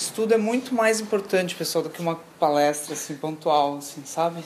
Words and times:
estudo 0.00 0.32
é 0.32 0.38
muito 0.38 0.74
mais 0.74 1.00
importante, 1.00 1.54
pessoal, 1.54 1.84
do 1.84 1.90
que 1.90 2.00
uma 2.00 2.16
palestra 2.38 2.94
assim 2.94 3.14
pontual, 3.14 3.76
assim, 3.76 4.02
sabe? 4.04 4.42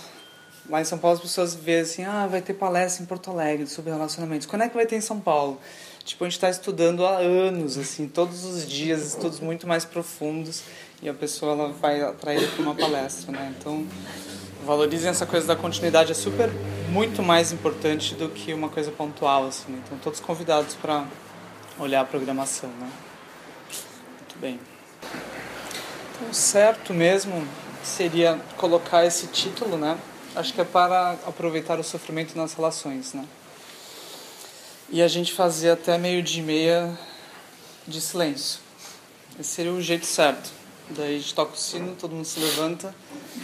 Lá 0.68 0.80
em 0.80 0.84
São 0.84 0.98
Paulo 0.98 1.16
as 1.16 1.22
pessoas 1.22 1.54
veem 1.54 1.80
assim, 1.80 2.04
ah, 2.04 2.26
vai 2.26 2.42
ter 2.42 2.54
palestra 2.54 3.02
em 3.04 3.06
Porto 3.06 3.30
Alegre 3.30 3.66
sobre 3.66 3.92
relacionamentos. 3.92 4.46
Quando 4.46 4.62
é 4.62 4.68
que 4.68 4.74
vai 4.74 4.86
ter 4.86 4.96
em 4.96 5.00
São 5.00 5.20
Paulo? 5.20 5.60
Tipo, 6.04 6.24
a 6.24 6.26
gente 6.26 6.36
está 6.36 6.50
estudando 6.50 7.06
há 7.06 7.18
anos, 7.18 7.78
assim, 7.78 8.08
todos 8.08 8.44
os 8.44 8.68
dias, 8.68 9.06
estudos 9.06 9.40
muito 9.40 9.66
mais 9.66 9.84
profundos, 9.84 10.62
e 11.00 11.08
a 11.08 11.14
pessoa 11.14 11.52
ela 11.52 11.72
vai 11.72 12.02
atrair 12.02 12.50
para 12.50 12.62
uma 12.62 12.74
palestra, 12.74 13.30
né? 13.30 13.54
Então, 13.58 13.86
valorizem 14.66 15.08
essa 15.08 15.24
coisa 15.24 15.46
da 15.46 15.56
continuidade, 15.56 16.12
é 16.12 16.14
super, 16.14 16.50
muito 16.90 17.22
mais 17.22 17.52
importante 17.52 18.14
do 18.14 18.28
que 18.28 18.52
uma 18.52 18.68
coisa 18.68 18.90
pontual, 18.90 19.46
assim. 19.46 19.72
Né? 19.72 19.80
Então, 19.86 19.98
todos 19.98 20.20
convidados 20.20 20.74
para 20.74 21.06
olhar 21.78 22.00
a 22.00 22.04
programação, 22.04 22.70
né? 22.70 22.90
Muito 24.20 24.38
bem. 24.40 24.73
Então, 26.14 26.32
certo 26.32 26.94
mesmo 26.94 27.46
seria 27.82 28.40
colocar 28.56 29.04
esse 29.04 29.26
título, 29.26 29.76
né? 29.76 29.98
Acho 30.36 30.54
que 30.54 30.60
é 30.60 30.64
para 30.64 31.12
aproveitar 31.26 31.78
o 31.78 31.84
sofrimento 31.84 32.36
nas 32.36 32.54
relações, 32.54 33.12
né? 33.12 33.26
E 34.90 35.02
a 35.02 35.08
gente 35.08 35.32
fazer 35.32 35.70
até 35.70 35.98
meio 35.98 36.22
dia 36.22 36.40
e 36.40 36.46
meia 36.46 36.98
de 37.86 38.00
silêncio. 38.00 38.60
Esse 39.38 39.50
seria 39.50 39.72
o 39.72 39.82
jeito 39.82 40.06
certo. 40.06 40.50
Daí 40.90 41.16
a 41.16 41.18
gente 41.18 41.34
toca 41.34 41.54
o 41.54 41.56
sino, 41.56 41.96
todo 41.96 42.14
mundo 42.14 42.24
se 42.24 42.38
levanta 42.38 42.94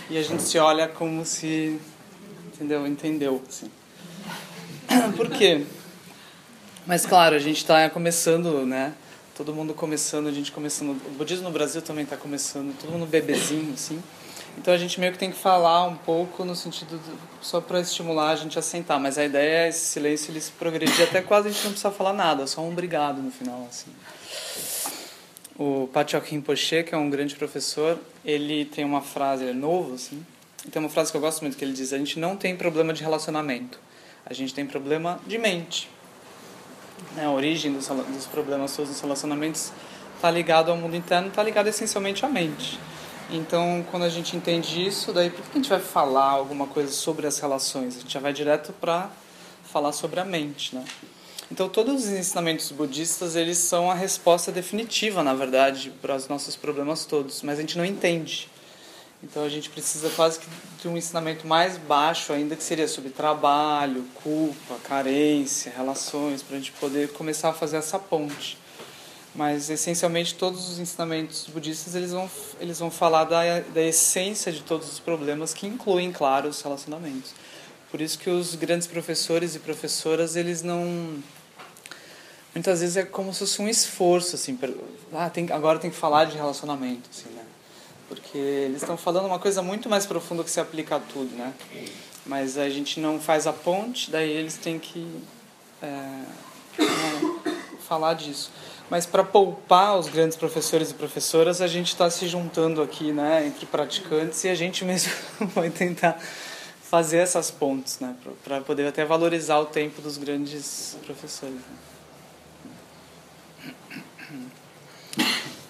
e 0.08 0.16
a 0.16 0.22
gente 0.22 0.42
se 0.42 0.58
olha 0.58 0.86
como 0.86 1.24
se, 1.24 1.80
entendeu? 2.46 2.86
Entendeu, 2.86 3.42
assim. 3.48 3.70
Por 5.16 5.28
quê? 5.30 5.64
Mas 6.86 7.04
claro, 7.04 7.34
a 7.34 7.38
gente 7.38 7.56
está 7.56 7.90
começando, 7.90 8.64
né? 8.64 8.94
Todo 9.40 9.54
mundo 9.54 9.72
começando, 9.72 10.26
a 10.26 10.32
gente 10.32 10.52
começando. 10.52 10.90
O 10.90 11.10
budismo 11.12 11.44
no 11.44 11.50
Brasil 11.50 11.80
também 11.80 12.04
está 12.04 12.14
começando, 12.14 12.78
todo 12.78 12.92
mundo 12.92 13.06
bebezinho, 13.06 13.72
assim. 13.72 13.98
Então 14.58 14.74
a 14.74 14.76
gente 14.76 15.00
meio 15.00 15.14
que 15.14 15.18
tem 15.18 15.30
que 15.30 15.38
falar 15.38 15.86
um 15.86 15.96
pouco 15.96 16.44
no 16.44 16.54
sentido 16.54 16.98
do, 16.98 17.18
só 17.40 17.58
para 17.58 17.80
estimular 17.80 18.32
a 18.32 18.36
gente 18.36 18.58
a 18.58 18.62
sentar, 18.62 19.00
mas 19.00 19.16
a 19.16 19.24
ideia 19.24 19.64
é 19.64 19.68
esse 19.70 19.86
silêncio 19.86 20.30
ele 20.30 20.42
se 20.42 20.50
progredir 20.52 21.02
até 21.04 21.22
quase 21.22 21.48
a 21.48 21.50
gente 21.50 21.64
não 21.64 21.70
precisa 21.70 21.90
falar 21.90 22.12
nada, 22.12 22.46
só 22.46 22.60
um 22.60 22.70
obrigado 22.70 23.22
no 23.22 23.30
final 23.30 23.66
assim. 23.66 23.90
O 25.58 25.88
Pachok 25.90 26.30
Rinpoche, 26.30 26.82
que 26.82 26.94
é 26.94 26.98
um 26.98 27.08
grande 27.08 27.34
professor, 27.34 27.98
ele 28.22 28.66
tem 28.66 28.84
uma 28.84 29.00
frase, 29.00 29.44
ele 29.44 29.52
é 29.52 29.54
novo 29.54 29.94
assim, 29.94 30.22
e 30.66 30.70
tem 30.70 30.82
uma 30.82 30.90
frase 30.90 31.10
que 31.10 31.16
eu 31.16 31.20
gosto 31.22 31.40
muito 31.40 31.56
que 31.56 31.64
ele 31.64 31.72
diz: 31.72 31.94
a 31.94 31.98
gente 31.98 32.18
não 32.18 32.36
tem 32.36 32.54
problema 32.54 32.92
de 32.92 33.02
relacionamento, 33.02 33.80
a 34.26 34.34
gente 34.34 34.52
tem 34.52 34.66
problema 34.66 35.18
de 35.26 35.38
mente. 35.38 35.88
Né, 37.14 37.24
a 37.26 37.30
origem 37.30 37.72
dos, 37.72 37.88
dos 37.88 38.26
problemas 38.26 38.74
todos 38.76 38.90
nos 38.90 39.00
relacionamentos 39.00 39.72
está 40.16 40.30
ligado 40.30 40.70
ao 40.70 40.76
mundo 40.76 40.94
interno, 40.94 41.28
está 41.28 41.42
ligado 41.42 41.66
essencialmente 41.66 42.24
à 42.24 42.28
mente. 42.28 42.78
Então, 43.30 43.84
quando 43.90 44.02
a 44.02 44.08
gente 44.08 44.36
entende 44.36 44.84
isso, 44.84 45.12
daí 45.12 45.30
por 45.30 45.42
que 45.44 45.50
a 45.52 45.54
gente 45.54 45.70
vai 45.70 45.80
falar 45.80 46.30
alguma 46.30 46.66
coisa 46.66 46.92
sobre 46.92 47.26
as 47.26 47.38
relações? 47.38 47.96
A 47.96 48.00
gente 48.00 48.12
já 48.12 48.20
vai 48.20 48.32
direto 48.32 48.72
para 48.72 49.08
falar 49.64 49.92
sobre 49.92 50.18
a 50.18 50.24
mente, 50.24 50.74
né? 50.74 50.84
Então, 51.50 51.68
todos 51.68 52.04
os 52.04 52.10
ensinamentos 52.10 52.70
budistas, 52.72 53.36
eles 53.36 53.58
são 53.58 53.90
a 53.90 53.94
resposta 53.94 54.52
definitiva, 54.52 55.22
na 55.22 55.34
verdade, 55.34 55.92
para 56.02 56.14
os 56.14 56.28
nossos 56.28 56.54
problemas 56.54 57.04
todos, 57.04 57.42
mas 57.42 57.58
a 57.58 57.60
gente 57.60 57.78
não 57.78 57.84
entende. 57.84 58.49
Então, 59.22 59.44
a 59.44 59.48
gente 59.48 59.68
precisa 59.68 60.08
quase 60.10 60.38
que 60.38 60.46
de 60.80 60.88
um 60.88 60.96
ensinamento 60.96 61.46
mais 61.46 61.76
baixo 61.76 62.32
ainda, 62.32 62.56
que 62.56 62.62
seria 62.62 62.88
sobre 62.88 63.10
trabalho, 63.10 64.04
culpa, 64.14 64.76
carência, 64.82 65.72
relações, 65.76 66.42
para 66.42 66.56
a 66.56 66.58
gente 66.58 66.72
poder 66.72 67.12
começar 67.12 67.50
a 67.50 67.52
fazer 67.52 67.76
essa 67.76 67.98
ponte. 67.98 68.58
Mas 69.34 69.70
essencialmente 69.70 70.34
todos 70.34 70.68
os 70.68 70.78
ensinamentos 70.78 71.46
budistas 71.46 71.94
eles 71.94 72.10
vão 72.10 72.28
eles 72.58 72.80
vão 72.80 72.90
falar 72.90 73.24
da, 73.24 73.60
da 73.60 73.80
essência 73.80 74.50
de 74.50 74.62
todos 74.62 74.90
os 74.90 74.98
problemas 74.98 75.54
que 75.54 75.66
incluem 75.68 76.10
claro 76.10 76.48
os 76.48 76.60
relacionamentos. 76.60 77.32
Por 77.90 78.00
isso 78.00 78.18
que 78.18 78.28
os 78.28 78.56
grandes 78.56 78.88
professores 78.88 79.54
e 79.54 79.60
professoras 79.60 80.34
eles 80.34 80.62
não 80.62 81.22
muitas 82.52 82.80
vezes 82.80 82.96
é 82.96 83.04
como 83.04 83.32
se 83.32 83.40
fosse 83.40 83.62
um 83.62 83.68
esforço 83.68 84.34
assim 84.34 84.56
pra, 84.56 84.68
ah 85.12 85.30
tem 85.30 85.50
agora 85.52 85.78
tem 85.78 85.90
que 85.90 85.96
falar 85.96 86.24
de 86.24 86.36
relacionamento 86.36 87.08
assim 87.12 87.28
né 87.30 87.39
porque 88.10 88.36
eles 88.36 88.82
estão 88.82 88.96
falando 88.96 89.26
uma 89.26 89.38
coisa 89.38 89.62
muito 89.62 89.88
mais 89.88 90.04
profunda 90.04 90.42
que 90.42 90.50
se 90.50 90.58
aplica 90.58 90.96
a 90.96 91.00
tudo 91.00 91.34
né 91.36 91.54
mas 92.26 92.58
a 92.58 92.68
gente 92.68 92.98
não 92.98 93.20
faz 93.20 93.46
a 93.46 93.52
ponte 93.52 94.10
daí 94.10 94.30
eles 94.30 94.56
têm 94.56 94.78
que 94.78 95.06
é, 95.80 96.24
falar 97.88 98.14
disso 98.14 98.50
mas 98.90 99.06
para 99.06 99.22
poupar 99.22 99.96
os 99.96 100.08
grandes 100.08 100.36
professores 100.36 100.90
e 100.90 100.94
professoras, 100.94 101.60
a 101.60 101.68
gente 101.68 101.86
está 101.88 102.10
se 102.10 102.26
juntando 102.26 102.82
aqui, 102.82 103.12
né, 103.12 103.46
entre 103.46 103.64
praticantes 103.64 104.42
e 104.42 104.48
a 104.48 104.54
gente 104.54 104.84
mesmo 104.84 105.12
vai 105.54 105.70
tentar 105.70 106.20
fazer 106.82 107.18
essas 107.18 107.52
pontes, 107.52 108.00
né, 108.00 108.16
para 108.42 108.60
poder 108.62 108.88
até 108.88 109.04
valorizar 109.04 109.60
o 109.60 109.66
tempo 109.66 110.02
dos 110.02 110.18
grandes 110.18 110.98
professores. 111.06 111.54
Né. 111.54 111.62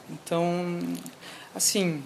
Então, 0.08 0.78
assim, 1.54 2.02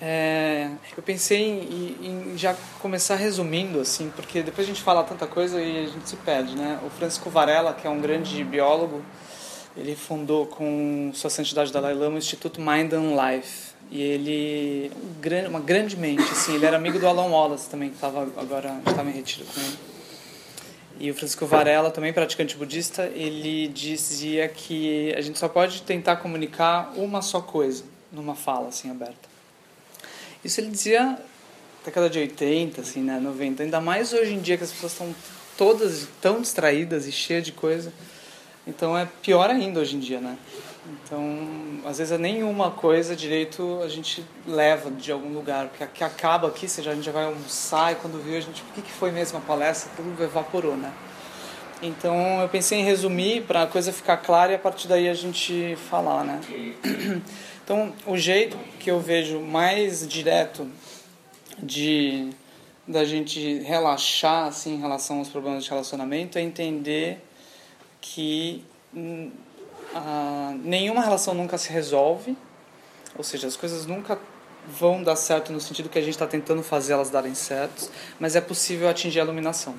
é, 0.00 0.70
eu 0.96 1.02
pensei 1.02 1.40
em, 1.40 2.32
em, 2.32 2.38
já 2.38 2.54
começar 2.80 3.14
resumindo, 3.16 3.80
assim, 3.80 4.10
porque 4.14 4.42
depois 4.42 4.66
a 4.66 4.70
gente 4.70 4.82
fala 4.82 5.04
tanta 5.04 5.26
coisa 5.26 5.60
e 5.60 5.84
a 5.84 5.88
gente 5.88 6.08
se 6.08 6.16
perde, 6.16 6.56
né? 6.56 6.78
O 6.84 6.90
Francisco 6.90 7.30
Varela, 7.30 7.72
que 7.72 7.86
é 7.86 7.90
um 7.90 8.00
grande 8.00 8.42
biólogo, 8.44 9.02
ele 9.76 9.94
fundou 9.96 10.46
com 10.46 11.10
sua 11.14 11.30
santidade 11.30 11.72
Dalai 11.72 11.94
Lama 11.94 12.16
o 12.16 12.18
Instituto 12.18 12.60
Mind 12.60 12.92
and 12.92 13.14
Life. 13.14 13.74
E 13.90 14.02
ele, 14.02 14.90
uma 15.48 15.60
grande 15.60 15.96
mente, 15.96 16.22
assim, 16.22 16.54
ele 16.54 16.66
era 16.66 16.76
amigo 16.76 16.98
do 16.98 17.06
Alan 17.06 17.28
Wallace 17.28 17.68
também, 17.68 17.90
que 17.90 17.94
estava 17.94 18.22
agora, 18.36 18.80
estava 18.86 19.08
em 19.08 19.12
retiro 19.12 19.46
com 19.46 19.60
ele. 19.60 19.78
E 20.98 21.10
o 21.10 21.14
Francisco 21.14 21.44
Varela, 21.44 21.90
também 21.90 22.12
praticante 22.12 22.56
budista, 22.56 23.04
ele 23.14 23.68
dizia 23.68 24.48
que 24.48 25.12
a 25.16 25.20
gente 25.20 25.38
só 25.38 25.48
pode 25.48 25.82
tentar 25.82 26.16
comunicar 26.16 26.92
uma 26.96 27.20
só 27.20 27.40
coisa 27.40 27.84
numa 28.12 28.34
fala 28.34 28.68
assim 28.68 28.90
aberta. 28.90 29.33
Isso 30.44 30.60
ele 30.60 30.70
dizia 30.70 31.18
década 31.84 32.08
de 32.08 32.18
80, 32.18 32.80
assim, 32.80 33.02
né, 33.02 33.18
90, 33.20 33.62
ainda 33.62 33.80
mais 33.80 34.12
hoje 34.12 34.32
em 34.32 34.40
dia 34.40 34.56
que 34.56 34.64
as 34.64 34.72
pessoas 34.72 34.92
estão 34.92 35.14
todas 35.56 36.08
tão 36.20 36.40
distraídas 36.40 37.06
e 37.06 37.12
cheias 37.12 37.44
de 37.44 37.52
coisa. 37.52 37.92
Então 38.66 38.96
é 38.96 39.06
pior 39.22 39.50
ainda 39.50 39.80
hoje 39.80 39.96
em 39.96 40.00
dia, 40.00 40.20
né? 40.20 40.38
Então, 40.86 41.80
às 41.86 41.98
vezes 41.98 42.18
nenhuma 42.18 42.70
coisa 42.70 43.16
direito 43.16 43.80
a 43.82 43.88
gente 43.88 44.24
leva 44.46 44.90
de 44.90 45.10
algum 45.12 45.32
lugar, 45.32 45.68
porque 45.68 45.86
que 45.86 46.04
acaba 46.04 46.48
aqui, 46.48 46.68
seja 46.68 46.90
a 46.90 46.94
gente 46.94 47.04
já 47.04 47.12
vai 47.12 47.24
almoçar 47.24 47.92
e 47.92 47.96
quando 47.96 48.22
viu 48.22 48.36
a 48.36 48.40
gente, 48.40 48.62
o 48.62 48.74
que, 48.74 48.82
que 48.82 48.92
foi 48.92 49.10
mesmo 49.10 49.38
a 49.38 49.40
palestra, 49.40 49.90
tudo 49.96 50.22
evaporou, 50.22 50.76
né? 50.76 50.92
Então, 51.82 52.40
eu 52.40 52.48
pensei 52.48 52.80
em 52.80 52.84
resumir 52.84 53.42
para 53.42 53.62
a 53.62 53.66
coisa 53.66 53.92
ficar 53.92 54.18
clara 54.18 54.52
e 54.52 54.54
a 54.54 54.58
partir 54.58 54.88
daí 54.88 55.08
a 55.08 55.14
gente 55.14 55.76
falar, 55.90 56.24
né? 56.24 56.40
Então, 57.64 57.94
o 58.06 58.14
jeito 58.18 58.58
que 58.78 58.90
eu 58.90 59.00
vejo 59.00 59.40
mais 59.40 60.06
direto 60.06 60.70
de 61.58 62.30
da 62.86 63.02
gente 63.06 63.60
relaxar 63.60 64.48
assim 64.48 64.74
em 64.74 64.80
relação 64.80 65.20
aos 65.20 65.30
problemas 65.30 65.64
de 65.64 65.70
relacionamento 65.70 66.36
é 66.36 66.42
entender 66.42 67.18
que 68.02 68.62
hum, 68.94 69.30
nenhuma 70.62 71.00
relação 71.00 71.32
nunca 71.32 71.56
se 71.56 71.70
resolve, 71.70 72.36
ou 73.16 73.24
seja, 73.24 73.46
as 73.46 73.56
coisas 73.56 73.86
nunca 73.86 74.18
vão 74.68 75.02
dar 75.02 75.16
certo 75.16 75.50
no 75.50 75.58
sentido 75.58 75.88
que 75.88 75.98
a 75.98 76.02
gente 76.02 76.12
está 76.12 76.26
tentando 76.26 76.62
fazer 76.62 76.92
elas 76.92 77.08
darem 77.08 77.34
certo, 77.34 77.90
mas 78.20 78.36
é 78.36 78.42
possível 78.42 78.90
atingir 78.90 79.20
a 79.20 79.24
iluminação. 79.24 79.74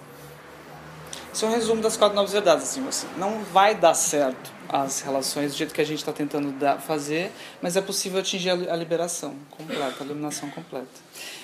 Isso 1.36 1.44
é 1.44 1.50
um 1.50 1.52
resumo 1.52 1.82
das 1.82 1.98
quatro 1.98 2.16
novas 2.16 2.32
verdades. 2.32 2.64
Assim, 2.64 2.82
você 2.82 3.06
não 3.18 3.44
vai 3.44 3.76
dar 3.76 3.94
certo 3.94 4.54
as 4.70 5.02
relações 5.02 5.52
do 5.52 5.58
jeito 5.58 5.74
que 5.74 5.82
a 5.82 5.86
gente 5.86 5.98
está 5.98 6.14
tentando 6.14 6.50
dar, 6.54 6.80
fazer, 6.80 7.30
mas 7.62 7.76
é 7.76 7.82
possível 7.82 8.22
atingir 8.22 8.52
a, 8.52 8.74
liberação 8.74 9.36
completa, 9.52 9.96
a 10.00 10.06
iluminação 10.06 10.50
completa. 10.50 10.88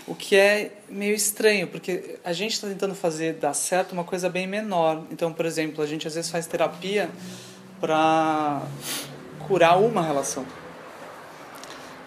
O 0.08 0.16
que 0.16 0.38
é 0.38 0.78
meio 0.88 1.14
estranho, 1.14 1.68
porque 1.68 2.18
a 2.24 2.32
gente 2.32 2.54
está 2.54 2.70
tentando 2.70 2.96
fazer 2.96 3.34
dar 3.34 3.54
certo 3.54 3.92
uma 3.92 4.06
coisa 4.06 4.30
bem 4.30 4.48
menor. 4.48 5.04
Então, 5.12 5.34
por 5.34 5.46
exemplo, 5.46 5.84
a 5.84 5.88
gente 5.88 6.08
às 6.08 6.16
vezes 6.16 6.32
faz 6.32 6.48
terapia 6.48 7.10
para 7.82 8.62
curar 9.46 9.78
uma 9.78 10.02
relação. 10.02 10.46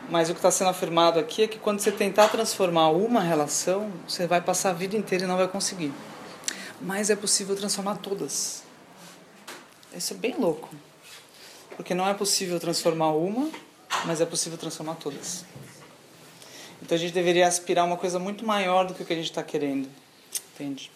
Mas 0.08 0.30
o 0.30 0.32
que 0.32 0.38
está 0.38 0.50
sendo 0.50 0.70
afirmado 0.70 1.20
aqui 1.20 1.42
é 1.42 1.46
que 1.46 1.58
quando 1.58 1.80
você 1.80 1.92
tentar 1.92 2.28
transformar 2.28 2.88
uma 2.88 3.20
relação, 3.20 3.92
você 4.08 4.26
vai 4.26 4.40
passar 4.40 4.70
a 4.70 4.72
vida 4.72 4.96
inteira 4.96 5.24
e 5.24 5.26
não 5.26 5.36
vai 5.36 5.48
conseguir. 5.48 5.92
Mas 6.84 7.08
é 7.08 7.16
possível 7.16 7.56
transformar 7.56 7.96
todas. 7.96 8.62
Isso 9.96 10.12
é 10.12 10.16
bem 10.16 10.36
louco. 10.36 10.68
Porque 11.76 11.94
não 11.94 12.06
é 12.06 12.12
possível 12.12 12.60
transformar 12.60 13.12
uma, 13.12 13.50
mas 14.04 14.20
é 14.20 14.26
possível 14.26 14.58
transformar 14.58 14.96
todas. 14.96 15.46
Então 16.82 16.94
a 16.94 16.98
gente 16.98 17.14
deveria 17.14 17.46
aspirar 17.46 17.86
uma 17.86 17.96
coisa 17.96 18.18
muito 18.18 18.44
maior 18.44 18.86
do 18.86 18.92
que 18.92 19.02
o 19.02 19.06
que 19.06 19.14
a 19.14 19.16
gente 19.16 19.30
está 19.30 19.42
querendo. 19.42 19.88
Entende? 20.52 20.90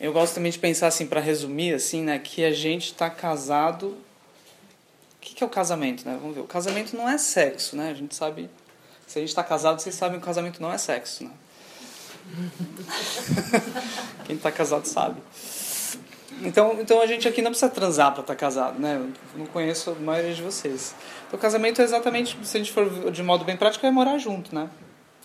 Eu 0.00 0.12
gosto 0.12 0.34
também 0.34 0.50
de 0.50 0.58
pensar 0.58 0.88
assim, 0.88 1.06
para 1.06 1.20
resumir, 1.20 1.72
assim, 1.72 2.02
né, 2.02 2.18
que 2.18 2.44
a 2.44 2.52
gente 2.52 2.86
está 2.86 3.08
casado, 3.08 3.96
que, 5.20 5.36
que 5.36 5.44
é 5.44 5.46
o 5.46 5.50
casamento, 5.50 6.04
né? 6.04 6.18
Vamos 6.20 6.34
ver. 6.34 6.40
O 6.40 6.46
casamento 6.46 6.96
não 6.96 7.08
é 7.08 7.16
sexo, 7.16 7.76
né? 7.76 7.90
A 7.90 7.94
gente 7.94 8.14
sabe. 8.14 8.50
Se 9.06 9.18
a 9.18 9.20
gente 9.20 9.30
está 9.30 9.44
casado, 9.44 9.80
vocês 9.80 9.94
sabem 9.94 10.18
que 10.18 10.24
o 10.24 10.26
casamento 10.26 10.60
não 10.60 10.72
é 10.72 10.78
sexo, 10.78 11.24
né? 11.24 11.30
Quem 14.26 14.36
está 14.36 14.50
casado 14.52 14.86
sabe. 14.86 15.20
Então, 16.42 16.78
então 16.80 17.00
a 17.00 17.06
gente 17.06 17.26
aqui 17.26 17.42
não 17.42 17.50
precisa 17.50 17.70
transar 17.70 18.12
para 18.12 18.20
estar 18.20 18.34
tá 18.34 18.38
casado, 18.38 18.78
né? 18.78 18.96
Eu 18.96 19.10
não 19.38 19.46
conheço 19.46 19.90
a 19.90 19.94
maioria 19.94 20.34
de 20.34 20.42
vocês. 20.42 20.94
Então, 21.26 21.38
casamento 21.38 21.80
é 21.80 21.84
exatamente, 21.84 22.38
se 22.44 22.56
a 22.56 22.60
gente 22.60 22.72
for 22.72 23.10
de 23.10 23.22
modo 23.22 23.44
bem 23.44 23.56
prático, 23.56 23.84
é 23.84 23.90
morar 23.90 24.18
junto, 24.18 24.54
né? 24.54 24.70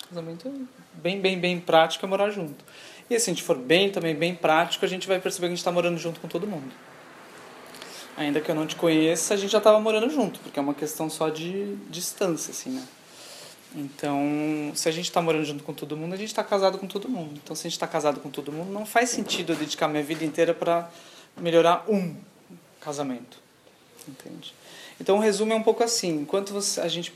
Casamento 0.10 0.48
é 0.48 0.52
bem, 1.02 1.22
bem, 1.22 1.40
bem 1.40 1.60
prático 1.60 2.06
é 2.06 2.10
morar 2.10 2.32
junto. 2.32 2.64
E 3.10 3.20
se 3.20 3.30
a 3.30 3.34
gente 3.34 3.44
for 3.44 3.58
bem, 3.58 3.92
também 3.92 4.16
bem 4.16 4.34
prático, 4.34 4.86
a 4.86 4.88
gente 4.88 5.08
vai 5.08 5.20
perceber 5.20 5.48
que 5.48 5.54
a 5.54 5.56
gente 5.56 5.60
está 5.60 5.72
morando 5.72 5.98
junto 5.98 6.20
com 6.20 6.28
todo 6.28 6.48
mundo. 6.48 6.72
Ainda 8.18 8.40
que 8.42 8.50
eu 8.50 8.56
não 8.56 8.66
te 8.66 8.76
conheça, 8.76 9.34
a 9.34 9.38
gente 9.38 9.52
já 9.52 9.58
estava 9.58 9.80
morando 9.80 10.10
junto, 10.10 10.40
porque 10.40 10.58
é 10.58 10.62
uma 10.62 10.74
questão 10.74 11.10
só 11.10 11.30
de 11.30 11.76
distância, 11.90 12.52
assim, 12.52 12.72
né? 12.72 12.84
Então, 13.76 14.72
se 14.76 14.88
a 14.88 14.92
gente 14.92 15.06
está 15.06 15.22
morando 15.22 15.46
junto 15.46 15.64
com 15.64 15.74
todo 15.74 15.98
mundo, 15.98 16.14
a 16.14 16.18
gente 16.18 16.28
está 16.28 16.44
casado 16.44 16.78
com 16.78 16.88
todo 16.88 17.10
mundo. 17.10 17.40
Então, 17.44 17.56
se 17.56 17.62
a 17.62 17.70
gente 17.70 17.78
está 17.78 17.88
casado 17.88 18.20
com 18.20 18.30
todo 18.30 18.52
mundo, 18.52 18.72
não 18.72 18.86
faz 18.86 19.10
sentido 19.10 19.54
eu 19.54 19.56
dedicar 19.56 19.88
minha 19.88 20.04
vida 20.04 20.24
inteira 20.24 20.54
para 20.54 20.90
melhorar 21.36 21.84
um 21.90 22.16
casamento. 22.80 23.40
Entende? 24.08 24.54
Então, 25.02 25.18
o 25.18 25.20
resumo 25.20 25.54
é 25.54 25.56
um 25.56 25.64
pouco 25.64 25.84
assim: 25.84 26.22
enquanto 26.22 26.54
você, 26.54 26.82
a 26.82 26.88
gente 26.88 27.12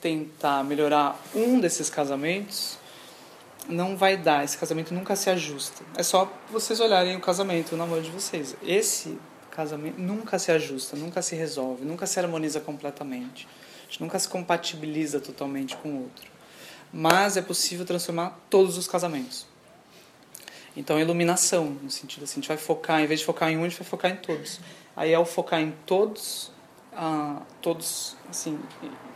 tentar 0.00 0.64
melhorar 0.64 1.20
um 1.34 1.60
desses 1.60 1.88
casamentos, 1.88 2.76
não 3.68 3.96
vai 3.96 4.16
dar. 4.16 4.44
Esse 4.44 4.58
casamento 4.58 4.92
nunca 4.92 5.14
se 5.14 5.30
ajusta. 5.30 5.84
É 5.96 6.02
só 6.02 6.30
vocês 6.50 6.80
olharem 6.80 7.16
o 7.16 7.20
casamento, 7.20 7.74
o 7.74 7.78
namoro 7.78 8.02
de 8.02 8.10
vocês. 8.10 8.56
Esse 8.66 9.18
casamento 9.50 10.00
nunca 10.00 10.38
se 10.38 10.50
ajusta, 10.50 10.96
nunca 10.96 11.22
se 11.22 11.36
resolve, 11.36 11.84
nunca 11.84 12.06
se 12.06 12.18
harmoniza 12.18 12.60
completamente. 12.60 13.46
Gente 13.94 14.02
nunca 14.02 14.18
se 14.18 14.28
compatibiliza 14.28 15.20
totalmente 15.20 15.76
com 15.76 15.88
o 15.88 16.02
outro. 16.02 16.26
Mas 16.92 17.36
é 17.36 17.42
possível 17.42 17.86
transformar 17.86 18.40
todos 18.50 18.76
os 18.76 18.88
casamentos. 18.88 19.46
Então, 20.76 20.98
iluminação, 20.98 21.66
no 21.80 21.88
sentido 21.88 22.24
assim, 22.24 22.32
a 22.32 22.34
gente 22.40 22.48
vai 22.48 22.56
focar, 22.56 23.00
em 23.00 23.06
vez 23.06 23.20
de 23.20 23.26
focar 23.26 23.50
em 23.50 23.56
um, 23.56 23.60
a 23.60 23.68
gente 23.68 23.78
vai 23.78 23.86
focar 23.86 24.10
em 24.10 24.16
todos. 24.16 24.58
Aí, 24.96 25.14
ao 25.14 25.24
focar 25.24 25.60
em 25.60 25.72
todos, 25.86 26.50
ah, 26.92 27.42
todos, 27.62 28.16
assim, 28.28 28.58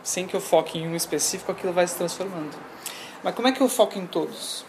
sem 0.01 0.25
que 0.25 0.33
eu 0.33 0.39
foque 0.39 0.79
em 0.79 0.87
um 0.87 0.95
específico, 0.95 1.51
aquilo 1.51 1.73
vai 1.73 1.85
se 1.85 1.95
transformando. 1.95 2.57
Mas 3.21 3.35
como 3.35 3.49
é 3.49 3.51
que 3.51 3.59
eu 3.59 3.67
foco 3.67 3.99
em 3.99 4.07
todos? 4.07 4.63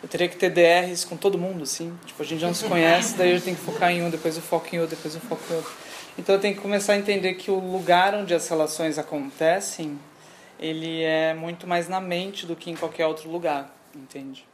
Eu 0.00 0.08
teria 0.08 0.28
que 0.28 0.36
ter 0.36 0.50
DRs 0.50 1.04
com 1.04 1.16
todo 1.16 1.36
mundo, 1.36 1.64
assim. 1.64 1.98
Tipo, 2.06 2.22
a 2.22 2.24
gente 2.24 2.38
já 2.38 2.46
não 2.46 2.54
se 2.54 2.64
conhece, 2.64 3.16
daí 3.16 3.34
eu 3.34 3.40
tenho 3.40 3.56
que 3.56 3.62
focar 3.64 3.90
em 3.90 4.04
um, 4.04 4.08
depois 4.08 4.36
eu 4.36 4.42
foco 4.42 4.68
em 4.72 4.78
outro, 4.78 4.94
depois 4.94 5.16
eu 5.16 5.20
foco 5.20 5.42
em 5.50 5.56
outro. 5.56 5.87
Então 6.18 6.34
eu 6.34 6.40
tenho 6.40 6.56
que 6.56 6.60
começar 6.60 6.94
a 6.94 6.98
entender 6.98 7.34
que 7.34 7.48
o 7.48 7.60
lugar 7.60 8.12
onde 8.12 8.34
as 8.34 8.48
relações 8.48 8.98
acontecem, 8.98 9.96
ele 10.58 11.00
é 11.02 11.32
muito 11.32 11.64
mais 11.64 11.88
na 11.88 12.00
mente 12.00 12.44
do 12.44 12.56
que 12.56 12.72
em 12.72 12.74
qualquer 12.74 13.06
outro 13.06 13.30
lugar, 13.30 13.72
entende? 13.94 14.44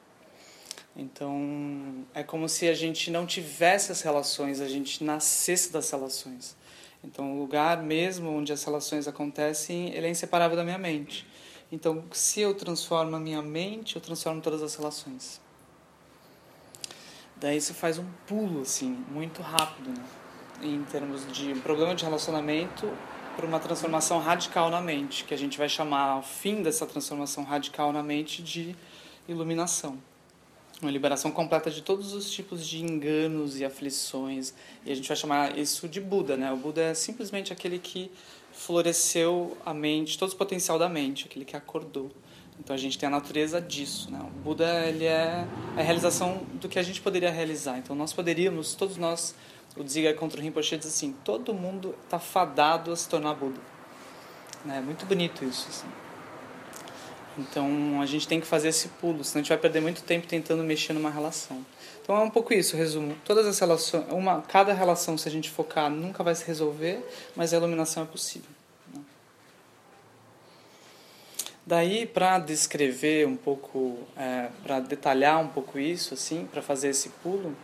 Então, 0.95 2.05
é 2.13 2.23
como 2.23 2.49
se 2.51 2.69
a 2.69 2.75
gente 2.75 3.11
não 3.11 3.25
tivesse 3.25 3.91
as 3.91 4.03
relações, 4.03 4.61
a 4.61 4.69
gente 4.69 5.03
nascesse 5.03 5.73
das 5.73 5.91
relações. 5.91 6.55
Então, 7.03 7.33
o 7.35 7.41
lugar 7.41 7.83
mesmo 7.83 8.31
onde 8.31 8.53
as 8.53 8.63
relações 8.63 9.09
acontecem, 9.09 9.89
ele 9.95 10.07
é 10.07 10.11
inseparável 10.11 10.57
da 10.57 10.63
minha 10.63 10.79
mente. 10.79 11.27
Então, 11.73 12.05
se 12.13 12.41
eu 12.41 12.55
transformo 12.55 13.17
a 13.17 13.19
minha 13.19 13.41
mente, 13.41 13.97
eu 13.97 14.03
transformo 14.03 14.41
todas 14.43 14.63
as 14.63 14.77
relações. 14.77 15.41
Daí 17.37 17.59
você 17.59 17.73
faz 17.73 17.99
um 17.99 18.07
pulo, 18.27 18.61
assim, 18.61 19.03
muito 19.11 19.41
rápido, 19.43 19.89
né? 19.91 20.05
Em 20.63 20.83
termos 20.85 21.31
de 21.33 21.53
um 21.53 21.61
problema 21.61 21.95
de 21.95 22.05
relacionamento 22.05 22.91
para 23.37 23.47
uma 23.47 23.59
transformação 23.59 24.19
radical 24.21 24.71
na 24.71 24.81
mente, 24.81 25.25
que 25.25 25.35
a 25.35 25.37
gente 25.37 25.59
vai 25.59 25.69
chamar 25.69 26.19
o 26.19 26.23
fim 26.23 26.63
dessa 26.63 26.87
transformação 26.87 27.45
radical 27.45 27.93
na 27.93 28.03
mente 28.03 28.43
de 28.43 28.77
iluminação. 29.29 29.99
Uma 30.81 30.91
liberação 30.91 31.31
completa 31.31 31.71
de 31.71 31.83
todos 31.83 32.13
os 32.13 32.31
tipos 32.31 32.67
de 32.67 32.83
enganos 32.85 33.59
e 33.59 33.65
aflições. 33.65 34.53
E 34.85 34.93
a 34.93 34.95
gente 34.95 35.09
vai 35.09 35.17
chamar 35.17 35.59
isso 35.59 35.89
de 35.89 36.01
Buda, 36.01 36.37
né? 36.37 36.53
O 36.53 36.57
Buda 36.57 36.83
é 36.83 36.95
simplesmente 36.95 37.53
aquele 37.53 37.79
que 37.79 38.11
floresceu 38.53 39.57
a 39.65 39.73
mente, 39.73 40.19
todo 40.19 40.33
o 40.33 40.37
potencial 40.37 40.79
da 40.79 40.89
mente, 40.89 41.27
aquele 41.27 41.45
que 41.45 41.57
acordou. 41.57 42.11
Então 42.59 42.75
a 42.75 42.79
gente 42.79 42.97
tem 42.99 43.07
a 43.07 43.11
natureza 43.11 43.61
disso, 43.61 44.11
né? 44.11 44.21
O 44.21 44.41
Buda 44.41 44.87
ele 44.87 45.05
é 45.05 45.47
a 45.77 45.83
realização 45.83 46.43
do 46.55 46.69
que 46.69 46.79
a 46.79 46.83
gente 46.83 47.01
poderia 47.01 47.31
realizar. 47.31 47.79
Então 47.79 47.97
nós 47.97 48.13
poderíamos, 48.13 48.75
todos 48.75 48.97
nós 48.97 49.35
o 49.77 49.83
Dziga 49.83 50.15
contra 50.15 50.41
o 50.41 50.43
Rinpoche 50.43 50.77
diz 50.77 50.87
assim: 50.87 51.15
todo 51.25 51.53
mundo 51.53 51.95
está 52.05 52.19
fadado 52.19 52.93
a 52.93 52.97
se 52.97 53.09
tornar 53.09 53.35
Buda. 53.35 53.61
É 54.69 54.81
muito 54.81 55.05
bonito 55.05 55.45
isso. 55.45 55.67
Assim. 55.69 55.89
Então 57.37 58.01
a 58.01 58.07
gente 58.07 58.27
tem 58.29 58.41
que 58.41 58.47
fazer 58.47 58.69
esse 58.69 58.89
pulo, 58.89 59.25
senão 59.25 59.41
a 59.41 59.43
gente 59.43 59.49
vai 59.49 59.59
perder 59.59 59.81
muito 59.81 60.03
tempo 60.03 60.27
tentando 60.27 60.63
mexer 60.63 60.93
numa 60.93 61.11
relação. 61.11 61.65
Então 62.03 62.17
é 62.17 62.21
um 62.21 62.31
pouco 62.31 62.55
isso, 62.55 62.77
resumo. 62.77 63.17
Todas 63.25 63.47
as 63.47 63.59
relações, 63.59 64.05
uma, 64.11 64.43
cada 64.43 64.73
relação, 64.73 65.19
se 65.19 65.29
a 65.29 65.31
gente 65.31 65.51
focar, 65.51 65.91
nunca 65.91 66.23
vai 66.23 66.35
se 66.35 66.45
resolver, 66.47 67.05
mas 67.35 67.53
a 67.53 67.57
iluminação 67.57 68.03
é 68.05 68.07
possível. 68.07 68.51
Né? 68.95 69.01
Daí, 71.67 72.07
para 72.07 72.39
descrever 72.39 73.27
um 73.27 73.37
pouco, 73.37 73.99
é, 74.17 74.51
para 74.63 74.81
detalhar 74.81 75.41
um 75.41 75.49
pouco 75.49 75.79
isso, 75.79 76.15
assim, 76.15 76.47
para 76.47 76.63
fazer 76.63 76.91
esse 76.91 77.09
pulo, 77.09 77.57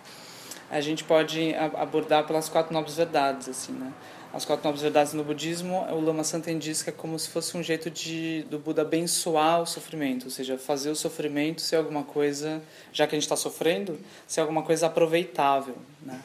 a 0.71 0.81
gente 0.81 1.03
pode 1.03 1.53
abordar 1.55 2.27
pelas 2.27 2.49
quatro 2.49 2.73
nobres 2.73 2.97
verdades, 2.97 3.49
assim, 3.49 3.73
né? 3.73 3.93
As 4.33 4.45
quatro 4.45 4.65
nobres 4.65 4.81
verdades 4.81 5.13
no 5.13 5.25
budismo, 5.25 5.85
o 5.91 6.01
Lama 6.01 6.23
Santen 6.23 6.57
diz 6.57 6.85
que 6.85 6.91
é 6.91 6.93
como 6.93 7.19
se 7.19 7.29
fosse 7.29 7.57
um 7.57 7.63
jeito 7.63 7.91
de 7.91 8.45
do 8.49 8.61
Buda 8.61 8.83
abençoar 8.83 9.61
o 9.61 9.67
sofrimento, 9.67 10.27
ou 10.27 10.31
seja, 10.31 10.57
fazer 10.57 10.91
o 10.91 10.95
sofrimento 10.95 11.61
ser 11.61 11.77
alguma 11.77 12.05
coisa, 12.05 12.63
já 12.93 13.09
que 13.09 13.17
a 13.17 13.19
gente 13.19 13.25
está 13.25 13.35
sofrendo, 13.35 13.99
ser 14.29 14.41
alguma 14.41 14.63
coisa 14.63 14.87
aproveitável, 14.87 15.77
né? 16.03 16.23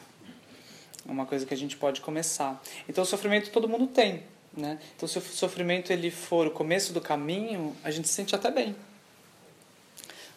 É 1.08 1.10
uma 1.10 1.26
coisa 1.26 1.44
que 1.44 1.52
a 1.52 1.56
gente 1.56 1.76
pode 1.76 2.00
começar. 2.00 2.62
Então, 2.88 3.02
o 3.02 3.06
sofrimento 3.06 3.50
todo 3.50 3.68
mundo 3.68 3.88
tem, 3.88 4.22
né? 4.56 4.78
Então, 4.94 5.08
se 5.08 5.18
o 5.18 5.20
sofrimento 5.20 5.92
ele 5.92 6.12
for 6.12 6.46
o 6.46 6.50
começo 6.52 6.92
do 6.92 7.00
caminho, 7.00 7.74
a 7.82 7.90
gente 7.90 8.06
se 8.06 8.14
sente 8.14 8.36
até 8.36 8.52
bem, 8.52 8.76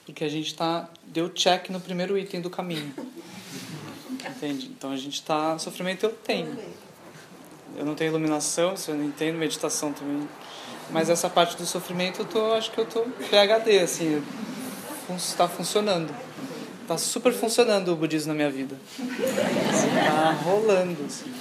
porque 0.04 0.24
a 0.24 0.30
gente 0.30 0.56
tá 0.56 0.90
deu 1.04 1.30
check 1.30 1.70
no 1.70 1.80
primeiro 1.80 2.18
item 2.18 2.42
do 2.42 2.50
caminho. 2.50 2.92
Entende? 4.28 4.72
Então 4.78 4.92
a 4.92 4.98
gente 4.98 5.16
está. 5.16 5.58
Sofrimento 5.58 6.06
eu 6.06 6.12
tenho. 6.12 6.58
Eu 7.78 7.86
não 7.86 7.96
tenho 7.96 8.10
iluminação, 8.10 8.74
eu 8.88 8.96
não 8.96 9.06
entendo 9.06 9.38
meditação 9.38 9.94
também. 9.94 10.28
Mas 10.92 11.10
essa 11.10 11.30
parte 11.30 11.56
do 11.56 11.66
sofrimento 11.66 12.22
eu 12.22 12.26
tô, 12.26 12.54
acho 12.54 12.72
que 12.72 12.80
eu 12.80 12.86
tô 12.86 13.02
PHD, 13.02 13.80
assim, 13.80 14.24
está 15.16 15.48
funcionando. 15.48 16.14
Está 16.82 16.98
super 16.98 17.32
funcionando 17.32 17.94
o 17.94 17.96
budismo 17.96 18.30
na 18.30 18.36
minha 18.36 18.50
vida. 18.50 18.76
Está 18.98 20.32
rolando, 20.32 21.06
assim. 21.06 21.32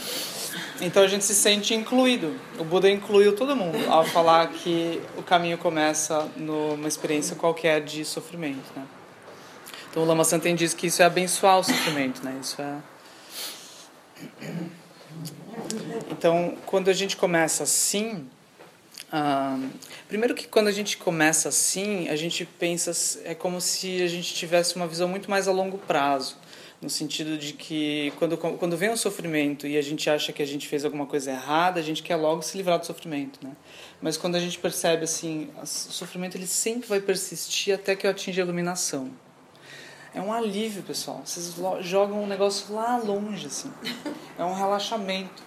Então 0.81 1.03
a 1.03 1.09
gente 1.09 1.25
se 1.25 1.35
sente 1.35 1.75
incluído. 1.75 2.37
O 2.59 2.65
Buda 2.65 2.89
incluiu 2.91 3.35
todo 3.35 3.57
mundo 3.57 3.79
ao 3.91 4.05
falar 4.05 4.47
que 4.49 5.01
o 5.17 5.23
caminho 5.23 5.59
começa 5.59 6.29
numa 6.37 6.87
experiência 6.87 7.35
qualquer 7.35 7.83
de 7.83 8.05
sofrimento, 8.05 8.71
né? 8.77 8.85
Então 9.99 10.07
o 10.07 10.09
Lama 10.09 10.23
Santen 10.23 10.55
diz 10.55 10.75
que 10.75 10.87
isso 10.87 11.03
é 11.03 11.05
abençoar 11.05 11.59
o 11.59 11.65
sofrimento, 11.65 12.25
né? 12.25 12.39
Isso 12.41 12.63
é 12.63 12.77
Então, 16.13 16.57
quando 16.67 16.89
a 16.89 16.93
gente 16.93 17.17
começa 17.17 17.65
assim, 17.65 18.25
ah, 19.11 19.59
primeiro 20.07 20.37
que 20.37 20.47
quando 20.47 20.69
a 20.69 20.73
gente 20.73 20.97
começa 20.99 21.49
assim, 21.49 22.09
a 22.09 22.15
gente 22.15 22.45
pensa 22.45 22.93
é 23.25 23.35
como 23.35 23.61
se 23.61 24.01
a 24.01 24.07
gente 24.07 24.33
tivesse 24.35 24.77
uma 24.77 24.87
visão 24.87 25.09
muito 25.09 25.29
mais 25.29 25.49
a 25.49 25.53
longo 25.53 25.79
prazo, 25.79 26.37
no 26.81 26.89
sentido 26.89 27.37
de 27.37 27.53
que 27.55 28.13
quando 28.21 28.39
quando 28.39 28.77
vem 28.77 28.91
um 28.91 28.97
sofrimento 28.97 29.67
e 29.67 29.77
a 29.77 29.83
gente 29.83 30.09
acha 30.09 30.33
que 30.33 30.41
a 30.41 30.47
gente 30.47 30.69
fez 30.69 30.85
alguma 30.85 31.07
coisa 31.07 31.33
errada, 31.33 31.81
a 31.81 31.83
gente 31.83 32.05
quer 32.05 32.15
logo 32.15 32.41
se 32.43 32.57
livrar 32.57 32.79
do 32.79 32.87
sofrimento, 32.87 33.41
né? 33.43 33.51
Mas 34.01 34.17
quando 34.17 34.37
a 34.37 34.41
gente 34.41 34.61
percebe 34.61 35.03
assim, 35.03 35.51
o 35.61 35.67
sofrimento 35.67 36.37
ele 36.37 36.47
sempre 36.47 36.89
vai 36.89 37.01
persistir 37.01 37.75
até 37.75 37.97
que 37.97 38.07
eu 38.07 38.13
atinja 38.13 38.43
a 38.43 38.45
iluminação. 38.45 39.11
É 40.15 40.21
um 40.21 40.33
alívio, 40.33 40.83
pessoal. 40.83 41.23
Vocês 41.25 41.55
jogam 41.81 42.23
um 42.23 42.27
negócio 42.27 42.75
lá 42.75 42.97
longe, 42.97 43.47
assim. 43.47 43.73
É 44.39 44.45
um 44.45 44.55
relaxamento. 44.55 45.43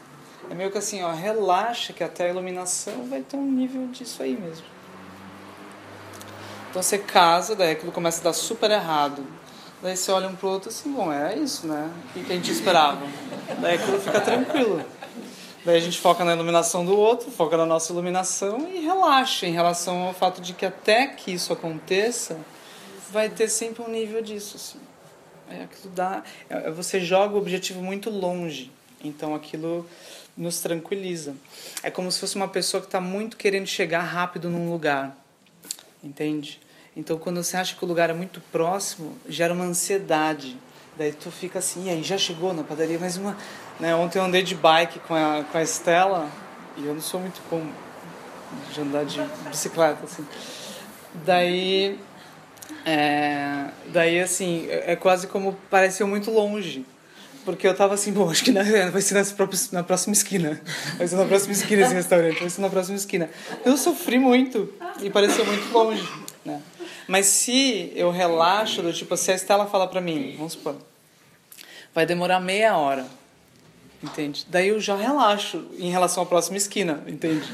É 0.50 0.54
meio 0.54 0.72
que 0.72 0.78
assim, 0.78 1.02
ó, 1.04 1.12
relaxa 1.12 1.94
que 1.94 2.04
até 2.04 2.26
a 2.26 2.30
iluminação 2.30 3.08
vai 3.08 3.22
ter 3.22 3.38
um 3.38 3.52
nível 3.52 3.88
disso 3.88 4.22
aí 4.22 4.36
mesmo. 4.36 4.66
Então 6.70 6.82
você 6.82 6.98
casa, 6.98 7.56
daí 7.56 7.72
aquilo 7.72 7.92
começa 7.92 8.22
a 8.22 8.24
dar 8.26 8.34
super 8.34 8.72
errado. 8.72 9.26
Daí 9.82 9.98
você 9.98 10.12
olha 10.12 10.28
um 10.28 10.36
pro 10.36 10.50
outro 10.50 10.70
assim, 10.70 10.92
bom, 10.92 11.12
é 11.12 11.36
isso, 11.36 11.68
né? 11.68 11.92
O 12.16 12.24
que 12.24 12.32
a 12.32 12.36
gente 12.36 12.52
esperava? 12.52 13.06
Daí 13.60 13.76
aquilo 13.76 14.00
fica 14.00 14.22
tranquilo. 14.22 14.84
Daí 15.66 15.78
a 15.78 15.80
gente 15.80 16.00
foca 16.00 16.24
na 16.24 16.34
iluminação 16.34 16.86
do 16.86 16.98
outro, 16.98 17.30
foca 17.30 17.58
na 17.58 17.66
nossa 17.66 17.92
iluminação 17.92 18.68
e 18.68 18.80
relaxa 18.80 19.46
em 19.46 19.52
relação 19.52 20.08
ao 20.08 20.14
fato 20.14 20.42
de 20.42 20.54
que 20.54 20.66
até 20.66 21.08
que 21.08 21.32
isso 21.32 21.52
aconteça, 21.54 22.38
vai 23.12 23.30
ter 23.30 23.50
sempre 23.50 23.84
um 23.84 23.90
nível 23.90 24.22
disso, 24.22 24.58
assim. 24.58 24.80
É, 25.50 25.64
aquilo 25.64 25.94
dá, 25.94 26.24
é, 26.50 26.72
você 26.72 27.00
joga 27.00 27.36
o 27.36 27.38
objetivo 27.38 27.82
muito 27.82 28.10
longe. 28.10 28.72
Então 29.04 29.36
aquilo 29.36 29.86
nos 30.38 30.62
tranquiliza. 30.62 31.36
É 31.84 31.92
como 31.92 32.12
se 32.12 32.20
fosse 32.20 32.36
uma 32.36 32.48
pessoa 32.48 32.82
que 32.82 32.88
está 32.88 33.02
muito 33.02 33.36
querendo 33.36 33.68
chegar 33.68 34.02
rápido 34.02 34.50
num 34.50 34.72
lugar, 34.72 35.16
entende? 36.04 36.60
Então 36.96 37.18
quando 37.18 37.44
você 37.44 37.58
acha 37.58 37.76
que 37.76 37.84
o 37.84 37.88
lugar 37.88 38.10
é 38.10 38.14
muito 38.14 38.42
próximo, 38.52 39.16
gera 39.28 39.54
uma 39.54 39.66
ansiedade. 39.66 40.58
Daí 40.98 41.12
tu 41.12 41.32
fica 41.32 41.60
assim, 41.60 41.88
e 41.88 41.90
aí 41.90 42.04
já 42.04 42.18
chegou 42.18 42.54
na 42.54 42.64
padaria, 42.64 43.00
mais 43.00 43.18
uma. 43.18 43.38
Né? 43.80 43.96
Ontem 43.96 44.20
eu 44.20 44.26
andei 44.26 44.44
de 44.44 44.56
bike 44.56 45.00
com 45.00 45.16
a, 45.16 45.44
com 45.44 45.58
a 45.58 45.64
Estela, 45.64 46.30
e 46.78 46.86
eu 46.86 46.94
não 46.94 47.02
sou 47.02 47.20
muito 47.20 47.42
bom 47.50 47.66
de 48.74 48.82
andar 48.82 49.06
de 49.06 49.22
bicicleta, 49.50 50.04
assim. 50.04 50.26
Daí, 51.26 52.00
é, 52.86 53.68
daí 53.88 54.20
assim, 54.20 54.68
é, 54.70 54.94
é 54.94 54.96
quase 54.96 55.28
como 55.28 55.54
pareceu 55.70 56.08
muito 56.08 56.32
longe. 56.32 56.86
Porque 57.44 57.68
eu 57.68 57.76
tava 57.76 57.96
assim, 57.96 58.12
bom, 58.12 58.30
acho 58.30 58.44
que 58.44 58.52
na, 58.52 58.62
vai 58.92 59.02
ser 59.02 59.16
nessa 59.16 59.34
própria, 59.34 59.60
na 59.72 59.84
próxima 59.84 60.14
esquina. 60.14 60.62
Vai 60.98 61.08
ser 61.08 61.16
na 61.16 61.26
próxima 61.26 61.54
esquina 61.54 61.82
esse 61.84 61.94
restaurante, 61.94 62.40
vai 62.40 62.50
ser 62.50 62.62
na 62.62 62.70
próxima 62.70 62.96
esquina. 62.96 63.30
Eu 63.66 63.78
sofri 63.78 64.20
muito 64.20 64.72
e 65.02 65.10
pareceu 65.10 65.46
muito 65.46 65.72
longe, 65.72 66.08
né? 66.46 66.62
Mas 67.08 67.26
se 67.26 67.92
eu 67.96 68.12
relaxo, 68.12 68.82
do 68.82 68.94
tipo, 68.94 69.18
se 69.18 69.32
a 69.32 69.36
Estela 69.36 69.66
fala 69.66 69.88
pra 69.88 70.00
mim, 70.00 70.36
vamos 70.38 70.54
supor, 70.54 70.76
vai 71.94 72.06
demorar 72.06 72.40
meia 72.40 72.78
hora, 72.78 73.06
entende? 74.04 74.46
Daí 74.50 74.70
eu 74.70 74.80
já 74.80 74.96
relaxo 74.96 75.66
em 75.78 75.90
relação 75.90 76.24
à 76.24 76.26
próxima 76.26 76.58
esquina, 76.58 77.04
entende? 77.08 77.48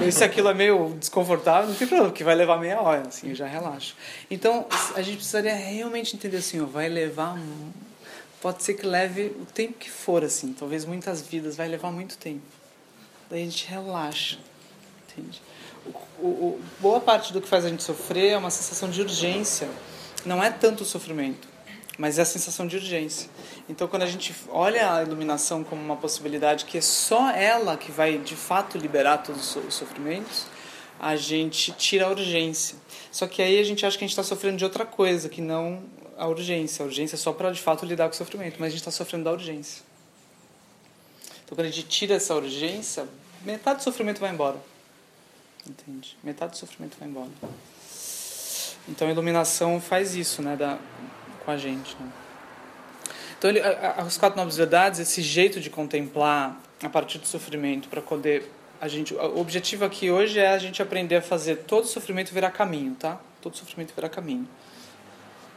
E 0.00 0.10
se 0.10 0.24
aquilo 0.24 0.48
é 0.48 0.54
meio 0.54 0.96
desconfortável, 0.98 1.68
não 1.68 1.76
tem 1.76 1.86
problema, 1.86 2.10
porque 2.10 2.24
vai 2.24 2.34
levar 2.34 2.58
meia 2.58 2.80
hora, 2.80 3.08
assim, 3.08 3.30
eu 3.30 3.34
já 3.34 3.46
relaxo. 3.46 3.96
Então, 4.30 4.66
a 4.94 5.02
gente 5.02 5.16
precisaria 5.16 5.54
realmente 5.54 6.16
entender 6.16 6.38
assim, 6.38 6.60
ó, 6.60 6.66
vai 6.66 6.88
levar 6.88 7.38
pode 8.42 8.64
ser 8.64 8.74
que 8.74 8.84
leve 8.84 9.36
o 9.40 9.46
tempo 9.46 9.74
que 9.78 9.88
for, 9.88 10.24
assim, 10.24 10.52
talvez 10.52 10.84
muitas 10.84 11.22
vidas, 11.22 11.56
vai 11.56 11.68
levar 11.68 11.92
muito 11.92 12.18
tempo. 12.18 12.42
Daí 13.30 13.40
a 13.40 13.44
gente 13.44 13.68
relaxa, 13.68 14.36
entende? 15.08 15.40
O, 16.18 16.26
o, 16.26 16.60
boa 16.80 17.00
parte 17.00 17.32
do 17.32 17.40
que 17.40 17.48
faz 17.48 17.64
a 17.64 17.68
gente 17.68 17.84
sofrer 17.84 18.32
é 18.32 18.36
uma 18.36 18.50
sensação 18.50 18.90
de 18.90 19.00
urgência. 19.00 19.68
Não 20.26 20.42
é 20.42 20.50
tanto 20.50 20.82
o 20.82 20.84
sofrimento, 20.84 21.48
mas 21.98 22.18
é 22.18 22.22
a 22.22 22.24
sensação 22.24 22.66
de 22.66 22.76
urgência. 22.76 23.28
Então, 23.68 23.86
quando 23.86 24.02
a 24.02 24.06
gente 24.06 24.34
olha 24.48 24.94
a 24.94 25.02
iluminação 25.02 25.62
como 25.62 25.82
uma 25.82 25.96
possibilidade 25.96 26.64
que 26.64 26.78
é 26.78 26.80
só 26.80 27.30
ela 27.30 27.76
que 27.76 27.92
vai 27.92 28.18
de 28.18 28.36
fato 28.36 28.78
liberar 28.78 29.18
todos 29.18 29.56
os 29.56 29.74
sofrimentos, 29.74 30.46
a 30.98 31.16
gente 31.16 31.72
tira 31.72 32.06
a 32.06 32.10
urgência. 32.10 32.76
Só 33.10 33.26
que 33.26 33.42
aí 33.42 33.58
a 33.58 33.64
gente 33.64 33.84
acha 33.84 33.98
que 33.98 34.04
a 34.04 34.06
gente 34.06 34.12
está 34.12 34.22
sofrendo 34.22 34.56
de 34.56 34.64
outra 34.64 34.86
coisa, 34.86 35.28
que 35.28 35.40
não 35.40 35.82
a 36.16 36.26
urgência. 36.26 36.82
A 36.82 36.86
urgência 36.86 37.16
é 37.16 37.18
só 37.18 37.32
para 37.32 37.50
de 37.50 37.60
fato 37.60 37.84
lidar 37.84 38.08
com 38.08 38.14
o 38.14 38.16
sofrimento, 38.16 38.56
mas 38.58 38.68
a 38.68 38.70
gente 38.70 38.80
está 38.80 38.90
sofrendo 38.90 39.24
da 39.24 39.32
urgência. 39.32 39.82
Então, 41.44 41.56
quando 41.56 41.66
a 41.66 41.70
gente 41.70 41.88
tira 41.88 42.14
essa 42.14 42.34
urgência, 42.34 43.06
metade 43.44 43.78
do 43.78 43.82
sofrimento 43.82 44.20
vai 44.20 44.30
embora. 44.30 44.56
Entende? 45.68 46.16
Metade 46.22 46.52
do 46.52 46.56
sofrimento 46.58 46.96
vai 46.98 47.08
embora. 47.08 47.30
Então, 48.88 49.06
a 49.06 49.10
iluminação 49.10 49.80
faz 49.80 50.14
isso, 50.14 50.40
né, 50.40 50.56
da, 50.56 50.78
com 51.44 51.50
a 51.50 51.56
gente. 51.56 51.96
Né? 51.98 52.08
Então, 53.38 53.50
ele, 53.50 53.60
a, 53.60 53.96
a, 53.98 54.04
os 54.04 54.16
quatro 54.16 54.38
novas 54.38 54.56
verdades, 54.56 55.00
esse 55.00 55.22
jeito 55.22 55.60
de 55.60 55.70
contemplar 55.70 56.60
a 56.82 56.88
partir 56.88 57.18
do 57.18 57.26
sofrimento 57.26 57.88
para 57.88 58.00
poder 58.00 58.50
a 58.80 58.88
gente, 58.88 59.14
o 59.14 59.38
objetivo 59.38 59.84
aqui 59.84 60.10
hoje 60.10 60.40
é 60.40 60.48
a 60.48 60.58
gente 60.58 60.82
aprender 60.82 61.14
a 61.14 61.22
fazer 61.22 61.58
todo 61.68 61.86
sofrimento 61.86 62.34
virar 62.34 62.50
caminho, 62.50 62.96
tá? 62.96 63.20
Todo 63.40 63.56
sofrimento 63.56 63.94
virar 63.94 64.08
caminho 64.08 64.48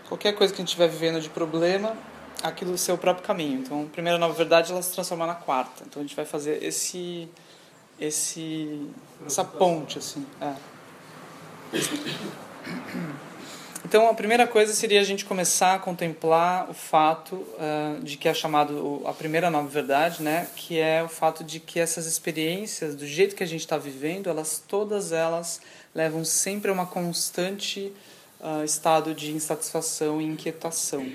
qualquer 0.08 0.34
coisa 0.34 0.54
que 0.54 0.62
a 0.62 0.62
gente 0.62 0.70
estiver 0.70 0.88
vivendo 0.88 1.20
de 1.20 1.30
problema, 1.30 1.96
aquilo 2.44 2.77
ser 2.77 2.92
o 2.92 2.98
próprio 2.98 3.25
caminho. 3.25 3.60
Então, 3.60 3.84
a 3.84 3.89
primeira 3.89 4.18
nova 4.18 4.34
verdade 4.34 4.72
ela 4.72 4.82
se 4.82 4.94
transforma 4.94 5.25
na 5.25 5.36
quarta. 5.36 5.84
Então, 5.86 6.01
a 6.01 6.06
gente 6.06 6.15
vai 6.15 6.25
fazer 6.25 6.63
esse 6.63 7.27
esse 8.00 8.89
essa 9.25 9.44
ponte 9.44 9.98
assim. 9.98 10.25
É. 10.42 10.54
Então, 13.86 14.10
a 14.10 14.15
primeira 14.15 14.48
coisa 14.48 14.74
seria 14.74 15.00
a 15.00 15.04
gente 15.04 15.24
começar 15.24 15.75
a 15.75 15.80
contemplar 15.80 16.68
o 16.68 16.74
fato 16.74 17.36
uh, 17.36 18.01
de 18.01 18.18
que 18.18 18.27
é 18.27 18.34
chamado 18.34 19.04
a 19.06 19.13
primeira 19.13 19.51
nova 19.51 19.68
verdade, 19.68 20.24
né? 20.24 20.48
Que 20.56 20.80
é 20.80 21.04
o 21.04 21.08
fato 21.08 21.44
de 21.44 21.60
que 21.60 21.80
essas 21.80 22.08
experiências, 22.08 22.96
do 22.96 23.06
jeito 23.06 23.36
que 23.36 23.44
a 23.44 23.46
gente 23.46 23.60
está 23.60 23.77
vivendo, 23.77 24.27
elas 24.27 24.58
todas 24.68 25.12
elas 25.12 25.62
levam 25.94 26.25
sempre 26.25 26.72
a 26.72 26.74
uma 26.74 26.88
constante 26.88 27.94
uh, 28.39 28.63
estado 28.65 29.13
de 29.13 29.32
insatisfação 29.32 30.20
e 30.20 30.25
inquietação. 30.25 31.08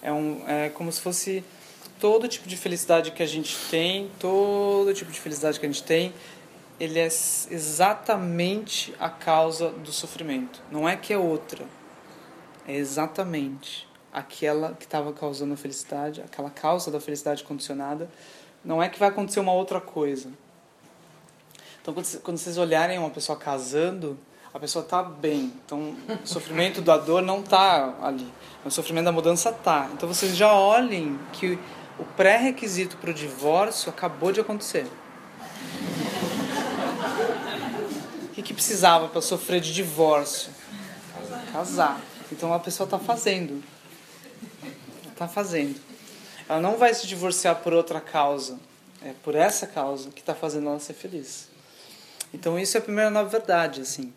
É, 0.00 0.10
um, 0.10 0.42
é 0.48 0.70
como 0.70 0.90
se 0.90 1.02
fosse 1.02 1.44
todo 2.00 2.26
tipo 2.26 2.48
de 2.48 2.56
felicidade 2.56 3.10
que 3.10 3.22
a 3.22 3.26
gente 3.26 3.54
tem, 3.70 4.10
todo 4.18 4.94
tipo 4.94 5.12
de 5.12 5.20
felicidade 5.20 5.60
que 5.60 5.66
a 5.66 5.68
gente 5.68 5.82
tem, 5.82 6.14
ele 6.80 6.98
é 6.98 7.04
exatamente 7.04 8.94
a 8.98 9.10
causa 9.10 9.68
do 9.68 9.92
sofrimento. 9.92 10.62
Não 10.72 10.88
é 10.88 10.96
que 10.96 11.12
é 11.12 11.18
outra, 11.18 11.62
é 12.70 12.76
exatamente 12.76 13.88
aquela 14.12 14.74
que 14.74 14.84
estava 14.84 15.12
causando 15.12 15.54
a 15.54 15.56
felicidade, 15.56 16.20
aquela 16.20 16.50
causa 16.50 16.90
da 16.90 17.00
felicidade 17.00 17.42
condicionada. 17.42 18.08
Não 18.64 18.82
é 18.82 18.88
que 18.88 18.98
vai 18.98 19.08
acontecer 19.08 19.40
uma 19.40 19.52
outra 19.52 19.80
coisa. 19.80 20.30
Então, 21.82 21.94
quando 22.22 22.36
vocês 22.36 22.58
olharem 22.58 22.98
uma 22.98 23.10
pessoa 23.10 23.36
casando, 23.36 24.18
a 24.52 24.58
pessoa 24.58 24.84
está 24.84 25.02
bem. 25.02 25.52
Então, 25.64 25.96
o 26.22 26.26
sofrimento 26.26 26.80
da 26.80 26.96
dor 26.96 27.22
não 27.22 27.40
está 27.40 27.94
ali. 28.02 28.30
O 28.64 28.70
sofrimento 28.70 29.06
da 29.06 29.12
mudança 29.12 29.50
está. 29.50 29.88
Então, 29.92 30.08
vocês 30.08 30.36
já 30.36 30.52
olhem 30.52 31.18
que 31.32 31.58
o 31.98 32.04
pré-requisito 32.16 32.96
para 32.98 33.10
o 33.10 33.14
divórcio 33.14 33.90
acabou 33.90 34.30
de 34.30 34.40
acontecer. 34.40 34.86
O 38.24 38.28
que, 38.32 38.42
que 38.42 38.54
precisava 38.54 39.08
para 39.08 39.20
sofrer 39.20 39.60
de 39.60 39.72
divórcio? 39.72 40.52
Casar. 41.52 42.00
Então, 42.32 42.52
a 42.52 42.58
pessoa 42.58 42.84
está 42.84 42.98
fazendo. 42.98 43.62
Está 45.10 45.28
fazendo. 45.28 45.80
Ela 46.48 46.60
não 46.60 46.76
vai 46.76 46.92
se 46.94 47.06
divorciar 47.06 47.56
por 47.56 47.72
outra 47.72 48.00
causa. 48.00 48.58
É 49.02 49.12
por 49.22 49.34
essa 49.34 49.66
causa 49.66 50.10
que 50.10 50.20
está 50.20 50.34
fazendo 50.34 50.68
ela 50.68 50.78
ser 50.78 50.94
feliz. 50.94 51.48
Então, 52.32 52.58
isso 52.58 52.76
é 52.76 52.80
a 52.80 52.82
primeira 52.82 53.10
nova 53.10 53.28
verdade, 53.28 53.80
assim 53.80 54.12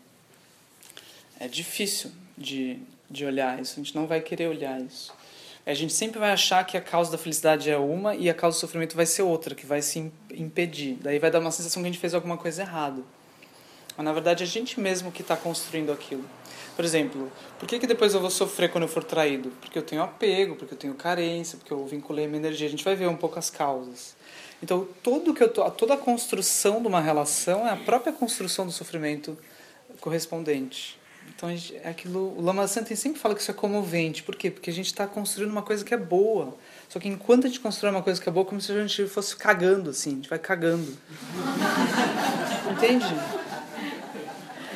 é 1.43 1.47
difícil 1.47 2.09
de, 2.37 2.79
de 3.09 3.25
olhar 3.25 3.61
isso, 3.61 3.73
a 3.73 3.83
gente 3.83 3.93
não 3.93 4.07
vai 4.07 4.21
querer 4.21 4.47
olhar 4.47 4.79
isso. 4.81 5.13
A 5.65 5.73
gente 5.73 5.93
sempre 5.93 6.19
vai 6.19 6.31
achar 6.31 6.65
que 6.65 6.77
a 6.77 6.81
causa 6.81 7.11
da 7.11 7.17
felicidade 7.17 7.69
é 7.69 7.77
uma 7.77 8.15
e 8.15 8.29
a 8.29 8.33
causa 8.33 8.57
do 8.57 8.61
sofrimento 8.61 8.95
vai 8.95 9.05
ser 9.05 9.23
outra, 9.23 9.53
que 9.53 9.65
vai 9.65 9.81
se 9.81 10.11
impedir. 10.33 10.97
Daí 11.01 11.19
vai 11.19 11.29
dar 11.29 11.39
uma 11.39 11.51
sensação 11.51 11.81
que 11.81 11.87
a 11.87 11.91
gente 11.91 12.01
fez 12.01 12.13
alguma 12.13 12.37
coisa 12.37 12.61
errada. 12.61 13.01
Mas 13.95 14.05
na 14.05 14.13
verdade 14.13 14.43
é 14.43 14.45
a 14.45 14.49
gente 14.49 14.79
mesmo 14.79 15.11
que 15.11 15.21
está 15.21 15.35
construindo 15.35 15.91
aquilo. 15.91 16.23
Por 16.75 16.83
exemplo, 16.83 17.31
por 17.59 17.67
que, 17.67 17.79
que 17.79 17.85
depois 17.85 18.13
eu 18.13 18.19
vou 18.19 18.31
sofrer 18.31 18.71
quando 18.71 18.83
eu 18.83 18.87
for 18.87 19.03
traído? 19.03 19.51
Porque 19.61 19.77
eu 19.77 19.83
tenho 19.83 20.01
apego, 20.01 20.55
porque 20.55 20.73
eu 20.73 20.77
tenho 20.77 20.93
carência, 20.95 21.57
porque 21.57 21.71
eu 21.71 21.85
vinculei 21.85 22.25
minha 22.25 22.39
energia. 22.39 22.67
A 22.67 22.69
gente 22.69 22.83
vai 22.83 22.95
ver 22.95 23.07
um 23.07 23.15
pouco 23.15 23.37
as 23.37 23.49
causas. 23.49 24.15
Então, 24.61 24.87
tudo 25.03 25.33
que 25.33 25.43
eu 25.43 25.49
tô, 25.49 25.69
toda 25.71 25.93
a 25.93 25.97
construção 25.97 26.81
de 26.81 26.87
uma 26.87 27.01
relação 27.01 27.67
é 27.67 27.71
a 27.71 27.75
própria 27.75 28.11
construção 28.11 28.65
do 28.65 28.71
sofrimento 28.71 29.37
correspondente. 29.99 30.97
Então, 31.35 31.49
é 31.49 31.89
aquilo, 31.89 32.37
o 32.37 32.41
Lama 32.41 32.67
Santen 32.67 32.95
sempre 32.95 33.19
fala 33.19 33.35
que 33.35 33.41
isso 33.41 33.51
é 33.51 33.53
comovente. 33.53 34.23
Por 34.23 34.35
quê? 34.35 34.49
Porque 34.49 34.69
a 34.69 34.73
gente 34.73 34.87
está 34.87 35.05
construindo 35.05 35.51
uma 35.51 35.61
coisa 35.61 35.83
que 35.83 35.93
é 35.93 35.97
boa. 35.97 36.55
Só 36.89 36.99
que 36.99 37.07
enquanto 37.07 37.45
a 37.45 37.47
gente 37.49 37.59
constrói 37.59 37.91
uma 37.91 38.01
coisa 38.01 38.21
que 38.21 38.27
é 38.27 38.31
boa, 38.31 38.45
como 38.45 38.59
se 38.61 38.71
a 38.71 38.81
gente 38.81 39.05
fosse 39.07 39.35
cagando, 39.35 39.89
assim. 39.89 40.11
A 40.11 40.15
gente 40.15 40.29
vai 40.29 40.39
cagando. 40.39 40.97
Entende? 42.71 43.42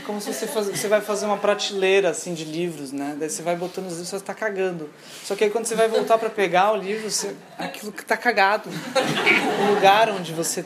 Como 0.08 0.22
se 0.22 0.34
você, 0.34 0.48
faz, 0.48 0.68
você 0.68 0.88
vai 0.88 1.02
fazer 1.02 1.26
uma 1.26 1.38
prateleira, 1.38 2.10
assim, 2.10 2.34
de 2.34 2.46
livros, 2.46 2.94
né? 2.94 3.18
Daí 3.20 3.30
você 3.30 3.44
vai 3.44 3.58
botando 3.58 3.88
os 3.88 3.92
livros, 3.92 4.08
você 4.08 4.16
está 4.16 4.34
cagando. 4.34 4.90
Só 5.26 5.36
que 5.36 5.44
aí 5.44 5.50
quando 5.50 5.66
você 5.66 5.76
vai 5.76 5.90
voltar 5.90 6.18
para 6.18 6.30
pegar 6.30 6.72
o 6.72 6.78
livro, 6.78 7.12
você, 7.12 7.36
aquilo 7.58 7.92
que 7.92 8.04
está 8.04 8.16
cagado. 8.16 8.70
O 8.70 9.74
lugar 9.76 10.10
onde 10.10 10.32
você 10.32 10.64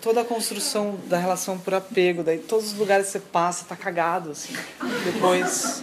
toda 0.00 0.20
a 0.20 0.24
construção 0.24 0.96
da 1.06 1.18
relação 1.18 1.58
por 1.58 1.74
apego, 1.74 2.22
daí 2.22 2.38
todos 2.38 2.72
os 2.72 2.78
lugares 2.78 3.06
que 3.06 3.12
você 3.12 3.20
passa 3.20 3.64
tá 3.64 3.74
cagado, 3.74 4.30
assim. 4.30 4.54
Depois 5.04 5.82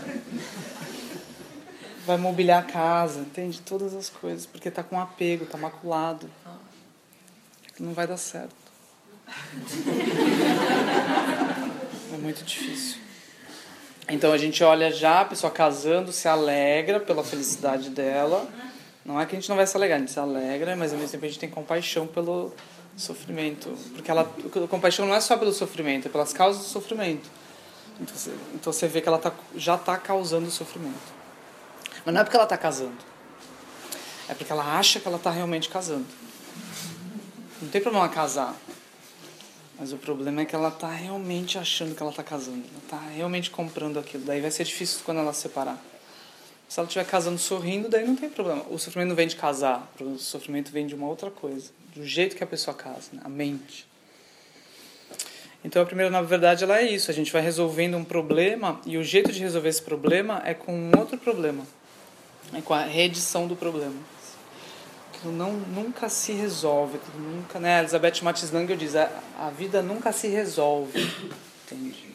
vai 2.05 2.17
mobiliar 2.17 2.59
a 2.63 2.65
casa, 2.65 3.19
entende? 3.19 3.59
Todas 3.59 3.93
as 3.93 4.09
coisas, 4.09 4.45
porque 4.45 4.71
tá 4.71 4.83
com 4.83 4.99
apego, 4.99 5.45
tá 5.45 5.57
maculado. 5.57 6.29
Não 7.77 7.93
vai 7.93 8.07
dar 8.07 8.17
certo. 8.17 8.55
É 12.11 12.17
muito 12.17 12.43
difícil. 12.43 12.97
Então 14.09 14.31
a 14.33 14.37
gente 14.37 14.63
olha 14.63 14.91
já 14.91 15.21
a 15.21 15.25
pessoa 15.25 15.51
casando, 15.51 16.11
se 16.11 16.27
alegra 16.27 16.99
pela 16.99 17.23
felicidade 17.23 17.89
dela. 17.89 18.47
Não 19.05 19.19
é 19.19 19.25
que 19.25 19.35
a 19.35 19.39
gente 19.39 19.47
não 19.49 19.55
vai 19.55 19.67
se 19.67 19.77
alegrar, 19.77 19.97
a 19.97 19.99
gente 19.99 20.11
se 20.11 20.19
alegra, 20.19 20.75
mas 20.75 20.91
ao 20.91 20.97
mesmo 20.97 21.11
tempo 21.11 21.25
a 21.25 21.27
gente 21.27 21.39
tem 21.39 21.49
compaixão 21.49 22.07
pelo 22.07 22.51
sofrimento. 22.97 23.69
Porque 23.93 24.09
ela, 24.09 24.21
a 24.21 24.67
compaixão 24.67 25.05
não 25.05 25.13
é 25.13 25.21
só 25.21 25.37
pelo 25.37 25.53
sofrimento, 25.53 26.07
é 26.07 26.11
pelas 26.11 26.33
causas 26.33 26.63
do 26.63 26.67
sofrimento. 26.67 27.29
Então 27.99 28.15
você, 28.15 28.31
então 28.55 28.73
você 28.73 28.87
vê 28.87 29.01
que 29.01 29.07
ela 29.07 29.19
tá, 29.19 29.31
já 29.55 29.75
está 29.75 29.97
causando 29.97 30.49
sofrimento. 30.49 31.19
Mas 32.05 32.13
não 32.13 32.21
é 32.21 32.23
porque 32.23 32.37
ela 32.37 32.45
está 32.45 32.57
casando. 32.57 32.97
É 34.27 34.33
porque 34.33 34.51
ela 34.51 34.77
acha 34.77 34.99
que 34.99 35.07
ela 35.07 35.17
está 35.17 35.29
realmente 35.29 35.69
casando. 35.69 36.05
Não 37.61 37.69
tem 37.69 37.81
problema 37.81 38.07
casar. 38.09 38.55
Mas 39.79 39.93
o 39.93 39.97
problema 39.97 40.41
é 40.41 40.45
que 40.45 40.53
ela 40.53 40.69
tá 40.69 40.91
realmente 40.91 41.57
achando 41.57 41.95
que 41.95 42.03
ela 42.03 42.11
tá 42.11 42.21
casando. 42.21 42.57
Ela 42.57 42.81
tá 42.89 43.07
realmente 43.15 43.49
comprando 43.49 43.97
aquilo. 43.97 44.25
Daí 44.25 44.41
vai 44.41 44.51
ser 44.51 44.65
difícil 44.65 44.99
quando 45.05 45.19
ela 45.19 45.31
se 45.31 45.43
separar. 45.43 45.81
Se 46.67 46.79
ela 46.79 46.85
estiver 46.85 47.05
casando 47.05 47.37
sorrindo, 47.37 47.87
daí 47.87 48.05
não 48.05 48.15
tem 48.15 48.29
problema. 48.29 48.65
O 48.69 48.77
sofrimento 48.77 49.09
não 49.09 49.15
vem 49.15 49.27
de 49.27 49.37
casar. 49.37 49.89
O 50.01 50.17
sofrimento 50.17 50.69
vem 50.69 50.85
de 50.85 50.93
uma 50.93 51.07
outra 51.07 51.31
coisa. 51.31 51.71
Do 51.95 52.05
jeito 52.05 52.35
que 52.35 52.43
a 52.43 52.47
pessoa 52.47 52.75
casa, 52.75 53.09
né? 53.13 53.21
a 53.23 53.29
mente. 53.29 53.87
Então 55.63 55.81
a 55.81 55.85
primeira, 55.85 56.11
na 56.11 56.21
verdade, 56.21 56.65
ela 56.65 56.79
é 56.79 56.83
isso. 56.83 57.09
A 57.09 57.13
gente 57.13 57.31
vai 57.31 57.41
resolvendo 57.41 57.95
um 57.95 58.03
problema 58.03 58.81
e 58.85 58.97
o 58.97 59.03
jeito 59.03 59.31
de 59.31 59.39
resolver 59.39 59.69
esse 59.69 59.81
problema 59.81 60.41
é 60.45 60.53
com 60.53 60.73
um 60.73 60.91
outro 60.99 61.17
problema. 61.17 61.65
É 62.53 62.59
com 62.59 62.73
a 62.73 62.83
reedição 62.83 63.47
do 63.47 63.55
problema 63.55 63.95
aquilo 65.19 65.33
não, 65.33 65.51
nunca 65.51 66.07
se 66.07 66.31
resolve, 66.31 66.97
aquilo 66.97 67.19
nunca, 67.19 67.59
né? 67.59 67.75
A 67.75 67.79
Elizabeth 67.79 68.21
Mattis 68.21 68.51
Langel 68.51 68.77
diz, 68.77 68.95
a, 68.95 69.09
a 69.37 69.49
vida 69.49 69.81
nunca 69.81 70.11
se 70.13 70.27
resolve, 70.27 70.99
entende? 71.65 72.09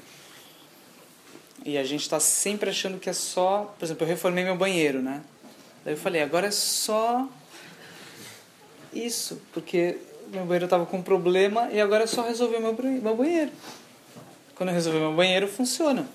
E 1.65 1.79
a 1.79 1.85
gente 1.85 2.03
está 2.03 2.19
sempre 2.19 2.71
achando 2.71 2.99
que 2.99 3.09
é 3.09 3.13
só, 3.13 3.75
por 3.79 3.85
exemplo, 3.85 4.05
eu 4.05 4.09
reformei 4.09 4.45
meu 4.45 4.57
banheiro, 4.57 5.03
né? 5.03 5.23
Daí 5.85 5.95
eu 5.95 5.99
falei, 5.99 6.23
agora 6.23 6.47
é 6.47 6.51
só 6.51 7.29
isso, 8.93 9.41
porque 9.53 9.99
meu 10.29 10.45
banheiro 10.45 10.65
estava 10.65 10.87
com 10.87 11.03
problema 11.03 11.69
e 11.71 11.81
agora 11.81 12.05
é 12.05 12.07
só 12.07 12.23
resolver 12.23 12.59
meu, 12.59 12.75
meu 12.75 13.17
banheiro. 13.17 13.51
Quando 14.55 14.71
eu 14.71 14.75
resolver 14.75 14.99
meu 14.99 15.13
banheiro, 15.13 15.47
funciona. 15.47 16.07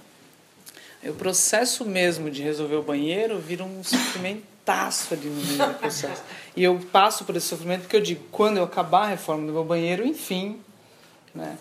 O 1.03 1.13
processo 1.13 1.85
mesmo 1.85 2.29
de 2.29 2.41
resolver 2.41 2.75
o 2.75 2.83
banheiro 2.83 3.39
vira 3.39 3.63
um 3.63 3.83
sofrimento 3.83 4.43
putaço 4.69 5.13
ali 5.13 5.27
no 5.27 5.43
meio 5.43 5.57
do 5.57 5.79
processo. 5.79 6.21
E 6.59 6.63
eu 6.65 6.77
passo 6.91 7.23
por 7.23 7.37
esse 7.37 7.47
sofrimento 7.47 7.83
porque 7.83 7.95
eu 7.95 8.01
digo, 8.01 8.21
quando 8.33 8.57
eu 8.57 8.65
acabar 8.65 9.03
a 9.03 9.07
reforma 9.07 9.47
do 9.47 9.53
meu 9.53 9.63
banheiro, 9.63 10.05
enfim, 10.05 10.59
né? 11.33 11.57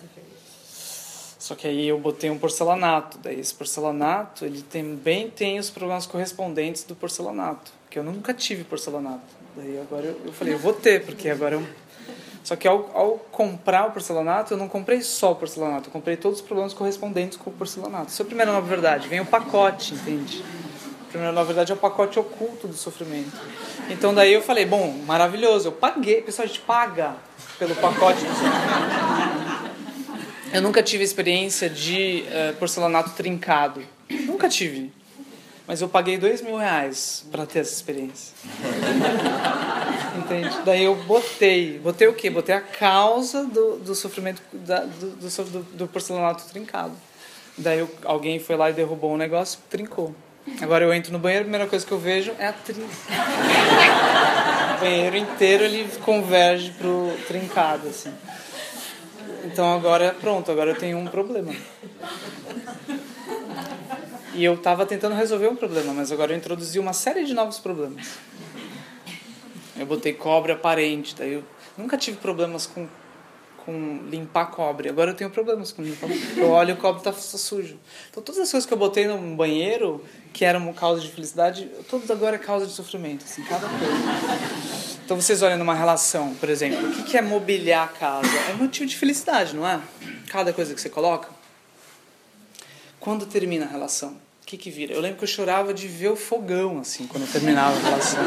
Só 1.39 1.55
que 1.55 1.69
aí 1.69 1.87
eu 1.87 2.01
botei 2.01 2.29
um 2.31 2.37
porcelanato. 2.37 3.17
Daí 3.19 3.39
esse 3.39 3.55
porcelanato, 3.55 4.45
ele 4.45 4.61
também 4.61 5.31
tem 5.31 5.57
os 5.61 5.71
problemas 5.71 6.05
correspondentes 6.05 6.83
do 6.83 6.97
porcelanato. 6.97 7.71
Que 7.89 8.01
eu 8.01 8.03
nunca 8.03 8.35
tive 8.35 8.65
porcelanato. 8.65 9.23
Daí 9.55 9.79
agora 9.81 10.05
eu, 10.05 10.21
eu 10.25 10.33
falei, 10.33 10.55
eu 10.55 10.59
vou 10.59 10.73
ter, 10.73 11.05
porque 11.05 11.31
agora 11.31 11.55
eu... 11.55 11.65
Só 12.43 12.57
que 12.57 12.67
ao, 12.67 12.91
ao, 12.93 13.19
comprar 13.31 13.87
o 13.87 13.93
porcelanato, 13.93 14.53
eu 14.53 14.59
não 14.59 14.69
comprei 14.69 15.01
só 15.01 15.31
o 15.31 15.37
porcelanato. 15.37 15.91
Eu 15.91 15.93
comprei 15.93 16.17
todos 16.17 16.41
os 16.41 16.45
problemas 16.45 16.75
correspondentes 16.75 17.39
com 17.39 17.51
o 17.51 17.53
porcelanato. 17.53 18.11
Isso 18.11 18.21
é 18.21 18.25
a 18.25 18.27
primeira 18.27 18.51
nova 18.51 18.67
verdade. 18.67 19.07
Vem 19.07 19.21
o 19.21 19.27
pacote, 19.27 19.95
entende? 19.95 20.45
Na 21.15 21.43
verdade, 21.43 21.73
é 21.73 21.75
o 21.75 21.79
pacote 21.79 22.19
oculto 22.19 22.69
do 22.69 22.75
sofrimento. 22.75 23.33
Então 23.89 24.13
daí 24.13 24.33
eu 24.33 24.43
falei, 24.43 24.67
bom, 24.67 24.93
maravilhoso, 25.07 25.69
eu 25.69 25.73
paguei. 25.73 26.21
Pessoal, 26.21 26.45
a 26.45 26.49
gente 26.49 26.61
paga 26.61 27.17
pelo 27.59 27.75
pacote 27.77 28.21
do 28.25 28.29
sofrimento. 28.29 29.69
Eu 30.53 30.63
nunca 30.63 30.83
tive 30.83 31.05
experiência 31.05 31.69
de 31.69 32.25
uh, 32.27 32.57
porcelanato 32.57 33.11
trincado. 33.11 33.83
Nunca 34.11 34.49
tive. 34.49 34.93
Mas 35.67 35.83
eu 35.83 35.89
paguei 35.89 36.17
dois 36.17 36.41
mil 36.41 36.57
reais 36.57 37.27
para 37.31 37.45
ter 37.45 37.59
essa 37.59 37.75
experiência. 37.75 38.35
Entende? 40.17 40.63
Daí 40.65 40.85
eu 40.85 40.95
botei. 40.95 41.79
Botei 41.79 42.09
o 42.09 42.15
quê? 42.15 42.31
Botei 42.31 42.55
a 42.55 42.61
causa 42.63 43.45
do, 43.45 43.77
do 43.77 43.95
sofrimento 43.95 44.41
da, 44.53 44.81
do, 44.81 45.11
do, 45.11 45.63
do, 45.77 45.87
porcelanato 45.87 46.45
trincado. 46.47 46.95
Daí 47.59 47.81
eu, 47.81 47.91
alguém 48.05 48.39
foi 48.39 48.57
lá 48.57 48.71
e 48.71 48.73
derrubou 48.73 49.13
um 49.13 49.19
negócio, 49.19 49.59
trincou. 49.69 50.15
Agora 50.61 50.85
eu 50.85 50.93
entro 50.93 51.13
no 51.13 51.19
banheiro, 51.19 51.43
a 51.43 51.45
primeira 51.45 51.67
coisa 51.67 51.87
que 51.87 51.93
eu 51.93 51.99
vejo 51.99 52.33
é 52.39 52.47
a 52.47 52.51
atriz. 52.51 52.79
o 54.77 54.81
banheiro 54.81 55.17
inteiro 55.17 55.65
ele 55.65 55.89
converge 56.05 56.73
pro 56.73 57.13
trincado, 57.27 57.89
assim. 57.89 58.13
Então 59.45 59.75
agora, 59.75 60.15
pronto, 60.21 60.51
agora 60.51 60.71
eu 60.71 60.77
tenho 60.77 60.99
um 60.99 61.07
problema. 61.07 61.53
E 64.35 64.45
eu 64.45 64.55
estava 64.55 64.87
tentando 64.87 65.15
resolver 65.15 65.49
um 65.49 65.57
problema, 65.57 65.93
mas 65.93 66.13
agora 66.13 66.33
eu 66.33 66.37
introduzi 66.37 66.79
uma 66.79 66.93
série 66.93 67.25
de 67.25 67.35
novos 67.35 67.59
problemas. 67.59 68.07
Eu 69.77 69.87
botei 69.87 70.13
cobre 70.13 70.53
aparente, 70.53 71.15
daí 71.17 71.35
eu 71.35 71.45
nunca 71.77 71.97
tive 71.97 72.19
problemas 72.19 72.67
com 72.67 72.87
com 73.65 74.01
limpar 74.09 74.47
cobre. 74.47 74.89
Agora 74.89 75.11
eu 75.11 75.15
tenho 75.15 75.31
problemas 75.31 75.73
com 75.73 75.83
limpar. 75.83 76.09
Eu 76.37 76.51
olho 76.51 76.75
o 76.75 76.77
cobre 76.77 77.01
está 77.01 77.13
sujo. 77.13 77.79
Então 78.11 78.23
todas 78.23 78.41
as 78.41 78.51
coisas 78.51 78.67
que 78.67 78.73
eu 78.73 78.79
botei 78.79 79.07
no 79.07 79.37
banheiro, 79.37 80.05
que 80.33 80.45
eram 80.45 80.73
causa 80.73 81.01
de 81.01 81.09
felicidade, 81.09 81.69
todas 81.89 82.11
agora 82.11 82.37
é 82.37 82.39
causa 82.39 82.67
de 82.67 82.73
sofrimento, 82.73 83.25
assim, 83.25 83.43
cada 83.43 83.69
coisa. 83.69 84.99
Então 85.05 85.21
vocês 85.21 85.43
olham 85.43 85.57
numa 85.57 85.75
relação, 85.75 86.35
por 86.35 86.49
exemplo, 86.49 86.87
o 86.87 87.05
que 87.05 87.17
é 87.17 87.23
mobiliar 87.23 87.85
a 87.85 87.89
casa? 87.89 88.29
É 88.51 88.53
motivo 88.55 88.87
de 88.87 88.97
felicidade, 88.97 89.57
não 89.57 89.67
é? 89.67 89.81
Cada 90.29 90.53
coisa 90.53 90.75
que 90.75 90.81
você 90.81 90.91
coloca. 90.91 91.29
Quando 93.01 93.25
termina 93.27 93.65
a 93.65 93.69
relação? 93.69 94.28
Que 94.49 94.57
que 94.57 94.71
vira? 94.71 94.95
Eu 94.95 95.03
lembro 95.03 95.19
que 95.19 95.25
eu 95.25 95.29
chorava 95.29 95.75
de 95.75 95.87
ver 95.87 96.09
o 96.09 96.17
fogão, 96.17 96.79
assim, 96.79 97.07
quando 97.07 97.25
eu 97.25 97.31
terminava 97.31 97.77
a 97.77 97.81
relação. 97.83 98.25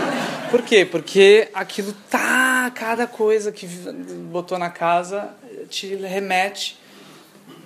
Por 0.52 0.62
quê? 0.62 0.86
Porque 0.86 1.50
aquilo 1.52 1.94
tá, 2.12 2.72
cada 2.76 3.08
coisa 3.08 3.52
que 3.52 3.66
botou 3.66 4.60
na 4.60 4.70
casa 4.70 5.34
te 5.68 5.96
remete 5.96 6.80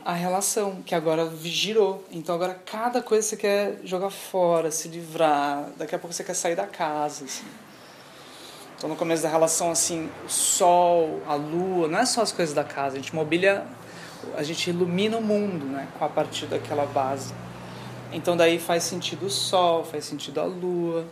à 0.06 0.14
relação, 0.14 0.82
que 0.86 0.96
agora 0.96 1.30
girou. 1.44 2.06
Então 2.10 2.34
agora 2.34 2.58
cada 2.66 3.02
coisa 3.02 3.28
você 3.28 3.36
quer 3.36 3.82
jogar 3.84 4.10
fora, 4.10 4.72
se 4.72 4.88
livrar, 4.88 5.72
daqui 5.78 5.94
a 5.94 6.00
pouco 6.00 6.14
você 6.14 6.24
quer 6.24 6.34
sair 6.34 6.56
da 6.56 6.66
casa, 6.66 7.26
assim. 7.26 7.48
Então 8.78 8.90
no 8.90 8.96
começo 8.96 9.22
da 9.22 9.28
relação, 9.28 9.70
assim, 9.70 10.10
o 10.26 10.30
sol, 10.30 11.22
a 11.28 11.36
lua, 11.36 11.90
não 11.90 12.00
é 12.00 12.06
só 12.06 12.22
as 12.22 12.32
coisas 12.32 12.56
da 12.56 12.64
casa, 12.64 12.96
a 12.96 13.00
gente 13.00 13.14
mobília, 13.14 13.66
a 14.38 14.44
gente 14.44 14.70
ilumina 14.70 15.18
o 15.18 15.22
mundo, 15.22 15.66
né, 15.66 15.90
a 16.00 16.08
partir 16.08 16.46
daquela 16.46 16.86
base. 16.86 17.34
Então 18.16 18.38
daí 18.38 18.58
faz 18.58 18.84
sentido 18.84 19.26
o 19.26 19.30
sol, 19.30 19.84
faz 19.84 20.06
sentido 20.06 20.40
a 20.40 20.46
lua. 20.46 21.06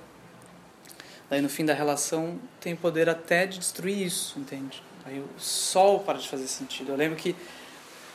Daí 1.29 1.41
no 1.41 1.49
fim 1.49 1.65
da 1.65 1.73
relação 1.73 2.39
tem 2.61 2.77
poder 2.77 3.09
até 3.09 3.45
de 3.45 3.59
destruir 3.59 4.07
isso, 4.07 4.39
entende? 4.39 4.81
Aí 5.03 5.19
o 5.19 5.27
sol 5.37 5.99
para 5.99 6.17
de 6.17 6.29
fazer 6.29 6.47
sentido. 6.47 6.93
Eu 6.93 6.95
lembro 6.95 7.17
que 7.17 7.35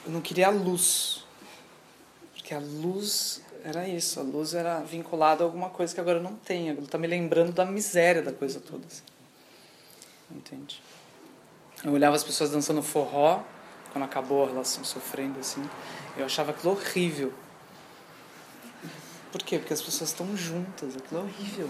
eu 0.06 0.10
não 0.10 0.22
queria 0.22 0.46
a 0.46 0.50
luz. 0.50 1.22
Porque 2.32 2.54
a 2.54 2.58
luz 2.58 3.42
era 3.62 3.86
isso, 3.86 4.20
a 4.20 4.22
luz 4.22 4.54
era 4.54 4.80
vinculada 4.80 5.44
a 5.44 5.46
alguma 5.46 5.68
coisa 5.68 5.94
que 5.94 6.00
agora 6.00 6.18
não 6.18 6.34
tem. 6.36 6.70
Agora 6.70 6.86
está 6.86 6.96
me 6.96 7.06
lembrando 7.06 7.52
da 7.52 7.66
miséria 7.66 8.22
da 8.22 8.32
coisa 8.32 8.58
toda. 8.58 8.86
Assim. 8.86 9.02
Entende? 10.30 10.82
Eu 11.84 11.92
olhava 11.92 12.16
as 12.16 12.24
pessoas 12.24 12.52
dançando 12.52 12.82
forró, 12.82 13.42
quando 13.92 14.04
acabou 14.04 14.44
a 14.44 14.48
relação, 14.48 14.82
sofrendo 14.82 15.38
assim. 15.40 15.62
Eu 16.16 16.24
achava 16.24 16.52
aquilo 16.52 16.72
horrível. 16.72 17.34
Por 19.30 19.42
quê? 19.42 19.58
Porque 19.58 19.74
as 19.74 19.82
pessoas 19.82 20.10
estão 20.10 20.36
juntas, 20.36 20.96
aquilo 20.96 21.20
é 21.20 21.24
horrível. 21.24 21.68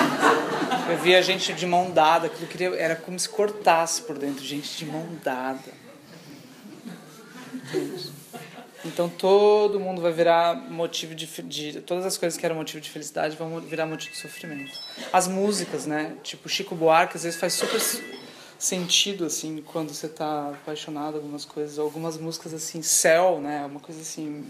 Eu 0.90 0.98
via 0.98 1.22
gente 1.22 1.52
de 1.54 1.66
mão 1.66 1.90
dada, 1.90 2.26
aquilo 2.26 2.46
queria, 2.46 2.74
era 2.76 2.94
como 2.96 3.18
se 3.18 3.28
cortasse 3.28 4.02
por 4.02 4.18
dentro, 4.18 4.44
gente 4.44 4.76
de 4.76 4.84
mão 4.84 5.06
dada. 5.24 5.72
Então 8.84 9.08
todo 9.08 9.78
mundo 9.78 10.00
vai 10.00 10.12
virar 10.12 10.54
motivo 10.54 11.14
de, 11.14 11.26
de, 11.42 11.80
Todas 11.82 12.04
as 12.06 12.16
coisas 12.16 12.38
que 12.38 12.44
eram 12.44 12.56
motivo 12.56 12.80
de 12.80 12.90
felicidade 12.90 13.36
vão 13.36 13.60
virar 13.60 13.86
motivo 13.86 14.12
de 14.12 14.18
sofrimento. 14.18 14.72
As 15.12 15.28
músicas, 15.28 15.86
né? 15.86 16.16
Tipo 16.22 16.48
Chico 16.48 16.74
Buarque, 16.74 17.16
às 17.16 17.22
vezes 17.22 17.38
faz 17.38 17.52
super 17.54 17.80
sentido 18.60 19.24
assim 19.24 19.64
quando 19.66 19.88
você 19.94 20.04
está 20.04 20.50
apaixonado 20.50 21.16
algumas 21.16 21.46
coisas 21.46 21.78
algumas 21.78 22.18
músicas 22.18 22.52
assim 22.52 22.82
céu 22.82 23.40
né 23.40 23.64
uma 23.64 23.80
coisa 23.80 24.02
assim 24.02 24.44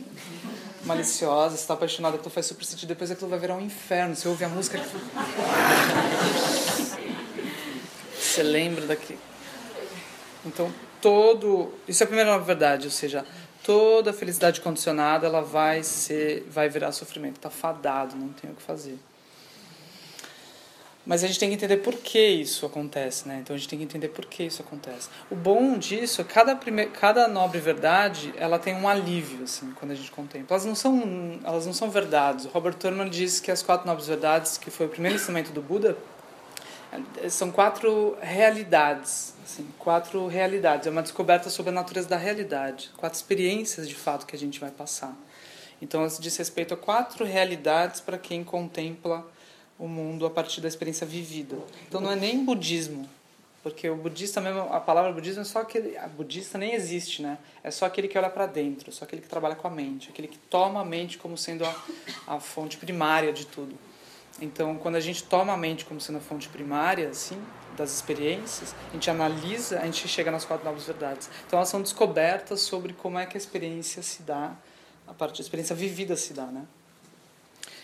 maliciosa 0.85 1.57
você 1.57 1.63
está 1.63 1.75
apaixonado 1.75 2.17
aquilo 2.17 2.29
faz 2.29 2.47
super 2.47 2.65
sentido 2.65 2.89
depois 2.89 3.09
aquilo 3.13 3.31
vai 3.31 3.39
virar 3.39 3.55
um 3.55 3.61
inferno 3.61 4.17
você 4.17 4.27
ouve 4.27 4.45
a 4.45 4.49
música 4.49 4.81
você 8.21 8.43
lembra 8.43 8.87
daqui? 8.87 9.19
Então 10.45 10.73
todo 11.01 11.73
isso 11.87 12.03
é 12.03 12.05
a 12.05 12.07
primeira 12.07 12.37
verdade 12.39 12.87
ou 12.87 12.91
seja 12.91 13.25
toda 13.63 14.13
felicidade 14.13 14.61
condicionada 14.61 15.27
ela 15.27 15.41
vai 15.41 15.85
ser 15.85 16.47
vai 16.51 16.69
virar 16.69 16.91
sofrimento 16.91 17.37
está 17.37 17.49
fadado 17.49 18.17
não 18.17 18.29
tem 18.31 18.51
o 18.51 18.55
que 18.55 18.63
fazer 18.63 18.99
mas 21.05 21.25
a 21.25 21.27
gente 21.27 21.39
tem 21.39 21.49
que 21.49 21.55
entender 21.55 21.79
por 21.79 21.95
que 21.95 22.21
isso 22.21 22.67
acontece, 22.67 23.27
né? 23.27 23.39
Então 23.41 23.57
a 23.57 23.59
gente 23.59 23.69
tem 23.69 23.79
que 23.79 23.85
entender 23.85 24.09
por 24.09 24.27
que 24.27 24.45
isso 24.45 24.61
acontece. 24.61 25.09
O 25.31 25.35
bom 25.35 25.79
disso 25.79 26.21
é 26.21 26.25
cada 26.25 26.55
prime... 26.55 26.87
cada 26.87 27.27
nobre 27.27 27.59
verdade, 27.59 28.35
ela 28.37 28.59
tem 28.59 28.75
um 28.75 28.87
alívio 28.87 29.45
assim, 29.45 29.73
quando 29.73 29.93
a 29.93 29.95
gente 29.95 30.11
contempla. 30.11 30.55
Elas 30.55 30.67
não 30.67 30.75
são 30.75 31.41
elas 31.43 31.67
não 31.67 31.73
são 31.73 31.91
verdades. 31.91 32.45
Robert 32.47 32.75
Thurman 32.75 33.09
diz 33.09 33.41
que 33.41 33.51
as 33.51 33.63
quatro 33.63 33.87
nobres 33.87 34.07
verdades, 34.07 34.59
que 34.59 34.71
foi 34.71 34.87
o 34.87 34.89
primeiro 34.89 35.17
ensinamento 35.17 35.53
do 35.53 35.63
Buda, 35.63 35.97
são 37.29 37.51
quatro 37.51 38.17
realidades, 38.21 39.35
assim, 39.45 39.67
quatro 39.79 40.27
realidades. 40.27 40.87
É 40.87 40.91
uma 40.91 41.03
descoberta 41.03 41.49
sobre 41.49 41.71
a 41.71 41.73
natureza 41.73 42.09
da 42.09 42.17
realidade, 42.17 42.91
quatro 42.97 43.17
experiências 43.17 43.89
de 43.89 43.95
fato 43.95 44.27
que 44.27 44.35
a 44.35 44.39
gente 44.39 44.61
vai 44.61 44.71
passar. 44.71 45.17
Então, 45.81 46.05
isso 46.05 46.21
diz 46.21 46.37
respeito 46.37 46.75
a 46.75 46.77
quatro 46.77 47.25
realidades 47.25 48.01
para 48.01 48.19
quem 48.19 48.45
contempla 48.45 49.27
o 49.81 49.89
mundo 49.89 50.27
a 50.27 50.31
partir 50.31 50.61
da 50.61 50.69
experiência 50.69 51.07
vivida. 51.07 51.57
Então 51.89 52.01
não 52.01 52.13
é 52.13 52.17
nem 52.17 52.45
budismo, 52.45 53.09
Porque 53.63 53.89
o 53.89 53.97
budista 53.97 54.41
mesmo, 54.41 54.61
a 54.73 54.79
palavra 54.79 55.13
budismo 55.13 55.41
é 55.43 55.45
só 55.45 55.61
aquele, 55.61 55.97
a 55.97 56.07
budista 56.07 56.57
nem 56.59 56.75
existe, 56.75 57.23
né? 57.23 57.39
É 57.65 57.71
só 57.71 57.87
aquele 57.87 58.07
que 58.07 58.17
olha 58.17 58.31
para 58.31 58.47
dentro, 58.47 58.93
só 58.93 59.05
aquele 59.05 59.23
que 59.23 59.29
trabalha 59.29 59.55
com 59.55 59.67
a 59.67 59.71
mente, 59.71 60.11
aquele 60.11 60.29
que 60.29 60.39
toma 60.39 60.81
a 60.81 60.85
mente 60.85 61.19
como 61.19 61.37
sendo 61.37 61.65
a, 61.65 61.75
a 62.27 62.41
fonte 62.41 62.77
primária 62.77 63.33
de 63.33 63.47
tudo. 63.47 63.75
Então, 64.41 64.77
quando 64.77 64.97
a 64.97 65.01
gente 65.01 65.25
toma 65.25 65.53
a 65.53 65.57
mente 65.57 65.85
como 65.85 66.01
sendo 66.01 66.19
a 66.19 66.21
fonte 66.21 66.49
primária, 66.49 67.09
assim, 67.09 67.39
das 67.77 67.93
experiências, 67.93 68.75
a 68.91 68.93
gente 68.95 69.11
analisa, 69.11 69.81
a 69.81 69.85
gente 69.85 70.07
chega 70.09 70.31
nas 70.31 70.45
quatro 70.45 70.65
novas 70.65 70.85
verdades. 70.85 71.29
Então, 71.47 71.59
elas 71.59 71.69
são 71.69 71.83
descobertas 71.83 72.61
sobre 72.61 72.93
como 72.93 73.19
é 73.19 73.27
que 73.27 73.37
a 73.37 73.41
experiência 73.41 74.03
se 74.03 74.23
dá, 74.23 74.55
a 75.07 75.13
parte 75.13 75.39
da 75.39 75.43
experiência 75.43 75.75
vivida 75.75 76.17
se 76.17 76.33
dá, 76.33 76.47
né? 76.47 76.65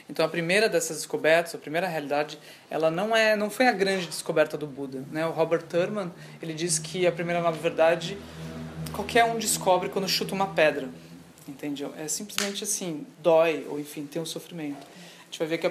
Então 0.08 0.24
a 0.24 0.28
primeira 0.28 0.68
dessas 0.68 0.98
descobertas, 0.98 1.54
a 1.54 1.58
primeira 1.58 1.86
realidade, 1.86 2.38
ela 2.70 2.90
não 2.90 3.14
é, 3.14 3.34
não 3.34 3.50
foi 3.50 3.66
a 3.66 3.72
grande 3.72 4.06
descoberta 4.06 4.56
do 4.56 4.66
Buda, 4.66 5.04
né? 5.10 5.26
O 5.26 5.30
Robert 5.30 5.62
Thurman, 5.62 6.12
ele 6.40 6.54
diz 6.54 6.78
que 6.78 7.06
a 7.06 7.12
primeira 7.12 7.40
nova 7.40 7.58
verdade 7.58 8.16
qualquer 8.92 9.24
um 9.24 9.38
descobre 9.38 9.88
quando 9.88 10.08
chuta 10.08 10.34
uma 10.34 10.46
pedra, 10.46 10.88
entendeu? 11.46 11.92
É 11.98 12.08
simplesmente 12.08 12.64
assim, 12.64 13.06
dói 13.18 13.66
ou 13.68 13.80
enfim, 13.80 14.06
tem 14.06 14.22
um 14.22 14.26
sofrimento. 14.26 14.86
A 14.86 15.24
gente 15.24 15.38
vai 15.40 15.48
ver 15.48 15.58
que 15.58 15.66
a, 15.66 15.70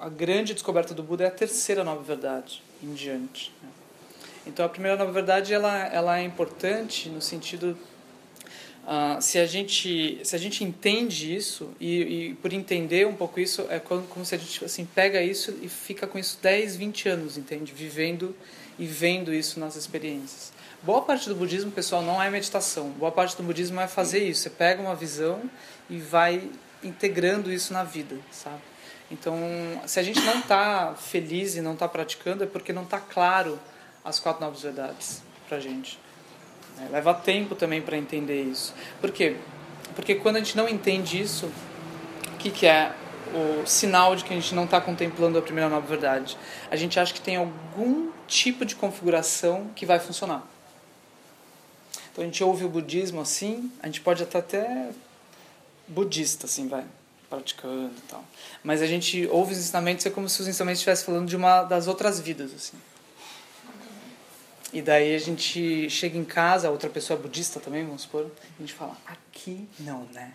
a, 0.00 0.06
a 0.06 0.08
grande 0.08 0.54
descoberta 0.54 0.94
do 0.94 1.02
Buda 1.02 1.24
é 1.24 1.26
a 1.26 1.30
terceira 1.30 1.84
nova 1.84 2.02
verdade 2.02 2.62
em 2.82 2.94
diante. 2.94 3.52
Né? 3.62 3.68
Então 4.46 4.64
a 4.64 4.68
primeira 4.68 4.96
nova 4.96 5.12
verdade 5.12 5.52
ela 5.52 5.86
ela 5.86 6.18
é 6.18 6.24
importante 6.24 7.08
no 7.10 7.20
sentido 7.20 7.76
Uh, 8.82 9.22
se 9.22 9.38
a 9.38 9.46
gente 9.46 10.20
se 10.24 10.34
a 10.34 10.38
gente 10.38 10.64
entende 10.64 11.32
isso 11.32 11.70
e, 11.78 12.00
e, 12.00 12.34
por 12.34 12.52
entender 12.52 13.06
um 13.06 13.14
pouco 13.14 13.38
isso 13.38 13.64
é 13.70 13.78
como, 13.78 14.02
como 14.08 14.24
se 14.24 14.34
a 14.34 14.38
gente 14.38 14.64
assim 14.64 14.84
pega 14.84 15.22
isso 15.22 15.56
e 15.62 15.68
fica 15.68 16.04
com 16.04 16.18
isso 16.18 16.36
10, 16.42 16.74
20 16.74 17.08
anos, 17.08 17.38
entende? 17.38 17.72
Vivendo 17.72 18.34
e 18.76 18.84
vendo 18.84 19.32
isso 19.32 19.60
nas 19.60 19.76
experiências. 19.76 20.52
Boa 20.82 21.02
parte 21.02 21.28
do 21.28 21.36
budismo, 21.36 21.70
pessoal, 21.70 22.02
não 22.02 22.20
é 22.20 22.28
meditação. 22.28 22.90
Boa 22.90 23.12
parte 23.12 23.36
do 23.36 23.44
budismo 23.44 23.80
é 23.80 23.86
fazer 23.86 24.24
isso. 24.24 24.42
Você 24.42 24.50
pega 24.50 24.82
uma 24.82 24.96
visão 24.96 25.48
e 25.88 25.98
vai 25.98 26.50
integrando 26.82 27.52
isso 27.52 27.72
na 27.72 27.84
vida, 27.84 28.18
sabe? 28.32 28.60
Então, 29.08 29.38
se 29.86 30.00
a 30.00 30.02
gente 30.02 30.20
não 30.22 30.40
está 30.40 30.94
feliz 30.94 31.54
e 31.54 31.60
não 31.60 31.74
está 31.74 31.86
praticando, 31.86 32.42
é 32.42 32.46
porque 32.48 32.72
não 32.72 32.82
está 32.82 32.98
claro 32.98 33.60
as 34.04 34.18
quatro 34.18 34.42
novas 34.44 34.62
verdades 34.62 35.22
para 35.48 35.60
gente. 35.60 36.00
É, 36.82 36.88
leva 36.90 37.14
tempo 37.14 37.54
também 37.54 37.80
para 37.80 37.96
entender 37.96 38.42
isso. 38.42 38.74
Por 39.00 39.10
quê? 39.10 39.36
Porque 39.94 40.14
quando 40.14 40.36
a 40.36 40.38
gente 40.38 40.56
não 40.56 40.68
entende 40.68 41.20
isso, 41.20 41.46
o 42.26 42.36
que, 42.38 42.50
que 42.50 42.66
é 42.66 42.92
o 43.34 43.66
sinal 43.66 44.16
de 44.16 44.24
que 44.24 44.32
a 44.32 44.36
gente 44.36 44.54
não 44.54 44.64
está 44.64 44.80
contemplando 44.80 45.38
a 45.38 45.42
primeira 45.42 45.68
nova 45.68 45.86
verdade? 45.86 46.36
A 46.70 46.76
gente 46.76 46.98
acha 46.98 47.12
que 47.12 47.20
tem 47.20 47.36
algum 47.36 48.10
tipo 48.26 48.64
de 48.64 48.74
configuração 48.74 49.70
que 49.74 49.86
vai 49.86 49.98
funcionar. 49.98 50.46
Então 52.10 52.22
a 52.22 52.26
gente 52.26 52.42
ouve 52.44 52.64
o 52.64 52.68
budismo 52.68 53.20
assim, 53.20 53.70
a 53.82 53.86
gente 53.86 54.00
pode 54.00 54.22
até 54.22 54.38
até 54.38 54.90
budista 55.88 56.46
assim, 56.46 56.68
vai 56.68 56.84
praticando 57.28 57.92
e 57.96 58.02
tal. 58.08 58.22
Mas 58.62 58.82
a 58.82 58.86
gente 58.86 59.26
ouve 59.30 59.52
os 59.52 59.58
ensinamentos 59.58 60.04
é 60.04 60.10
como 60.10 60.28
se 60.28 60.40
os 60.40 60.48
ensinamentos 60.48 60.80
estivessem 60.80 61.06
falando 61.06 61.26
de 61.26 61.36
uma 61.36 61.62
das 61.62 61.86
outras 61.86 62.20
vidas 62.20 62.52
assim. 62.54 62.76
E 64.72 64.80
daí 64.80 65.14
a 65.14 65.18
gente 65.18 65.90
chega 65.90 66.16
em 66.16 66.24
casa, 66.24 66.70
outra 66.70 66.88
pessoa 66.88 67.18
budista 67.18 67.60
também, 67.60 67.84
vamos 67.84 68.02
supor, 68.02 68.30
a 68.58 68.60
gente 68.60 68.72
fala, 68.72 68.96
aqui 69.06 69.68
não, 69.78 70.04
né? 70.14 70.32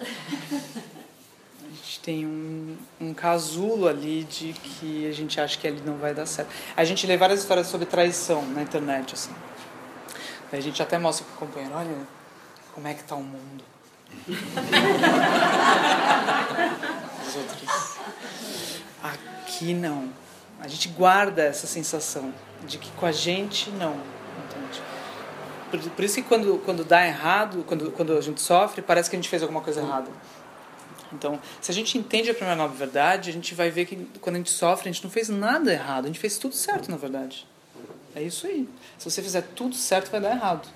A 0.00 1.76
gente 1.76 2.00
tem 2.00 2.26
um, 2.26 2.76
um 3.00 3.14
casulo 3.14 3.88
ali 3.88 4.24
de 4.24 4.52
que 4.52 5.08
a 5.08 5.12
gente 5.12 5.40
acha 5.40 5.58
que 5.58 5.66
ali 5.66 5.80
não 5.80 5.96
vai 5.96 6.12
dar 6.12 6.26
certo. 6.26 6.50
A 6.76 6.84
gente 6.84 7.06
lê 7.06 7.16
várias 7.16 7.40
histórias 7.40 7.66
sobre 7.66 7.86
traição 7.86 8.44
na 8.48 8.62
internet, 8.62 9.14
assim. 9.14 9.32
Daí 10.50 10.60
a 10.60 10.62
gente 10.62 10.82
até 10.82 10.98
mostra 10.98 11.26
pro 11.26 11.46
companheiro, 11.46 11.74
olha 11.74 11.96
como 12.74 12.86
é 12.86 12.94
que 12.94 13.02
tá 13.02 13.14
o 13.14 13.22
mundo. 13.22 13.64
Os 17.26 17.36
outros. 17.36 17.98
Aqui 19.02 19.72
não. 19.72 20.23
A 20.64 20.68
gente 20.68 20.88
guarda 20.88 21.42
essa 21.42 21.66
sensação 21.66 22.32
de 22.66 22.78
que 22.78 22.90
com 22.92 23.04
a 23.04 23.12
gente 23.12 23.68
não. 23.72 23.92
Entende? 23.92 24.82
Por, 25.70 25.78
por 25.90 26.04
isso 26.04 26.14
que 26.14 26.22
quando, 26.22 26.58
quando 26.64 26.82
dá 26.82 27.06
errado, 27.06 27.62
quando, 27.66 27.90
quando 27.90 28.16
a 28.16 28.20
gente 28.22 28.40
sofre, 28.40 28.80
parece 28.80 29.10
que 29.10 29.16
a 29.16 29.18
gente 29.18 29.28
fez 29.28 29.42
alguma 29.42 29.60
coisa 29.60 29.82
errada. 29.82 30.10
Então, 31.12 31.38
se 31.60 31.70
a 31.70 31.74
gente 31.74 31.98
entende 31.98 32.30
a 32.30 32.34
primeira 32.34 32.56
nova 32.56 32.74
verdade, 32.74 33.28
a 33.28 33.32
gente 33.32 33.54
vai 33.54 33.70
ver 33.70 33.84
que 33.84 34.08
quando 34.22 34.36
a 34.36 34.38
gente 34.38 34.50
sofre, 34.50 34.88
a 34.88 34.92
gente 34.92 35.04
não 35.04 35.10
fez 35.10 35.28
nada 35.28 35.70
errado, 35.70 36.04
a 36.04 36.06
gente 36.06 36.18
fez 36.18 36.38
tudo 36.38 36.54
certo, 36.54 36.90
na 36.90 36.96
verdade. 36.96 37.46
É 38.16 38.22
isso 38.22 38.46
aí. 38.46 38.66
Se 38.96 39.10
você 39.10 39.20
fizer 39.20 39.42
tudo 39.54 39.76
certo, 39.76 40.10
vai 40.10 40.20
dar 40.20 40.30
errado. 40.30 40.66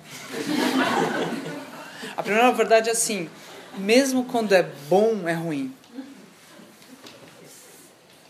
a 2.15 2.21
primeira 2.21 2.45
nova 2.45 2.57
verdade 2.57 2.89
é 2.89 2.91
assim: 2.91 3.27
mesmo 3.75 4.23
quando 4.25 4.53
é 4.53 4.61
bom, 4.87 5.27
é 5.27 5.33
ruim. 5.33 5.73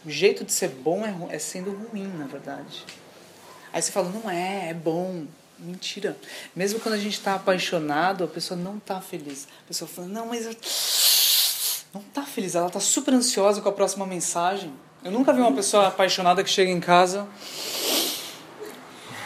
O 0.06 0.10
jeito 0.10 0.46
de 0.46 0.52
ser 0.52 0.70
bom 0.70 1.04
é, 1.06 1.36
é 1.36 1.40
sendo 1.40 1.72
ruim, 1.72 2.08
na 2.08 2.26
verdade. 2.26 2.86
Aí 3.72 3.82
você 3.82 3.92
fala, 3.92 4.10
não 4.10 4.30
é, 4.30 4.70
é 4.70 4.74
bom. 4.74 5.26
Mentira. 5.58 6.18
Mesmo 6.56 6.80
quando 6.80 6.96
a 6.96 6.98
gente 6.98 7.16
está 7.16 7.36
apaixonado, 7.36 8.24
a 8.24 8.28
pessoa 8.28 8.58
não 8.58 8.78
está 8.78 9.02
feliz. 9.02 9.46
A 9.66 9.68
pessoa 9.68 9.90
fala, 9.90 10.08
não, 10.08 10.28
mas 10.28 10.46
eu... 10.46 10.56
não 11.94 12.02
está 12.02 12.24
feliz. 12.24 12.56
Ela 12.56 12.68
está 12.68 12.80
super 12.80 13.14
ansiosa 13.14 13.62
com 13.62 13.68
a 13.68 13.74
próxima 13.74 14.06
mensagem. 14.06 14.74
Eu 15.04 15.12
nunca 15.12 15.34
vi 15.34 15.40
uma 15.42 15.54
pessoa 15.54 15.88
apaixonada 15.88 16.44
que 16.44 16.50
chega 16.50 16.72
em 16.72 16.80
casa. 16.80 17.28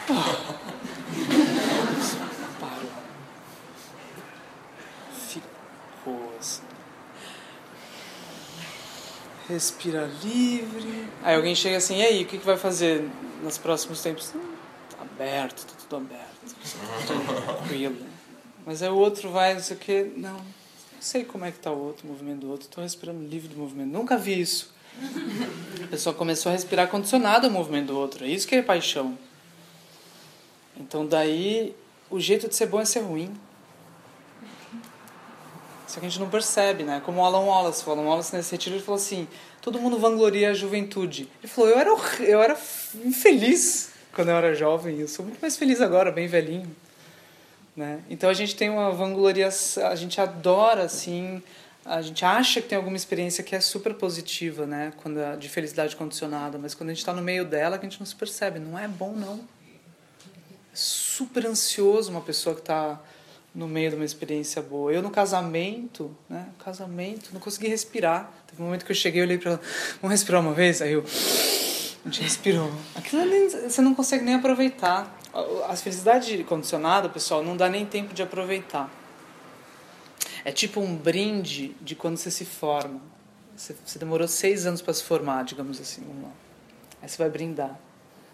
Parou. 0.06 0.54
Ficou 5.28 6.32
assim. 6.38 6.62
Respira 9.48 10.10
livre. 10.22 11.08
Aí 11.22 11.36
alguém 11.36 11.54
chega 11.54 11.76
assim, 11.76 11.98
e 11.98 12.02
aí, 12.02 12.22
o 12.22 12.26
que, 12.26 12.38
que 12.38 12.46
vai 12.46 12.56
fazer 12.56 13.08
nos 13.42 13.58
próximos 13.58 14.00
tempos? 14.00 14.32
Tá 14.90 15.02
aberto, 15.02 15.66
tá 15.66 15.74
tudo 15.78 15.96
aberto. 15.96 16.56
Tranquilo. 17.06 17.96
Mas 18.64 18.82
aí 18.82 18.88
o 18.88 18.96
outro 18.96 19.30
vai, 19.30 19.54
não 19.54 19.60
sei 19.60 19.76
o 19.76 19.80
quê. 19.80 20.12
Não, 20.16 20.32
não 20.32 20.42
sei 21.00 21.24
como 21.24 21.44
é 21.44 21.52
que 21.52 21.58
tá 21.58 21.70
o 21.70 21.78
outro, 21.78 22.06
o 22.06 22.10
movimento 22.10 22.40
do 22.40 22.50
outro. 22.50 22.66
Estou 22.66 22.82
respirando 22.82 23.22
livre 23.22 23.48
do 23.48 23.58
movimento. 23.58 23.90
Nunca 23.90 24.16
vi 24.16 24.40
isso. 24.40 24.72
A 25.82 25.86
pessoa 25.88 26.14
começou 26.14 26.50
a 26.50 26.52
respirar 26.52 26.88
condicionado 26.88 27.46
ao 27.46 27.52
movimento 27.52 27.88
do 27.88 27.98
outro. 27.98 28.24
É 28.24 28.28
isso 28.28 28.46
que 28.46 28.54
é 28.54 28.62
paixão. 28.62 29.18
Então 30.76 31.06
daí 31.06 31.74
o 32.10 32.18
jeito 32.18 32.48
de 32.48 32.54
ser 32.54 32.66
bom 32.66 32.80
é 32.80 32.84
ser 32.84 33.00
ruim. 33.00 33.34
Só 35.94 36.00
que 36.00 36.06
a 36.06 36.08
gente 36.08 36.18
não 36.18 36.28
percebe, 36.28 36.82
né? 36.82 37.00
Como 37.04 37.20
o 37.20 37.24
Alan 37.24 37.44
Wallace, 37.44 37.88
o 37.88 37.92
Alan 37.92 38.02
Wallace 38.02 38.34
nesse 38.34 38.50
retiro 38.50 38.74
ele 38.74 38.82
falou 38.82 39.00
assim: 39.00 39.28
todo 39.62 39.78
mundo 39.78 39.96
vangloria 39.96 40.50
a 40.50 40.52
juventude. 40.52 41.28
Ele 41.40 41.46
falou: 41.46 41.70
eu 41.70 41.78
era, 41.78 41.90
eu 42.20 42.42
era 42.42 42.58
infeliz 43.04 43.92
quando 44.12 44.30
eu 44.30 44.36
era 44.36 44.52
jovem, 44.54 44.98
eu 44.98 45.06
sou 45.06 45.24
muito 45.24 45.40
mais 45.40 45.56
feliz 45.56 45.80
agora, 45.80 46.10
bem 46.10 46.26
velhinho. 46.26 46.74
Né? 47.76 48.00
Então 48.10 48.28
a 48.28 48.34
gente 48.34 48.56
tem 48.56 48.70
uma 48.70 48.90
vangloria, 48.90 49.48
a 49.48 49.94
gente 49.94 50.20
adora 50.20 50.82
assim, 50.82 51.40
a 51.84 52.02
gente 52.02 52.24
acha 52.24 52.60
que 52.60 52.68
tem 52.68 52.76
alguma 52.76 52.96
experiência 52.96 53.44
que 53.44 53.54
é 53.54 53.60
super 53.60 53.94
positiva, 53.94 54.66
né? 54.66 54.92
Quando 55.00 55.20
é 55.20 55.36
de 55.36 55.48
felicidade 55.48 55.94
condicionada, 55.94 56.58
mas 56.58 56.74
quando 56.74 56.90
a 56.90 56.92
gente 56.92 57.00
está 57.00 57.12
no 57.12 57.22
meio 57.22 57.44
dela, 57.44 57.78
que 57.78 57.86
a 57.86 57.88
gente 57.88 58.00
não 58.00 58.06
se 58.06 58.16
percebe, 58.16 58.58
não 58.58 58.76
é 58.76 58.88
bom 58.88 59.12
não. 59.12 59.40
É 60.72 60.76
super 60.76 61.46
ansioso 61.46 62.10
uma 62.10 62.20
pessoa 62.20 62.54
que 62.56 62.62
está 62.62 63.00
no 63.54 63.68
meio 63.68 63.90
de 63.90 63.96
uma 63.96 64.04
experiência 64.04 64.60
boa. 64.60 64.92
Eu 64.92 65.00
no 65.00 65.10
casamento, 65.10 66.14
né? 66.28 66.48
Casamento, 66.58 67.30
não 67.32 67.40
consegui 67.40 67.68
respirar. 67.68 68.32
Teve 68.48 68.60
um 68.60 68.64
momento 68.66 68.84
que 68.84 68.90
eu 68.90 68.96
cheguei, 68.96 69.20
eu 69.20 69.24
olhei 69.24 69.38
para 69.38 69.52
ela, 69.52 69.60
vamos 70.02 70.10
respirar 70.10 70.40
uma 70.40 70.52
vez? 70.52 70.82
Aí 70.82 70.92
eu 70.92 71.04
a 72.04 72.10
gente 72.10 72.22
respirou. 72.22 72.70
Aquilo 72.94 73.24
nem, 73.24 73.48
você 73.48 73.80
não 73.80 73.94
consegue 73.94 74.24
nem 74.24 74.34
aproveitar. 74.34 75.18
A 75.66 75.74
felicidade 75.74 76.44
condicionada, 76.44 77.08
pessoal, 77.08 77.42
não 77.42 77.56
dá 77.56 77.68
nem 77.68 77.86
tempo 77.86 78.12
de 78.12 78.22
aproveitar. 78.22 78.90
É 80.44 80.52
tipo 80.52 80.80
um 80.80 80.94
brinde 80.94 81.74
de 81.80 81.94
quando 81.94 82.18
você 82.18 82.30
se 82.30 82.44
forma. 82.44 83.00
Você, 83.56 83.74
você 83.84 83.98
demorou 83.98 84.28
seis 84.28 84.66
anos 84.66 84.82
para 84.82 84.92
se 84.92 85.02
formar, 85.02 85.44
digamos 85.44 85.80
assim. 85.80 86.02
Vamos 86.06 86.24
lá. 86.24 86.32
Aí 87.00 87.08
você 87.08 87.16
vai 87.16 87.30
brindar. 87.30 87.78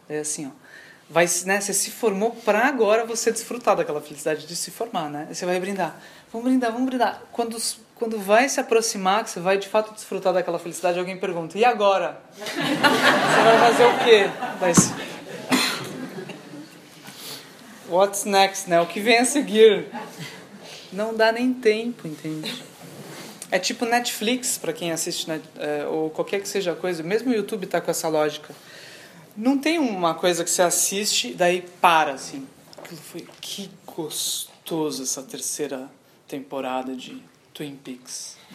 É 0.08 0.18
assim, 0.18 0.48
ó 0.48 0.50
vai, 1.10 1.26
né, 1.44 1.60
você 1.60 1.74
se 1.74 1.90
formou 1.90 2.30
para 2.30 2.66
agora 2.66 3.04
você 3.04 3.32
desfrutar 3.32 3.76
daquela 3.76 4.00
felicidade 4.00 4.46
de 4.46 4.54
se 4.54 4.70
formar, 4.70 5.10
né? 5.10 5.26
Você 5.30 5.44
vai 5.44 5.58
brindar. 5.58 6.00
Vamos 6.32 6.48
brindar, 6.48 6.70
vamos 6.70 6.86
brindar. 6.86 7.20
Quando, 7.32 7.56
quando 7.96 8.16
vai 8.20 8.48
se 8.48 8.60
aproximar, 8.60 9.24
que 9.24 9.30
você 9.30 9.40
vai 9.40 9.58
de 9.58 9.68
fato 9.68 9.92
desfrutar 9.92 10.32
daquela 10.32 10.60
felicidade, 10.60 11.00
alguém 11.00 11.18
pergunta: 11.18 11.58
"E 11.58 11.64
agora?" 11.64 12.20
você 12.38 13.42
vai 13.42 13.58
fazer 13.58 13.84
o 13.84 13.98
quê? 14.04 14.30
What's 17.88 18.24
next, 18.24 18.70
né? 18.70 18.80
O 18.80 18.86
que 18.86 19.00
vem 19.00 19.18
a 19.18 19.24
seguir? 19.24 19.88
Não 20.92 21.12
dá 21.12 21.32
nem 21.32 21.52
tempo, 21.52 22.06
entende? 22.06 22.62
É 23.50 23.58
tipo 23.58 23.84
Netflix 23.84 24.56
para 24.56 24.72
quem 24.72 24.92
assiste, 24.92 25.28
né? 25.28 25.40
É, 25.58 25.84
ou 25.86 26.08
qualquer 26.08 26.40
que 26.40 26.48
seja 26.48 26.70
a 26.70 26.76
coisa. 26.76 27.02
Mesmo 27.02 27.32
o 27.32 27.34
YouTube 27.34 27.64
está 27.64 27.80
com 27.80 27.90
essa 27.90 28.06
lógica 28.06 28.54
Não 29.36 29.58
tem 29.58 29.78
uma 29.78 30.14
coisa 30.14 30.44
que 30.44 30.50
você 30.50 30.62
assiste 30.62 31.28
e 31.28 31.34
daí 31.34 31.62
para, 31.80 32.12
assim. 32.12 32.46
Aquilo 32.78 33.00
foi. 33.00 33.26
Que 33.40 33.70
gostoso 33.86 35.02
essa 35.02 35.22
terceira 35.22 35.90
temporada 36.26 36.94
de 36.94 37.22
Twin 37.54 37.76
Peaks. 37.76 38.36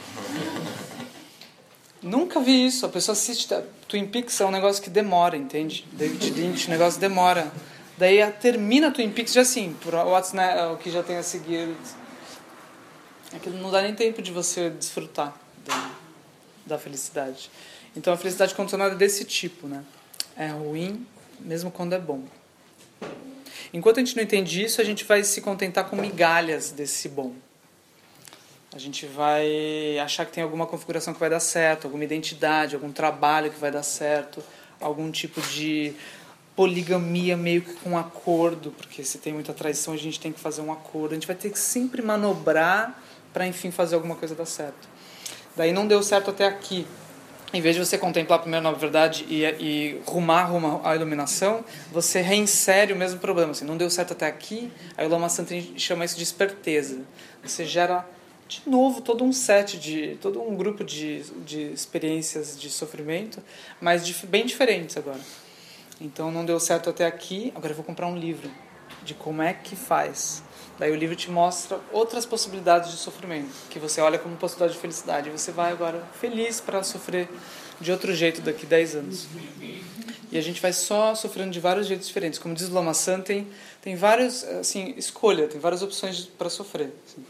Nunca 2.02 2.40
vi 2.40 2.68
isso. 2.68 2.86
A 2.86 2.90
pessoa 2.90 3.14
assiste. 3.14 3.48
Twin 3.88 4.08
Peaks 4.08 4.40
é 4.40 4.46
um 4.46 4.52
negócio 4.52 4.84
que 4.84 4.90
demora, 4.90 5.36
entende? 5.36 5.86
David 5.92 6.32
Lynch, 6.32 6.68
o 6.68 6.70
negócio 6.70 7.00
demora. 7.00 7.52
Daí 7.98 8.20
termina 8.34 8.92
Twin 8.92 9.10
Peaks 9.10 9.34
já 9.34 9.42
assim, 9.42 9.76
por 9.82 9.94
what's 9.94 10.34
né, 10.34 10.68
o 10.68 10.78
que 10.78 10.92
já 10.92 11.02
tem 11.02 11.18
a 11.18 11.24
seguir. 11.24 11.76
Aquilo 13.34 13.58
não 13.58 13.72
dá 13.72 13.82
nem 13.82 13.96
tempo 13.96 14.22
de 14.22 14.32
você 14.32 14.70
desfrutar 14.70 15.36
da, 15.66 15.92
da 16.66 16.78
felicidade. 16.78 17.50
Então 17.96 18.14
a 18.14 18.18
felicidade 18.18 18.54
condicionada 18.54 18.94
é 18.94 18.98
desse 18.98 19.24
tipo, 19.24 19.68
né? 19.68 19.84
É 20.38 20.48
ruim, 20.48 21.06
mesmo 21.40 21.72
quando 21.72 21.94
é 21.94 22.00
bom. 22.00 22.24
Enquanto 23.74 23.98
a 23.98 24.00
gente 24.00 24.16
não 24.16 24.24
entende 24.24 24.64
isso, 24.64 24.80
a 24.80 24.84
gente 24.84 25.04
vai 25.04 25.24
se 25.24 25.42
contentar 25.42 25.90
com 25.90 25.96
migalhas 25.96 26.72
desse 26.72 27.10
bom. 27.10 27.34
A 28.74 28.78
gente 28.78 29.06
vai 29.06 29.98
achar 30.00 30.26
que 30.26 30.34
tem 30.34 30.44
alguma 30.44 30.68
configuração 30.68 31.14
que 31.14 31.20
vai 31.20 31.30
dar 31.30 31.40
certo, 31.40 31.86
alguma 31.86 32.04
identidade, 32.04 32.76
algum 32.76 32.92
trabalho 32.92 33.50
que 33.50 33.60
vai 33.60 33.72
dar 33.72 33.84
certo, 33.84 34.44
algum 34.82 35.10
tipo 35.12 35.42
de 35.42 35.94
poligamia 36.56 37.36
meio 37.36 37.62
que 37.62 37.74
com 37.76 37.98
acordo, 37.98 38.72
porque 38.72 39.04
se 39.04 39.18
tem 39.18 39.34
muita 39.34 39.54
traição 39.54 39.94
a 39.94 39.98
gente 39.98 40.20
tem 40.20 40.32
que 40.32 40.40
fazer 40.40 40.62
um 40.62 40.72
acordo. 40.72 41.12
A 41.12 41.16
gente 41.16 41.28
vai 41.28 41.36
ter 41.36 41.50
que 41.50 41.60
sempre 41.60 42.02
manobrar 42.02 43.02
para 43.34 43.48
enfim 43.48 43.72
fazer 43.72 43.96
alguma 43.96 44.16
coisa 44.16 44.36
dar 44.36 44.46
certo. 44.46 44.88
Daí 45.56 45.72
não 45.72 45.88
deu 45.88 46.04
certo 46.04 46.32
até 46.32 46.46
aqui. 46.46 46.86
Em 47.54 47.62
vez 47.62 47.76
de 47.76 47.86
você 47.86 47.98
contemplar 47.98 48.40
primeiro 48.40 48.64
na 48.64 48.72
verdade 48.72 49.26
e, 49.30 49.44
e 49.44 50.02
rumar 50.06 50.52
rumo 50.52 50.82
à 50.84 50.96
iluminação, 50.96 51.64
você 51.92 52.20
reinsere 52.20 52.92
o 52.92 52.96
mesmo 52.96 53.20
problema. 53.20 53.52
Assim, 53.52 53.66
não 53.66 53.78
deu 53.78 53.90
certo 53.90 54.14
até 54.14 54.28
aqui, 54.28 54.72
a 54.98 55.04
Lama 55.04 55.30
Santa 55.30 55.56
chama 55.78 56.04
isso 56.04 56.18
de 56.18 56.24
esperteza. 56.24 57.02
Você 57.44 57.66
gera 57.66 58.06
de 58.48 58.62
novo 58.68 59.02
todo 59.02 59.24
um 59.24 59.32
set 59.32 59.80
de 59.80 60.18
todo 60.22 60.42
um 60.42 60.56
grupo 60.56 60.84
de, 60.84 61.24
de 61.44 61.62
experiências 61.74 62.60
de 62.60 62.70
sofrimento 62.70 63.42
mas 63.82 64.06
de, 64.06 64.14
bem 64.28 64.46
diferentes 64.46 64.96
agora 64.96 65.20
então 66.00 66.32
não 66.32 66.46
deu 66.46 66.60
certo 66.60 66.90
até 66.90 67.08
aqui 67.08 67.52
agora 67.56 67.72
eu 67.72 67.76
vou 67.76 67.84
comprar 67.84 68.06
um 68.08 68.16
livro 68.16 68.50
de 69.04 69.16
como 69.16 69.42
é 69.42 69.52
que 69.52 69.76
faz 69.76 70.44
daí 70.78 70.92
o 70.92 70.96
livro 70.96 71.16
te 71.16 71.30
mostra 71.30 71.80
outras 71.92 72.26
possibilidades 72.26 72.92
de 72.92 72.98
sofrimento 72.98 73.52
que 73.70 73.80
você 73.80 74.02
olha 74.02 74.20
como 74.20 74.36
possibilidade 74.36 74.74
de 74.74 74.80
felicidade 74.80 75.30
e 75.30 75.32
você 75.32 75.52
vai 75.52 75.72
agora 75.72 76.04
feliz 76.20 76.60
para 76.60 76.84
sofrer 76.84 77.30
de 77.80 77.92
outro 77.92 78.14
jeito 78.14 78.42
daqui 78.42 78.66
10 78.66 78.96
anos 78.96 79.28
e 80.32 80.38
a 80.38 80.42
gente 80.42 80.62
vai 80.62 80.74
só 80.74 81.14
sofrendo 81.16 81.52
de 81.52 81.60
vários 81.60 81.88
jeitos 81.88 82.08
diferentes 82.08 82.40
como 82.40 82.54
diz 82.54 82.70
Lama 82.70 82.94
San 82.94 83.22
tem 83.22 83.48
tem 83.82 83.96
vários 83.96 84.44
assim 84.44 84.94
escolha 84.98 85.48
tem 85.48 85.60
várias 85.60 85.82
opções 85.82 86.26
para 86.26 86.50
sofrer 86.50 86.94
assim. 87.08 87.26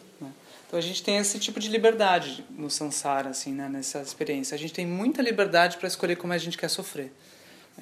Então 0.68 0.80
a 0.80 0.82
gente 0.82 1.04
tem 1.04 1.18
esse 1.18 1.40
tipo 1.40 1.60
de 1.60 1.70
liberdade 1.70 2.44
no 2.50 2.70
samsara, 2.70 3.30
assim, 3.30 3.54
né, 3.54 3.70
nessa 3.70 4.02
experiência. 4.02 4.56
A 4.56 4.58
gente 4.58 4.74
tem 4.74 4.86
muita 4.86 5.22
liberdade 5.22 5.78
para 5.78 5.88
escolher 5.88 6.16
como 6.16 6.34
a 6.34 6.38
gente 6.38 6.58
quer 6.58 6.70
sofrer. 6.70 7.14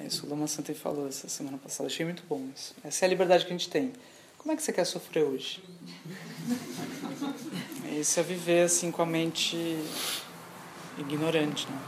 É 0.00 0.06
isso 0.06 0.26
o 0.26 0.30
Lama 0.30 0.46
Santei 0.46 0.74
falou 0.74 1.08
essa 1.08 1.28
semana 1.28 1.56
passada. 1.56 1.88
Achei 1.88 2.04
muito 2.04 2.22
bom 2.28 2.46
isso. 2.54 2.74
Essa 2.84 3.04
é 3.04 3.06
a 3.06 3.08
liberdade 3.08 3.46
que 3.46 3.52
a 3.52 3.56
gente 3.56 3.68
tem. 3.68 3.92
Como 4.44 4.52
é 4.52 4.56
que 4.56 4.62
você 4.62 4.74
quer 4.74 4.84
sofrer 4.84 5.24
hoje? 5.24 5.64
Isso 7.98 8.20
é 8.20 8.22
viver 8.22 8.64
assim 8.64 8.90
com 8.90 9.00
a 9.00 9.06
mente 9.06 9.56
ignorante, 10.98 11.66
né? 11.66 11.78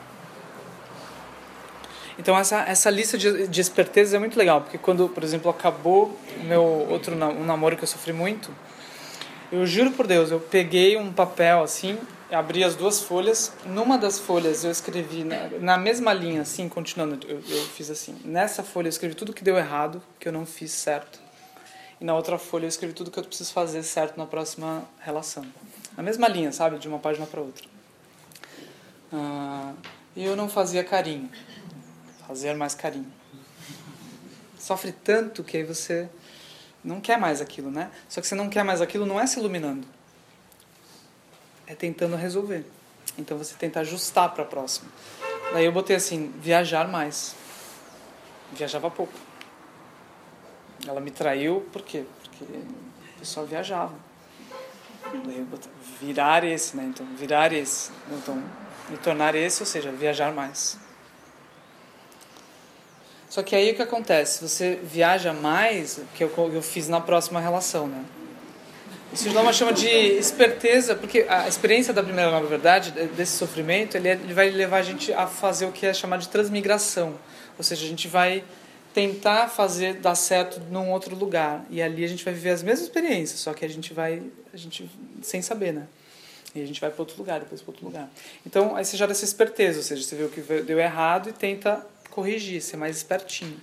Então 2.19 2.35
essa 2.35 2.61
essa 2.63 2.89
lista 2.89 3.19
de, 3.19 3.47
de 3.47 3.61
espertezas 3.61 4.15
é 4.15 4.19
muito 4.19 4.39
legal, 4.39 4.63
porque 4.63 4.79
quando, 4.79 5.07
por 5.07 5.23
exemplo, 5.23 5.51
acabou 5.51 6.19
o 6.41 6.45
meu 6.45 6.63
outro 6.63 7.15
um 7.15 7.45
namoro 7.45 7.77
que 7.77 7.85
eu 7.85 7.89
sofri 7.89 8.15
muito, 8.15 8.51
eu 9.53 9.67
juro 9.67 9.91
por 9.91 10.07
Deus, 10.07 10.31
eu 10.31 10.41
peguei 10.41 10.97
um 10.97 11.13
papel 11.13 11.63
assim, 11.63 11.99
abri 12.31 12.65
as 12.65 12.75
duas 12.75 13.03
folhas. 13.03 13.53
Numa 13.67 13.99
das 13.99 14.19
folhas 14.19 14.65
eu 14.65 14.71
escrevi, 14.71 15.25
na, 15.25 15.51
na 15.61 15.77
mesma 15.77 16.15
linha, 16.15 16.41
assim, 16.41 16.71
continuando, 16.71 17.19
eu, 17.29 17.37
eu, 17.47 17.65
fiz 17.67 17.91
assim. 17.91 18.17
Nessa 18.25 18.63
folha 18.63 18.87
eu 18.87 18.91
escrevi 18.91 19.15
tudo 19.15 19.35
que 19.35 19.45
deu 19.45 19.59
errado, 19.59 20.03
que 20.19 20.27
eu 20.27 20.33
não 20.33 20.47
fiz 20.47 20.73
certo. 20.73 21.26
E 22.01 22.05
na 22.05 22.15
outra 22.15 22.39
folha 22.39 22.65
eu 22.65 22.69
escrevi 22.69 22.93
tudo 22.93 23.11
que 23.11 23.19
eu 23.19 23.25
preciso 23.25 23.53
fazer 23.53 23.83
certo 23.83 24.17
na 24.19 24.27
próxima 24.27 24.85
relação. 25.01 25.47
Na 25.97 26.03
mesma 26.03 26.29
linha, 26.29 26.53
sabe? 26.53 26.79
De 26.79 26.87
uma 26.89 26.99
página 26.99 27.27
para 27.27 27.41
outra. 27.41 27.67
Ah, 29.13 29.73
e 30.15 30.25
eu 30.25 30.37
não 30.37 30.49
fazia 30.49 30.85
carinho. 30.85 31.31
Fazer 32.27 32.55
mais 32.55 32.75
carinho. 32.75 33.11
Sofre 34.59 34.93
tanto 34.93 35.43
que 35.43 35.57
aí 35.57 35.65
você 35.65 36.09
não 36.85 37.01
quer 37.01 37.19
mais 37.19 37.41
aquilo, 37.41 37.71
né? 37.71 37.91
Só 38.09 38.21
que 38.21 38.27
você 38.27 38.35
não 38.35 38.51
quer 38.51 38.63
mais 38.63 38.81
aquilo 38.81 39.07
não 39.07 39.19
é 39.19 39.27
se 39.27 39.39
iluminando. 39.39 39.87
É 41.67 41.75
tentando 41.75 42.15
resolver. 42.15 42.67
Então 43.19 43.39
você 43.39 43.55
tenta 43.55 43.81
ajustar 43.81 44.33
para 44.35 44.43
a 44.43 44.47
próxima. 44.47 44.91
Daí 45.53 45.65
eu 45.65 45.73
botei 45.73 45.97
assim, 45.97 46.33
viajar 46.41 46.89
mais. 46.89 47.35
Viajava 48.53 48.91
pouco. 48.91 49.26
Ela 50.87 51.01
me 51.01 51.11
traiu 51.11 51.67
por 51.73 51.83
quê? 51.83 52.05
Porque 52.23 52.45
o 52.45 53.19
pessoal 53.19 53.47
viajava. 53.47 53.95
Virar 56.01 56.45
esse, 56.45 56.77
né? 56.77 56.85
Então, 56.85 57.07
virar 57.17 57.53
esse. 57.53 57.91
Então, 58.11 58.43
me 58.89 58.97
tornar 58.99 59.35
esse, 59.35 59.63
ou 59.63 59.67
seja, 59.67 59.91
viajar 59.91 60.33
mais. 60.33 60.79
Só 63.29 63.43
que 63.43 63.55
aí 63.55 63.73
o 63.73 63.75
que 63.75 63.83
acontece? 63.83 64.41
Você 64.47 64.81
viaja 64.83 65.33
mais, 65.33 66.01
que 66.15 66.25
eu, 66.25 66.33
eu 66.55 66.63
fiz 66.63 66.89
na 66.89 67.01
próxima 67.01 67.41
relação, 67.41 67.87
né? 67.87 68.05
Isso 69.13 69.31
dá 69.31 69.41
uma 69.41 69.53
chama 69.53 69.73
de 69.73 69.89
esperteza, 69.89 70.95
porque 70.95 71.25
a 71.29 71.49
experiência 71.49 71.93
da 71.95 72.03
primeira 72.03 72.31
nova 72.31 72.47
verdade, 72.47 72.91
desse 72.91 73.37
sofrimento, 73.37 73.97
ele, 73.97 74.09
é, 74.09 74.13
ele 74.13 74.35
vai 74.35 74.51
levar 74.51 74.79
a 74.79 74.83
gente 74.83 75.13
a 75.13 75.27
fazer 75.27 75.65
o 75.65 75.73
que 75.73 75.87
é 75.87 75.95
chamado 75.95 76.21
de 76.21 76.29
transmigração. 76.29 77.15
Ou 77.57 77.65
seja, 77.65 77.85
a 77.85 77.89
gente 77.89 78.09
vai 78.09 78.45
tentar 78.97 79.49
fazer 79.49 79.97
dar 79.97 80.15
certo 80.15 80.59
num 80.71 80.91
outro 80.91 81.15
lugar. 81.15 81.67
E 81.69 81.83
ali 81.83 82.03
a 82.03 82.09
gente 82.09 82.25
vai 82.25 82.33
viver 82.33 82.49
as 82.49 82.63
mesmas 82.63 82.87
experiências, 82.87 83.41
só 83.41 83.53
que 83.53 83.63
a 83.63 83.69
gente 83.69 83.93
vai, 83.93 84.23
a 84.55 84.57
gente 84.57 84.91
sem 85.21 85.43
saber, 85.43 85.75
né? 85.75 85.87
E 86.55 86.63
a 86.63 86.67
gente 86.67 86.81
vai 86.81 86.89
para 86.89 87.03
outro 87.03 87.19
lugar, 87.19 87.41
depois 87.41 87.61
para 87.61 87.73
outro 87.73 87.85
lugar. 87.85 88.09
Então, 88.47 88.75
aí 88.75 88.87
você 88.87 88.97
gera 88.97 89.13
essa 89.13 89.27
esperteza, 89.27 89.81
ou 89.81 89.85
seja, 89.85 90.03
você 90.03 90.17
vê 90.17 90.25
o 90.25 90.31
que 90.31 90.41
deu 90.41 90.79
errado 90.79 91.29
e 91.29 91.33
tenta 91.35 91.87
corrigir, 92.11 92.63
ser 92.63 92.79
mais 92.79 92.97
espertinho. 92.97 93.61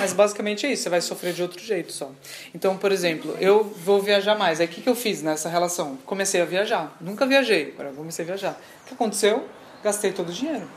Mas 0.00 0.12
basicamente 0.12 0.66
é 0.66 0.72
isso, 0.72 0.82
você 0.82 0.88
vai 0.88 1.00
sofrer 1.00 1.32
de 1.32 1.42
outro 1.42 1.62
jeito 1.62 1.92
só. 1.92 2.10
Então, 2.52 2.76
por 2.76 2.90
exemplo, 2.90 3.36
eu 3.40 3.62
vou 3.62 4.02
viajar 4.02 4.36
mais. 4.36 4.58
Aí 4.60 4.66
o 4.66 4.68
que, 4.68 4.80
que 4.80 4.88
eu 4.88 4.96
fiz 4.96 5.22
nessa 5.22 5.48
relação? 5.48 5.96
Comecei 6.04 6.40
a 6.40 6.44
viajar. 6.44 6.96
Nunca 7.00 7.24
viajei, 7.24 7.72
agora 7.72 7.92
comecei 7.92 8.24
a 8.24 8.26
viajar. 8.26 8.60
O 8.82 8.88
que 8.88 8.94
aconteceu? 8.94 9.46
Gastei 9.84 10.10
todo 10.10 10.30
o 10.30 10.32
dinheiro. 10.32 10.68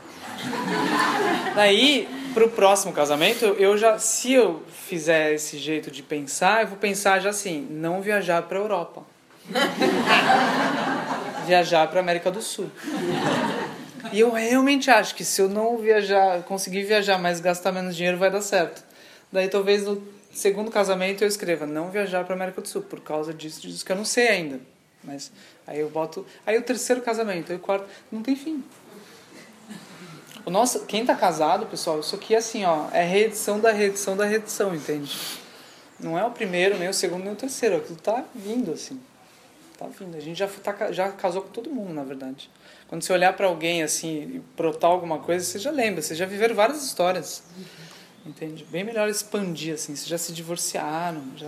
Daí, 1.56 2.19
para 2.32 2.44
o 2.44 2.50
próximo 2.50 2.92
casamento, 2.92 3.44
eu 3.44 3.76
já, 3.76 3.98
se 3.98 4.32
eu 4.32 4.62
fizer 4.88 5.32
esse 5.32 5.58
jeito 5.58 5.90
de 5.90 6.02
pensar, 6.02 6.62
eu 6.62 6.68
vou 6.68 6.78
pensar 6.78 7.20
já 7.20 7.30
assim: 7.30 7.66
não 7.70 8.00
viajar 8.00 8.42
para 8.42 8.58
Europa, 8.58 9.02
viajar 11.46 11.88
para 11.88 12.00
América 12.00 12.30
do 12.30 12.42
Sul. 12.42 12.70
E 14.12 14.20
eu 14.20 14.30
realmente 14.32 14.90
acho 14.90 15.14
que 15.14 15.24
se 15.24 15.40
eu 15.40 15.48
não 15.48 15.76
viajar, 15.76 16.42
conseguir 16.42 16.82
viajar, 16.82 17.18
mas 17.18 17.40
gastar 17.40 17.70
menos 17.70 17.94
dinheiro, 17.94 18.18
vai 18.18 18.30
dar 18.30 18.42
certo. 18.42 18.82
Daí 19.30 19.48
talvez 19.48 19.84
no 19.84 20.02
segundo 20.32 20.70
casamento 20.70 21.22
eu 21.22 21.28
escreva 21.28 21.66
não 21.66 21.90
viajar 21.90 22.24
para 22.24 22.34
América 22.34 22.60
do 22.60 22.68
Sul 22.68 22.82
por 22.82 23.00
causa 23.00 23.32
disso, 23.32 23.60
disso 23.60 23.84
que 23.84 23.92
eu 23.92 23.96
não 23.96 24.04
sei 24.04 24.28
ainda. 24.28 24.60
Mas 25.02 25.30
aí 25.66 25.80
eu 25.80 25.88
boto, 25.88 26.26
aí 26.44 26.58
o 26.58 26.62
terceiro 26.62 27.00
casamento, 27.00 27.52
aí 27.52 27.56
o 27.56 27.60
quarto, 27.60 27.86
não 28.10 28.22
tem 28.22 28.36
fim. 28.36 28.62
O 30.50 30.52
nosso, 30.52 30.80
quem 30.80 31.06
tá 31.06 31.14
casado, 31.14 31.66
pessoal, 31.66 32.00
isso 32.00 32.16
aqui 32.16 32.34
é 32.34 32.38
assim, 32.38 32.64
ó, 32.64 32.88
é 32.90 33.04
reedição 33.04 33.60
da 33.60 33.70
reedição 33.70 34.16
da 34.16 34.24
reedição, 34.24 34.74
entende? 34.74 35.16
Não 36.00 36.18
é 36.18 36.24
o 36.24 36.32
primeiro, 36.32 36.76
nem 36.76 36.88
o 36.88 36.92
segundo, 36.92 37.22
nem 37.22 37.32
o 37.32 37.36
terceiro, 37.36 37.76
aquilo 37.76 37.94
tá 37.94 38.24
vindo 38.34 38.72
assim. 38.72 39.00
Tá 39.78 39.86
vindo. 39.86 40.16
A 40.16 40.20
gente 40.20 40.36
já 40.36 40.48
tá, 40.48 40.90
já 40.90 41.12
casou 41.12 41.42
com 41.42 41.50
todo 41.50 41.70
mundo, 41.70 41.94
na 41.94 42.02
verdade. 42.02 42.50
Quando 42.88 43.02
você 43.02 43.12
olhar 43.12 43.32
para 43.34 43.46
alguém 43.46 43.84
assim 43.84 44.22
e 44.22 44.42
brotar 44.56 44.90
alguma 44.90 45.20
coisa, 45.20 45.44
você 45.44 45.56
já 45.56 45.70
lembra, 45.70 46.02
você 46.02 46.16
já 46.16 46.26
viveram 46.26 46.56
várias 46.56 46.84
histórias. 46.84 47.44
Entende? 48.26 48.66
Bem 48.72 48.82
melhor 48.82 49.08
expandir 49.08 49.74
assim, 49.74 49.94
vocês 49.94 50.08
já 50.08 50.18
se 50.18 50.32
divorciaram, 50.32 51.22
já... 51.36 51.46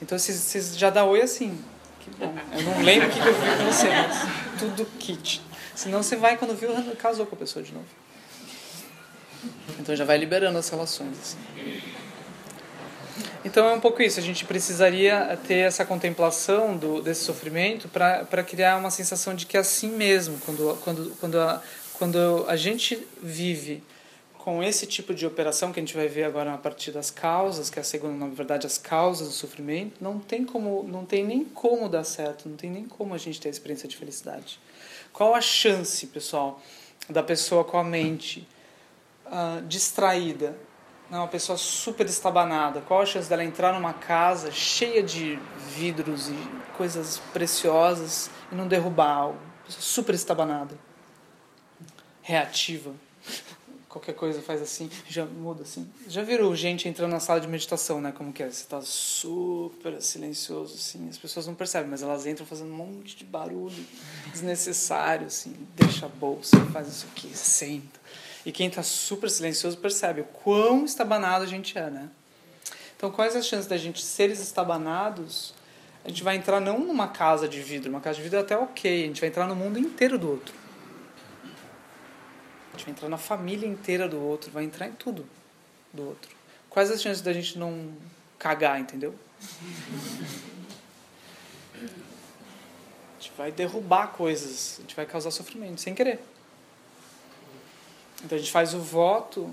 Então 0.00 0.18
vocês, 0.18 0.78
já 0.78 0.88
dá 0.88 1.04
oi 1.04 1.20
assim. 1.20 1.62
Que 2.00 2.10
bom. 2.12 2.34
Eu 2.56 2.62
não 2.62 2.80
lembro 2.80 3.06
o 3.06 3.10
que 3.10 3.18
eu 3.18 3.34
vi 3.34 3.58
com 3.58 3.64
você, 3.70 3.88
mas 3.90 4.58
tudo 4.58 4.86
kit. 4.98 5.42
Senão 5.74 6.02
você 6.02 6.16
vai 6.16 6.38
quando 6.38 6.56
viu, 6.56 6.70
casou 6.96 7.26
com 7.26 7.34
a 7.34 7.38
pessoa 7.38 7.62
de 7.62 7.74
novo. 7.74 7.99
Então 9.78 9.94
já 9.94 10.04
vai 10.04 10.18
liberando 10.18 10.58
as 10.58 10.68
relações 10.68 11.18
assim. 11.18 11.38
Então 13.44 13.66
é 13.66 13.72
um 13.72 13.80
pouco 13.80 14.02
isso, 14.02 14.20
a 14.20 14.22
gente 14.22 14.44
precisaria 14.44 15.38
ter 15.46 15.66
essa 15.66 15.84
contemplação 15.84 16.76
do, 16.76 17.00
desse 17.00 17.24
sofrimento 17.24 17.88
para 17.88 18.44
criar 18.44 18.76
uma 18.76 18.90
sensação 18.90 19.34
de 19.34 19.46
que 19.46 19.56
é 19.56 19.60
assim 19.60 19.90
mesmo, 19.90 20.38
quando, 20.44 20.78
quando, 20.84 21.16
quando, 21.18 21.40
a, 21.40 21.62
quando 21.94 22.44
a 22.46 22.56
gente 22.56 23.06
vive 23.22 23.82
com 24.36 24.62
esse 24.62 24.86
tipo 24.86 25.14
de 25.14 25.26
operação 25.26 25.72
que 25.72 25.80
a 25.80 25.82
gente 25.82 25.94
vai 25.94 26.08
ver 26.08 26.24
agora 26.24 26.52
a 26.52 26.58
partir 26.58 26.90
das 26.90 27.10
causas, 27.10 27.70
que 27.70 27.78
é 27.78 27.82
a 27.82 27.84
segunda, 27.84 28.26
na 28.26 28.32
verdade, 28.32 28.66
as 28.66 28.76
causas 28.76 29.28
do 29.28 29.34
sofrimento, 29.34 30.02
não 30.02 30.18
tem 30.18 30.44
como, 30.44 30.82
não 30.82 31.04
tem 31.04 31.24
nem 31.24 31.44
como 31.44 31.88
dar 31.88 32.04
certo, 32.04 32.48
não 32.48 32.56
tem 32.56 32.70
nem 32.70 32.84
como 32.84 33.14
a 33.14 33.18
gente 33.18 33.40
ter 33.40 33.48
a 33.48 33.50
experiência 33.50 33.88
de 33.88 33.96
felicidade. 33.96 34.58
Qual 35.12 35.34
a 35.34 35.40
chance, 35.40 36.06
pessoal, 36.06 36.60
da 37.08 37.22
pessoa 37.22 37.64
com 37.64 37.78
a 37.78 37.84
mente 37.84 38.46
uh, 39.30 39.62
distraída, 39.66 40.58
né, 41.08 41.18
uma 41.18 41.28
pessoa 41.28 41.56
super 41.56 42.06
estabanada, 42.06 42.80
qual 42.82 43.00
a 43.00 43.06
chance 43.06 43.28
dela 43.28 43.44
entrar 43.44 43.72
numa 43.72 43.92
casa 43.92 44.50
cheia 44.50 45.02
de 45.02 45.38
vidros 45.74 46.28
e 46.28 46.36
coisas 46.76 47.18
preciosas 47.32 48.30
e 48.50 48.54
não 48.54 48.68
derrubar 48.68 49.10
algo? 49.10 49.38
Pessoa 49.64 49.82
super 49.82 50.14
estabanada, 50.14 50.76
reativa 52.22 52.92
qualquer 53.90 54.14
coisa 54.14 54.40
faz 54.40 54.62
assim, 54.62 54.88
já 55.08 55.26
muda 55.26 55.62
assim. 55.62 55.90
Já 56.06 56.22
viram 56.22 56.54
gente 56.54 56.88
entrando 56.88 57.10
na 57.10 57.20
sala 57.20 57.40
de 57.40 57.48
meditação, 57.48 58.00
né? 58.00 58.12
Como 58.12 58.32
que 58.32 58.42
é? 58.42 58.48
Você 58.48 58.64
tá 58.64 58.80
super 58.80 60.00
silencioso, 60.00 60.76
assim, 60.76 61.08
as 61.08 61.18
pessoas 61.18 61.46
não 61.46 61.54
percebem, 61.54 61.90
mas 61.90 62.02
elas 62.02 62.24
entram 62.24 62.46
fazendo 62.46 62.72
um 62.72 62.76
monte 62.76 63.16
de 63.16 63.24
barulho 63.24 63.84
desnecessário, 64.30 65.26
assim, 65.26 65.54
deixa 65.74 66.06
a 66.06 66.08
bolsa, 66.08 66.56
faz 66.72 66.86
isso 66.88 67.06
aqui, 67.10 67.36
senta. 67.36 67.99
E 68.44 68.52
quem 68.52 68.70
tá 68.70 68.82
super 68.82 69.30
silencioso 69.30 69.76
percebe 69.78 70.22
o 70.22 70.24
quão 70.24 70.84
estabanado 70.84 71.44
a 71.44 71.46
gente 71.46 71.76
é, 71.76 71.90
né? 71.90 72.08
Então, 72.96 73.10
quais 73.10 73.36
as 73.36 73.46
chances 73.46 73.66
da 73.66 73.76
gente 73.76 74.02
seres 74.02 74.40
estabanados? 74.40 75.54
A 76.04 76.08
gente 76.08 76.22
vai 76.22 76.36
entrar 76.36 76.60
não 76.60 76.78
numa 76.78 77.08
casa 77.08 77.48
de 77.48 77.60
vidro, 77.60 77.90
uma 77.90 78.00
casa 78.00 78.16
de 78.16 78.22
vidro 78.22 78.38
é 78.38 78.42
até 78.42 78.56
ok, 78.56 79.04
a 79.04 79.06
gente 79.06 79.20
vai 79.20 79.28
entrar 79.28 79.46
no 79.46 79.54
mundo 79.54 79.78
inteiro 79.78 80.18
do 80.18 80.30
outro 80.30 80.60
gente 82.80 82.86
vai 82.86 82.92
entrar 82.92 83.08
na 83.08 83.18
família 83.18 83.68
inteira 83.68 84.08
do 84.08 84.18
outro, 84.18 84.50
vai 84.50 84.64
entrar 84.64 84.88
em 84.88 84.92
tudo 84.92 85.26
do 85.92 86.06
outro. 86.06 86.34
Quais 86.68 86.90
as 86.90 87.00
chances 87.02 87.22
da 87.22 87.32
gente 87.32 87.58
não 87.58 87.92
cagar, 88.38 88.80
entendeu? 88.80 89.14
A 91.82 93.20
gente 93.20 93.32
vai 93.36 93.52
derrubar 93.52 94.08
coisas, 94.08 94.76
a 94.78 94.82
gente 94.82 94.96
vai 94.96 95.04
causar 95.04 95.30
sofrimento 95.30 95.80
sem 95.80 95.94
querer. 95.94 96.20
Então 98.24 98.36
a 98.36 98.38
gente 98.38 98.52
faz 98.52 98.74
o 98.74 98.80
voto 98.80 99.52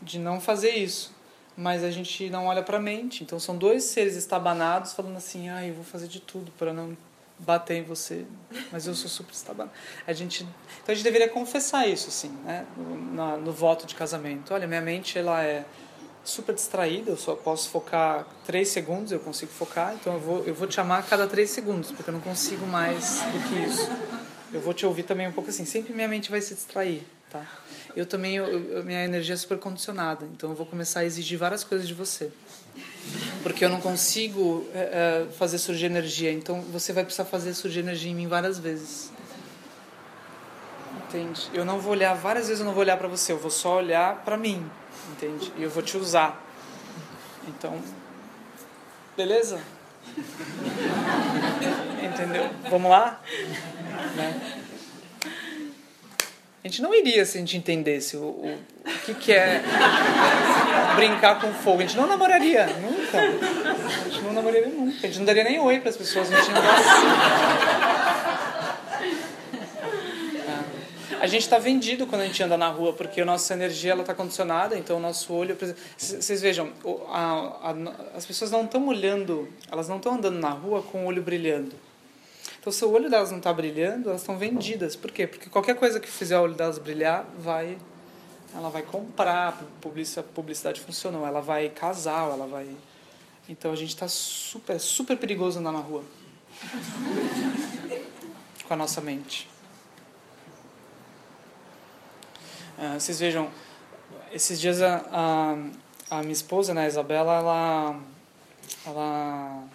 de 0.00 0.18
não 0.18 0.40
fazer 0.40 0.70
isso, 0.70 1.14
mas 1.56 1.82
a 1.82 1.90
gente 1.90 2.28
não 2.30 2.46
olha 2.46 2.62
para 2.62 2.76
a 2.76 2.80
mente. 2.80 3.22
Então 3.22 3.38
são 3.38 3.56
dois 3.56 3.84
seres 3.84 4.16
estabanados 4.16 4.92
falando 4.92 5.16
assim: 5.16 5.48
"Ah, 5.48 5.66
eu 5.66 5.74
vou 5.74 5.84
fazer 5.84 6.08
de 6.08 6.20
tudo 6.20 6.52
para 6.52 6.72
não 6.72 6.96
bater 7.38 7.76
em 7.76 7.82
você, 7.82 8.24
mas 8.72 8.86
eu 8.86 8.94
sou 8.94 9.08
super 9.08 9.32
estabanado. 9.32 9.74
A 10.06 10.12
gente, 10.12 10.42
então 10.82 10.92
a 10.92 10.94
gente 10.94 11.04
deveria 11.04 11.28
confessar 11.28 11.86
isso, 11.86 12.08
assim, 12.08 12.30
né? 12.44 12.66
No, 12.76 13.36
no, 13.38 13.52
voto 13.52 13.86
de 13.86 13.94
casamento. 13.94 14.54
Olha, 14.54 14.66
minha 14.66 14.80
mente 14.80 15.18
ela 15.18 15.42
é 15.42 15.64
super 16.24 16.54
distraída, 16.54 17.10
eu 17.10 17.16
só 17.16 17.36
posso 17.36 17.68
focar 17.68 18.26
três 18.44 18.68
segundos, 18.68 19.12
eu 19.12 19.20
consigo 19.20 19.52
focar, 19.52 19.94
então 19.94 20.14
eu 20.14 20.20
vou, 20.20 20.44
eu 20.44 20.54
vou 20.54 20.66
te 20.66 20.80
amar 20.80 21.00
a 21.00 21.02
cada 21.02 21.26
três 21.26 21.50
segundos, 21.50 21.92
porque 21.92 22.10
eu 22.10 22.14
não 22.14 22.20
consigo 22.20 22.66
mais 22.66 23.20
do 23.20 23.48
que 23.48 23.64
isso. 23.64 23.88
Eu 24.52 24.60
vou 24.60 24.74
te 24.74 24.86
ouvir 24.86 25.04
também 25.04 25.28
um 25.28 25.32
pouco 25.32 25.50
assim, 25.50 25.64
sempre 25.64 25.92
minha 25.92 26.08
mente 26.08 26.30
vai 26.30 26.40
se 26.40 26.54
distrair, 26.54 27.06
tá? 27.38 27.46
Eu 27.94 28.04
também, 28.04 28.36
eu, 28.36 28.84
minha 28.84 29.04
energia 29.04 29.34
é 29.34 29.36
super 29.36 29.58
condicionada, 29.58 30.26
então 30.34 30.50
eu 30.50 30.56
vou 30.56 30.66
começar 30.66 31.00
a 31.00 31.04
exigir 31.04 31.38
várias 31.38 31.64
coisas 31.64 31.88
de 31.88 31.94
você 31.94 32.30
porque 33.42 33.64
eu 33.64 33.68
não 33.68 33.80
consigo 33.80 34.68
é, 34.74 35.26
fazer 35.38 35.58
surgir 35.58 35.86
energia. 35.86 36.32
Então 36.32 36.60
você 36.62 36.92
vai 36.92 37.04
precisar 37.04 37.24
fazer 37.24 37.54
surgir 37.54 37.80
energia 37.80 38.10
em 38.10 38.14
mim 38.14 38.26
várias 38.26 38.58
vezes. 38.58 39.12
Entende? 40.96 41.48
Eu 41.54 41.64
não 41.64 41.78
vou 41.78 41.92
olhar 41.92 42.14
várias 42.14 42.48
vezes, 42.48 42.60
eu 42.60 42.66
não 42.66 42.72
vou 42.72 42.82
olhar 42.82 42.96
para 42.96 43.06
você, 43.08 43.32
eu 43.32 43.38
vou 43.38 43.50
só 43.50 43.76
olhar 43.76 44.24
para 44.24 44.36
mim, 44.36 44.68
entende? 45.12 45.52
E 45.56 45.62
eu 45.62 45.70
vou 45.70 45.82
te 45.82 45.96
usar. 45.96 46.44
Então, 47.46 47.80
beleza? 49.16 49.60
Entendeu? 52.02 52.50
Vamos 52.68 52.90
lá? 52.90 53.20
Né? 54.16 54.65
A 56.66 56.68
gente 56.68 56.82
não 56.82 56.92
iria 56.92 57.24
se 57.24 57.38
a 57.38 57.40
gente 57.40 57.56
entendesse 57.56 58.16
o, 58.16 58.24
o, 58.24 58.58
o 58.84 58.98
que, 59.04 59.14
que 59.14 59.32
é 59.32 59.62
brincar 60.96 61.40
com 61.40 61.52
fogo. 61.54 61.78
A 61.78 61.82
gente 61.82 61.96
não 61.96 62.08
namoraria, 62.08 62.66
nunca. 62.66 63.20
A 63.20 64.08
gente 64.08 64.20
não 64.22 64.32
namoraria 64.32 64.66
nunca. 64.66 64.96
A 65.00 65.06
gente 65.06 65.18
não 65.18 65.26
daria 65.26 65.44
nem 65.44 65.60
oi 65.60 65.78
para 65.78 65.90
as 65.90 65.96
pessoas, 65.96 66.28
não 66.28 66.42
tinha 66.42 66.58
é. 71.12 71.16
A 71.20 71.28
gente 71.28 71.42
está 71.42 71.56
vendido 71.56 72.04
quando 72.04 72.22
a 72.22 72.26
gente 72.26 72.42
anda 72.42 72.56
na 72.56 72.66
rua, 72.68 72.92
porque 72.92 73.20
a 73.20 73.24
nossa 73.24 73.54
energia 73.54 73.94
está 73.94 74.12
condicionada, 74.12 74.76
então 74.76 74.96
o 74.96 75.00
nosso 75.00 75.32
olho. 75.32 75.56
Vocês 75.96 76.42
vejam, 76.42 76.72
a, 77.10 77.70
a, 77.70 77.76
as 78.16 78.26
pessoas 78.26 78.50
não 78.50 78.64
estão 78.64 78.88
olhando, 78.88 79.48
elas 79.70 79.88
não 79.88 79.98
estão 79.98 80.14
andando 80.14 80.40
na 80.40 80.50
rua 80.50 80.82
com 80.82 81.04
o 81.04 81.06
olho 81.06 81.22
brilhando. 81.22 81.85
Então, 82.66 82.72
se 82.72 82.84
o 82.84 82.90
olho 82.90 83.08
delas 83.08 83.30
não 83.30 83.38
está 83.38 83.52
brilhando, 83.52 84.08
elas 84.08 84.22
estão 84.22 84.36
vendidas. 84.36 84.96
Por 84.96 85.12
quê? 85.12 85.24
Porque 85.24 85.48
qualquer 85.48 85.76
coisa 85.76 86.00
que 86.00 86.08
fizer 86.08 86.36
o 86.36 86.42
olho 86.42 86.54
delas 86.54 86.78
brilhar, 86.78 87.24
vai, 87.38 87.78
ela 88.52 88.68
vai 88.70 88.82
comprar. 88.82 89.50
A 89.50 90.22
publicidade 90.34 90.80
funcionou. 90.80 91.24
Ela 91.24 91.40
vai 91.40 91.68
casar, 91.68 92.28
ela 92.28 92.44
vai. 92.44 92.68
Então, 93.48 93.70
a 93.70 93.76
gente 93.76 93.90
está 93.90 94.08
super, 94.08 94.80
super 94.80 95.16
perigoso 95.16 95.60
andar 95.60 95.70
na 95.70 95.78
rua 95.78 96.02
com 98.66 98.74
a 98.74 98.76
nossa 98.76 99.00
mente. 99.00 99.48
Uh, 102.76 102.98
vocês 102.98 103.20
vejam, 103.20 103.48
esses 104.32 104.60
dias 104.60 104.82
a, 104.82 105.04
a, 105.12 106.18
a 106.18 106.20
minha 106.22 106.32
esposa, 106.32 106.74
né, 106.74 106.86
a 106.86 106.88
Isabela, 106.88 107.32
ela, 107.32 108.00
ela 108.84 109.68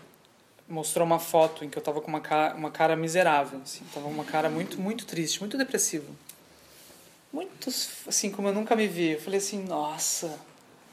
mostrou 0.71 1.05
uma 1.05 1.19
foto 1.19 1.65
em 1.65 1.69
que 1.69 1.77
eu 1.77 1.81
tava 1.81 2.01
com 2.01 2.07
uma 2.07 2.21
cara, 2.21 2.55
uma 2.55 2.71
cara 2.71 2.95
miserável, 2.95 3.59
assim, 3.63 3.83
tava 3.93 4.07
uma 4.07 4.23
cara 4.23 4.49
muito 4.49 4.79
muito 4.79 5.05
triste, 5.05 5.39
muito 5.39 5.57
depressivo. 5.57 6.15
Muito 7.31 7.69
assim 8.07 8.31
como 8.31 8.47
eu 8.47 8.53
nunca 8.53 8.75
me 8.75 8.87
vi. 8.87 9.11
Eu 9.11 9.21
falei 9.21 9.37
assim, 9.37 9.63
nossa, 9.63 10.39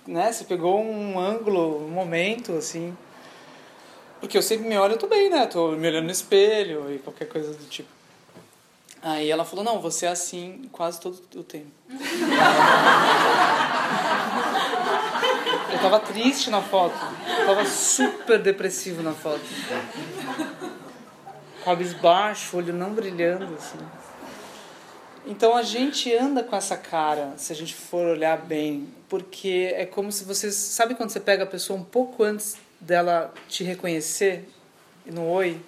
né? 0.07 0.31
Você 0.33 0.45
pegou 0.45 0.81
um 0.81 1.19
ângulo, 1.19 1.85
um 1.85 1.91
momento 1.91 2.53
assim. 2.53 2.97
Porque 4.21 4.37
eu 4.37 4.43
sempre 4.43 4.69
me 4.69 4.77
olho, 4.77 4.95
eu 4.95 4.99
tô 4.99 5.07
bem, 5.07 5.31
né? 5.31 5.47
Tô 5.47 5.73
me 5.73 5.87
olhando 5.87 6.07
no 6.07 6.11
espelho 6.11 6.93
e 6.93 6.99
qualquer 6.99 7.29
coisa 7.29 7.53
do 7.53 7.65
tipo. 7.67 7.89
Aí 9.01 9.31
ela 9.31 9.45
falou: 9.45 9.65
"Não, 9.65 9.81
você 9.81 10.07
é 10.07 10.11
assim 10.11 10.69
quase 10.73 11.01
todo 11.01 11.21
o 11.37 11.45
tempo". 11.45 11.71
Eu 15.79 15.83
tava 15.83 16.01
triste 16.01 16.51
na 16.51 16.61
foto. 16.61 16.99
Eu 17.39 17.47
tava 17.47 17.65
super 17.65 18.43
depressivo 18.43 19.01
na 19.01 19.13
foto. 19.13 19.41
Cabisbaixo, 21.65 22.57
olho 22.57 22.73
não 22.73 22.93
brilhando, 22.93 23.55
assim. 23.55 23.79
Então 25.25 25.57
a 25.57 25.63
gente 25.63 26.13
anda 26.13 26.43
com 26.43 26.57
essa 26.57 26.77
cara, 26.77 27.35
se 27.37 27.53
a 27.53 27.57
gente 27.57 27.75
for 27.75 28.07
olhar 28.07 28.39
bem, 28.39 28.89
porque 29.09 29.73
é 29.77 29.87
como 29.87 30.11
se 30.11 30.25
você. 30.25 30.51
Sabe 30.51 30.95
quando 30.97 31.11
você 31.11 31.21
pega 31.21 31.45
a 31.45 31.47
pessoa 31.47 31.79
um 31.79 31.85
pouco 31.85 32.25
antes 32.25 32.57
dela 32.81 33.33
te 33.49 33.63
reconhecer 33.63 34.49
no 35.07 35.29
oi? 35.29 35.61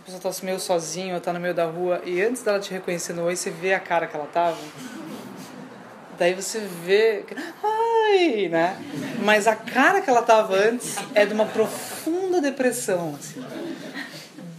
A 0.00 0.04
pessoa 0.04 0.20
tá 0.20 0.44
meio 0.44 0.58
sozinha, 0.58 1.20
tá 1.20 1.32
no 1.32 1.40
meio 1.40 1.54
da 1.54 1.66
rua, 1.66 2.00
e 2.04 2.22
antes 2.22 2.42
dela 2.42 2.58
te 2.58 2.72
reconhecer 2.72 3.12
no 3.12 3.24
oi, 3.24 3.36
você 3.36 3.50
vê 3.50 3.74
a 3.74 3.80
cara 3.80 4.06
que 4.06 4.16
ela 4.16 4.26
tava? 4.32 4.56
Daí 6.22 6.34
você 6.34 6.60
vê, 6.84 7.24
ai, 7.64 8.48
né? 8.48 8.76
Mas 9.24 9.48
a 9.48 9.56
cara 9.56 10.00
que 10.00 10.08
ela 10.08 10.22
tava 10.22 10.54
antes 10.54 10.94
é 11.16 11.26
de 11.26 11.34
uma 11.34 11.46
profunda 11.46 12.40
depressão, 12.40 13.18
assim. 13.18 13.44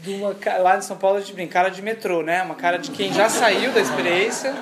De 0.02 0.16
uma, 0.16 0.36
lá 0.60 0.78
em 0.78 0.82
São 0.82 0.98
Paulo 0.98 1.20
a 1.20 1.22
gente 1.22 1.32
brinca, 1.32 1.54
cara 1.54 1.70
de 1.70 1.82
metrô, 1.82 2.22
né? 2.22 2.44
Uma 2.44 2.56
cara 2.56 2.78
de 2.78 2.92
quem 2.92 3.14
já 3.14 3.30
saiu 3.30 3.72
da 3.72 3.80
experiência 3.80 4.54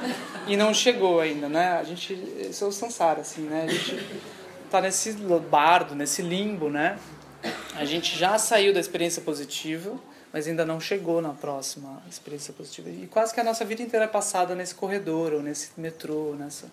e 0.45 0.55
não 0.55 0.75
chegou 0.75 1.19
ainda, 1.19 1.49
né? 1.49 1.79
A 1.79 1.83
gente, 1.83 2.13
esse 2.39 2.63
é 2.63 2.67
o 2.67 2.71
Sansara, 2.71 3.21
assim, 3.21 3.41
né? 3.41 3.65
A 3.67 3.71
gente 3.71 4.21
tá 4.69 4.79
nesse 4.79 5.13
bardo, 5.49 5.95
nesse 5.95 6.21
limbo, 6.21 6.69
né? 6.69 6.99
A 7.77 7.83
gente 7.83 8.15
já 8.15 8.37
saiu 8.37 8.75
da 8.75 8.79
experiência 8.79 9.23
positiva, 9.23 9.95
mas 10.33 10.47
ainda 10.47 10.65
não 10.65 10.79
chegou 10.79 11.21
na 11.21 11.33
próxima 11.33 12.01
experiência 12.09 12.53
positiva. 12.53 12.89
E 12.89 13.07
quase 13.07 13.33
que 13.33 13.39
a 13.39 13.43
nossa 13.43 13.65
vida 13.65 13.81
inteira 13.81 14.05
é 14.05 14.07
passada 14.07 14.55
nesse 14.55 14.73
corredor, 14.73 15.33
ou 15.33 15.41
nesse 15.41 15.71
metrô, 15.77 16.35
nessa... 16.37 16.67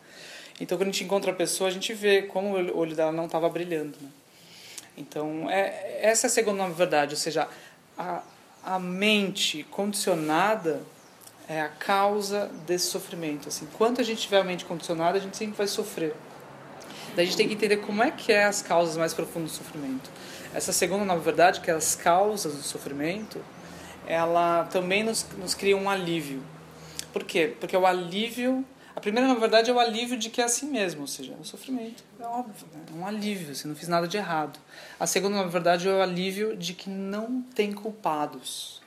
Então, 0.60 0.76
quando 0.76 0.88
a 0.88 0.92
gente 0.92 1.04
encontra 1.04 1.30
a 1.30 1.34
pessoa, 1.34 1.68
a 1.68 1.72
gente 1.72 1.92
vê 1.94 2.22
como 2.22 2.56
o 2.56 2.78
olho 2.78 2.94
dela 2.94 3.12
não 3.12 3.26
estava 3.26 3.48
brilhando. 3.48 3.96
Né? 4.00 4.08
Então, 4.96 5.48
é, 5.48 6.00
essa 6.02 6.26
é 6.26 6.28
a 6.28 6.30
segunda 6.30 6.66
verdade, 6.68 7.14
ou 7.14 7.18
seja, 7.18 7.48
a, 7.96 8.22
a 8.64 8.78
mente 8.78 9.64
condicionada 9.70 10.82
é 11.48 11.60
a 11.60 11.68
causa 11.68 12.50
desse 12.66 12.86
sofrimento. 12.86 13.48
Assim, 13.48 13.64
enquanto 13.64 14.00
a 14.00 14.04
gente 14.04 14.20
tiver 14.20 14.40
a 14.40 14.44
mente 14.44 14.64
condicionada, 14.64 15.18
a 15.18 15.20
gente 15.20 15.36
sempre 15.36 15.56
vai 15.56 15.66
sofrer. 15.66 16.14
Daí 17.14 17.24
a 17.24 17.26
gente 17.26 17.36
tem 17.36 17.48
que 17.48 17.54
entender 17.54 17.78
como 17.78 18.02
é 18.02 18.10
que 18.10 18.32
é 18.32 18.44
as 18.44 18.60
causas 18.60 18.96
mais 18.96 19.14
profundas 19.14 19.52
do 19.52 19.56
sofrimento. 19.56 20.10
Essa 20.58 20.72
segunda, 20.72 21.04
na 21.04 21.14
verdade, 21.14 21.60
que 21.60 21.70
é 21.70 21.74
as 21.74 21.94
causas 21.94 22.52
do 22.52 22.62
sofrimento, 22.64 23.40
ela 24.08 24.64
também 24.64 25.04
nos, 25.04 25.24
nos 25.38 25.54
cria 25.54 25.76
um 25.76 25.88
alívio. 25.88 26.42
Por 27.12 27.22
quê? 27.22 27.54
Porque 27.60 27.76
o 27.76 27.86
alívio, 27.86 28.64
A 28.96 29.00
primeira, 29.00 29.28
na 29.28 29.36
verdade, 29.36 29.70
é 29.70 29.72
o 29.72 29.78
alívio 29.78 30.18
de 30.18 30.28
que 30.28 30.40
é 30.40 30.44
assim 30.44 30.68
mesmo, 30.68 31.02
ou 31.02 31.06
seja, 31.06 31.32
é 31.32 31.36
o 31.40 31.44
sofrimento, 31.44 32.02
é 32.18 32.26
óbvio, 32.26 32.66
né? 32.74 32.80
é 32.92 32.98
um 32.98 33.06
alívio, 33.06 33.52
assim, 33.52 33.68
não 33.68 33.76
fiz 33.76 33.86
nada 33.86 34.08
de 34.08 34.16
errado. 34.16 34.58
A 34.98 35.06
segunda, 35.06 35.36
na 35.36 35.44
verdade, 35.44 35.86
é 35.88 35.92
o 35.92 36.02
alívio 36.02 36.56
de 36.56 36.74
que 36.74 36.90
não 36.90 37.40
tem 37.40 37.72
culpados, 37.72 38.82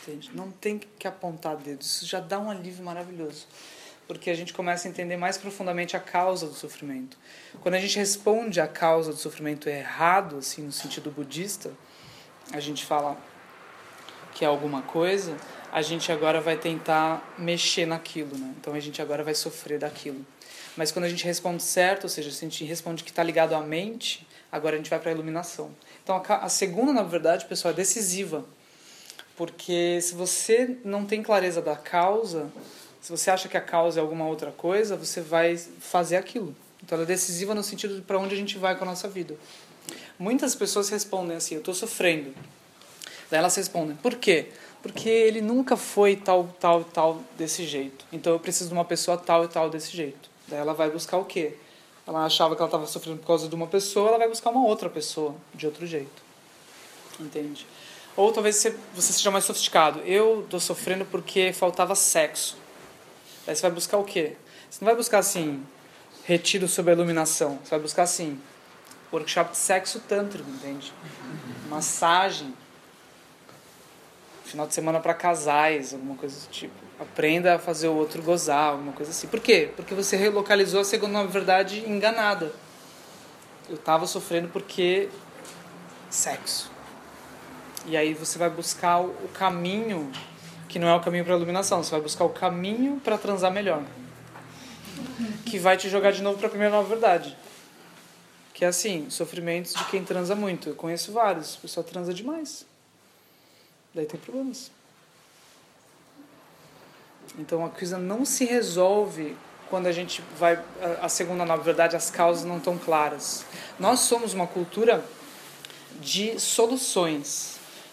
entende? 0.00 0.30
Não 0.32 0.50
tem 0.50 0.80
que 0.98 1.06
apontar 1.06 1.58
dedos, 1.58 1.86
isso 1.96 2.06
já 2.06 2.20
dá 2.20 2.38
um 2.38 2.50
alívio 2.50 2.82
maravilhoso, 2.82 3.46
porque 4.12 4.30
a 4.30 4.34
gente 4.34 4.52
começa 4.52 4.86
a 4.86 4.90
entender 4.90 5.16
mais 5.16 5.38
profundamente 5.38 5.96
a 5.96 6.00
causa 6.00 6.46
do 6.46 6.54
sofrimento. 6.54 7.16
Quando 7.60 7.74
a 7.74 7.78
gente 7.78 7.98
responde 7.98 8.60
à 8.60 8.68
causa 8.68 9.10
do 9.10 9.16
sofrimento 9.16 9.68
errado, 9.68 10.38
assim, 10.38 10.62
no 10.62 10.72
sentido 10.72 11.10
budista, 11.10 11.70
a 12.52 12.60
gente 12.60 12.84
fala 12.84 13.16
que 14.34 14.44
é 14.44 14.48
alguma 14.48 14.82
coisa, 14.82 15.36
a 15.72 15.82
gente 15.82 16.12
agora 16.12 16.40
vai 16.40 16.56
tentar 16.56 17.34
mexer 17.38 17.86
naquilo, 17.86 18.36
né? 18.36 18.54
Então 18.60 18.74
a 18.74 18.80
gente 18.80 19.00
agora 19.00 19.24
vai 19.24 19.34
sofrer 19.34 19.78
daquilo. 19.78 20.24
Mas 20.76 20.90
quando 20.92 21.06
a 21.06 21.08
gente 21.08 21.24
responde 21.24 21.62
certo, 21.62 22.04
ou 22.04 22.08
seja, 22.08 22.30
se 22.30 22.44
a 22.44 22.48
gente 22.48 22.64
responde 22.64 23.04
que 23.04 23.10
está 23.10 23.22
ligado 23.22 23.54
à 23.54 23.60
mente, 23.60 24.26
agora 24.50 24.74
a 24.74 24.78
gente 24.78 24.88
vai 24.88 24.98
para 24.98 25.10
a 25.10 25.14
iluminação. 25.14 25.70
Então 26.02 26.22
a, 26.26 26.36
a 26.36 26.48
segunda, 26.48 26.92
na 26.92 27.02
verdade, 27.02 27.44
pessoal, 27.46 27.72
é 27.72 27.76
decisiva. 27.76 28.44
Porque 29.36 29.98
se 30.00 30.14
você 30.14 30.76
não 30.84 31.04
tem 31.04 31.22
clareza 31.22 31.60
da 31.60 31.76
causa, 31.76 32.50
se 33.02 33.10
você 33.10 33.30
acha 33.30 33.48
que 33.48 33.56
a 33.58 33.60
causa 33.60 34.00
é 34.00 34.02
alguma 34.02 34.26
outra 34.26 34.50
coisa, 34.50 34.96
você 34.96 35.20
vai 35.20 35.58
fazer 35.58 36.16
aquilo. 36.16 36.56
Então 36.82 36.96
ela 36.96 37.04
é 37.04 37.06
decisiva 37.06 37.54
no 37.54 37.62
sentido 37.62 37.96
de 37.96 38.00
para 38.00 38.18
onde 38.18 38.34
a 38.34 38.38
gente 38.38 38.56
vai 38.56 38.74
com 38.74 38.84
a 38.84 38.86
nossa 38.86 39.08
vida. 39.08 39.36
Muitas 40.18 40.54
pessoas 40.54 40.88
respondem 40.88 41.36
assim: 41.36 41.56
eu 41.56 41.58
estou 41.58 41.74
sofrendo. 41.74 42.32
Daí 43.30 43.38
elas 43.38 43.54
respondem: 43.54 43.96
por 43.96 44.14
quê? 44.14 44.48
porque 44.82 45.08
ele 45.08 45.40
nunca 45.40 45.76
foi 45.76 46.16
tal, 46.16 46.48
tal, 46.60 46.82
tal 46.82 47.22
desse 47.38 47.64
jeito. 47.64 48.04
Então 48.12 48.32
eu 48.32 48.40
preciso 48.40 48.68
de 48.68 48.74
uma 48.74 48.84
pessoa 48.84 49.16
tal 49.16 49.44
e 49.44 49.48
tal 49.48 49.70
desse 49.70 49.96
jeito. 49.96 50.28
Daí 50.48 50.58
ela 50.58 50.74
vai 50.74 50.90
buscar 50.90 51.16
o 51.18 51.24
quê? 51.24 51.54
Ela 52.06 52.24
achava 52.24 52.56
que 52.56 52.60
ela 52.60 52.68
estava 52.68 52.86
sofrendo 52.86 53.18
por 53.18 53.26
causa 53.28 53.48
de 53.48 53.54
uma 53.54 53.68
pessoa, 53.68 54.08
ela 54.08 54.18
vai 54.18 54.28
buscar 54.28 54.50
uma 54.50 54.66
outra 54.66 54.90
pessoa 54.90 55.36
de 55.54 55.66
outro 55.66 55.86
jeito. 55.86 56.22
Entende? 57.20 57.64
Ou 58.16 58.32
talvez 58.32 58.56
você, 58.56 58.76
você 58.92 59.12
seja 59.12 59.30
mais 59.30 59.44
sofisticado. 59.44 60.00
Eu 60.00 60.40
estou 60.42 60.58
sofrendo 60.58 61.04
porque 61.04 61.52
faltava 61.52 61.94
sexo. 61.94 62.56
Daí 63.46 63.54
você 63.56 63.62
vai 63.62 63.70
buscar 63.70 63.98
o 63.98 64.04
quê? 64.04 64.36
Você 64.70 64.84
não 64.84 64.86
vai 64.86 64.96
buscar 64.96 65.18
assim, 65.18 65.64
retiro 66.24 66.68
sobre 66.68 66.92
a 66.92 66.94
iluminação. 66.94 67.58
Você 67.62 67.70
vai 67.70 67.80
buscar 67.80 68.04
assim, 68.04 68.40
workshop 69.12 69.52
de 69.52 69.58
sexo 69.58 70.00
tântrico, 70.00 70.48
entende? 70.48 70.92
Massagem 71.68 72.54
final 74.52 74.66
de 74.66 74.74
semana 74.74 75.00
para 75.00 75.14
casais, 75.14 75.94
alguma 75.94 76.14
coisa 76.14 76.38
do 76.38 76.50
tipo. 76.50 76.74
Aprenda 77.00 77.54
a 77.54 77.58
fazer 77.58 77.88
o 77.88 77.94
outro 77.94 78.22
gozar, 78.22 78.72
alguma 78.72 78.92
coisa 78.92 79.10
assim. 79.10 79.26
Por 79.26 79.40
quê? 79.40 79.70
Porque 79.74 79.94
você 79.94 80.14
relocalizou 80.14 80.80
a 80.80 80.84
segunda 80.84 81.24
verdade 81.24 81.80
enganada. 81.88 82.52
Eu 83.68 83.76
estava 83.76 84.06
sofrendo 84.06 84.48
porque 84.48 85.08
sexo. 86.10 86.70
E 87.86 87.96
aí 87.96 88.12
você 88.12 88.38
vai 88.38 88.50
buscar 88.50 89.00
o 89.00 89.28
caminho 89.32 90.12
que 90.72 90.78
não 90.78 90.88
é 90.88 90.94
o 90.96 91.00
caminho 91.00 91.24
para 91.24 91.34
a 91.34 91.36
iluminação, 91.36 91.84
você 91.84 91.92
vai 91.92 92.00
buscar 92.00 92.24
o 92.24 92.30
caminho 92.30 93.00
para 93.04 93.16
transar 93.16 93.52
melhor. 93.52 93.84
Que 95.46 95.58
vai 95.58 95.76
te 95.76 95.88
jogar 95.88 96.10
de 96.10 96.22
novo 96.22 96.38
para 96.38 96.48
a 96.48 96.50
primeira 96.50 96.74
nova 96.74 96.88
verdade. 96.88 97.36
Que 98.52 98.64
é 98.64 98.68
assim, 98.68 99.08
sofrimentos 99.08 99.74
de 99.74 99.84
quem 99.84 100.02
transa 100.02 100.34
muito. 100.34 100.70
Eu 100.70 100.74
conheço 100.74 101.12
vários, 101.12 101.54
o 101.54 101.60
pessoal 101.60 101.84
transa 101.84 102.12
demais 102.12 102.66
daí 103.94 104.06
tem 104.06 104.18
problemas. 104.18 104.70
Então 107.38 107.64
a 107.64 107.70
coisa 107.70 107.98
não 107.98 108.24
se 108.24 108.44
resolve 108.44 109.36
quando 109.70 109.86
a 109.86 109.92
gente 109.92 110.22
vai 110.38 110.62
a 111.00 111.08
segunda 111.08 111.46
na 111.46 111.56
verdade 111.56 111.96
as 111.96 112.10
causas 112.10 112.44
não 112.44 112.58
estão 112.58 112.76
claras. 112.76 113.44
Nós 113.78 114.00
somos 114.00 114.34
uma 114.34 114.46
cultura 114.46 115.04
de 116.00 116.38
soluções. 116.38 117.51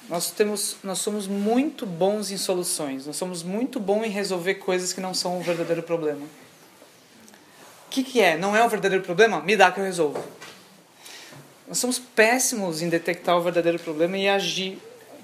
Nós 0.09 0.31
temos 0.31 0.77
nós 0.83 0.97
somos 0.97 1.27
muito 1.27 1.85
bons 1.85 2.31
em 2.31 2.37
soluções. 2.37 3.05
Nós 3.05 3.15
somos 3.15 3.43
muito 3.43 3.79
bons 3.79 4.05
em 4.05 4.09
resolver 4.09 4.55
coisas 4.55 4.91
que 4.91 4.99
não 4.99 5.13
são 5.13 5.37
o 5.37 5.41
verdadeiro 5.43 5.83
problema. 5.83 6.25
O 7.85 7.89
que, 7.91 8.03
que 8.03 8.19
é? 8.19 8.35
Não 8.35 8.55
é 8.55 8.65
o 8.65 8.69
verdadeiro 8.69 9.03
problema? 9.03 9.39
Me 9.41 9.55
dá 9.55 9.71
que 9.71 9.79
eu 9.79 9.83
resolvo. 9.83 10.23
Nós 11.67 11.77
somos 11.77 11.99
péssimos 11.99 12.81
em 12.81 12.89
detectar 12.89 13.37
o 13.37 13.41
verdadeiro 13.41 13.77
problema 13.77 14.17
e 14.17 14.27
agir 14.27 14.79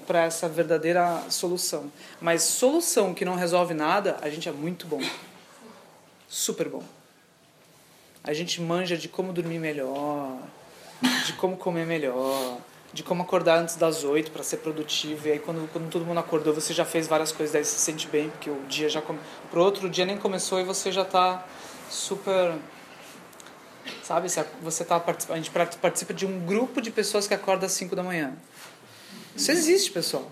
para 0.06 0.22
essa 0.22 0.48
verdadeira 0.48 1.24
solução. 1.28 1.90
Mas 2.20 2.42
solução 2.42 3.12
que 3.12 3.24
não 3.24 3.34
resolve 3.34 3.74
nada, 3.74 4.16
a 4.22 4.30
gente 4.30 4.48
é 4.48 4.52
muito 4.52 4.86
bom. 4.86 5.00
Super 6.28 6.68
bom. 6.68 6.84
A 8.22 8.32
gente 8.32 8.60
manja 8.60 8.96
de 8.96 9.08
como 9.08 9.32
dormir 9.32 9.58
melhor, 9.58 10.38
de 11.24 11.32
como 11.32 11.56
comer 11.56 11.86
melhor, 11.86 12.58
de 12.92 13.02
como 13.02 13.22
acordar 13.22 13.58
antes 13.58 13.76
das 13.76 14.04
oito 14.04 14.30
para 14.30 14.42
ser 14.42 14.58
produtivo. 14.58 15.28
E 15.28 15.32
aí 15.32 15.38
quando, 15.38 15.70
quando 15.72 15.90
todo 15.90 16.04
mundo 16.04 16.18
acordou, 16.18 16.54
você 16.54 16.72
já 16.72 16.84
fez 16.84 17.06
várias 17.06 17.32
coisas, 17.32 17.52
daí 17.52 17.64
se 17.64 17.78
sente 17.78 18.08
bem, 18.08 18.30
porque 18.30 18.50
o 18.50 18.60
dia 18.68 18.88
já 18.88 19.02
come... 19.02 19.18
pro 19.50 19.60
outro 19.62 19.88
dia 19.88 20.06
nem 20.06 20.16
começou 20.16 20.60
e 20.60 20.64
você 20.64 20.90
já 20.90 21.02
está 21.02 21.46
super 21.90 22.54
sabe, 24.02 24.28
você 24.62 24.84
tá 24.84 25.02
a 25.28 25.36
gente 25.36 25.50
participa 25.50 26.14
de 26.14 26.26
um 26.26 26.44
grupo 26.44 26.80
de 26.80 26.90
pessoas 26.90 27.26
que 27.26 27.34
acorda 27.34 27.66
às 27.66 27.72
5 27.72 27.94
da 27.94 28.02
manhã. 28.02 28.36
Isso 29.34 29.50
existe, 29.52 29.90
pessoal. 29.90 30.30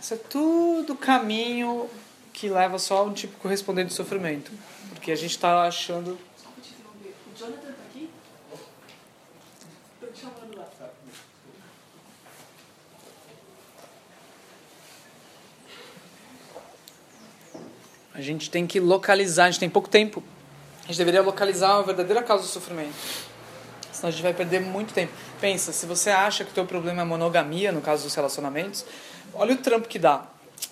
Isso 0.00 0.14
é 0.14 0.16
tudo 0.16 0.94
caminho 0.94 1.88
que 2.32 2.48
leva 2.48 2.78
só 2.78 2.98
a 2.98 3.02
um 3.02 3.12
tipo 3.12 3.36
correspondente 3.38 3.88
de 3.88 3.94
sofrimento. 3.94 4.50
Porque 4.90 5.10
a 5.10 5.16
gente 5.16 5.32
está 5.32 5.66
achando. 5.66 6.12
O 6.12 7.38
Jonathan 7.38 7.70
está 7.70 7.82
aqui? 7.88 8.10
Estou 9.94 10.12
te 10.12 10.20
chamando 10.20 10.56
lá. 10.56 10.68
A 18.20 18.22
gente 18.22 18.50
tem 18.50 18.66
que 18.66 18.78
localizar, 18.78 19.46
a 19.46 19.50
gente 19.50 19.60
tem 19.60 19.70
pouco 19.70 19.88
tempo. 19.88 20.22
A 20.84 20.88
gente 20.88 20.98
deveria 20.98 21.22
localizar 21.22 21.78
a 21.78 21.80
verdadeira 21.80 22.22
causa 22.22 22.44
do 22.44 22.50
sofrimento. 22.50 22.92
Senão 23.90 24.08
a 24.08 24.10
gente 24.12 24.22
vai 24.22 24.34
perder 24.34 24.60
muito 24.60 24.92
tempo. 24.92 25.10
Pensa, 25.40 25.72
se 25.72 25.86
você 25.86 26.10
acha 26.10 26.44
que 26.44 26.50
o 26.50 26.54
teu 26.54 26.66
problema 26.66 27.00
é 27.00 27.04
monogamia, 27.04 27.72
no 27.72 27.80
caso 27.80 28.02
dos 28.02 28.14
relacionamentos, 28.14 28.84
olha 29.32 29.54
o 29.54 29.56
trampo 29.56 29.88
que 29.88 29.98
dá. 29.98 30.26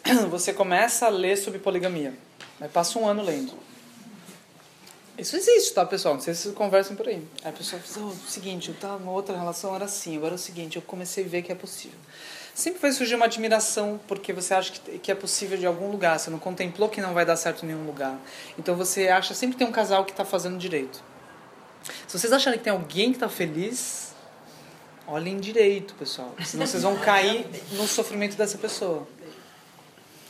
Você 0.29 0.53
começa 0.53 1.07
a 1.07 1.09
ler 1.09 1.39
sobre 1.39 1.59
poligamia, 1.59 2.13
mas 2.61 2.71
passa 2.71 2.99
um 2.99 3.09
ano 3.09 3.23
lendo. 3.23 3.55
Isso 5.17 5.35
existe, 5.35 5.73
tá, 5.73 5.87
pessoal? 5.87 6.15
Não 6.15 6.21
sei 6.21 6.35
se 6.35 6.43
vocês 6.43 6.55
conversam 6.55 6.97
por 6.97 7.09
aí. 7.09 7.27
Aí 7.43 7.51
a 7.51 7.53
pessoa 7.53 7.81
diz, 7.81 7.97
oh, 7.97 8.09
o 8.09 8.17
seguinte, 8.29 8.69
eu 8.69 8.75
tava 8.75 8.99
numa 8.99 9.13
outra 9.13 9.37
relação, 9.37 9.75
era 9.75 9.87
assim, 9.87 10.19
agora 10.19 10.35
é 10.35 10.37
o 10.37 10.39
seguinte, 10.39 10.77
eu 10.77 10.83
comecei 10.83 11.25
a 11.25 11.29
ver 11.29 11.43
que 11.43 11.51
é 11.51 11.55
possível. 11.55 11.99
Sempre 12.59 12.81
vai 12.81 12.91
surgir 12.91 13.15
uma 13.15 13.27
admiração 13.27 14.01
porque 14.09 14.33
você 14.33 14.53
acha 14.53 14.73
que, 14.73 15.13
é 15.13 15.15
possível 15.15 15.57
de 15.57 15.65
algum 15.65 15.93
lugar, 15.93 16.19
você 16.19 16.29
não 16.29 16.41
contemplou 16.41 16.89
que 16.89 17.01
não 17.01 17.15
vai 17.15 17.25
dar 17.25 17.37
certo 17.37 17.63
em 17.63 17.69
nenhum 17.69 17.87
lugar. 17.87 18.19
Então 18.59 18.75
você 18.75 19.07
acha 19.07 19.33
sempre 19.33 19.55
que 19.55 19.61
tem 19.61 19.69
um 19.69 19.73
casal 19.73 20.05
que 20.05 20.11
está 20.11 20.25
fazendo 20.25 20.59
direito. 20.59 21.01
Se 22.09 22.19
vocês 22.19 22.33
acharem 22.33 22.59
que 22.59 22.65
tem 22.65 22.73
alguém 22.73 23.11
que 23.11 23.17
está 23.17 23.29
feliz, 23.29 24.13
olhem 25.07 25.39
direito, 25.39 25.95
pessoal. 25.95 26.35
Senão 26.45 26.67
vocês 26.67 26.83
vão 26.83 26.97
cair 26.97 27.47
no 27.75 27.87
sofrimento 27.87 28.37
dessa 28.37 28.59
pessoa. 28.59 29.07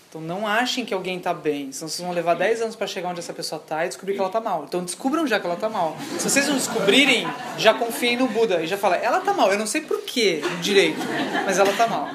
Então 0.09 0.23
não 0.23 0.47
achem 0.47 0.87
que 0.87 0.95
alguém 0.95 1.19
está 1.19 1.35
bem, 1.35 1.71
senão 1.71 1.87
vocês 1.87 2.01
vão 2.01 2.15
levar 2.15 2.35
10 2.35 2.63
anos 2.63 2.77
para 2.77 2.87
chegar 2.87 3.11
onde 3.11 3.21
essa 3.21 3.35
pessoa 3.35 3.61
está 3.61 3.85
e 3.85 3.89
descobrir 3.89 4.15
que 4.15 4.19
ela 4.19 4.29
está 4.29 4.41
mal. 4.41 4.65
Então 4.67 4.83
descubram 4.83 5.27
já 5.27 5.39
que 5.39 5.45
ela 5.45 5.55
está 5.55 5.69
mal. 5.69 5.99
Se 6.19 6.31
vocês 6.31 6.49
não 6.49 6.55
descobrirem, 6.55 7.27
já 7.59 7.75
confiem 7.75 8.17
no 8.17 8.27
Buda 8.27 8.63
e 8.63 8.67
já 8.67 8.79
fala, 8.79 8.97
ela 8.97 9.19
está 9.19 9.35
mal, 9.35 9.53
eu 9.53 9.59
não 9.59 9.67
sei 9.67 9.83
porquê 9.83 10.41
direito, 10.63 11.01
mas 11.45 11.59
ela 11.59 11.71
está 11.71 11.87
mal. 11.87 12.09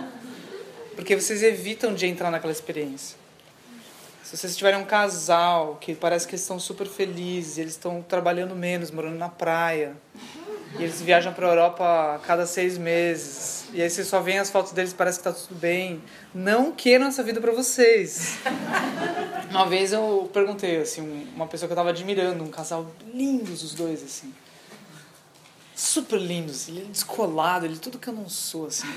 Porque 0.96 1.16
vocês 1.16 1.44
evitam 1.44 1.94
de 1.94 2.08
entrar 2.08 2.32
naquela 2.32 2.52
experiência. 2.52 3.16
Se 4.24 4.38
vocês 4.38 4.58
tiverem 4.58 4.80
um 4.80 4.86
casal 4.86 5.78
que 5.80 5.94
parece 5.94 6.26
que 6.26 6.34
eles 6.34 6.42
estão 6.42 6.60
super 6.60 6.88
felizes, 6.88 7.60
eles 7.60 7.74
estão 7.74 8.02
trabalhando 8.02 8.56
menos, 8.56 8.90
morando 8.90 9.18
na 9.18 9.30
praia, 9.30 9.96
e 10.78 10.84
eles 10.84 11.02
viajam 11.02 11.34
para 11.34 11.48
a 11.48 11.50
Europa 11.52 12.16
a 12.16 12.20
cada 12.20 12.46
seis 12.46 12.78
meses, 12.78 13.66
e 13.74 13.82
aí 13.82 13.90
vocês 13.90 14.08
só 14.08 14.20
veem 14.20 14.40
as 14.40 14.50
fotos 14.50 14.72
deles 14.72 14.94
parece 14.94 15.20
que 15.20 15.28
está 15.28 15.40
tudo 15.40 15.60
bem, 15.60 16.02
não 16.34 16.72
queiram 16.72 17.08
essa 17.08 17.24
vida 17.24 17.40
para 17.40 17.52
vocês. 17.52 18.38
Uma 19.50 19.68
vez 19.68 19.94
eu 19.94 20.30
perguntei, 20.34 20.82
assim, 20.82 21.28
uma 21.36 21.46
pessoa 21.46 21.68
que 21.68 21.74
eu 21.74 21.76
estava 21.76 21.90
admirando, 21.90 22.44
um 22.44 22.50
casal 22.50 22.88
lindos 23.14 23.62
os 23.62 23.74
dois, 23.76 24.02
assim 24.04 24.34
super 25.76 26.20
lindos, 26.20 26.68
ele 26.68 26.82
é 26.82 26.86
descolado, 26.86 27.66
ele 27.66 27.76
é 27.76 27.80
tudo 27.80 27.98
que 27.98 28.08
eu 28.08 28.14
não 28.14 28.30
sou, 28.30 28.68
assim 28.68 28.88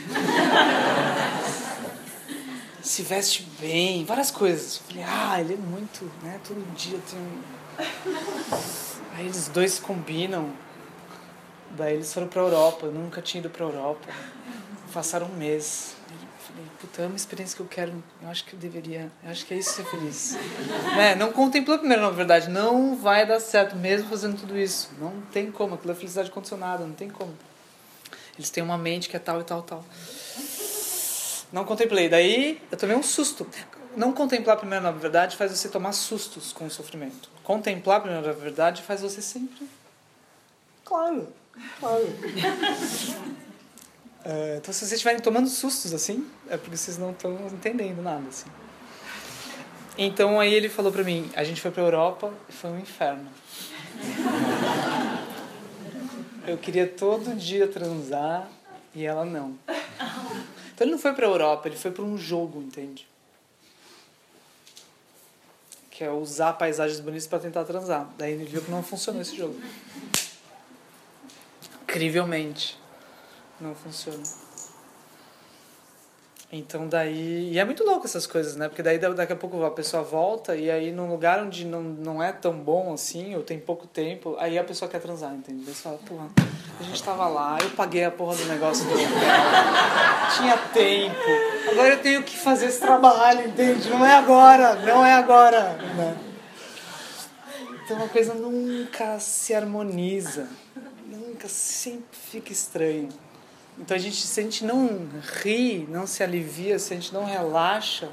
se 2.87 3.03
veste 3.03 3.47
bem, 3.61 4.05
várias 4.05 4.31
coisas. 4.31 4.77
Eu 4.77 4.83
falei, 4.89 5.05
ah, 5.07 5.41
ele 5.41 5.55
é 5.55 5.57
muito, 5.57 6.11
né? 6.23 6.41
Todo 6.47 6.61
dia 6.77 6.99
tem 7.11 7.19
um. 7.19 7.43
Aí 9.15 9.25
eles 9.25 9.49
dois 9.49 9.73
se 9.73 9.81
combinam. 9.81 10.51
Daí 11.71 11.95
eles 11.95 12.13
foram 12.13 12.29
pra 12.29 12.43
Europa. 12.43 12.87
Eu 12.87 12.93
nunca 12.93 13.21
tinha 13.23 13.41
ido 13.41 13.51
pra 13.51 13.65
Europa. 13.65 14.07
Passaram 14.93 15.27
um 15.27 15.37
mês. 15.37 15.95
Eu 16.11 16.17
falei, 16.39 16.65
puta, 16.81 17.03
é 17.03 17.07
uma 17.07 17.17
experiência 17.17 17.57
que 17.57 17.63
eu 17.63 17.67
quero. 17.67 18.03
Eu 18.23 18.29
acho 18.29 18.45
que 18.45 18.55
eu 18.55 18.59
deveria. 18.59 19.11
Eu 19.23 19.31
acho 19.31 19.45
que 19.45 19.55
é 19.55 19.59
isso 19.59 19.75
ser 19.75 19.85
feliz. 19.85 20.37
né? 20.97 21.15
Não 21.15 21.33
contemplou 21.33 21.79
primeiro, 21.79 22.03
na 22.03 22.11
verdade. 22.11 22.49
Não 22.49 22.97
vai 22.97 23.27
dar 23.27 23.41
certo, 23.41 23.77
mesmo 23.77 24.09
fazendo 24.09 24.39
tudo 24.39 24.59
isso. 24.59 24.91
Não 24.99 25.21
tem 25.33 25.51
como. 25.51 25.75
Aquilo 25.75 25.93
é 25.93 25.95
felicidade 25.95 26.31
condicionada, 26.31 26.85
não 26.85 26.95
tem 26.95 27.11
como. 27.11 27.35
Eles 28.39 28.51
têm 28.51 28.63
uma 28.63 28.77
mente 28.79 29.09
que 29.09 29.17
é 29.17 29.19
tal 29.19 29.41
e 29.41 29.45
tal, 29.45 29.63
tal. 29.63 29.85
Não 31.53 31.65
contemplei. 31.65 32.09
Daí 32.09 32.61
eu 32.71 32.77
tomei 32.77 32.97
um 32.97 33.03
susto. 33.03 33.47
Não 33.97 34.13
contemplar 34.13 34.59
primeiro 34.59 34.85
na 34.85 34.91
verdade 34.91 35.37
faz 35.37 35.51
você 35.51 35.71
tomar 35.71 35.93
sustos 35.93 36.53
com 36.53 36.67
o 36.67 36.71
sofrimento. 36.71 37.31
Contemplar 37.43 38.01
primeiro 38.03 38.27
na 38.27 38.33
verdade 38.33 38.83
faz 38.83 39.01
você 39.01 39.23
sempre. 39.23 39.67
Claro, 40.85 41.29
claro. 41.81 42.07
É, 44.29 44.57
então, 44.57 44.75
se 44.75 44.81
vocês 44.81 44.91
estiverem 44.91 45.21
tomando 45.21 45.49
sustos 45.49 45.95
assim, 45.95 46.29
é 46.51 46.57
porque 46.57 46.77
vocês 46.77 46.99
não 46.99 47.13
estão 47.13 47.47
entendendo 47.47 48.03
nada. 48.03 48.27
Assim. 48.29 48.51
Então, 49.97 50.41
aí 50.41 50.53
ele 50.53 50.69
falou 50.69 50.91
pra 50.91 51.05
mim: 51.05 51.31
a 51.37 51.45
gente 51.45 51.61
foi 51.61 51.71
pra 51.71 51.85
Europa 51.85 52.35
e 52.49 52.53
foi 52.53 52.71
um 52.71 52.81
inferno. 52.81 53.29
Eu 56.45 56.59
queria 56.59 56.89
todo 56.89 57.37
dia 57.37 57.69
transar 57.69 58.49
e 58.95 59.05
ela 59.05 59.25
não. 59.25 59.57
Então, 60.75 60.85
ele 60.85 60.91
não 60.93 60.99
foi 60.99 61.13
pra 61.13 61.27
Europa, 61.27 61.69
ele 61.69 61.77
foi 61.77 61.91
pra 61.91 62.05
um 62.05 62.19
jogo, 62.19 62.61
entende? 62.61 63.07
Que 65.91 66.05
é 66.05 66.11
usar 66.11 66.53
paisagens 66.53 67.01
bonitas 67.01 67.27
para 67.27 67.39
tentar 67.39 67.65
transar. 67.65 68.09
Daí 68.19 68.33
ele 68.33 68.45
viu 68.45 68.61
que 68.63 68.71
não 68.71 68.83
funcionou 68.83 69.23
esse 69.23 69.37
jogo. 69.37 69.57
Incrivelmente 71.89 72.77
não 73.61 73.75
funciona. 73.75 74.23
Então 76.51 76.89
daí. 76.89 77.53
E 77.53 77.59
é 77.59 77.65
muito 77.65 77.85
louco 77.85 78.07
essas 78.07 78.27
coisas, 78.27 78.57
né? 78.57 78.69
Porque 78.69 78.83
daí 78.83 78.99
daqui 78.99 79.33
a 79.33 79.37
pouco 79.37 79.65
a 79.65 79.71
pessoa 79.71 80.03
volta 80.03 80.57
e 80.57 80.71
aí 80.71 80.93
num 80.93 81.09
lugar 81.09 81.43
onde 81.43 81.65
não, 81.65 81.83
não 81.83 82.23
é 82.23 82.33
tão 82.33 82.53
bom 82.53 82.93
assim, 82.93 83.35
ou 83.35 83.43
tem 83.43 83.59
pouco 83.59 83.87
tempo, 83.87 84.37
aí 84.39 84.59
a 84.59 84.65
pessoa 84.65 84.89
quer 84.89 85.01
transar, 85.01 85.33
entende? 85.33 85.65
Você 85.65 85.83
fala, 85.83 85.99
porra, 85.99 86.29
a 86.79 86.83
gente 86.83 87.03
tava 87.03 87.29
lá, 87.29 87.59
eu 87.61 87.71
paguei 87.71 88.05
a 88.05 88.11
porra 88.11 88.37
do 88.37 88.45
negócio 88.47 88.85
do 88.85 88.95
tinha 90.37 90.57
tempo, 90.73 91.71
agora 91.71 91.89
eu 91.89 92.03
tenho 92.03 92.23
que 92.23 92.37
fazer 92.37 92.67
esse 92.67 92.81
trabalho, 92.81 93.49
entende? 93.49 93.89
Não 93.91 94.05
é 94.05 94.15
agora, 94.15 94.75
não 94.77 95.05
é 95.05 95.15
agora, 95.15 95.73
né? 95.97 96.17
Então 97.85 98.05
a 98.05 98.09
coisa 98.09 98.35
nunca 98.35 99.19
se 99.19 99.55
harmoniza, 99.55 100.49
nunca, 101.37 101.49
sempre 101.49 102.19
fica 102.19 102.51
estranho. 102.51 103.11
Então 103.79 103.95
a 103.95 104.01
gente, 104.01 104.27
se 104.27 104.41
a 104.41 104.43
gente 104.43 104.65
não 104.65 105.07
ri, 105.43 105.87
não 105.91 106.07
se 106.07 106.23
alivia, 106.23 106.79
se 106.79 106.95
a 106.95 106.97
gente 106.97 107.13
não 107.13 107.25
relaxa, 107.25 108.11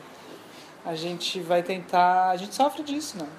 a 0.85 0.93
gente 0.93 1.39
vai 1.39 1.63
tentar. 1.63 2.31
A 2.31 2.35
gente 2.35 2.53
sofre 2.53 2.83
disso, 2.83 3.17
não. 3.17 3.29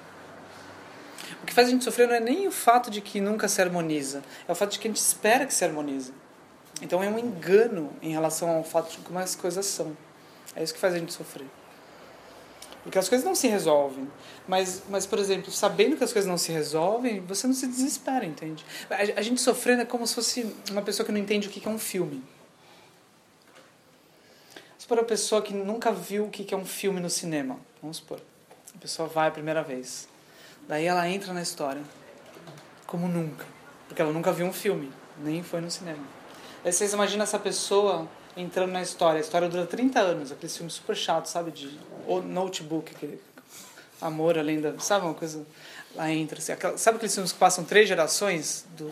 O 1.43 1.45
que 1.45 1.53
faz 1.53 1.67
a 1.67 1.71
gente 1.71 1.83
sofrer 1.83 2.07
não 2.07 2.15
é 2.15 2.19
nem 2.19 2.47
o 2.47 2.51
fato 2.51 2.89
de 2.89 2.99
que 2.99 3.21
nunca 3.21 3.47
se 3.47 3.61
harmoniza, 3.61 4.23
é 4.47 4.51
o 4.51 4.55
fato 4.55 4.71
de 4.71 4.79
que 4.79 4.87
a 4.87 4.89
gente 4.89 4.97
espera 4.97 5.45
que 5.45 5.53
se 5.53 5.63
harmonize. 5.63 6.11
Então 6.81 7.01
é 7.01 7.07
um 7.07 7.17
engano 7.19 7.93
em 8.01 8.11
relação 8.11 8.49
ao 8.49 8.63
fato 8.63 8.91
de 8.91 8.97
como 8.97 9.19
as 9.19 9.35
coisas 9.35 9.65
são. 9.65 9.95
É 10.55 10.63
isso 10.63 10.73
que 10.73 10.79
faz 10.79 10.95
a 10.95 10.99
gente 10.99 11.13
sofrer. 11.13 11.47
Porque 12.85 12.99
as 12.99 13.09
coisas 13.09 13.25
não 13.25 13.33
se 13.33 13.47
resolvem. 13.47 14.07
Mas, 14.47 14.83
mas, 14.87 15.07
por 15.07 15.17
exemplo, 15.17 15.51
sabendo 15.51 15.97
que 15.97 16.03
as 16.03 16.13
coisas 16.13 16.29
não 16.29 16.37
se 16.37 16.51
resolvem, 16.51 17.19
você 17.19 17.47
não 17.47 17.53
se 17.55 17.65
desespera, 17.65 18.23
entende? 18.23 18.63
A, 18.91 19.19
a 19.19 19.21
gente 19.23 19.41
sofrendo 19.41 19.81
é 19.81 19.85
como 19.85 20.05
se 20.05 20.13
fosse 20.13 20.55
uma 20.69 20.83
pessoa 20.83 21.03
que 21.03 21.11
não 21.11 21.19
entende 21.19 21.47
o 21.47 21.51
que 21.51 21.67
é 21.67 21.71
um 21.71 21.79
filme. 21.79 22.23
Vamos 24.53 24.83
supor 24.83 24.99
uma 24.99 25.03
pessoa 25.03 25.41
que 25.41 25.51
nunca 25.51 25.91
viu 25.91 26.25
o 26.25 26.29
que 26.29 26.53
é 26.53 26.57
um 26.57 26.63
filme 26.63 26.99
no 26.99 27.09
cinema. 27.09 27.59
Vamos 27.81 27.97
supor. 27.97 28.21
A 28.75 28.77
pessoa 28.77 29.07
vai 29.07 29.29
a 29.29 29.31
primeira 29.31 29.63
vez. 29.63 30.07
Daí 30.67 30.85
ela 30.85 31.09
entra 31.09 31.33
na 31.33 31.41
história. 31.41 31.81
Como 32.85 33.07
nunca. 33.07 33.47
Porque 33.87 33.99
ela 33.99 34.13
nunca 34.13 34.31
viu 34.31 34.45
um 34.45 34.53
filme. 34.53 34.91
Nem 35.17 35.41
foi 35.41 35.59
no 35.59 35.71
cinema. 35.71 36.03
Aí 36.63 36.71
vocês 36.71 36.93
imaginam 36.93 37.23
essa 37.23 37.39
pessoa 37.39 38.07
entrando 38.35 38.71
na 38.71 38.81
história. 38.81 39.17
A 39.17 39.21
história 39.21 39.49
dura 39.49 39.65
30 39.65 39.99
anos. 39.99 40.31
Aquele 40.31 40.51
filme 40.51 40.71
super 40.71 40.95
chato, 40.95 41.27
sabe? 41.27 41.51
De 41.51 41.79
o 42.07 42.21
notebook, 42.21 42.93
aquele 42.95 43.19
amor 44.01 44.37
além 44.37 44.61
da. 44.61 44.77
Sabe 44.79 45.05
uma 45.05 45.13
coisa? 45.13 45.45
Lá 45.95 46.11
entra. 46.11 46.37
Assim, 46.37 46.51
aquela, 46.51 46.77
sabe 46.77 46.97
aqueles 46.97 47.13
filmes 47.13 47.31
que 47.31 47.39
passam 47.39 47.63
três 47.63 47.87
gerações? 47.87 48.65
Do, 48.77 48.91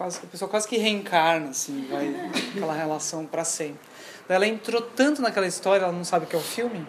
quase, 0.00 0.18
a 0.18 0.26
pessoa 0.26 0.48
quase 0.48 0.66
que 0.66 0.76
reencarna, 0.76 1.50
assim, 1.50 1.86
vai 1.90 2.08
aquela 2.54 2.72
relação 2.72 3.26
para 3.26 3.44
sempre. 3.44 3.80
Daí 4.26 4.36
ela 4.36 4.46
entrou 4.46 4.80
tanto 4.80 5.20
naquela 5.20 5.46
história, 5.46 5.84
ela 5.84 5.92
não 5.92 6.04
sabe 6.04 6.24
o 6.24 6.28
que 6.28 6.36
é 6.36 6.38
o 6.38 6.42
filme. 6.42 6.86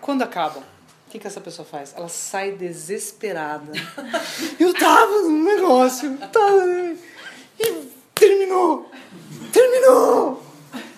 Quando 0.00 0.22
acaba, 0.22 0.58
o 0.58 1.10
que, 1.10 1.18
que 1.18 1.26
essa 1.26 1.40
pessoa 1.40 1.66
faz? 1.66 1.94
Ela 1.96 2.08
sai 2.08 2.52
desesperada. 2.52 3.72
Eu 4.58 4.74
tava 4.74 5.22
num 5.22 5.44
negócio, 5.44 6.16
tava. 6.32 6.64
E 7.58 7.93
terminou! 8.28 8.90
Terminou! 9.52 10.42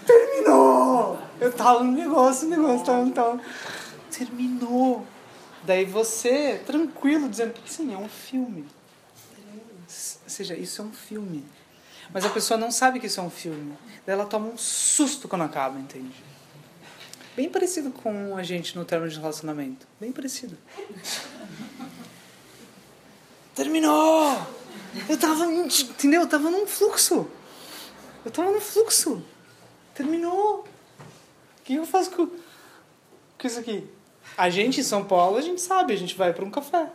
Terminou! 0.06 1.18
Eu 1.40 1.52
tava 1.52 1.82
no 1.82 1.92
negócio, 1.92 2.46
o 2.46 2.50
negócio 2.50 2.86
tava, 2.86 3.10
tava. 3.10 3.40
Terminou! 4.10 5.06
Daí 5.64 5.84
você, 5.84 6.62
tranquilo, 6.64 7.28
dizendo 7.28 7.54
sim, 7.66 7.92
é 7.92 7.98
um 7.98 8.08
filme. 8.08 8.64
Ou 9.86 10.30
seja, 10.30 10.56
isso 10.56 10.80
é 10.80 10.84
um 10.84 10.92
filme. 10.92 11.44
Mas 12.12 12.24
a 12.24 12.30
pessoa 12.30 12.56
não 12.56 12.70
sabe 12.70 13.00
que 13.00 13.06
isso 13.06 13.18
é 13.18 13.22
um 13.22 13.30
filme. 13.30 13.76
Daí 14.06 14.14
ela 14.14 14.26
toma 14.26 14.46
um 14.46 14.56
susto 14.56 15.28
quando 15.28 15.42
acaba, 15.42 15.78
entende? 15.78 16.24
Bem 17.34 17.50
parecido 17.50 17.90
com 17.90 18.36
a 18.36 18.42
gente 18.42 18.76
no 18.76 18.84
termo 18.84 19.08
de 19.08 19.18
relacionamento. 19.18 19.86
Bem 20.00 20.12
parecido. 20.12 20.56
Terminou! 23.54 24.65
Eu 25.08 25.16
tava, 25.18 25.44
entendeu? 25.46 26.22
Eu 26.22 26.26
tava 26.26 26.50
num 26.50 26.66
fluxo. 26.66 27.28
Eu 28.24 28.30
tava 28.30 28.50
num 28.50 28.60
fluxo. 28.60 29.22
Terminou. 29.94 30.64
O 31.60 31.62
que 31.64 31.74
eu 31.74 31.86
faço 31.86 32.10
com, 32.10 32.26
com 32.26 33.46
isso 33.46 33.58
aqui? 33.58 33.84
A 34.36 34.50
gente 34.50 34.80
em 34.80 34.84
São 34.84 35.04
Paulo, 35.04 35.36
a 35.36 35.40
gente 35.40 35.60
sabe, 35.60 35.92
a 35.92 35.96
gente 35.96 36.14
vai 36.16 36.32
para 36.32 36.44
um 36.44 36.50
café. 36.50 36.88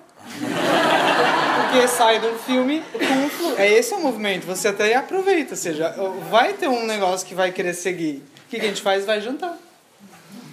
Porque 1.64 1.88
sai 1.88 2.20
de 2.20 2.28
um 2.28 2.38
filme 2.38 2.84
com 2.92 3.26
um 3.26 3.30
fluxo. 3.30 3.60
É 3.60 3.72
esse 3.72 3.94
é 3.94 3.98
o 3.98 4.02
movimento, 4.02 4.46
você 4.46 4.68
até 4.68 4.96
aproveita, 4.96 5.52
ou 5.52 5.58
seja, 5.58 5.96
vai 6.30 6.54
ter 6.54 6.68
um 6.68 6.86
negócio 6.86 7.26
que 7.26 7.34
vai 7.34 7.52
querer 7.52 7.74
seguir. 7.74 8.24
O 8.46 8.50
que 8.50 8.58
a 8.58 8.64
gente 8.64 8.82
faz? 8.82 9.06
Vai 9.06 9.22
jantar. 9.22 9.58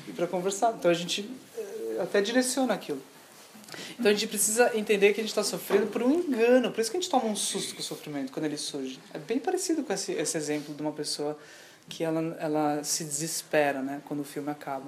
E 0.06 0.12
para 0.12 0.26
conversar. 0.26 0.74
Então 0.78 0.90
a 0.90 0.94
gente 0.94 1.28
eh, 1.56 1.98
até 2.00 2.20
direciona 2.20 2.74
aquilo. 2.74 3.02
Então 3.98 4.10
a 4.10 4.14
gente 4.14 4.26
precisa 4.26 4.70
entender 4.76 5.12
que 5.12 5.20
a 5.20 5.22
gente 5.22 5.30
está 5.30 5.44
sofrendo 5.44 5.86
por 5.86 6.02
um 6.02 6.12
engano. 6.12 6.70
Por 6.70 6.80
isso 6.80 6.90
que 6.90 6.96
a 6.96 7.00
gente 7.00 7.10
toma 7.10 7.26
um 7.26 7.36
susto 7.36 7.74
com 7.74 7.80
o 7.80 7.84
sofrimento 7.84 8.32
quando 8.32 8.46
ele 8.46 8.56
surge. 8.56 8.98
É 9.12 9.18
bem 9.18 9.38
parecido 9.38 9.82
com 9.82 9.92
esse, 9.92 10.12
esse 10.12 10.36
exemplo 10.36 10.74
de 10.74 10.82
uma 10.82 10.92
pessoa 10.92 11.38
que 11.88 12.04
ela, 12.04 12.36
ela 12.38 12.84
se 12.84 13.04
desespera 13.04 13.80
né, 13.82 14.00
quando 14.06 14.20
o 14.20 14.24
filme 14.24 14.50
acaba. 14.50 14.86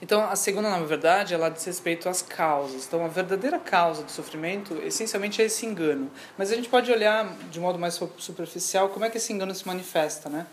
Então, 0.00 0.24
a 0.24 0.36
segunda, 0.36 0.70
na 0.70 0.78
verdade, 0.80 1.34
ela 1.34 1.48
diz 1.48 1.64
respeito 1.64 2.08
às 2.08 2.22
causas. 2.22 2.86
Então, 2.86 3.04
a 3.04 3.08
verdadeira 3.08 3.58
causa 3.58 4.02
do 4.02 4.10
sofrimento, 4.10 4.74
essencialmente, 4.84 5.42
é 5.42 5.46
esse 5.46 5.66
engano. 5.66 6.10
Mas 6.38 6.52
a 6.52 6.54
gente 6.54 6.68
pode 6.68 6.90
olhar 6.90 7.26
de 7.50 7.58
modo 7.58 7.78
mais 7.78 7.94
superficial 8.18 8.88
como 8.90 9.04
é 9.04 9.10
que 9.10 9.16
esse 9.16 9.32
engano 9.32 9.54
se 9.54 9.66
manifesta, 9.66 10.28
né? 10.28 10.46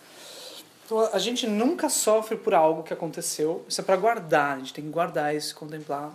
Então, 0.85 1.07
a 1.13 1.19
gente 1.19 1.47
nunca 1.47 1.87
sofre 1.87 2.35
por 2.35 2.53
algo 2.53 2.83
que 2.83 2.93
aconteceu. 2.93 3.63
Isso 3.67 3.79
é 3.79 3.83
para 3.83 3.95
guardar, 3.95 4.55
a 4.55 4.59
gente 4.59 4.73
tem 4.73 4.83
que 4.83 4.89
guardar 4.89 5.33
isso, 5.35 5.55
contemplar. 5.55 6.11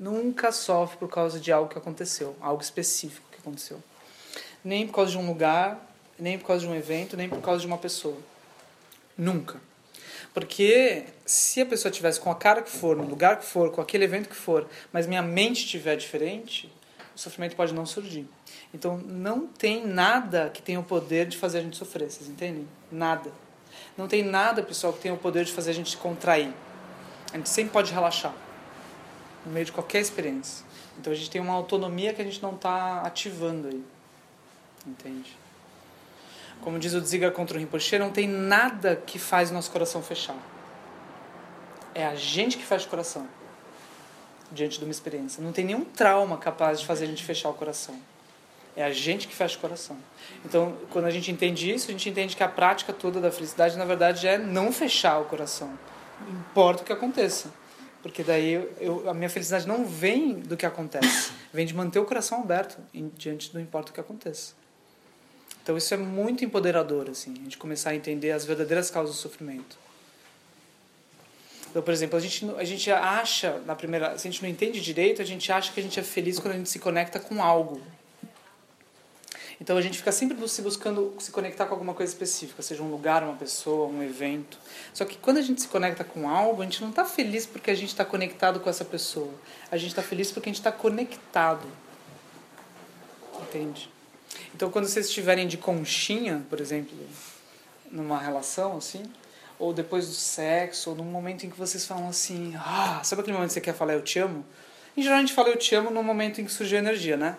Nunca 0.00 0.50
sofre 0.50 0.96
por 0.96 1.10
causa 1.10 1.38
de 1.38 1.52
algo 1.52 1.68
que 1.68 1.76
aconteceu, 1.76 2.34
algo 2.40 2.62
específico 2.62 3.26
que 3.30 3.36
aconteceu. 3.36 3.82
Nem 4.64 4.86
por 4.86 4.94
causa 4.94 5.10
de 5.10 5.18
um 5.18 5.26
lugar, 5.26 5.78
nem 6.18 6.38
por 6.38 6.46
causa 6.46 6.64
de 6.64 6.72
um 6.72 6.74
evento, 6.74 7.18
nem 7.18 7.28
por 7.28 7.42
causa 7.42 7.60
de 7.60 7.66
uma 7.66 7.76
pessoa. 7.76 8.16
Nunca. 9.14 9.60
Porque 10.32 11.04
se 11.26 11.60
a 11.60 11.66
pessoa 11.66 11.92
tivesse 11.92 12.18
com 12.18 12.30
a 12.30 12.34
cara 12.34 12.62
que 12.62 12.70
for, 12.70 12.96
no 12.96 13.04
lugar 13.04 13.40
que 13.40 13.44
for, 13.44 13.70
com 13.70 13.82
aquele 13.82 14.04
evento 14.04 14.30
que 14.30 14.34
for, 14.34 14.66
mas 14.90 15.06
minha 15.06 15.20
mente 15.20 15.64
estiver 15.66 15.96
diferente, 15.96 16.72
o 17.14 17.18
sofrimento 17.18 17.54
pode 17.54 17.74
não 17.74 17.84
surgir. 17.84 18.26
Então 18.72 18.96
não 18.96 19.46
tem 19.46 19.86
nada 19.86 20.48
que 20.48 20.62
tenha 20.62 20.80
o 20.80 20.84
poder 20.84 21.26
de 21.26 21.36
fazer 21.36 21.58
a 21.58 21.62
gente 21.62 21.76
sofrer, 21.76 22.10
vocês 22.10 22.26
entendem? 22.26 22.66
Nada. 22.90 23.30
Não 23.98 24.08
tem 24.08 24.22
nada, 24.22 24.62
pessoal, 24.62 24.94
que 24.94 25.00
tenha 25.00 25.12
o 25.12 25.18
poder 25.18 25.44
de 25.44 25.52
fazer 25.52 25.72
a 25.72 25.74
gente 25.74 25.94
contrair. 25.98 26.54
A 27.34 27.36
gente 27.36 27.50
sempre 27.50 27.70
pode 27.70 27.92
relaxar 27.92 28.34
no 29.44 29.52
meio 29.52 29.66
de 29.66 29.72
qualquer 29.72 30.00
experiência. 30.00 30.64
Então 30.98 31.12
a 31.12 31.16
gente 31.16 31.30
tem 31.30 31.40
uma 31.40 31.54
autonomia 31.54 32.12
que 32.12 32.20
a 32.20 32.24
gente 32.24 32.42
não 32.42 32.54
está 32.54 33.02
ativando 33.02 33.68
aí. 33.68 33.82
Entende? 34.86 35.36
Como 36.60 36.78
diz 36.78 36.92
o 36.92 37.00
Dziga 37.00 37.30
contra 37.30 37.56
o 37.56 37.60
Rinpoche, 37.60 37.98
não 37.98 38.10
tem 38.10 38.28
nada 38.28 38.96
que 38.96 39.18
faz 39.18 39.50
nosso 39.50 39.70
coração 39.70 40.02
fechar. 40.02 40.36
É 41.94 42.06
a 42.06 42.14
gente 42.14 42.58
que 42.58 42.64
fecha 42.64 42.86
o 42.86 42.90
coração 42.90 43.26
diante 44.52 44.78
de 44.78 44.84
uma 44.84 44.90
experiência. 44.90 45.42
Não 45.42 45.52
tem 45.52 45.64
nenhum 45.64 45.84
trauma 45.84 46.36
capaz 46.36 46.80
de 46.80 46.86
fazer 46.86 47.04
a 47.04 47.08
gente 47.08 47.24
fechar 47.24 47.48
o 47.48 47.54
coração. 47.54 47.96
É 48.76 48.84
a 48.84 48.92
gente 48.92 49.26
que 49.26 49.34
fecha 49.34 49.56
o 49.56 49.60
coração. 49.60 49.96
Então, 50.44 50.76
quando 50.90 51.06
a 51.06 51.10
gente 51.10 51.30
entende 51.30 51.72
isso, 51.72 51.88
a 51.88 51.92
gente 51.92 52.08
entende 52.08 52.36
que 52.36 52.42
a 52.42 52.48
prática 52.48 52.92
toda 52.92 53.20
da 53.20 53.30
felicidade, 53.32 53.76
na 53.76 53.84
verdade, 53.84 54.26
é 54.28 54.38
não 54.38 54.72
fechar 54.72 55.18
o 55.20 55.24
coração. 55.24 55.76
Importa 56.28 56.82
o 56.82 56.86
que 56.86 56.92
aconteça. 56.92 57.52
Porque 58.02 58.22
daí 58.22 58.52
eu, 58.52 58.72
eu, 58.80 59.10
a 59.10 59.14
minha 59.14 59.28
felicidade 59.28 59.68
não 59.68 59.84
vem 59.84 60.34
do 60.40 60.56
que 60.56 60.64
acontece, 60.64 61.32
vem 61.52 61.66
de 61.66 61.74
manter 61.74 61.98
o 61.98 62.04
coração 62.04 62.40
aberto 62.40 62.78
em, 62.94 63.08
diante 63.16 63.52
do 63.52 63.60
importa 63.60 63.90
o 63.90 63.94
que 63.94 64.00
aconteça. 64.00 64.54
Então 65.62 65.76
isso 65.76 65.92
é 65.92 65.96
muito 65.96 66.44
empoderador, 66.44 67.10
assim, 67.10 67.32
a 67.32 67.44
gente 67.44 67.58
começar 67.58 67.90
a 67.90 67.94
entender 67.94 68.30
as 68.30 68.44
verdadeiras 68.44 68.90
causas 68.90 69.14
do 69.14 69.20
sofrimento. 69.20 69.78
Então, 71.70 71.82
por 71.82 71.92
exemplo, 71.92 72.16
a 72.16 72.20
gente, 72.20 72.50
a 72.56 72.64
gente 72.64 72.90
acha, 72.90 73.60
na 73.64 73.76
primeira, 73.76 74.18
se 74.18 74.26
a 74.26 74.30
gente 74.30 74.42
não 74.42 74.50
entende 74.50 74.80
direito, 74.80 75.22
a 75.22 75.24
gente 75.24 75.52
acha 75.52 75.72
que 75.72 75.78
a 75.78 75.82
gente 75.82 76.00
é 76.00 76.02
feliz 76.02 76.38
quando 76.40 76.54
a 76.54 76.56
gente 76.56 76.68
se 76.68 76.80
conecta 76.80 77.20
com 77.20 77.40
algo. 77.40 77.80
Então 79.60 79.76
a 79.76 79.82
gente 79.82 79.98
fica 79.98 80.10
sempre 80.10 80.48
se 80.48 80.62
buscando 80.62 81.14
se 81.18 81.30
conectar 81.30 81.66
com 81.66 81.74
alguma 81.74 81.92
coisa 81.92 82.10
específica, 82.10 82.62
seja 82.62 82.82
um 82.82 82.90
lugar, 82.90 83.22
uma 83.22 83.36
pessoa, 83.36 83.88
um 83.88 84.02
evento. 84.02 84.58
Só 84.94 85.04
que 85.04 85.18
quando 85.18 85.36
a 85.36 85.42
gente 85.42 85.60
se 85.60 85.68
conecta 85.68 86.02
com 86.02 86.28
algo, 86.30 86.62
a 86.62 86.64
gente 86.64 86.80
não 86.80 86.88
está 86.88 87.04
feliz 87.04 87.44
porque 87.44 87.70
a 87.70 87.74
gente 87.74 87.88
está 87.88 88.04
conectado 88.04 88.58
com 88.58 88.70
essa 88.70 88.86
pessoa. 88.86 89.32
A 89.70 89.76
gente 89.76 89.90
está 89.90 90.02
feliz 90.02 90.32
porque 90.32 90.48
a 90.48 90.52
gente 90.52 90.60
está 90.60 90.72
conectado. 90.72 91.66
Entende? 93.42 93.90
Então 94.54 94.70
quando 94.70 94.86
vocês 94.86 95.06
estiverem 95.06 95.46
de 95.46 95.58
conchinha, 95.58 96.42
por 96.48 96.58
exemplo, 96.58 96.96
numa 97.90 98.18
relação 98.18 98.78
assim, 98.78 99.02
ou 99.58 99.74
depois 99.74 100.06
do 100.06 100.14
sexo, 100.14 100.90
ou 100.90 100.96
num 100.96 101.04
momento 101.04 101.44
em 101.44 101.50
que 101.50 101.58
vocês 101.58 101.84
falam 101.84 102.08
assim, 102.08 102.54
ah, 102.56 103.02
sabe 103.04 103.20
aquele 103.20 103.36
momento 103.36 103.50
que 103.50 103.54
você 103.54 103.60
quer 103.60 103.74
falar 103.74 103.92
eu 103.92 104.02
te 104.02 104.18
amo? 104.18 104.42
Em 104.96 105.02
geral 105.02 105.18
a 105.18 105.20
gente 105.20 105.34
fala 105.34 105.50
eu 105.50 105.58
te 105.58 105.74
amo 105.74 105.90
no 105.90 106.02
momento 106.02 106.40
em 106.40 106.46
que 106.46 106.52
surgiu 106.52 106.78
a 106.78 106.80
energia, 106.80 107.18
né? 107.18 107.36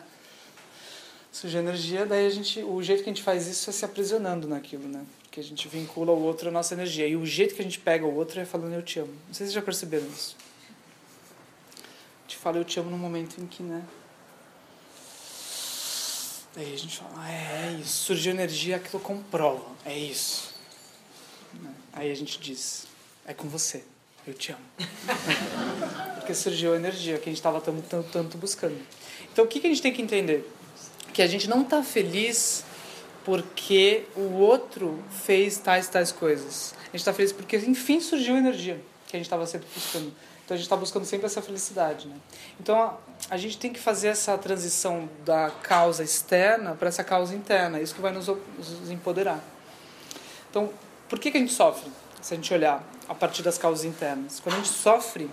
Surge 1.32 1.58
energia, 1.58 2.06
daí 2.06 2.26
a 2.26 2.30
gente, 2.30 2.62
o 2.62 2.84
jeito 2.84 3.04
que 3.04 3.10
a 3.10 3.14
gente 3.14 3.24
faz 3.24 3.48
isso 3.48 3.70
é 3.70 3.74
se 3.74 3.86
aprisionando 3.86 4.48
naquilo, 4.48 4.88
né? 4.88 5.06
Porque 5.24 5.40
a 5.40 5.44
gente 5.44 5.68
vincula 5.70 6.12
o 6.12 6.22
outro 6.22 6.50
à 6.50 6.52
nossa 6.52 6.74
energia. 6.74 7.08
E 7.08 7.16
o 7.16 7.26
jeito 7.26 7.56
que 7.56 7.62
a 7.62 7.64
gente 7.64 7.80
pega 7.80 8.06
o 8.06 8.14
outro 8.14 8.40
é 8.40 8.46
falando 8.46 8.74
eu 8.74 8.84
te 8.84 9.00
amo. 9.00 9.14
Não 9.28 9.34
sei 9.34 9.46
se 9.48 9.54
vocês 9.54 9.54
já 9.54 9.62
perceberam 9.62 10.06
isso. 10.08 10.36
A 11.78 12.22
gente 12.24 12.38
fala 12.38 12.58
eu 12.58 12.66
te 12.66 12.78
amo 12.80 12.90
no 12.90 12.98
momento 12.98 13.40
em 13.40 13.48
que, 13.48 13.64
né? 13.64 13.82
Daí 16.54 16.74
a 16.74 16.78
gente 16.78 16.98
fala, 16.98 17.12
ah, 17.16 17.32
é, 17.32 17.68
é 17.68 17.80
isso. 17.80 18.04
Surgiu 18.04 18.34
energia, 18.34 18.76
aquilo 18.76 19.02
comprova. 19.02 19.66
É 19.86 19.98
isso. 19.98 20.54
Aí 21.94 22.12
a 22.12 22.16
gente 22.16 22.38
diz, 22.40 22.88
é 23.26 23.34
com 23.34 23.48
você. 23.48 23.84
Eu 24.28 24.34
te 24.34 24.52
amo. 24.52 24.62
Porque 26.16 26.34
surgiu 26.34 26.74
a 26.74 26.76
energia 26.76 27.18
que 27.18 27.24
a 27.24 27.32
gente 27.32 27.38
estava 27.38 27.62
tanto, 27.62 28.04
tanto 28.12 28.38
buscando. 28.38 28.78
Então 29.32 29.46
o 29.46 29.48
que, 29.48 29.62
que 29.62 29.68
a 29.68 29.70
gente 29.70 29.82
tem 29.82 29.94
que 29.94 30.02
entender? 30.02 30.46
Que 31.14 31.22
a 31.22 31.28
gente 31.28 31.50
não 31.50 31.62
está 31.62 31.84
feliz 31.84 32.64
porque 33.24 34.06
o 34.16 34.34
outro 34.38 35.04
fez 35.24 35.58
tais 35.58 35.88
tais 35.88 36.12
coisas. 36.12 36.74
A 36.82 36.86
gente 36.86 37.02
está 37.02 37.14
feliz 37.14 37.32
porque 37.32 37.58
enfim 37.58 38.00
surgiu 38.00 38.36
a 38.36 38.38
energia 38.40 38.82
que 39.08 39.16
a 39.16 39.20
gente 39.20 39.26
estava 39.28 39.46
sempre 39.46 39.68
buscando. 39.74 40.14
Então 40.46 40.56
a 40.56 40.58
gente 40.58 40.66
está 40.66 40.76
buscando 40.76 41.06
sempre 41.06 41.26
essa 41.26 41.42
felicidade, 41.42 42.08
né? 42.08 42.16
Então 42.60 42.76
a, 42.82 42.98
a, 43.30 43.38
gente 43.38 43.58
tem 43.58 43.72
que 43.72 43.80
fazer 43.80 44.08
essa 44.08 44.38
transição 44.38 45.10
da 45.26 45.52
causa 45.64 46.04
externa 46.04 46.76
para 46.76 46.88
essa 46.88 47.04
causa 47.04 47.36
interna. 47.36 47.80
Isso 47.80 47.94
que 47.94 48.02
vai 48.02 48.12
nos, 48.12 48.28
nos 48.28 48.90
empoderar. 48.90 49.44
Então, 50.50 50.70
por 51.08 51.20
que, 51.20 51.32
que 51.32 51.38
a 51.38 51.40
gente 51.40 51.54
sofre? 51.54 51.90
Se 52.22 52.34
a 52.34 52.38
gente 52.38 52.54
olhar 52.54 52.84
a 53.08 53.16
partir 53.16 53.44
das 53.44 53.58
causas 53.58 53.86
internas, 53.86 54.40
quando 54.40 54.56
a 54.56 54.58
gente 54.58 54.70
sofre, 54.70 55.30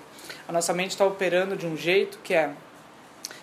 a 0.47 0.53
nossa 0.53 0.73
mente 0.73 0.91
está 0.91 1.05
operando 1.05 1.57
de 1.57 1.67
um 1.67 1.77
jeito 1.77 2.19
que 2.19 2.35
é 2.35 2.53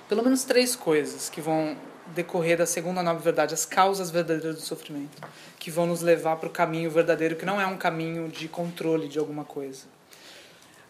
pelo 0.08 0.24
menos 0.24 0.44
três 0.44 0.76
coisas 0.76 1.30
que 1.30 1.42
vão 1.42 1.76
decorrer 2.14 2.58
da 2.58 2.66
segunda 2.66 3.02
nova 3.02 3.20
verdade, 3.20 3.54
as 3.54 3.66
causas 3.66 4.10
verdadeiras 4.10 4.56
do 4.56 4.62
sofrimento, 4.62 5.22
que 5.58 5.72
vão 5.72 5.88
nos 5.88 6.02
levar 6.02 6.36
para 6.38 6.48
o 6.48 6.52
caminho 6.52 6.90
verdadeiro, 6.92 7.36
que 7.36 7.46
não 7.46 7.60
é 7.60 7.66
um 7.66 7.78
caminho 7.78 8.28
de 8.30 8.48
controle 8.48 9.08
de 9.08 9.18
alguma 9.18 9.44
coisa. 9.44 9.84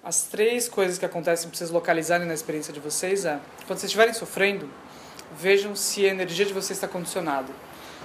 As 0.04 0.24
três 0.24 0.68
coisas 0.68 0.98
que 0.98 1.06
acontecem 1.06 1.50
para 1.50 1.58
vocês 1.58 1.70
localizarem 1.72 2.28
na 2.28 2.34
experiência 2.34 2.74
de 2.74 2.80
vocês 2.80 3.26
é, 3.26 3.40
quando 3.66 3.80
vocês 3.80 3.86
estiverem 3.86 4.14
sofrendo, 4.14 4.70
vejam 5.38 5.76
se 5.76 6.06
a 6.06 6.10
energia 6.10 6.46
de 6.46 6.54
vocês 6.54 6.78
está 6.78 6.88
condicionada. 6.88 7.52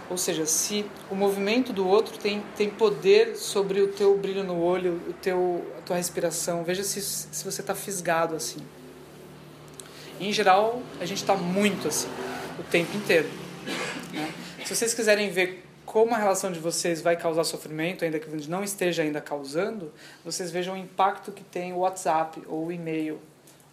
Ou 0.09 0.17
seja, 0.17 0.47
se 0.47 0.85
o 1.11 1.15
movimento 1.15 1.73
do 1.73 1.87
outro 1.87 2.19
tem, 2.19 2.43
tem 2.57 2.69
poder 2.71 3.37
sobre 3.37 3.81
o 3.81 3.89
teu 3.89 4.17
brilho 4.17 4.43
no 4.43 4.61
olho, 4.61 5.01
o 5.09 5.13
teu, 5.13 5.65
a 5.79 5.83
tua 5.83 5.97
respiração. 5.97 6.65
Veja 6.65 6.83
se, 6.83 7.01
se 7.01 7.45
você 7.45 7.61
está 7.61 7.75
fisgado 7.75 8.35
assim. 8.35 8.61
Em 10.19 10.33
geral, 10.33 10.83
a 11.01 11.05
gente 11.05 11.19
está 11.19 11.37
muito 11.37 11.87
assim 11.87 12.09
o 12.59 12.62
tempo 12.64 12.96
inteiro. 12.96 13.28
Né? 14.12 14.32
Se 14.64 14.74
vocês 14.74 14.94
quiserem 14.94 15.30
ver 15.30 15.64
como 15.84 16.14
a 16.14 16.18
relação 16.18 16.53
de 16.53 16.61
vocês 16.61 17.03
vai 17.03 17.16
causar 17.16 17.42
sofrimento, 17.44 18.05
ainda 18.05 18.18
que 18.18 18.28
não 18.48 18.62
esteja 18.62 19.03
ainda 19.03 19.20
causando, 19.20 19.92
vocês 20.24 20.51
vejam 20.51 20.74
o 20.74 20.76
impacto 20.76 21.32
que 21.32 21.42
tem 21.42 21.72
o 21.72 21.78
WhatsApp 21.78 22.42
ou 22.46 22.66
o 22.66 22.72
e-mail 22.72 23.20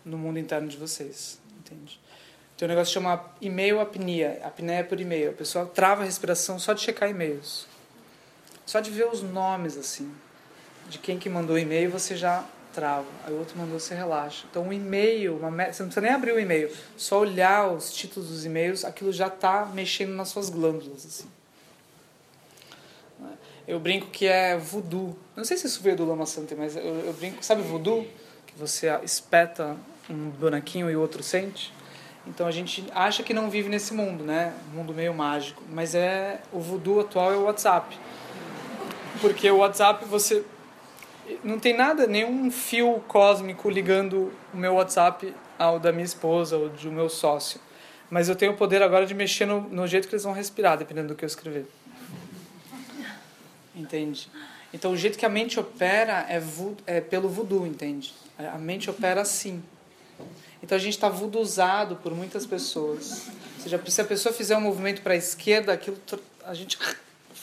no 0.03 0.17
mundo 0.17 0.39
interno 0.39 0.67
de 0.67 0.77
vocês, 0.77 1.39
entende? 1.59 1.99
Tem 2.57 2.67
um 2.67 2.69
negócio 2.69 2.91
que 2.91 2.93
chama 2.95 3.23
e-mail 3.39 3.79
apneia, 3.79 4.41
apneia 4.43 4.83
por 4.83 4.99
e-mail. 4.99 5.29
A 5.29 5.33
pessoa 5.33 5.67
trava 5.67 6.01
a 6.01 6.05
respiração 6.05 6.57
só 6.57 6.73
de 6.73 6.81
checar 6.81 7.07
e-mails. 7.07 7.67
Só 8.65 8.79
de 8.79 8.89
ver 8.89 9.07
os 9.07 9.21
nomes, 9.21 9.77
assim, 9.77 10.11
de 10.89 10.97
quem 10.97 11.19
que 11.19 11.29
mandou 11.29 11.57
e-mail, 11.57 11.91
você 11.91 12.17
já 12.17 12.43
trava. 12.77 13.07
Aí 13.25 13.33
o 13.33 13.39
outro 13.39 13.57
mandou, 13.57 13.79
você 13.79 13.95
relaxa. 13.95 14.45
Então, 14.51 14.61
um 14.61 14.71
e-mail, 14.71 15.35
uma, 15.37 15.49
você 15.49 15.81
não 15.81 15.89
precisa 15.89 16.01
nem 16.01 16.11
abrir 16.11 16.31
o 16.31 16.39
e-mail. 16.39 16.71
Só 16.95 17.21
olhar 17.21 17.73
os 17.73 17.91
títulos 17.91 18.29
dos 18.29 18.45
e-mails, 18.45 18.85
aquilo 18.85 19.11
já 19.11 19.25
está 19.25 19.65
mexendo 19.65 20.13
nas 20.13 20.29
suas 20.29 20.51
glândulas. 20.51 21.03
Assim. 21.03 21.27
Eu 23.67 23.79
brinco 23.79 24.07
que 24.11 24.27
é 24.27 24.55
voodoo. 24.55 25.17
Não 25.35 25.43
sei 25.43 25.57
se 25.57 25.65
isso 25.65 25.81
veio 25.81 25.95
do 25.95 26.05
Lama 26.05 26.27
Santa, 26.27 26.55
mas 26.55 26.75
eu, 26.75 26.83
eu 26.83 27.13
brinco... 27.13 27.43
Sabe 27.43 27.63
voodoo? 27.63 28.05
Que 28.45 28.53
você 28.55 28.87
espeta 29.03 29.75
um 30.07 30.29
bonequinho 30.29 30.87
e 30.91 30.95
o 30.95 31.01
outro 31.01 31.23
sente? 31.23 31.73
Então 32.27 32.45
a 32.45 32.51
gente 32.51 32.85
acha 32.93 33.23
que 33.23 33.33
não 33.33 33.49
vive 33.49 33.69
nesse 33.69 33.91
mundo, 33.91 34.23
né? 34.23 34.53
Um 34.71 34.77
mundo 34.77 34.93
meio 34.93 35.15
mágico. 35.15 35.63
Mas 35.67 35.95
é 35.95 36.41
o 36.53 36.59
voodoo 36.59 36.99
atual 36.99 37.33
é 37.33 37.37
o 37.37 37.43
WhatsApp. 37.45 37.97
Porque 39.19 39.49
o 39.49 39.57
WhatsApp 39.57 40.05
você 40.05 40.45
não 41.43 41.59
tem 41.59 41.75
nada, 41.75 42.07
nenhum 42.07 42.49
fio 42.51 43.03
cósmico 43.07 43.69
ligando 43.69 44.31
o 44.53 44.57
meu 44.57 44.75
WhatsApp 44.75 45.33
ao 45.57 45.79
da 45.79 45.91
minha 45.91 46.05
esposa 46.05 46.57
ou 46.57 46.69
do 46.69 46.91
meu 46.91 47.09
sócio. 47.09 47.59
Mas 48.09 48.29
eu 48.29 48.35
tenho 48.35 48.53
o 48.53 48.55
poder 48.55 48.81
agora 48.81 49.05
de 49.05 49.13
mexer 49.13 49.45
no, 49.45 49.61
no 49.61 49.85
jeito 49.85 50.07
que 50.07 50.15
eles 50.15 50.23
vão 50.23 50.33
respirar, 50.33 50.77
dependendo 50.77 51.09
do 51.09 51.15
que 51.15 51.25
eu 51.25 51.27
escrever. 51.27 51.65
Entende? 53.75 54.29
Então, 54.73 54.91
o 54.91 54.97
jeito 54.97 55.17
que 55.17 55.25
a 55.25 55.29
mente 55.29 55.59
opera 55.59 56.25
é, 56.29 56.41
é 56.85 57.01
pelo 57.01 57.29
voodoo, 57.29 57.65
entende? 57.65 58.13
A 58.37 58.57
mente 58.57 58.89
opera 58.89 59.21
assim. 59.21 59.61
Então, 60.63 60.75
a 60.75 60.79
gente 60.79 60.93
está 60.93 61.09
vooduzado 61.09 61.97
por 61.97 62.13
muitas 62.13 62.45
pessoas. 62.45 63.27
Ou 63.57 63.63
seja, 63.63 63.81
se 63.87 64.01
a 64.01 64.05
pessoa 64.05 64.33
fizer 64.33 64.57
um 64.57 64.61
movimento 64.61 65.01
para 65.01 65.13
a 65.13 65.17
esquerda, 65.17 65.73
aquilo 65.73 65.97
a 66.43 66.53
gente 66.53 66.77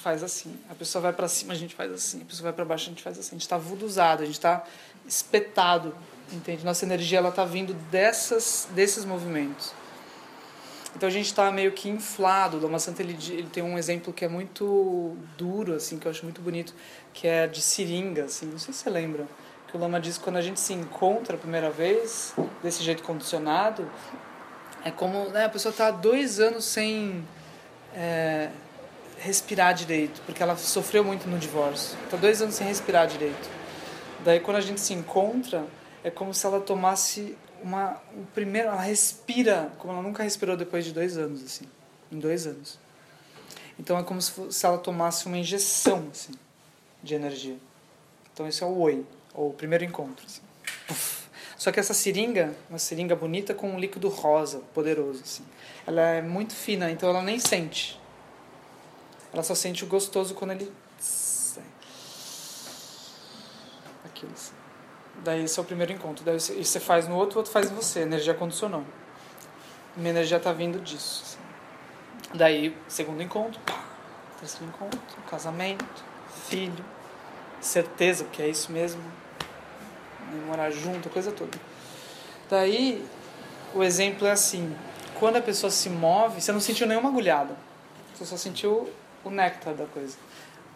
faz 0.05 0.23
assim. 0.23 0.55
A 0.71 0.75
pessoa 0.75 1.01
vai 1.01 1.13
para 1.15 1.27
cima, 1.27 1.55
a 1.55 1.57
gente 1.57 1.75
faz 1.75 1.91
assim. 1.91 2.21
A 2.21 2.25
pessoa 2.27 2.45
vai 2.45 2.53
para 2.53 2.65
baixo, 2.67 2.85
a 2.85 2.91
gente 2.91 3.03
faz 3.03 3.19
assim. 3.19 3.31
A 3.31 3.33
gente 3.33 3.43
está 3.43 3.57
vuduzado, 3.57 4.23
a 4.23 4.27
gente 4.27 4.35
está 4.35 4.63
espetado, 5.07 5.95
entende? 6.31 6.63
Nossa 6.63 6.85
energia 6.85 7.19
ela 7.19 7.31
está 7.31 7.45
vindo 7.47 7.73
dessas, 7.91 8.69
desses 8.73 9.07
movimentos. 9.07 9.73
Então 10.95 11.09
a 11.09 11.13
gente 11.13 11.27
está 11.27 11.51
meio 11.51 11.73
que 11.73 11.89
inflado. 11.89 12.59
O 12.59 12.61
Lama 12.61 12.79
Santa 12.79 13.03
ele, 13.03 13.17
ele 13.31 13.49
tem 13.49 13.63
um 13.63 13.79
exemplo 13.79 14.13
que 14.13 14.27
é 14.27 14.29
muito 14.29 15.17
duro, 15.39 15.75
assim, 15.75 15.99
que 15.99 16.07
eu 16.07 16.11
acho 16.11 16.23
muito 16.23 16.43
bonito, 16.43 16.75
que 17.15 17.27
é 17.27 17.47
de 17.47 17.63
seringa, 17.63 18.25
assim. 18.25 18.47
Não 18.47 18.59
sei 18.59 18.75
se 18.75 18.81
você 18.81 18.91
lembra. 18.91 19.27
Que 19.69 19.77
o 19.77 19.81
Lama 19.81 19.99
diz 19.99 20.19
que 20.19 20.25
quando 20.25 20.37
a 20.37 20.43
gente 20.43 20.61
se 20.61 20.75
encontra 20.75 21.35
a 21.35 21.39
primeira 21.39 21.71
vez, 21.71 22.35
desse 22.63 22.83
jeito 22.83 23.03
condicionado, 23.03 23.91
é 24.85 24.91
como 24.91 25.31
né, 25.31 25.47
a 25.47 25.49
pessoa 25.49 25.71
está 25.71 25.91
dois 25.91 26.39
anos 26.39 26.67
sem 26.67 27.27
é, 27.95 28.51
respirar 29.25 29.73
direito, 29.73 30.21
porque 30.27 30.43
ela 30.43 30.55
sofreu 30.57 31.03
muito 31.03 31.27
no 31.27 31.39
divórcio. 31.39 31.97
Está 32.05 32.17
dois 32.19 32.43
anos 32.43 32.55
sem 32.55 32.67
respirar 32.67 33.07
direito. 33.07 33.49
Daí 34.23 34.39
quando 34.39 34.59
a 34.59 34.61
gente 34.61 34.81
se 34.81 34.93
encontra, 34.93 35.67
é 36.03 36.11
como 36.11 36.35
se 36.35 36.45
ela 36.45 36.61
tomasse 36.61 37.37
uma 37.63 38.03
o 38.15 38.27
primeiro, 38.35 38.69
ela 38.69 38.83
respira 38.83 39.73
como 39.79 39.95
ela 39.95 40.03
nunca 40.03 40.23
respirou 40.23 40.57
depois 40.57 40.85
de 40.85 40.93
dois 40.93 41.17
anos 41.17 41.43
assim, 41.43 41.65
em 42.13 42.19
dois 42.19 42.47
anos. 42.47 42.79
Então 43.79 43.99
é 43.99 44.03
como 44.03 44.21
se, 44.21 44.33
se 44.51 44.67
ela 44.67 44.77
tomasse 44.77 45.27
uma 45.27 45.39
injeção 45.39 46.07
assim, 46.13 46.35
de 47.03 47.15
energia. 47.15 47.57
Então 48.33 48.47
esse 48.47 48.63
é 48.63 48.67
o 48.67 48.79
oi, 48.79 49.07
ou 49.33 49.49
o 49.49 49.53
primeiro 49.55 49.85
encontro. 49.85 50.25
Assim. 50.27 50.43
Só 51.57 51.73
que 51.73 51.81
essa 51.81 51.95
seringa, 51.95 52.55
uma 52.69 52.79
seringa 52.79 53.17
bonita 53.17 53.55
com 53.55 53.71
um 53.71 53.79
líquido 53.79 54.09
rosa, 54.09 54.61
poderoso 54.75 55.23
assim. 55.25 55.45
Ela 55.87 56.03
é 56.03 56.23
muito 56.23 56.55
fina, 56.55 56.91
então 56.91 57.09
ela 57.09 57.23
nem 57.23 57.39
sente. 57.39 57.99
Ela 59.35 59.43
só 59.43 59.55
sente 59.55 59.83
o 59.83 59.89
gostoso 59.89 60.33
quando 60.33 60.53
ele. 60.53 60.73
Aquilo 64.05 64.33
assim. 64.33 64.55
Daí 65.25 65.43
esse 65.43 65.59
é 65.59 65.63
o 65.63 65.65
primeiro 65.65 65.93
encontro. 65.93 66.25
Daí 66.25 66.39
você 66.39 66.79
faz 66.79 67.09
no 67.09 67.17
outro, 67.17 67.37
o 67.37 67.39
outro 67.41 67.53
faz 67.53 67.69
em 67.69 67.75
você. 67.75 67.99
A 67.99 68.03
energia 68.03 68.33
condicionou. 68.33 68.85
Minha 69.97 70.11
energia 70.11 70.37
está 70.37 70.53
vindo 70.53 70.81
disso. 70.81 71.23
Assim. 71.25 71.39
Daí, 72.33 72.77
segundo 72.87 73.21
encontro, 73.23 73.61
pá, 73.67 73.85
terceiro 74.39 74.67
encontro, 74.67 75.01
casamento, 75.29 75.85
filho, 76.49 76.85
certeza, 77.61 78.25
porque 78.25 78.43
é 78.43 78.49
isso 78.49 78.71
mesmo, 78.71 79.03
morar 80.47 80.71
junto, 80.71 81.09
coisa 81.09 81.33
toda. 81.33 81.59
Daí, 82.49 83.05
o 83.75 83.83
exemplo 83.83 84.27
é 84.27 84.33
assim: 84.33 84.77
quando 85.19 85.37
a 85.37 85.41
pessoa 85.43 85.71
se 85.71 85.89
move, 85.89 86.41
você 86.41 86.53
não 86.53 86.61
sentiu 86.61 86.87
nenhuma 86.87 87.09
agulhada, 87.09 87.57
você 88.15 88.25
só 88.25 88.37
sentiu 88.37 88.93
o 89.25 89.31
néctar 89.31 89.75
da 89.75 89.87
coisa, 89.87 90.17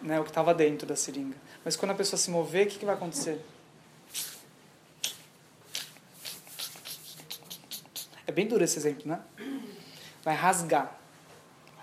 né, 0.01 0.19
o 0.19 0.23
que 0.23 0.29
estava 0.29 0.53
dentro 0.53 0.87
da 0.87 0.95
seringa. 0.95 1.35
Mas 1.63 1.75
quando 1.75 1.91
a 1.91 1.95
pessoa 1.95 2.17
se 2.17 2.29
mover, 2.29 2.67
o 2.67 2.69
que, 2.69 2.79
que 2.79 2.85
vai 2.85 2.95
acontecer? 2.95 3.39
É 8.25 8.31
bem 8.31 8.47
duro 8.47 8.63
esse 8.63 8.77
exemplo, 8.77 9.07
né? 9.07 9.19
Vai 10.23 10.35
rasgar. 10.35 10.95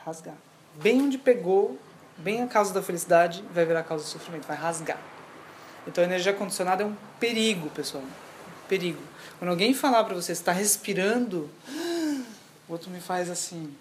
Rasgar. 0.04 0.36
Bem 0.76 1.02
onde 1.02 1.18
pegou, 1.18 1.78
bem 2.18 2.42
a 2.42 2.46
causa 2.46 2.72
da 2.72 2.82
felicidade, 2.82 3.42
vai 3.52 3.64
virar 3.64 3.80
a 3.80 3.82
causa 3.82 4.04
do 4.04 4.08
sofrimento. 4.08 4.46
Vai 4.46 4.56
rasgar. 4.56 5.00
Então 5.86 6.02
a 6.02 6.06
energia 6.06 6.32
condicionada 6.32 6.82
é 6.82 6.86
um 6.86 6.96
perigo, 7.18 7.68
pessoal. 7.70 8.04
perigo. 8.68 9.02
Quando 9.38 9.50
alguém 9.50 9.74
falar 9.74 10.04
para 10.04 10.14
você, 10.14 10.32
está 10.32 10.52
respirando, 10.52 11.50
o 12.68 12.72
outro 12.72 12.90
me 12.90 13.00
faz 13.00 13.28
assim. 13.28 13.74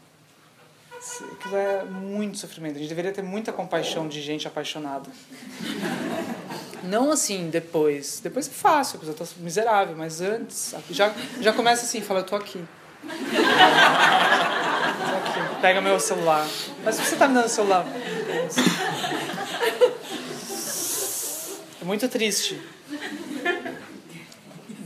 Aquilo 1.32 1.56
é 1.56 1.84
muito 1.84 2.38
sofrimento. 2.38 2.76
A 2.76 2.80
gente 2.80 2.90
deveria 2.90 3.12
ter 3.12 3.22
muita 3.22 3.54
compaixão 3.54 4.08
de 4.08 4.22
gente 4.22 4.48
apaixonada. 4.48 5.10
Não 6.84 7.12
assim, 7.12 7.50
depois. 7.50 8.20
Depois 8.22 8.48
é 8.48 8.52
fácil, 8.52 8.98
a 8.98 9.00
pessoa 9.00 9.18
tá 9.18 9.26
miserável, 9.38 9.96
mas 9.96 10.22
antes. 10.22 10.74
Já, 10.90 11.14
já 11.40 11.54
começa 11.54 11.86
assim, 11.86 12.02
fala, 12.02 12.22
eu 12.22 12.26
tô 12.26 12.36
aqui. 12.36 12.64
tô 13.02 13.08
aqui. 15.18 15.62
Pega 15.62 15.82
meu 15.82 16.00
celular. 16.00 16.48
Mas 16.84 16.96
por 16.96 17.04
que 17.04 17.10
você 17.10 17.16
tá 17.16 17.28
me 17.28 17.36
dando 17.36 17.46
o 17.46 17.50
celular? 17.50 17.86
É 21.82 21.86
muito 21.86 22.08
triste. 22.10 22.60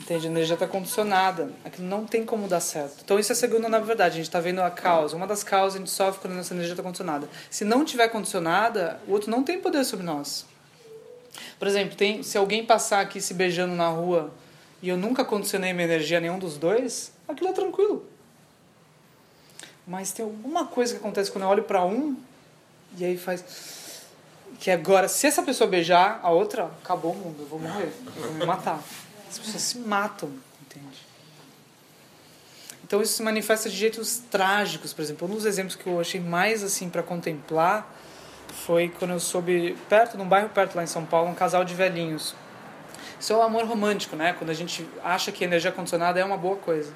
Entende? 0.10 0.26
A 0.26 0.32
energia 0.32 0.55
está 0.55 0.66
condicionada. 0.66 1.51
Aquilo 1.64 1.88
não 1.88 2.03
tem 2.03 2.26
como 2.26 2.47
dar 2.47 2.60
certo. 2.62 3.01
Então, 3.05 3.20
isso 3.20 3.32
é 3.32 3.36
segunda, 3.36 3.70
na 3.70 3.78
verdade. 3.78 4.14
A 4.14 4.16
gente 4.16 4.26
está 4.26 4.39
vendo 4.39 4.60
a 4.60 4.72
causa. 4.72 5.16
Uma 5.16 5.28
das 5.28 5.43
causas 5.43 5.76
a 5.76 5.78
gente 5.78 5.91
sofre 5.91 6.20
quando 6.20 6.34
a 6.34 6.38
nossa 6.38 6.51
energia 6.51 6.74
está 6.74 6.82
condicionada. 6.82 7.30
Se 7.47 7.64
não 7.64 7.86
tiver 7.86 8.07
condicionada, 8.07 8.99
o 9.07 9.12
outro 9.12 9.30
não 9.30 9.43
tem 9.43 9.62
poder 9.62 9.86
sobre 9.86 10.03
nós. 10.03 10.47
Por 11.60 11.68
exemplo, 11.68 11.95
tem, 11.95 12.24
se 12.24 12.39
alguém 12.39 12.66
passar 12.66 13.01
aqui 13.01 13.22
se 13.22 13.36
beijando 13.36 13.76
na 13.76 13.88
rua 13.88 14.34
e 14.82 14.89
eu 14.89 14.97
nunca 14.97 15.24
condicionei 15.24 15.74
minha 15.74 15.86
energia 15.86 16.18
a 16.18 16.22
nenhum 16.22 16.39
dos 16.39 16.57
dois, 16.57 17.12
aquilo 17.28 17.51
é 17.51 17.53
tranquilo. 17.53 18.03
Mas 19.86 20.12
tem 20.12 20.26
alguma 20.26 20.66
coisa 20.66 20.95
que 20.95 20.99
acontece 20.99 21.32
quando 21.32 21.43
eu 21.43 21.49
olho 21.49 21.64
para 21.64 21.86
um 21.86 22.18
e 22.97 23.05
aí 23.05 23.16
faz. 23.16 24.01
Que 24.60 24.72
agora, 24.72 25.07
se 25.07 25.28
essa 25.28 25.43
pessoa 25.43 25.70
beijar 25.70 26.20
a 26.24 26.32
outra, 26.32 26.72
acabou 26.84 27.12
o 27.12 27.16
mundo, 27.16 27.43
eu 27.43 27.45
vou 27.45 27.60
morrer, 27.60 27.93
eu 28.16 28.24
vou 28.24 28.34
me 28.34 28.45
matar. 28.45 28.84
As 29.30 29.38
pessoas 29.38 29.62
se 29.62 29.78
matam, 29.78 30.32
entende? 30.62 30.98
Então 32.84 33.02
isso 33.02 33.14
se 33.14 33.22
manifesta 33.22 33.70
de 33.70 33.76
jeitos 33.76 34.24
trágicos, 34.32 34.92
por 34.94 35.04
exemplo. 35.04 35.28
Um 35.28 35.36
dos 35.36 35.46
exemplos 35.46 35.76
que 35.76 35.86
eu 35.86 36.00
achei 36.00 36.20
mais 36.20 36.64
assim 36.64 36.90
para 36.90 37.04
contemplar 37.04 37.88
foi 38.66 38.90
quando 38.90 39.12
eu 39.12 39.20
soube, 39.20 39.78
perto, 39.88 40.18
num 40.18 40.28
bairro 40.28 40.50
perto 40.50 40.76
lá 40.76 40.84
em 40.84 40.88
São 40.88 41.06
Paulo, 41.06 41.30
um 41.30 41.36
casal 41.36 41.64
de 41.64 41.76
velhinhos. 41.76 42.36
Isso 43.20 43.32
é 43.32 43.36
o 43.36 43.44
amor 43.44 43.66
romântico, 43.66 44.16
né? 44.16 44.34
Quando 44.34 44.50
a 44.50 44.54
gente 44.56 44.88
acha 45.04 45.32
que 45.32 45.44
a 45.44 45.48
energia 45.48 45.72
condicionada 45.72 46.20
é 46.20 46.26
uma 46.26 46.38
boa 46.38 46.56
coisa. 46.56 46.92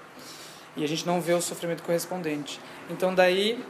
E 0.76 0.84
a 0.84 0.88
gente 0.88 1.06
não 1.06 1.22
vê 1.22 1.34
o 1.34 1.42
sofrimento 1.42 1.84
correspondente. 1.84 2.60
Então 2.90 3.14
daí 3.14 3.64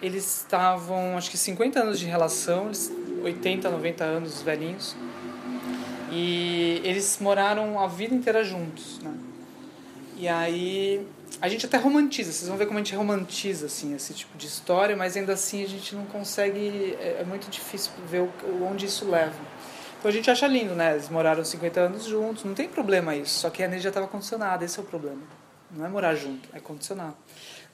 eles 0.00 0.42
estavam, 0.42 1.16
acho 1.16 1.30
que 1.30 1.36
50 1.36 1.80
anos 1.80 1.98
de 1.98 2.06
relação, 2.06 2.70
80, 3.22 3.68
90 3.68 4.04
anos, 4.04 4.36
os 4.36 4.42
velhinhos. 4.42 4.94
E 6.16 6.80
eles 6.84 7.18
moraram 7.20 7.80
a 7.80 7.88
vida 7.88 8.14
inteira 8.14 8.44
juntos, 8.44 9.00
né? 9.00 9.12
E 10.16 10.28
aí 10.28 11.04
a 11.40 11.48
gente 11.48 11.66
até 11.66 11.76
romantiza, 11.76 12.30
vocês 12.30 12.48
vão 12.48 12.56
ver 12.56 12.66
como 12.66 12.78
a 12.78 12.82
gente 12.82 12.94
romantiza 12.94 13.66
assim 13.66 13.96
esse 13.96 14.14
tipo 14.14 14.38
de 14.38 14.46
história, 14.46 14.94
mas 14.94 15.16
ainda 15.16 15.32
assim 15.32 15.64
a 15.64 15.66
gente 15.66 15.92
não 15.96 16.06
consegue, 16.06 16.96
é, 17.00 17.18
é 17.22 17.24
muito 17.24 17.50
difícil 17.50 17.90
ver 18.08 18.28
onde 18.62 18.86
isso 18.86 19.10
leva. 19.10 19.34
Então 19.98 20.08
a 20.08 20.12
gente 20.12 20.30
acha 20.30 20.46
lindo, 20.46 20.72
né? 20.76 20.92
Eles 20.92 21.08
moraram 21.08 21.44
50 21.44 21.80
anos 21.80 22.04
juntos, 22.04 22.44
não 22.44 22.54
tem 22.54 22.68
problema 22.68 23.16
isso, 23.16 23.40
só 23.40 23.50
que 23.50 23.60
a 23.60 23.66
energia 23.66 23.88
estava 23.88 24.06
condicionada, 24.06 24.64
esse 24.64 24.78
é 24.78 24.82
o 24.82 24.86
problema. 24.86 25.22
Não 25.72 25.84
é 25.84 25.88
morar 25.88 26.14
junto, 26.14 26.48
é 26.52 26.60
condicionar. 26.60 27.12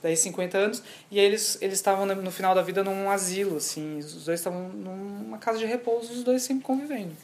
Daí 0.02 0.16
50 0.16 0.56
anos, 0.56 0.82
e 1.10 1.20
aí 1.20 1.26
eles 1.26 1.58
eles 1.60 1.74
estavam 1.74 2.06
no 2.06 2.30
final 2.30 2.54
da 2.54 2.62
vida 2.62 2.82
num 2.82 3.10
asilo, 3.10 3.58
assim, 3.58 3.98
os 3.98 4.24
dois 4.24 4.40
estavam 4.40 4.70
numa 4.70 5.36
casa 5.36 5.58
de 5.58 5.66
repouso, 5.66 6.10
os 6.10 6.24
dois 6.24 6.40
sempre 6.42 6.64
convivendo. 6.64 7.14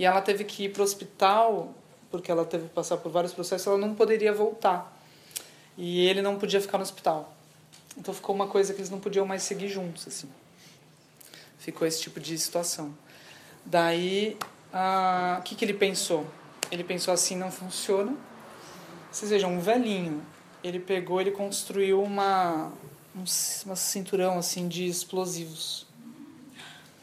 E 0.00 0.04
ela 0.06 0.22
teve 0.22 0.44
que 0.44 0.64
ir 0.64 0.70
para 0.70 0.80
o 0.80 0.82
hospital, 0.82 1.74
porque 2.10 2.30
ela 2.30 2.46
teve 2.46 2.68
que 2.68 2.70
passar 2.72 2.96
por 2.96 3.12
vários 3.12 3.34
processos, 3.34 3.66
ela 3.66 3.76
não 3.76 3.94
poderia 3.94 4.32
voltar 4.32 4.98
e 5.76 6.06
ele 6.06 6.22
não 6.22 6.38
podia 6.38 6.58
ficar 6.58 6.78
no 6.78 6.82
hospital. 6.82 7.36
Então 7.98 8.14
ficou 8.14 8.34
uma 8.34 8.46
coisa 8.46 8.72
que 8.72 8.80
eles 8.80 8.88
não 8.88 8.98
podiam 8.98 9.26
mais 9.26 9.42
seguir 9.42 9.68
juntos, 9.68 10.08
assim. 10.08 10.26
Ficou 11.58 11.86
esse 11.86 12.00
tipo 12.00 12.18
de 12.18 12.38
situação. 12.38 12.96
Daí, 13.62 14.38
o 14.72 15.38
uh, 15.38 15.42
que, 15.42 15.54
que 15.54 15.66
ele 15.66 15.74
pensou? 15.74 16.26
Ele 16.72 16.82
pensou 16.82 17.12
assim, 17.12 17.36
não 17.36 17.52
funciona. 17.52 18.16
Vocês 19.12 19.30
vejam, 19.30 19.52
um 19.52 19.60
velhinho, 19.60 20.22
ele 20.64 20.80
pegou, 20.80 21.20
ele 21.20 21.32
construiu 21.32 22.02
uma, 22.02 22.72
um, 23.14 23.24
uma 23.66 23.76
cinturão 23.76 24.38
assim 24.38 24.66
de 24.66 24.86
explosivos. 24.86 25.86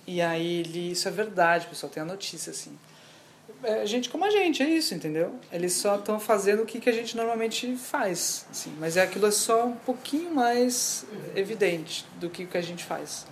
E 0.07 0.19
aí 0.19 0.61
ele, 0.61 0.93
isso 0.93 1.07
é 1.07 1.11
verdade, 1.11 1.67
pessoal, 1.67 1.91
tem 1.91 2.01
a 2.01 2.05
notícia 2.07 2.49
assim 2.49 2.75
é 3.63 3.85
gente 3.85 4.09
como 4.09 4.23
a 4.23 4.29
gente, 4.29 4.61
é 4.61 4.69
isso, 4.69 4.93
entendeu? 4.93 5.35
Eles 5.51 5.73
só 5.73 5.95
estão 5.95 6.19
fazendo 6.19 6.63
o 6.63 6.65
que, 6.65 6.79
que 6.79 6.89
a 6.89 6.93
gente 6.93 7.17
normalmente 7.17 7.75
faz, 7.75 8.45
assim, 8.51 8.73
mas 8.79 8.97
é 8.97 9.01
aquilo 9.01 9.27
é 9.27 9.31
só 9.31 9.65
um 9.65 9.75
pouquinho 9.75 10.33
mais 10.33 11.05
evidente 11.35 12.05
do 12.19 12.29
que 12.29 12.45
que 12.45 12.57
a 12.57 12.61
gente 12.61 12.83
faz. 12.83 13.25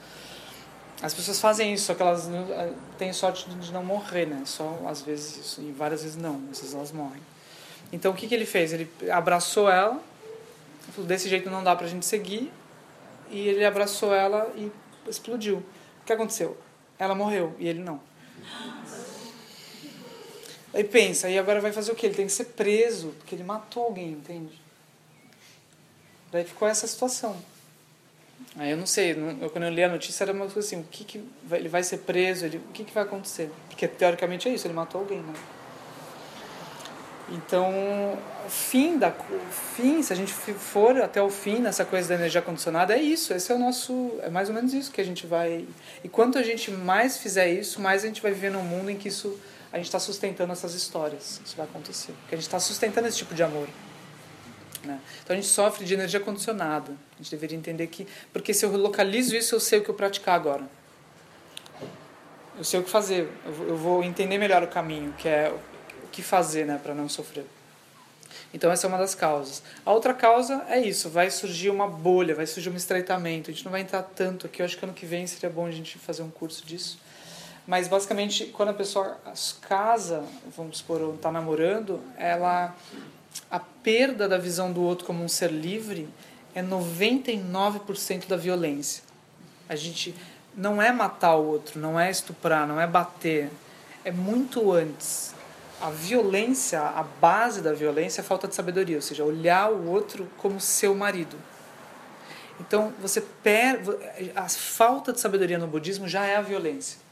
As 1.02 1.14
pessoas 1.14 1.40
fazem 1.40 1.74
isso, 1.74 1.86
só 1.86 1.94
que 1.94 2.02
elas 2.02 2.28
é, 2.28 2.72
têm 2.98 3.14
sorte 3.14 3.48
de 3.50 3.72
não 3.72 3.84
morrer, 3.84 4.26
né? 4.26 4.42
Só 4.46 4.82
às 4.88 5.02
vezes 5.02 5.38
isso, 5.38 5.62
e 5.62 5.72
várias 5.72 6.02
vezes 6.02 6.18
não, 6.18 6.42
às 6.52 6.60
vezes 6.60 6.74
elas 6.74 6.92
morrem. 6.92 7.22
Então 7.92 8.12
o 8.12 8.16
que, 8.16 8.28
que 8.28 8.34
ele 8.34 8.46
fez? 8.46 8.74
Ele 8.74 8.90
abraçou 9.12 9.70
ela, 9.70 10.02
falou, 10.92 11.08
desse 11.08 11.30
jeito 11.30 11.50
não 11.50 11.64
dá 11.64 11.76
pra 11.76 11.88
gente 11.88 12.06
seguir, 12.06 12.52
e 13.30 13.48
ele 13.48 13.66
abraçou 13.66 14.14
ela 14.14 14.52
e 14.56 14.72
explodiu. 15.08 15.58
O 16.02 16.06
que 16.06 16.14
aconteceu? 16.14 16.58
Ela 16.98 17.14
morreu 17.14 17.56
e 17.60 17.68
ele 17.68 17.80
não. 17.80 18.00
Aí 20.76 20.84
pensa, 20.84 21.28
aí 21.28 21.40
agora 21.40 21.62
vai 21.62 21.72
fazer 21.72 21.94
o 21.94 21.96
quê? 21.96 22.06
Ele 22.06 22.16
tem 22.16 22.26
que 22.26 22.34
ser 22.34 22.48
preso, 22.48 23.16
porque 23.18 23.34
ele 23.34 23.46
matou 23.46 23.86
alguém, 23.86 24.12
entende? 24.12 24.62
Daí 26.34 26.44
ficou 26.44 26.68
essa 26.68 26.86
situação. 26.86 27.38
Aí 28.58 28.72
eu 28.72 28.76
não 28.76 28.86
sei, 28.86 29.14
eu, 29.14 29.50
quando 29.50 29.64
eu 29.64 29.70
li 29.70 29.82
a 29.82 29.88
notícia 29.88 30.26
era 30.26 30.34
uma 30.34 30.48
coisa 30.48 30.60
assim, 30.60 30.82
o 30.82 30.84
que, 30.84 31.06
que 31.06 31.24
vai, 31.46 31.60
ele 31.60 31.70
vai 31.70 31.82
ser 31.82 32.00
preso, 32.00 32.46
ele, 32.46 32.58
o 32.58 32.74
que, 32.74 32.84
que 32.84 32.94
vai 32.94 33.04
acontecer? 33.04 33.50
Porque 33.70 33.88
teoricamente 33.88 34.50
é 34.50 34.54
isso, 34.54 34.68
ele 34.68 34.74
matou 34.74 35.00
alguém, 35.00 35.20
né? 35.20 35.34
Então, 37.30 37.72
o 38.46 38.50
fim 38.50 38.98
da 38.98 39.10
o 39.10 39.52
fim, 39.78 40.04
se 40.04 40.12
a 40.12 40.16
gente 40.16 40.34
for 40.34 41.02
até 41.02 41.22
o 41.22 41.30
fim 41.30 41.60
nessa 41.60 41.86
coisa 41.86 42.10
da 42.10 42.16
energia 42.16 42.42
condicionada, 42.42 42.94
é 42.94 43.02
isso, 43.02 43.34
esse 43.34 43.50
é 43.50 43.56
o 43.56 43.60
nosso, 43.60 44.12
é 44.22 44.30
mais 44.30 44.50
ou 44.50 44.56
menos 44.56 44.74
isso 44.74 44.92
que 44.92 45.00
a 45.00 45.06
gente 45.06 45.26
vai. 45.26 45.66
E 46.04 46.10
quanto 46.10 46.38
a 46.38 46.44
gente 46.44 46.70
mais 46.70 47.18
fizer 47.18 47.48
isso, 47.48 47.82
mais 47.82 48.04
a 48.04 48.08
gente 48.08 48.22
vai 48.22 48.34
viver 48.34 48.52
num 48.52 48.62
mundo 48.62 48.92
em 48.92 48.98
que 48.98 49.08
isso 49.08 49.40
a 49.76 49.78
gente 49.78 49.88
está 49.88 50.00
sustentando 50.00 50.54
essas 50.54 50.74
histórias. 50.74 51.42
Isso 51.46 51.58
vai 51.58 51.66
acontecer. 51.66 52.14
Porque 52.22 52.34
a 52.34 52.38
gente 52.38 52.48
está 52.48 52.62
sustentando 52.62 53.10
esse 53.10 53.18
tipo 53.18 53.36
de 53.36 53.44
amor. 53.44 53.68
Né? 54.86 55.02
Então 55.22 55.34
a 55.34 55.36
gente 55.36 55.50
sofre 55.50 55.84
de 55.84 55.94
energia 55.94 56.22
condicionada. 56.22 56.94
A 57.14 57.18
gente 57.18 57.30
deveria 57.30 57.58
entender 57.58 57.88
que. 57.88 58.08
Porque 58.32 58.54
se 58.54 58.66
eu 58.66 58.72
localizo 58.78 59.36
isso, 59.36 59.54
eu 59.54 59.60
sei 59.60 59.80
o 59.80 59.84
que 59.84 59.90
eu 59.90 59.94
praticar 59.94 60.34
agora. 60.34 60.64
Eu 62.58 62.64
sei 62.64 62.80
o 62.80 62.84
que 62.84 62.90
fazer. 62.90 63.30
Eu 63.46 63.76
vou 63.76 64.02
entender 64.02 64.38
melhor 64.38 64.64
o 64.64 64.68
caminho, 64.70 65.14
que 65.18 65.28
é 65.28 65.54
o 66.06 66.08
que 66.08 66.24
fazer 66.24 66.66
né, 66.66 66.80
para 66.82 66.96
não 66.96 67.10
sofrer. 67.10 67.46
Então 68.54 68.72
essa 68.72 68.88
é 68.88 68.88
uma 68.88 68.98
das 68.98 69.14
causas. 69.14 69.62
A 69.86 69.92
outra 69.92 70.14
causa 70.14 70.66
é 70.70 70.80
isso, 70.80 71.10
vai 71.10 71.30
surgir 71.30 71.70
uma 71.70 71.86
bolha, 71.86 72.34
vai 72.34 72.48
surgir 72.48 72.70
um 72.70 72.78
estreitamento. 72.78 73.52
A 73.52 73.54
gente 73.54 73.66
não 73.66 73.74
vai 73.74 73.82
entrar 73.82 74.04
tanto 74.04 74.46
aqui, 74.46 74.62
eu 74.62 74.66
acho 74.66 74.78
que 74.78 74.86
ano 74.86 74.94
que 74.94 75.06
vem 75.06 75.28
seria 75.28 75.50
bom 75.50 75.66
a 75.66 75.72
gente 75.72 76.00
fazer 76.00 76.24
um 76.24 76.30
curso 76.30 76.66
disso. 76.66 76.98
Mas 77.68 77.88
basicamente, 77.88 78.46
quando 78.48 78.70
a 78.70 78.74
pessoa 78.74 79.18
casa, 79.62 80.24
vamos 80.56 80.78
supor, 80.78 81.02
ou 81.02 81.16
está 81.16 81.32
namorando, 81.32 82.00
ela 82.18 82.76
a 83.50 83.60
perda 83.60 84.28
da 84.28 84.38
visão 84.38 84.72
do 84.72 84.82
outro 84.82 85.06
como 85.06 85.24
um 85.24 85.28
ser 85.28 85.52
livre 85.52 86.08
é 86.54 86.64
99% 86.64 88.28
da 88.28 88.38
violência. 88.38 89.04
A 89.68 89.76
gente 89.76 90.16
não 90.56 90.82
é 90.82 90.92
matar 90.92 91.36
o 91.36 91.46
outro, 91.46 91.80
não 91.80 92.00
é 92.00 92.10
estuprar, 92.10 92.68
não 92.68 92.80
é 92.80 92.88
bater, 92.88 93.50
é 94.04 94.12
muito 94.12 94.72
antes. 94.72 95.34
A 95.82 95.90
violência, 95.90 96.80
a 96.80 97.04
base 97.04 97.62
da 97.62 97.74
violência 97.74 98.22
é 98.22 98.24
a 98.24 98.26
falta 98.26 98.48
de 98.48 98.56
sabedoria, 98.56 98.96
ou 98.96 99.02
seja, 99.02 99.24
olhar 99.24 99.70
o 99.72 99.90
outro 99.90 100.30
como 100.38 100.62
seu 100.62 100.96
marido. 100.96 101.36
Então, 102.60 102.94
você 103.02 103.20
per... 103.20 103.82
a 104.34 104.48
falta 104.48 105.12
de 105.12 105.20
sabedoria 105.20 105.58
no 105.58 105.68
budismo 105.68 106.08
já 106.08 106.26
é 106.26 106.38
a 106.38 106.42
violência. 106.42 107.05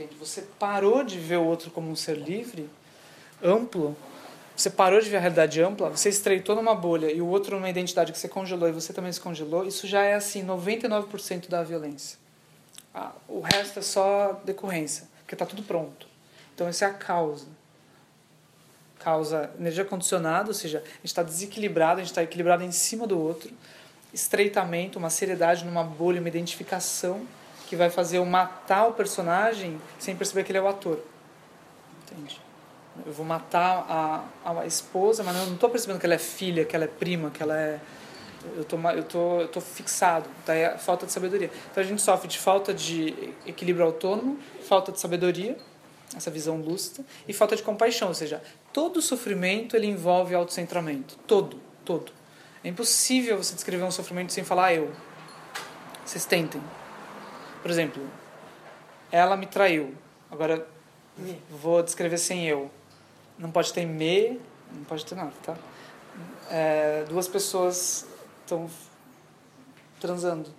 Entende? 0.00 0.16
Você 0.18 0.42
parou 0.58 1.04
de 1.04 1.18
ver 1.18 1.36
o 1.36 1.44
outro 1.44 1.70
como 1.70 1.90
um 1.90 1.96
ser 1.96 2.16
livre, 2.16 2.70
amplo, 3.42 3.94
você 4.56 4.70
parou 4.70 4.98
de 4.98 5.10
ver 5.10 5.18
a 5.18 5.20
realidade 5.20 5.60
ampla, 5.60 5.90
você 5.90 6.08
estreitou 6.08 6.56
numa 6.56 6.74
bolha 6.74 7.12
e 7.12 7.20
o 7.20 7.26
outro 7.26 7.56
numa 7.56 7.68
identidade 7.68 8.10
que 8.10 8.18
você 8.18 8.28
congelou 8.28 8.66
e 8.66 8.72
você 8.72 8.94
também 8.94 9.12
se 9.12 9.20
congelou, 9.20 9.66
isso 9.66 9.86
já 9.86 10.02
é 10.02 10.14
assim 10.14 10.42
99% 10.42 11.48
da 11.50 11.62
violência. 11.62 12.18
Ah, 12.94 13.12
o 13.28 13.40
resto 13.40 13.78
é 13.78 13.82
só 13.82 14.40
decorrência, 14.42 15.06
porque 15.18 15.34
está 15.34 15.44
tudo 15.44 15.62
pronto. 15.62 16.06
Então 16.54 16.66
essa 16.66 16.86
é 16.86 16.88
a 16.88 16.94
causa. 16.94 17.46
Causa 19.00 19.50
energia 19.58 19.84
condicionada, 19.84 20.48
ou 20.48 20.54
seja, 20.54 20.78
a 20.78 20.80
gente 20.80 21.04
está 21.04 21.22
desequilibrado, 21.22 22.00
a 22.00 22.02
gente 22.02 22.12
está 22.12 22.22
equilibrado 22.22 22.62
em 22.64 22.72
cima 22.72 23.06
do 23.06 23.18
outro, 23.20 23.50
estreitamento, 24.14 24.98
uma 24.98 25.10
seriedade 25.10 25.62
numa 25.64 25.84
bolha, 25.84 26.20
uma 26.20 26.28
identificação 26.28 27.26
que 27.70 27.76
vai 27.76 27.88
fazer 27.88 28.18
eu 28.18 28.26
matar 28.26 28.88
o 28.88 28.94
personagem 28.94 29.80
sem 29.96 30.16
perceber 30.16 30.42
que 30.42 30.50
ele 30.50 30.58
é 30.58 30.60
o 30.60 30.66
ator. 30.66 30.98
Entende? 32.02 32.40
Eu 33.06 33.12
vou 33.12 33.24
matar 33.24 33.86
a, 34.44 34.50
a 34.50 34.66
esposa, 34.66 35.22
mas 35.22 35.36
eu 35.36 35.46
não 35.46 35.54
estou 35.54 35.70
percebendo 35.70 36.00
que 36.00 36.04
ela 36.04 36.16
é 36.16 36.18
filha, 36.18 36.64
que 36.64 36.74
ela 36.74 36.86
é 36.86 36.88
prima, 36.88 37.30
que 37.30 37.40
ela 37.40 37.56
é. 37.56 37.78
Eu 38.56 38.64
tô, 38.64 38.76
eu 38.76 39.04
tô, 39.04 39.40
eu 39.42 39.46
tô 39.46 39.60
fixado. 39.60 40.28
Daí 40.44 40.62
é 40.62 40.78
falta 40.78 41.06
de 41.06 41.12
sabedoria. 41.12 41.48
Então 41.70 41.80
a 41.80 41.86
gente 41.86 42.02
sofre 42.02 42.26
de 42.26 42.40
falta 42.40 42.74
de 42.74 43.32
equilíbrio 43.46 43.86
autônomo, 43.86 44.36
falta 44.66 44.90
de 44.90 44.98
sabedoria, 44.98 45.56
essa 46.16 46.28
visão 46.28 46.56
lúcida, 46.56 47.06
e 47.28 47.32
falta 47.32 47.54
de 47.54 47.62
compaixão. 47.62 48.08
Ou 48.08 48.14
seja, 48.14 48.42
todo 48.72 49.00
sofrimento 49.00 49.76
ele 49.76 49.86
envolve 49.86 50.34
autocentramento. 50.34 51.16
Todo, 51.24 51.60
todo. 51.84 52.10
É 52.64 52.68
impossível 52.68 53.36
você 53.36 53.54
descrever 53.54 53.84
um 53.84 53.92
sofrimento 53.92 54.32
sem 54.32 54.42
falar 54.42 54.74
eu. 54.74 54.90
Vocês 56.04 56.24
tentem. 56.24 56.60
Por 57.62 57.70
exemplo, 57.70 58.02
ela 59.10 59.36
me 59.36 59.46
traiu. 59.46 59.94
Agora, 60.30 60.66
vou 61.50 61.82
descrever 61.82 62.18
sem 62.18 62.46
eu 62.46 62.70
não 63.40 63.50
pode 63.50 63.72
ter 63.72 63.86
me, 63.86 64.38
não 64.70 64.84
pode 64.84 65.04
ter 65.04 65.14
nada, 65.14 65.32
tá? 65.42 65.56
É, 66.50 67.04
duas 67.08 67.26
pessoas 67.26 68.06
estão 68.40 68.68
transando. 69.98 70.50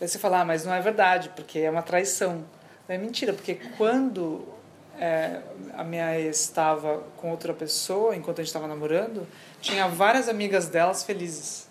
Aí 0.00 0.06
você 0.08 0.18
fala, 0.18 0.40
ah, 0.40 0.44
mas 0.44 0.64
não 0.64 0.74
é 0.74 0.80
verdade, 0.80 1.30
porque 1.30 1.60
é 1.60 1.70
uma 1.70 1.82
traição. 1.82 2.44
É 2.88 2.98
mentira, 2.98 3.32
porque 3.32 3.54
quando 3.78 4.46
é, 4.98 5.40
a 5.74 5.84
minha 5.84 6.18
ex 6.18 6.40
estava 6.40 7.02
com 7.16 7.30
outra 7.30 7.54
pessoa, 7.54 8.14
enquanto 8.14 8.40
a 8.40 8.42
gente 8.42 8.48
estava 8.48 8.66
namorando, 8.66 9.26
tinha 9.60 9.88
várias 9.88 10.28
amigas 10.28 10.68
delas 10.68 11.04
felizes. 11.04 11.68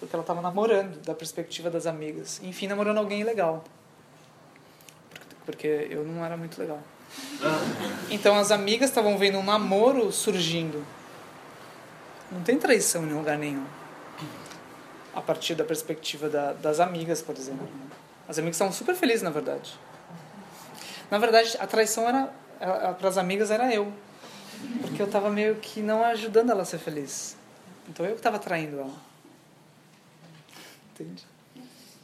Porque 0.00 0.16
ela 0.16 0.22
estava 0.22 0.40
namorando, 0.40 1.00
da 1.02 1.14
perspectiva 1.14 1.68
das 1.68 1.86
amigas. 1.86 2.40
Enfim, 2.42 2.66
namorando 2.66 2.98
alguém 2.98 3.22
legal. 3.22 3.62
Porque 5.44 5.86
eu 5.90 6.04
não 6.04 6.24
era 6.24 6.36
muito 6.36 6.58
legal. 6.58 6.80
Então 8.10 8.36
as 8.36 8.50
amigas 8.50 8.88
estavam 8.88 9.18
vendo 9.18 9.38
um 9.38 9.44
namoro 9.44 10.10
surgindo. 10.10 10.84
Não 12.32 12.42
tem 12.42 12.58
traição 12.58 13.04
em 13.04 13.12
lugar 13.12 13.36
nenhum. 13.36 13.64
A 15.14 15.20
partir 15.20 15.54
da 15.54 15.64
perspectiva 15.64 16.28
da, 16.28 16.52
das 16.54 16.80
amigas, 16.80 17.20
por 17.20 17.36
exemplo. 17.36 17.68
As 18.26 18.38
amigas 18.38 18.56
estavam 18.56 18.72
super 18.72 18.94
felizes, 18.94 19.22
na 19.22 19.30
verdade. 19.30 19.78
Na 21.10 21.18
verdade, 21.18 21.56
a 21.58 21.66
traição 21.66 22.08
era 22.08 22.32
para 22.94 23.08
as 23.08 23.18
amigas 23.18 23.50
era 23.50 23.74
eu. 23.74 23.92
Porque 24.80 25.02
eu 25.02 25.06
estava 25.06 25.28
meio 25.28 25.56
que 25.56 25.82
não 25.82 26.04
ajudando 26.04 26.50
ela 26.50 26.62
a 26.62 26.64
ser 26.64 26.78
feliz. 26.78 27.36
Então 27.88 28.06
eu 28.06 28.12
que 28.12 28.18
estava 28.18 28.38
traindo 28.38 28.78
ela. 28.78 29.09
Entende? 31.00 31.24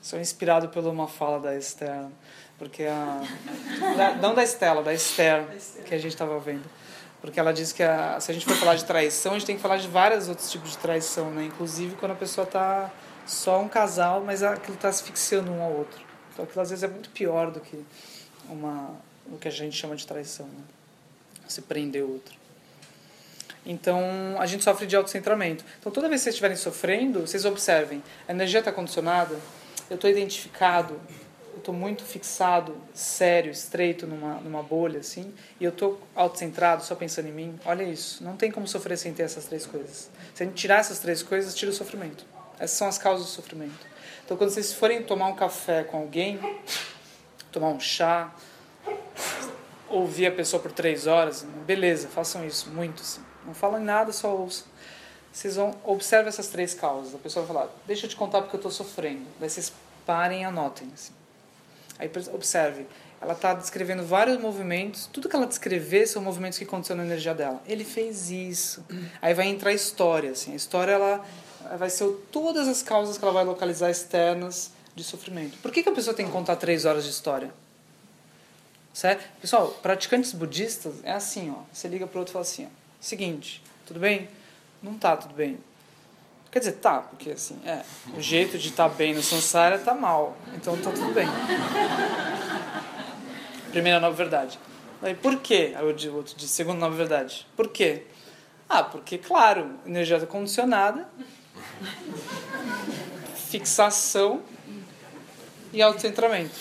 Sou 0.00 0.18
inspirado 0.18 0.68
por 0.68 0.84
uma 0.86 1.08
fala 1.08 1.40
da 1.40 1.56
Esther 1.56 2.06
porque 2.58 2.84
a 2.84 3.22
não 4.20 4.34
da 4.34 4.42
Estela, 4.42 4.82
da 4.82 4.94
Esther, 4.94 5.46
que 5.84 5.94
a 5.94 5.98
gente 5.98 6.12
estava 6.12 6.38
vendo. 6.38 6.64
Porque 7.20 7.40
ela 7.40 7.52
diz 7.52 7.72
que 7.72 7.82
a, 7.82 8.20
se 8.20 8.30
a 8.30 8.34
gente 8.34 8.46
for 8.46 8.56
falar 8.56 8.76
de 8.76 8.84
traição, 8.84 9.32
a 9.32 9.34
gente 9.38 9.46
tem 9.46 9.56
que 9.56 9.62
falar 9.62 9.78
de 9.78 9.88
vários 9.88 10.28
outros 10.28 10.50
tipos 10.50 10.70
de 10.70 10.78
traição, 10.78 11.30
né? 11.30 11.44
Inclusive 11.44 11.96
quando 11.96 12.12
a 12.12 12.16
pessoa 12.16 12.44
está 12.44 12.90
só 13.26 13.60
um 13.60 13.68
casal, 13.68 14.22
mas 14.24 14.42
aquilo 14.42 14.76
está 14.76 14.88
asfixiando 14.88 15.50
um 15.50 15.62
ao 15.62 15.72
outro. 15.72 16.00
Então 16.32 16.44
aquilo 16.44 16.62
às 16.62 16.70
vezes 16.70 16.82
é 16.82 16.88
muito 16.88 17.10
pior 17.10 17.50
do 17.50 17.60
que 17.60 17.84
uma 18.48 18.94
o 19.26 19.36
que 19.36 19.48
a 19.48 19.50
gente 19.50 19.76
chama 19.76 19.96
de 19.96 20.06
traição, 20.06 20.46
né? 20.46 20.62
Se 21.48 21.62
prender 21.62 22.04
o 22.04 22.12
outro. 22.12 22.45
Então, 23.66 24.36
a 24.38 24.46
gente 24.46 24.62
sofre 24.62 24.86
de 24.86 24.94
autocentramento. 24.94 25.64
Então, 25.80 25.90
toda 25.90 26.08
vez 26.08 26.20
que 26.20 26.24
vocês 26.24 26.34
estiverem 26.34 26.56
sofrendo, 26.56 27.22
vocês 27.22 27.44
observem, 27.44 28.00
a 28.28 28.32
energia 28.32 28.60
está 28.60 28.70
condicionada, 28.70 29.36
eu 29.90 29.96
estou 29.96 30.08
identificado, 30.08 31.00
eu 31.52 31.58
estou 31.58 31.74
muito 31.74 32.04
fixado, 32.04 32.76
sério, 32.94 33.50
estreito 33.50 34.06
numa, 34.06 34.34
numa 34.34 34.62
bolha, 34.62 35.00
assim, 35.00 35.34
e 35.58 35.64
eu 35.64 35.70
estou 35.70 36.00
autocentrado, 36.14 36.84
só 36.84 36.94
pensando 36.94 37.28
em 37.28 37.32
mim, 37.32 37.58
olha 37.64 37.82
isso. 37.82 38.22
Não 38.22 38.36
tem 38.36 38.52
como 38.52 38.68
sofrer 38.68 38.96
sem 38.96 39.12
ter 39.12 39.24
essas 39.24 39.46
três 39.46 39.66
coisas. 39.66 40.10
Se 40.32 40.44
a 40.44 40.46
gente 40.46 40.54
tirar 40.54 40.78
essas 40.78 41.00
três 41.00 41.22
coisas, 41.22 41.52
tira 41.52 41.72
o 41.72 41.74
sofrimento. 41.74 42.24
Essas 42.58 42.78
são 42.78 42.86
as 42.86 42.98
causas 42.98 43.26
do 43.26 43.32
sofrimento. 43.32 43.86
Então, 44.24 44.36
quando 44.36 44.50
vocês 44.50 44.72
forem 44.72 45.02
tomar 45.02 45.26
um 45.26 45.34
café 45.34 45.82
com 45.82 45.98
alguém, 45.98 46.38
tomar 47.50 47.68
um 47.68 47.80
chá, 47.80 48.32
ouvir 49.88 50.26
a 50.26 50.32
pessoa 50.32 50.62
por 50.62 50.70
três 50.70 51.06
horas, 51.06 51.44
beleza, 51.66 52.06
façam 52.08 52.46
isso, 52.46 52.70
muito 52.70 53.02
assim. 53.02 53.22
Não 53.46 53.54
falam 53.54 53.80
em 53.80 53.84
nada, 53.84 54.12
só 54.12 54.34
ouçam. 54.34 54.66
Vocês 55.32 55.56
vão 55.56 55.74
observar 55.84 56.28
essas 56.28 56.48
três 56.48 56.74
causas. 56.74 57.14
A 57.14 57.18
pessoa 57.18 57.44
vai 57.44 57.54
falar, 57.54 57.70
deixa 57.86 58.06
eu 58.06 58.10
te 58.10 58.16
contar 58.16 58.40
porque 58.42 58.56
eu 58.56 58.58
estou 58.58 58.72
sofrendo. 58.72 59.26
Daí 59.38 59.50
vocês 59.50 59.72
parem 60.06 60.42
e 60.42 60.44
anotem. 60.44 60.88
Assim. 60.94 61.12
Aí 61.98 62.10
observe, 62.32 62.86
ela 63.20 63.32
está 63.32 63.54
descrevendo 63.54 64.04
vários 64.04 64.38
movimentos, 64.38 65.08
tudo 65.12 65.28
que 65.28 65.36
ela 65.36 65.46
descrever 65.46 66.06
são 66.06 66.22
movimentos 66.22 66.58
que 66.58 66.64
condicionam 66.64 67.02
a 67.02 67.06
energia 67.06 67.34
dela. 67.34 67.62
Ele 67.66 67.84
fez 67.84 68.30
isso. 68.30 68.84
Aí 69.20 69.34
vai 69.34 69.46
entrar 69.46 69.70
a 69.70 69.74
história, 69.74 70.30
assim. 70.30 70.52
A 70.52 70.56
história 70.56 70.92
ela 70.92 71.24
vai 71.78 71.90
ser 71.90 72.08
todas 72.30 72.68
as 72.68 72.82
causas 72.82 73.18
que 73.18 73.24
ela 73.24 73.32
vai 73.32 73.44
localizar 73.44 73.90
externas 73.90 74.70
de 74.94 75.02
sofrimento. 75.02 75.58
Por 75.58 75.70
que, 75.70 75.82
que 75.82 75.88
a 75.88 75.92
pessoa 75.92 76.14
tem 76.14 76.26
que 76.26 76.32
contar 76.32 76.56
três 76.56 76.84
horas 76.84 77.04
de 77.04 77.10
história? 77.10 77.52
Certo? 78.92 79.22
Pessoal, 79.40 79.68
praticantes 79.82 80.32
budistas 80.32 80.94
é 81.02 81.12
assim, 81.12 81.50
ó. 81.50 81.62
Você 81.72 81.88
liga 81.88 82.06
para 82.06 82.18
outro 82.18 82.32
e 82.32 82.34
fala 82.34 82.42
assim, 82.42 82.64
ó, 82.64 82.68
seguinte, 83.06 83.62
tudo 83.86 84.00
bem? 84.00 84.28
Não 84.82 84.94
tá 84.94 85.16
tudo 85.16 85.34
bem. 85.34 85.58
Quer 86.50 86.58
dizer, 86.58 86.72
tá, 86.72 87.00
porque 87.00 87.30
assim, 87.30 87.60
é, 87.64 87.82
o 88.16 88.20
jeito 88.20 88.58
de 88.58 88.68
estar 88.68 88.88
tá 88.88 88.94
bem 88.94 89.14
no 89.14 89.22
samsara 89.22 89.78
tá 89.78 89.94
mal, 89.94 90.36
então 90.54 90.76
tá 90.78 90.90
tudo 90.90 91.12
bem. 91.12 91.28
Primeira 93.70 94.00
nova 94.00 94.16
verdade. 94.16 94.58
Aí, 95.02 95.14
por 95.14 95.38
quê? 95.38 95.74
Aí 95.76 95.84
o 95.84 96.16
outro 96.16 96.34
diz, 96.36 96.50
segunda 96.50 96.80
nova 96.80 96.96
verdade. 96.96 97.46
Por 97.54 97.68
quê? 97.68 98.04
Ah, 98.68 98.82
porque, 98.82 99.18
claro, 99.18 99.70
energia 99.86 100.18
condicionada, 100.26 101.06
fixação 103.48 104.42
e 105.72 105.80
autocentramento. 105.80 106.54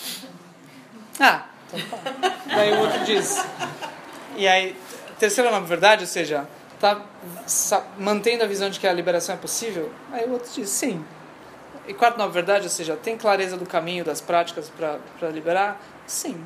Ah, 1.18 1.46
então 1.66 1.80
tá. 1.88 2.32
Daí 2.46 2.72
o 2.72 2.80
outro 2.80 3.04
diz. 3.04 3.44
E 4.36 4.46
aí, 4.46 4.76
terceira 5.18 5.50
nova 5.50 5.66
verdade, 5.66 6.02
ou 6.02 6.06
seja, 6.06 6.46
está 6.74 7.02
mantendo 7.98 8.44
a 8.44 8.46
visão 8.46 8.70
de 8.70 8.78
que 8.78 8.86
a 8.86 8.92
liberação 8.92 9.34
é 9.34 9.38
possível? 9.38 9.90
Aí 10.12 10.26
o 10.26 10.32
outro 10.32 10.50
diz 10.52 10.68
sim. 10.68 11.04
E 11.88 11.94
quarto, 11.94 12.18
na 12.18 12.26
verdade, 12.26 12.64
ou 12.64 12.70
seja, 12.70 12.96
tem 12.96 13.16
clareza 13.16 13.56
do 13.56 13.64
caminho, 13.64 14.04
das 14.04 14.20
práticas 14.20 14.70
para 14.70 15.28
liberar? 15.30 15.80
Sim. 16.06 16.36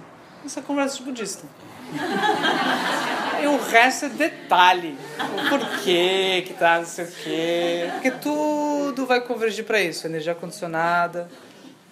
Isso 0.45 0.59
é 0.59 0.63
conversa 0.63 0.99
de 0.99 1.03
budista. 1.03 1.47
e 3.43 3.47
o 3.47 3.59
resto 3.59 4.07
é 4.07 4.09
detalhe. 4.11 4.97
O 5.19 5.49
porquê 5.49 6.45
que 6.47 6.55
tá, 6.55 6.79
não 6.79 6.87
sei 6.87 7.05
o 7.05 7.09
quê. 7.09 7.91
Porque 7.93 8.11
tudo 8.13 9.07
vai 9.07 9.21
convergir 9.21 9.65
para 9.65 9.81
isso. 9.81 10.07
Energia 10.07 10.35
condicionada, 10.35 11.29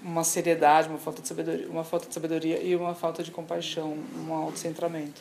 uma 0.03 0.25
seriedade, 0.25 0.89
uma 0.89 0.99
falta 0.99 1.23
de 1.23 1.29
sabedoria, 1.29 1.69
uma 1.69 1.85
falta 1.85 2.07
de 2.07 2.15
sabedoria 2.15 2.63
e 2.63 2.77
uma 2.77 2.95
falta 2.95 3.23
de 3.23 3.31
compaixão, 3.31 3.99
um 4.17 4.33
autocentramento. 4.33 5.21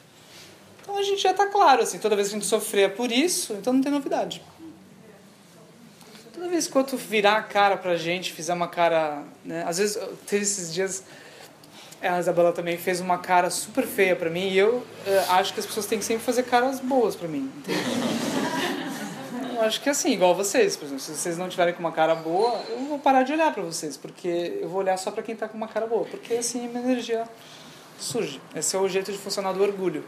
Então 0.88 0.98
a 0.98 1.04
gente 1.04 1.22
já 1.22 1.32
está 1.32 1.46
claro, 1.48 1.84
assim, 1.84 2.00
toda 2.00 2.16
vez 2.16 2.30
que 2.30 2.36
a 2.36 2.40
gente 2.40 2.48
sofrer 2.48 2.96
por 2.96 3.12
isso, 3.12 3.52
então 3.56 3.74
não 3.74 3.82
tem 3.82 3.92
novidade. 3.92 4.42
Toda 6.34 6.48
vez 6.48 6.66
que 6.66 6.78
outro 6.78 6.96
virar 6.96 7.36
a 7.36 7.44
cara 7.44 7.76
pra 7.76 7.98
gente, 7.98 8.32
fizer 8.32 8.54
uma 8.54 8.70
cara. 8.70 9.22
Né, 9.44 9.66
às 9.68 9.80
vezes, 9.80 10.00
teve 10.26 10.44
esses 10.44 10.74
dias. 10.74 11.04
A 12.02 12.20
Isabela 12.20 12.54
também 12.54 12.78
fez 12.78 13.02
uma 13.02 13.18
cara 13.18 13.50
super 13.50 13.86
feia 13.86 14.16
pra 14.16 14.30
mim 14.30 14.48
e 14.48 14.58
eu 14.58 14.76
uh, 14.76 15.32
acho 15.32 15.54
que 15.54 15.60
as 15.60 15.66
pessoas 15.66 15.88
têm 15.88 16.00
que 16.00 16.06
sempre 16.06 16.24
fazer 16.24 16.44
caras 16.44 16.80
boas 16.80 17.18
pra 17.18 17.28
mim. 17.28 17.52
Eu 19.56 19.62
acho 19.64 19.82
que 19.82 19.90
é 19.90 19.92
assim, 19.92 20.14
igual 20.14 20.34
vocês, 20.36 20.78
por 20.78 20.86
exemplo, 20.86 21.04
se 21.04 21.12
vocês 21.12 21.38
não 21.38 21.50
tiverem 21.50 21.74
com 21.74 21.82
uma 21.82 21.92
cara 21.92 22.16
boa, 22.16 22.64
eu 22.70 22.86
vou 22.86 23.00
parar 23.00 23.24
de 23.24 23.34
olhar 23.34 23.54
pra 23.54 23.64
vocês, 23.64 23.98
porque 23.98 24.60
eu 24.62 24.70
vou 24.70 24.80
olhar 24.80 24.96
só 24.96 25.12
pra 25.12 25.22
quem 25.22 25.36
tá 25.36 25.50
com 25.50 25.58
uma 25.58 25.68
cara 25.68 25.86
boa, 25.86 26.06
porque 26.06 26.36
assim 26.36 26.66
minha 26.70 26.82
energia 26.82 27.28
surge. 28.00 28.40
Esse 28.56 28.76
é 28.76 28.80
o 28.80 28.88
jeito 28.88 29.12
de 29.12 29.18
funcionar 29.18 29.52
do 29.52 29.62
orgulho 29.62 30.06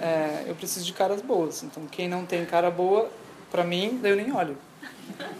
é, 0.00 0.44
eu 0.46 0.54
preciso 0.54 0.84
de 0.84 0.92
caras 0.92 1.22
boas. 1.22 1.62
Então, 1.62 1.86
quem 1.86 2.08
não 2.08 2.24
tem 2.24 2.44
cara 2.44 2.70
boa, 2.70 3.10
pra 3.50 3.64
mim, 3.64 3.98
daí 4.02 4.12
eu 4.12 4.16
nem 4.16 4.32
olho. 4.32 4.56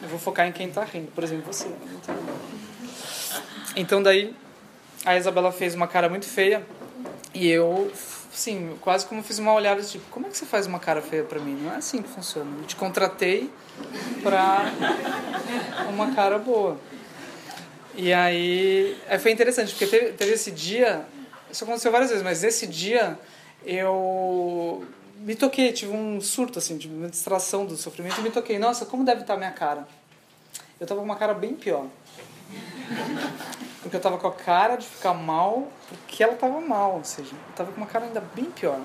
Eu 0.03 0.09
vou 0.09 0.19
focar 0.19 0.47
em 0.47 0.53
quem 0.53 0.69
está 0.69 0.85
rindo, 0.85 1.11
por 1.13 1.25
exemplo, 1.25 1.53
você. 1.53 1.69
Então 3.75 4.03
daí 4.03 4.35
a 5.05 5.17
Isabela 5.17 5.53
fez 5.53 5.75
uma 5.75 5.87
cara 5.87 6.09
muito 6.09 6.27
feia 6.27 6.65
e 7.35 7.49
eu, 7.49 7.93
sim, 8.33 8.77
quase 8.81 9.05
como 9.05 9.23
fiz 9.23 9.39
uma 9.39 9.53
olhada 9.53 9.83
tipo, 9.83 10.05
como 10.11 10.27
é 10.27 10.31
que 10.31 10.39
você 10.39 10.47
faz 10.47 10.67
uma 10.67 10.79
cara 10.79 11.03
feia 11.03 11.25
para 11.25 11.39
mim? 11.39 11.59
Não 11.61 11.73
é 11.73 11.77
assim 11.77 12.01
que 12.01 12.09
funciona. 12.09 12.51
Eu 12.59 12.65
te 12.65 12.77
contratei 12.77 13.51
para 14.23 14.73
uma 15.91 16.15
cara 16.15 16.39
boa. 16.39 16.79
E 17.95 18.13
aí 18.13 18.97
foi 19.21 19.33
interessante, 19.33 19.73
porque 19.73 19.87
teve, 19.87 20.13
teve 20.13 20.33
esse 20.33 20.51
dia, 20.51 21.05
isso 21.51 21.65
aconteceu 21.65 21.91
várias 21.91 22.11
vezes, 22.11 22.25
mas 22.25 22.45
esse 22.45 22.67
dia 22.67 23.19
eu 23.67 24.87
me 25.19 25.35
toquei, 25.35 25.73
tive 25.73 25.93
um 25.93 26.21
surto, 26.21 26.59
assim, 26.59 26.79
de 26.79 26.89
uma 26.89 27.09
distração 27.09 27.67
do 27.67 27.77
sofrimento 27.77 28.21
e 28.21 28.23
me 28.23 28.31
toquei. 28.31 28.59
Nossa, 28.59 28.87
como 28.87 29.05
deve 29.05 29.23
estar 29.23 29.35
a 29.35 29.37
minha 29.37 29.51
cara? 29.51 29.87
Eu 30.79 30.87
tava 30.87 31.01
com 31.01 31.07
uma 31.07 31.17
cara 31.17 31.35
bem 31.35 31.55
pior. 31.55 31.87
Porque 33.83 33.97
eu 33.97 34.01
tava 34.01 34.19
com 34.19 34.29
a 34.29 34.33
cara 34.33 34.77
de 34.77 34.87
ficar 34.87 35.15
mal 35.15 35.69
porque 35.89 36.23
ela 36.23 36.35
tava 36.35 36.61
mal, 36.61 36.97
ou 36.97 37.05
seja, 37.05 37.33
eu 37.33 37.55
tava 37.55 37.73
com 37.73 37.79
uma 37.79 37.87
cara 37.87 38.05
ainda 38.05 38.21
bem 38.35 38.47
pior. 38.47 38.81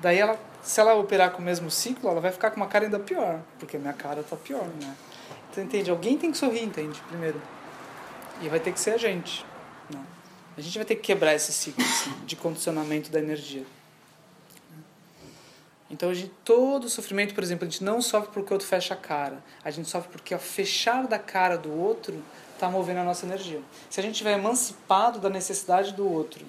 Daí 0.00 0.18
ela, 0.18 0.38
se 0.62 0.80
ela 0.80 0.94
operar 0.94 1.30
com 1.32 1.42
o 1.42 1.44
mesmo 1.44 1.70
ciclo, 1.70 2.08
ela 2.10 2.20
vai 2.20 2.32
ficar 2.32 2.50
com 2.50 2.56
uma 2.56 2.66
cara 2.66 2.84
ainda 2.84 2.98
pior, 2.98 3.40
porque 3.58 3.78
minha 3.78 3.92
cara 3.92 4.22
tá 4.22 4.36
pior, 4.36 4.66
né? 4.80 4.94
Então 5.50 5.62
entende? 5.64 5.90
Alguém 5.90 6.16
tem 6.16 6.30
que 6.30 6.38
sorrir, 6.38 6.62
entende? 6.62 7.00
Primeiro. 7.08 7.40
E 8.40 8.48
vai 8.48 8.60
ter 8.60 8.72
que 8.72 8.80
ser 8.80 8.92
a 8.92 8.96
gente. 8.96 9.44
Né? 9.90 10.00
A 10.56 10.60
gente 10.60 10.78
vai 10.78 10.84
ter 10.84 10.94
que 10.96 11.02
quebrar 11.02 11.34
esse 11.34 11.52
ciclo 11.52 11.82
assim, 11.82 12.12
de 12.24 12.36
condicionamento 12.36 13.10
da 13.10 13.18
energia. 13.18 13.64
Então, 15.90 16.10
a 16.10 16.14
gente, 16.14 16.30
todo 16.44 16.84
o 16.84 16.88
sofrimento, 16.88 17.34
por 17.34 17.42
exemplo, 17.42 17.66
a 17.66 17.70
gente 17.70 17.82
não 17.82 18.02
sofre 18.02 18.30
porque 18.32 18.52
o 18.52 18.54
outro 18.54 18.68
fecha 18.68 18.94
a 18.94 18.96
cara. 18.96 19.42
A 19.64 19.70
gente 19.70 19.88
sofre 19.88 20.10
porque 20.10 20.34
ao 20.34 20.40
fechar 20.40 21.06
da 21.06 21.18
cara 21.18 21.56
do 21.56 21.72
outro 21.72 22.22
está 22.54 22.68
movendo 22.68 22.98
a 22.98 23.04
nossa 23.04 23.24
energia. 23.24 23.60
Se 23.88 23.98
a 23.98 24.02
gente 24.02 24.12
estiver 24.12 24.32
emancipado 24.38 25.18
da 25.18 25.30
necessidade 25.30 25.94
do 25.94 26.06
outro, 26.06 26.44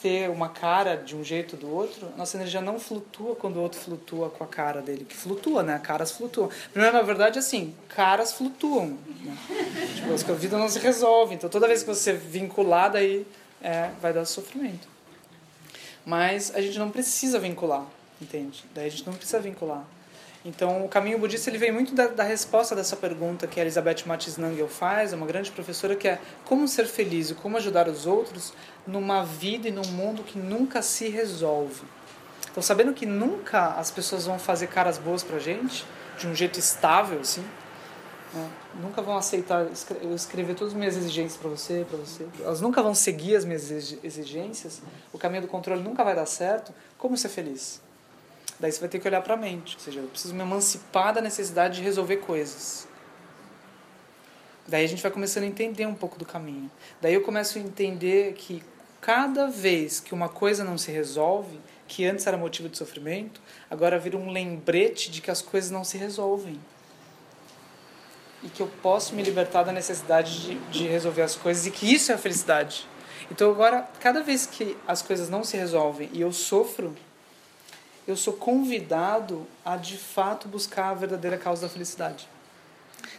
ter 0.00 0.30
uma 0.30 0.48
cara 0.48 0.96
de 0.96 1.16
um 1.16 1.24
jeito 1.24 1.56
do 1.56 1.68
outro, 1.68 2.08
a 2.14 2.16
nossa 2.16 2.36
energia 2.36 2.60
não 2.60 2.78
flutua 2.78 3.34
quando 3.34 3.56
o 3.56 3.62
outro 3.62 3.80
flutua 3.80 4.30
com 4.30 4.44
a 4.44 4.46
cara 4.46 4.80
dele. 4.80 5.04
Que 5.04 5.16
flutua, 5.16 5.64
né? 5.64 5.80
Caras 5.82 6.12
flutuam. 6.12 6.48
Primeiro, 6.70 6.96
na 6.96 7.02
verdade, 7.02 7.40
assim, 7.40 7.74
caras 7.88 8.34
flutuam. 8.34 8.96
Né? 9.24 9.36
tipo, 9.96 10.32
a 10.32 10.34
vida 10.34 10.56
não 10.56 10.68
se 10.68 10.78
resolve. 10.78 11.34
Então, 11.34 11.50
toda 11.50 11.66
vez 11.66 11.82
que 11.82 11.88
você 11.88 12.12
vincular, 12.12 12.92
daí 12.92 13.26
é, 13.60 13.90
vai 14.00 14.12
dar 14.12 14.24
sofrimento. 14.26 14.86
Mas 16.04 16.54
a 16.54 16.60
gente 16.60 16.78
não 16.78 16.90
precisa 16.90 17.40
vincular 17.40 17.84
entende? 18.20 18.64
Daí 18.74 18.86
a 18.86 18.90
gente 18.90 19.06
não 19.06 19.14
precisa 19.14 19.40
vincular. 19.40 19.84
Então, 20.44 20.84
o 20.84 20.88
caminho 20.88 21.18
budista 21.18 21.50
ele 21.50 21.58
vem 21.58 21.72
muito 21.72 21.92
da, 21.92 22.06
da 22.06 22.22
resposta 22.22 22.76
dessa 22.76 22.94
pergunta 22.94 23.48
que 23.48 23.58
a 23.58 23.62
Elizabeth 23.64 24.04
Matis 24.06 24.36
Nangel 24.36 24.68
faz, 24.68 25.12
é 25.12 25.16
uma 25.16 25.26
grande 25.26 25.50
professora, 25.50 25.96
que 25.96 26.06
é 26.06 26.20
como 26.44 26.68
ser 26.68 26.86
feliz 26.86 27.30
e 27.30 27.34
como 27.34 27.56
ajudar 27.56 27.88
os 27.88 28.06
outros 28.06 28.52
numa 28.86 29.24
vida 29.24 29.66
e 29.66 29.72
num 29.72 29.86
mundo 29.88 30.22
que 30.22 30.38
nunca 30.38 30.82
se 30.82 31.08
resolve. 31.08 31.82
Então, 32.48 32.62
sabendo 32.62 32.92
que 32.92 33.04
nunca 33.04 33.72
as 33.72 33.90
pessoas 33.90 34.24
vão 34.24 34.38
fazer 34.38 34.68
caras 34.68 34.98
boas 34.98 35.24
pra 35.24 35.40
gente, 35.40 35.84
de 36.16 36.28
um 36.28 36.34
jeito 36.34 36.60
estável, 36.60 37.18
assim, 37.20 37.44
né? 38.32 38.48
nunca 38.80 39.02
vão 39.02 39.16
aceitar 39.16 39.66
eu 40.00 40.14
escrever 40.14 40.54
todas 40.54 40.72
as 40.72 40.78
minhas 40.78 40.96
exigências 40.96 41.36
para 41.36 41.50
você, 41.50 41.84
para 41.88 41.98
você. 41.98 42.24
Elas 42.40 42.60
nunca 42.60 42.82
vão 42.82 42.94
seguir 42.94 43.34
as 43.34 43.44
minhas 43.44 43.70
exigências. 44.02 44.80
O 45.12 45.18
caminho 45.18 45.42
do 45.42 45.48
controle 45.48 45.82
nunca 45.82 46.04
vai 46.04 46.14
dar 46.14 46.26
certo. 46.26 46.72
Como 46.96 47.16
ser 47.16 47.30
feliz? 47.30 47.80
Daí 48.58 48.72
você 48.72 48.80
vai 48.80 48.88
ter 48.88 48.98
que 48.98 49.06
olhar 49.06 49.20
para 49.20 49.34
a 49.34 49.36
mente, 49.36 49.76
ou 49.76 49.80
seja, 49.80 50.00
eu 50.00 50.08
preciso 50.08 50.34
me 50.34 50.40
emancipar 50.40 51.12
da 51.12 51.20
necessidade 51.20 51.76
de 51.76 51.82
resolver 51.82 52.16
coisas. 52.18 52.88
Daí 54.66 54.84
a 54.84 54.88
gente 54.88 55.02
vai 55.02 55.12
começando 55.12 55.44
a 55.44 55.46
entender 55.46 55.86
um 55.86 55.94
pouco 55.94 56.18
do 56.18 56.24
caminho. 56.24 56.70
Daí 57.00 57.14
eu 57.14 57.22
começo 57.22 57.58
a 57.58 57.60
entender 57.60 58.32
que 58.34 58.62
cada 59.00 59.46
vez 59.46 60.00
que 60.00 60.12
uma 60.12 60.28
coisa 60.28 60.64
não 60.64 60.76
se 60.76 60.90
resolve, 60.90 61.60
que 61.86 62.04
antes 62.04 62.26
era 62.26 62.36
motivo 62.36 62.68
de 62.68 62.76
sofrimento, 62.76 63.40
agora 63.70 63.98
vira 63.98 64.16
um 64.16 64.30
lembrete 64.30 65.10
de 65.10 65.20
que 65.20 65.30
as 65.30 65.40
coisas 65.40 65.70
não 65.70 65.84
se 65.84 65.96
resolvem. 65.96 66.58
E 68.42 68.48
que 68.48 68.60
eu 68.60 68.70
posso 68.82 69.14
me 69.14 69.22
libertar 69.22 69.62
da 69.62 69.72
necessidade 69.72 70.40
de, 70.40 70.54
de 70.70 70.88
resolver 70.88 71.22
as 71.22 71.36
coisas 71.36 71.66
e 71.66 71.70
que 71.70 71.92
isso 71.92 72.10
é 72.10 72.14
a 72.14 72.18
felicidade. 72.18 72.88
Então 73.30 73.50
agora, 73.50 73.88
cada 74.00 74.22
vez 74.22 74.46
que 74.46 74.76
as 74.86 75.02
coisas 75.02 75.28
não 75.28 75.44
se 75.44 75.56
resolvem 75.56 76.10
e 76.12 76.20
eu 76.20 76.32
sofro, 76.32 76.96
eu 78.06 78.16
sou 78.16 78.34
convidado 78.34 79.46
a 79.64 79.76
de 79.76 79.98
fato 79.98 80.48
buscar 80.48 80.90
a 80.90 80.94
verdadeira 80.94 81.36
causa 81.36 81.62
da 81.62 81.68
felicidade. 81.68 82.28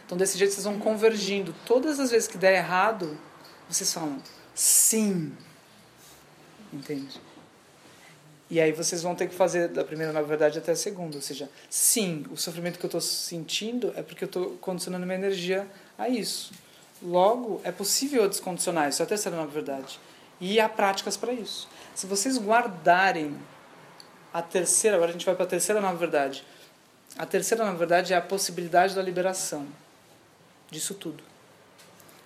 Então, 0.04 0.16
desse 0.16 0.38
jeito, 0.38 0.54
vocês 0.54 0.64
vão 0.64 0.78
convergindo. 0.78 1.54
Todas 1.66 2.00
as 2.00 2.10
vezes 2.10 2.26
que 2.26 2.38
der 2.38 2.54
errado, 2.54 3.18
vocês 3.68 3.92
falam 3.92 4.20
sim. 4.54 5.32
Entende? 6.72 7.20
E 8.50 8.60
aí 8.60 8.72
vocês 8.72 9.02
vão 9.02 9.14
ter 9.14 9.28
que 9.28 9.34
fazer 9.34 9.68
da 9.68 9.84
primeira, 9.84 10.12
na 10.12 10.22
verdade, 10.22 10.58
até 10.58 10.72
a 10.72 10.76
segunda. 10.76 11.16
Ou 11.16 11.22
seja, 11.22 11.50
sim, 11.68 12.24
o 12.30 12.36
sofrimento 12.36 12.78
que 12.78 12.84
eu 12.84 12.88
estou 12.88 13.00
sentindo 13.00 13.92
é 13.94 14.02
porque 14.02 14.24
eu 14.24 14.26
estou 14.26 14.50
condicionando 14.58 15.04
minha 15.04 15.18
energia 15.18 15.66
a 15.98 16.08
isso. 16.08 16.52
Logo, 17.02 17.60
é 17.62 17.70
possível 17.70 18.22
eu 18.22 18.28
descondicionar 18.28 18.88
isso, 18.88 19.02
é 19.02 19.04
a 19.04 19.08
terceira, 19.08 19.36
na 19.36 19.44
verdade. 19.44 20.00
E 20.40 20.58
há 20.58 20.68
práticas 20.68 21.16
para 21.16 21.32
isso. 21.32 21.68
Se 21.94 22.06
vocês 22.06 22.38
guardarem 22.38 23.36
a 24.38 24.42
terceira, 24.42 24.96
agora 24.96 25.10
a 25.10 25.12
gente 25.12 25.26
vai 25.26 25.34
para 25.34 25.44
a 25.44 25.48
terceira 25.48 25.80
na 25.80 25.92
verdade. 25.92 26.44
A 27.18 27.26
terceira 27.26 27.64
na 27.64 27.72
verdade 27.72 28.12
é 28.12 28.16
a 28.16 28.22
possibilidade 28.22 28.94
da 28.94 29.02
liberação 29.02 29.66
disso 30.70 30.94
tudo. 30.94 31.24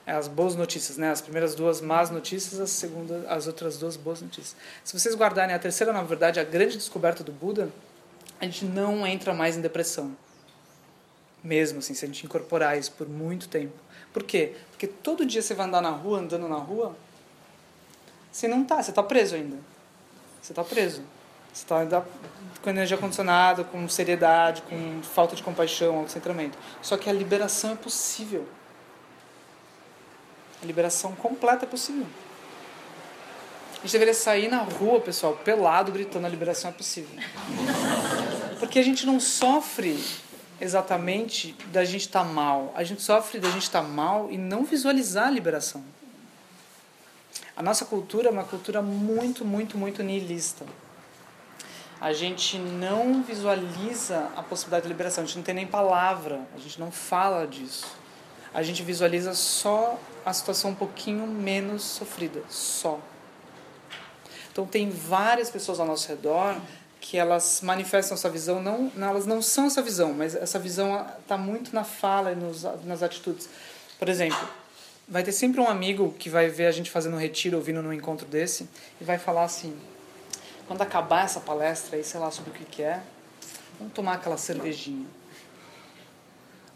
É 0.05 0.13
as 0.13 0.29
boas 0.29 0.55
notícias, 0.55 0.99
né? 0.99 1.11
As 1.11 1.21
primeiras 1.21 1.55
duas 1.55 1.81
más 1.81 2.11
notícias, 2.11 2.61
as 2.61 2.71
segunda, 2.71 3.25
as 3.29 3.47
outras 3.47 3.79
duas 3.79 3.97
boas 3.97 4.21
notícias. 4.21 4.57
Se 4.85 4.99
vocês 4.99 5.15
guardarem 5.15 5.55
a 5.55 5.59
terceira 5.59 5.93
na 5.93 6.03
verdade, 6.03 6.39
a 6.39 6.45
grande 6.45 6.77
descoberta 6.77 7.25
do 7.25 7.33
Buda, 7.33 7.71
a 8.39 8.45
gente 8.45 8.65
não 8.65 9.07
entra 9.07 9.33
mais 9.33 9.57
em 9.57 9.61
depressão. 9.61 10.15
Mesmo 11.43 11.79
assim, 11.79 11.95
se 11.95 12.05
a 12.05 12.09
gente 12.09 12.27
incorporar 12.27 12.77
isso 12.77 12.93
por 12.93 13.09
muito 13.09 13.49
tempo. 13.49 13.75
Por 14.13 14.23
quê? 14.25 14.55
Porque 14.71 14.87
todo 14.87 15.25
dia 15.25 15.41
você 15.41 15.55
vai 15.55 15.67
andar 15.67 15.81
na 15.81 15.91
rua, 15.91 16.19
andando 16.19 16.47
na 16.47 16.57
rua, 16.57 16.95
você 18.31 18.47
não 18.47 18.65
tá, 18.65 18.83
você 18.83 18.93
tá 18.93 19.03
preso 19.03 19.35
ainda. 19.35 19.57
Você 20.43 20.53
tá 20.53 20.63
preso. 20.63 21.03
Você 21.53 21.65
está 21.65 22.03
com 22.63 22.71
energia 22.71 22.97
condicionada, 22.97 23.65
com 23.65 23.87
seriedade, 23.89 24.63
com 24.63 25.03
falta 25.03 25.37
de 25.37 25.43
compaixão, 25.43 25.99
autocentramento. 25.99 26.57
Só 26.81 26.97
que 26.97 27.11
a 27.11 27.13
liberação 27.13 27.73
é 27.73 27.75
possível. 27.75 28.49
A 30.63 30.67
liberação 30.67 31.13
completa 31.15 31.65
é 31.65 31.69
possível. 31.69 32.07
A 33.73 33.83
gente 33.83 33.93
deveria 33.93 34.15
sair 34.15 34.49
na 34.49 34.63
rua, 34.63 35.01
pessoal, 35.01 35.35
pelado, 35.35 35.91
gritando: 35.91 36.25
a 36.25 36.31
liberação 36.31 36.71
é 36.71 36.73
possível. 36.73 37.21
Porque 38.61 38.79
a 38.79 38.83
gente 38.83 39.05
não 39.05 39.19
sofre 39.19 40.03
exatamente 40.61 41.57
da 41.67 41.85
gente 41.85 42.03
estar 42.03 42.25
tá 42.25 42.25
mal. 42.25 42.73
A 42.77 42.85
gente 42.85 43.03
sofre 43.03 43.41
da 43.41 43.51
gente 43.51 43.65
estar 43.65 43.83
tá 43.83 43.89
mal 43.89 44.31
e 44.31 44.39
não 44.39 44.65
visualizar 44.65 45.27
a 45.27 45.31
liberação. 45.31 45.85
A 47.57 47.63
nossa 47.63 47.85
cultura 47.85 48.29
é 48.29 48.31
uma 48.31 48.45
cultura 48.45 48.81
muito, 48.81 49.45
muito, 49.45 49.77
muito 49.77 50.03
nihilista 50.03 50.65
a 52.03 52.13
gente 52.13 52.59
não 52.59 53.23
visualiza 53.23 54.29
a 54.35 54.43
possibilidade 54.43 54.83
de 54.83 54.89
liberação, 54.89 55.23
a 55.23 55.27
gente 55.29 55.37
não 55.37 55.45
tem 55.45 55.55
nem 55.55 55.69
palavra, 55.69 56.41
a 56.53 56.59
gente 56.59 56.81
não 56.81 56.91
fala 56.91 57.47
disso. 57.47 57.87
A 58.53 58.61
gente 58.61 58.83
visualiza 58.83 59.35
só 59.35 59.97
a 60.27 60.33
situação 60.33 60.73
um 60.73 60.75
pouquinho 60.75 61.25
menos 61.29 61.85
sofrida, 61.85 62.43
só. 62.49 62.99
Então 64.51 64.67
tem 64.67 64.91
várias 64.91 65.49
pessoas 65.49 65.79
ao 65.79 65.87
nosso 65.87 66.09
redor 66.09 66.57
que 67.01 67.17
elas 67.17 67.61
manifestam 67.63 68.17
essa 68.17 68.29
visão, 68.29 68.61
não, 68.61 68.91
elas 69.01 69.25
não 69.25 69.41
são 69.41 69.67
essa 69.67 69.81
visão, 69.81 70.13
mas 70.13 70.35
essa 70.35 70.59
visão 70.59 71.07
está 71.21 71.39
muito 71.39 71.73
na 71.73 71.85
fala 71.85 72.33
e 72.33 72.35
nos, 72.35 72.65
nas 72.85 73.05
atitudes. 73.05 73.49
Por 73.97 74.09
exemplo, 74.09 74.49
vai 75.07 75.23
ter 75.23 75.31
sempre 75.31 75.61
um 75.61 75.69
amigo 75.69 76.13
que 76.19 76.29
vai 76.29 76.49
ver 76.49 76.67
a 76.67 76.73
gente 76.73 76.91
fazendo 76.91 77.15
um 77.15 77.21
retiro, 77.21 77.59
ouvindo 77.59 77.81
num 77.81 77.93
encontro 77.93 78.27
desse, 78.27 78.69
e 79.01 79.05
vai 79.05 79.19
falar 79.19 79.45
assim: 79.45 79.77
quando 80.73 80.81
acabar 80.81 81.27
essa 81.27 81.39
palestra 81.39 81.99
aí, 81.99 82.05
sei 82.05 82.19
lá 82.19 82.31
sobre 82.31 82.51
o 82.51 82.55
que, 82.55 82.65
que 82.65 82.83
é, 82.83 83.03
vamos 83.79 83.93
tomar 83.93 84.15
aquela 84.15 84.39
cervejinha. 84.39 85.07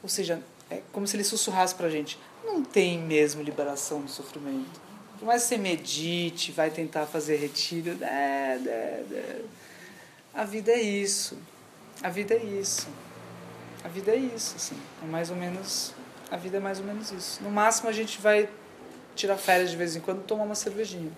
Ou 0.02 0.08
seja, 0.08 0.42
é 0.68 0.82
como 0.92 1.06
se 1.06 1.16
ele 1.16 1.24
sussurrasse 1.24 1.74
pra 1.74 1.88
gente: 1.88 2.18
não 2.44 2.62
tem 2.62 2.98
mesmo 2.98 3.42
liberação 3.42 4.02
do 4.02 4.10
sofrimento. 4.10 4.78
Por 5.18 5.24
mais 5.24 5.44
que 5.44 5.48
você 5.48 5.56
medite, 5.56 6.52
vai 6.52 6.70
tentar 6.70 7.06
fazer 7.06 7.36
retiro, 7.36 7.96
é, 8.04 8.60
é, 8.66 8.70
é. 8.70 9.40
a 10.34 10.44
vida 10.44 10.72
é 10.72 10.82
isso. 10.82 11.38
A 12.02 12.10
vida 12.10 12.34
é 12.34 12.44
isso. 12.44 12.88
A 13.82 13.88
vida 13.88 14.12
é 14.12 14.16
isso, 14.16 14.56
assim. 14.56 14.76
É 15.02 15.06
mais 15.06 15.30
ou 15.30 15.36
menos. 15.36 15.94
A 16.30 16.36
vida 16.36 16.58
é 16.58 16.60
mais 16.60 16.80
ou 16.80 16.84
menos 16.84 17.10
isso. 17.12 17.42
No 17.42 17.50
máximo 17.50 17.88
a 17.88 17.92
gente 17.92 18.20
vai 18.20 18.46
tirar 19.14 19.38
férias 19.38 19.70
de 19.70 19.76
vez 19.78 19.96
em 19.96 20.00
quando 20.00 20.20
e 20.20 20.24
tomar 20.24 20.44
uma 20.44 20.54
cervejinha 20.54 21.10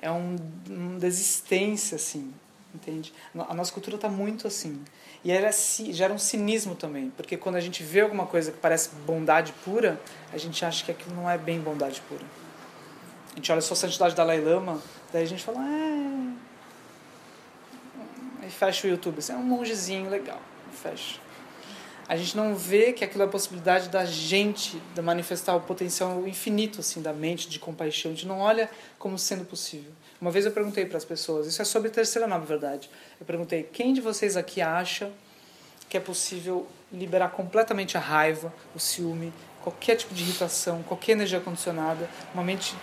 é 0.00 0.10
um, 0.10 0.36
uma 0.68 0.98
desistência, 0.98 1.96
assim. 1.96 2.32
entende? 2.74 3.12
A 3.48 3.54
nossa 3.54 3.72
cultura 3.72 3.96
está 3.96 4.08
muito 4.08 4.46
assim. 4.46 4.82
E 5.24 5.32
era, 5.32 5.50
gera 5.52 6.12
um 6.12 6.18
cinismo 6.18 6.74
também, 6.74 7.10
porque 7.10 7.36
quando 7.36 7.56
a 7.56 7.60
gente 7.60 7.82
vê 7.82 8.00
alguma 8.00 8.26
coisa 8.26 8.52
que 8.52 8.58
parece 8.58 8.90
bondade 9.04 9.52
pura, 9.64 10.00
a 10.32 10.38
gente 10.38 10.64
acha 10.64 10.84
que 10.84 10.92
aquilo 10.92 11.14
não 11.16 11.28
é 11.28 11.36
bem 11.36 11.60
bondade 11.60 12.00
pura. 12.08 12.24
A 13.32 13.36
gente 13.36 13.50
olha 13.50 13.60
só 13.60 13.74
a 13.74 13.76
santidade 13.76 14.14
da 14.14 14.22
Dalai 14.22 14.40
Lama, 14.40 14.80
daí 15.12 15.24
a 15.24 15.26
gente 15.26 15.42
fala, 15.42 15.58
é. 15.60 16.32
Aí 18.42 18.50
fecha 18.50 18.86
o 18.86 18.90
YouTube, 18.90 19.18
assim, 19.18 19.32
é 19.32 19.36
um 19.36 19.42
mongezinho 19.42 20.08
legal, 20.08 20.40
fecha. 20.72 21.20
A 22.08 22.16
gente 22.16 22.34
não 22.34 22.54
vê 22.54 22.94
que 22.94 23.04
aquilo 23.04 23.22
é 23.22 23.26
a 23.26 23.28
possibilidade 23.28 23.90
da 23.90 24.06
gente 24.06 24.80
de 24.94 25.02
manifestar 25.02 25.54
o 25.54 25.60
potencial 25.60 26.26
infinito 26.26 26.80
assim 26.80 27.02
da 27.02 27.12
mente 27.12 27.50
de 27.50 27.58
compaixão. 27.58 28.10
A 28.10 28.14
gente 28.14 28.26
não 28.26 28.38
olha 28.38 28.70
como 28.98 29.18
sendo 29.18 29.44
possível. 29.44 29.92
Uma 30.18 30.30
vez 30.30 30.46
eu 30.46 30.52
perguntei 30.52 30.86
para 30.86 30.96
as 30.96 31.04
pessoas, 31.04 31.46
isso 31.46 31.60
é 31.60 31.66
sobre 31.66 31.90
terceira 31.90 32.26
na 32.26 32.38
verdade. 32.38 32.88
Eu 33.20 33.26
perguntei: 33.26 33.62
quem 33.62 33.92
de 33.92 34.00
vocês 34.00 34.38
aqui 34.38 34.62
acha 34.62 35.10
que 35.86 35.98
é 35.98 36.00
possível 36.00 36.66
liberar 36.90 37.28
completamente 37.28 37.98
a 37.98 38.00
raiva, 38.00 38.54
o 38.74 38.78
ciúme, 38.78 39.30
qualquer 39.62 39.96
tipo 39.96 40.14
de 40.14 40.22
irritação, 40.22 40.82
qualquer 40.84 41.12
energia 41.12 41.40
condicionada, 41.40 42.08
uma 42.32 42.42
mente 42.42 42.74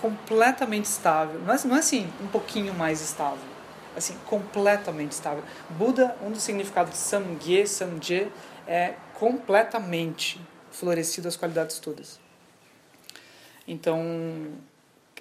completamente 0.00 0.86
estável? 0.86 1.40
Não 1.40 1.54
é, 1.54 1.58
não 1.64 1.76
é 1.76 1.78
assim, 1.78 2.12
um 2.20 2.26
pouquinho 2.26 2.74
mais 2.74 3.00
estável. 3.00 3.52
Assim, 3.96 4.16
completamente 4.26 5.12
estável. 5.12 5.44
Buda, 5.70 6.16
um 6.24 6.30
dos 6.30 6.42
significados 6.42 6.92
de 6.92 6.98
Samgye, 6.98 7.66
Samje, 7.66 8.32
é 8.72 8.94
completamente 9.12 10.40
florescido 10.70 11.28
as 11.28 11.36
qualidades 11.36 11.78
todas. 11.78 12.18
Então, 13.68 14.50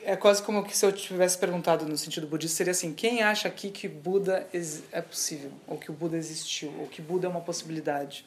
é 0.04 0.16
quase 0.16 0.42
como 0.42 0.64
que 0.64 0.76
se 0.76 0.86
eu 0.86 0.92
tivesse 0.94 1.38
perguntado 1.38 1.86
no 1.86 1.98
sentido 1.98 2.26
budista, 2.26 2.56
seria 2.58 2.72
assim: 2.72 2.94
quem 2.94 3.22
acha 3.22 3.50
aqui 3.50 3.70
que 3.70 3.90
Buda 3.90 4.48
é 4.94 5.02
possível? 5.02 5.52
Ou 5.68 5.78
que 5.78 5.92
o 5.92 5.94
Buda 5.94 6.16
existiu? 6.16 6.74
Ou 6.80 6.88
que 6.88 7.02
Buda 7.02 7.28
é 7.28 7.30
uma 7.30 7.42
possibilidade? 7.42 8.26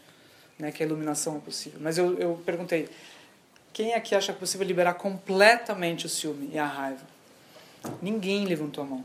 Né, 0.57 0.71
que 0.71 0.85
a 0.85 0.87
iluminação 0.87 1.37
é 1.39 1.41
possível. 1.41 1.81
Mas 1.83 1.97
eu, 1.97 2.19
eu 2.19 2.41
perguntei: 2.45 2.91
quem 3.73 3.95
aqui 3.95 4.15
acha 4.15 4.31
que 4.31 4.37
é 4.37 4.41
possível 4.41 4.67
liberar 4.67 4.95
completamente 4.95 6.05
o 6.05 6.09
ciúme 6.09 6.51
e 6.53 6.59
a 6.59 6.67
raiva? 6.67 7.03
Ninguém 8.03 8.45
levantou 8.45 8.85
a 8.85 8.87
mão. 8.87 9.05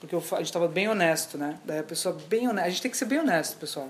Porque 0.00 0.14
eu, 0.14 0.18
a 0.32 0.36
gente 0.38 0.46
estava 0.46 0.66
bem 0.66 0.88
honesto, 0.88 1.38
né? 1.38 1.58
Daí 1.64 1.78
a 1.78 1.84
pessoa 1.84 2.18
bem 2.28 2.48
honesta. 2.48 2.66
A 2.66 2.70
gente 2.70 2.82
tem 2.82 2.90
que 2.90 2.96
ser 2.96 3.04
bem 3.04 3.20
honesto, 3.20 3.56
pessoal. 3.56 3.88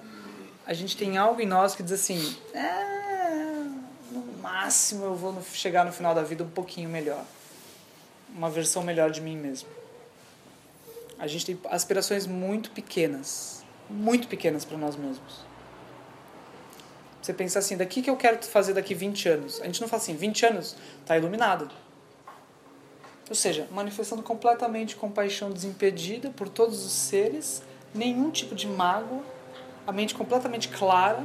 A 0.66 0.74
gente 0.74 0.96
tem 0.96 1.16
algo 1.16 1.40
em 1.40 1.46
nós 1.46 1.74
que 1.74 1.82
diz 1.82 1.92
assim: 1.92 2.36
é, 2.54 3.64
no 4.10 4.38
máximo 4.40 5.04
eu 5.04 5.14
vou 5.14 5.42
chegar 5.52 5.84
no 5.84 5.92
final 5.92 6.14
da 6.14 6.22
vida 6.22 6.44
um 6.44 6.50
pouquinho 6.50 6.88
melhor 6.88 7.24
uma 8.34 8.50
versão 8.50 8.82
melhor 8.82 9.10
de 9.10 9.20
mim 9.20 9.36
mesmo. 9.36 9.68
A 11.18 11.26
gente 11.26 11.46
tem 11.46 11.58
aspirações 11.70 12.26
muito 12.26 12.70
pequenas, 12.70 13.64
muito 13.88 14.26
pequenas 14.26 14.64
para 14.64 14.76
nós 14.76 14.96
mesmos. 14.96 15.40
Você 17.20 17.32
pensa 17.32 17.60
assim, 17.60 17.76
daqui 17.76 18.02
que 18.02 18.10
eu 18.10 18.16
quero 18.16 18.42
fazer 18.44 18.72
daqui 18.72 18.94
20 18.94 19.28
anos. 19.28 19.60
A 19.60 19.66
gente 19.66 19.80
não 19.80 19.86
fala 19.86 20.02
assim, 20.02 20.16
20 20.16 20.46
anos, 20.46 20.76
tá 21.06 21.16
iluminado. 21.16 21.70
Ou 23.28 23.36
seja, 23.36 23.68
manifestando 23.70 24.22
completamente 24.22 24.96
compaixão 24.96 25.52
desimpedida 25.52 26.30
por 26.30 26.48
todos 26.48 26.84
os 26.84 26.92
seres, 26.92 27.62
nenhum 27.94 28.30
tipo 28.30 28.56
de 28.56 28.66
mágoa, 28.66 29.22
a 29.86 29.92
mente 29.92 30.14
completamente 30.14 30.68
clara, 30.68 31.22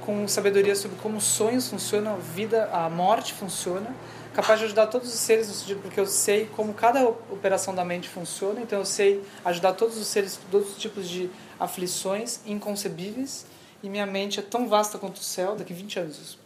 com 0.00 0.26
sabedoria 0.26 0.74
sobre 0.74 0.96
como 0.98 1.18
os 1.18 1.24
sonhos 1.24 1.68
funcionam, 1.68 2.14
a 2.14 2.16
vida, 2.16 2.68
a 2.72 2.90
morte 2.90 3.32
funciona, 3.32 3.94
capaz 4.34 4.58
de 4.58 4.66
ajudar 4.66 4.86
todos 4.86 5.12
os 5.12 5.20
seres 5.20 5.48
no 5.48 5.54
sentido 5.54 5.80
porque 5.82 6.00
eu 6.00 6.06
sei 6.06 6.46
como 6.56 6.72
cada 6.74 7.06
operação 7.06 7.74
da 7.74 7.84
mente 7.84 8.08
funciona, 8.08 8.60
então 8.60 8.78
eu 8.78 8.84
sei 8.84 9.22
ajudar 9.44 9.74
todos 9.74 9.96
os 9.98 10.06
seres, 10.06 10.38
todos 10.50 10.70
os 10.70 10.78
tipos 10.78 11.08
de 11.08 11.30
aflições 11.60 12.40
inconcebíveis, 12.46 13.46
e 13.82 13.88
minha 13.88 14.06
mente 14.06 14.38
é 14.38 14.42
tão 14.42 14.68
vasta 14.68 14.98
quanto 14.98 15.16
o 15.16 15.22
céu, 15.24 15.56
daqui 15.56 15.74
20 15.74 15.98
anos. 15.98 16.38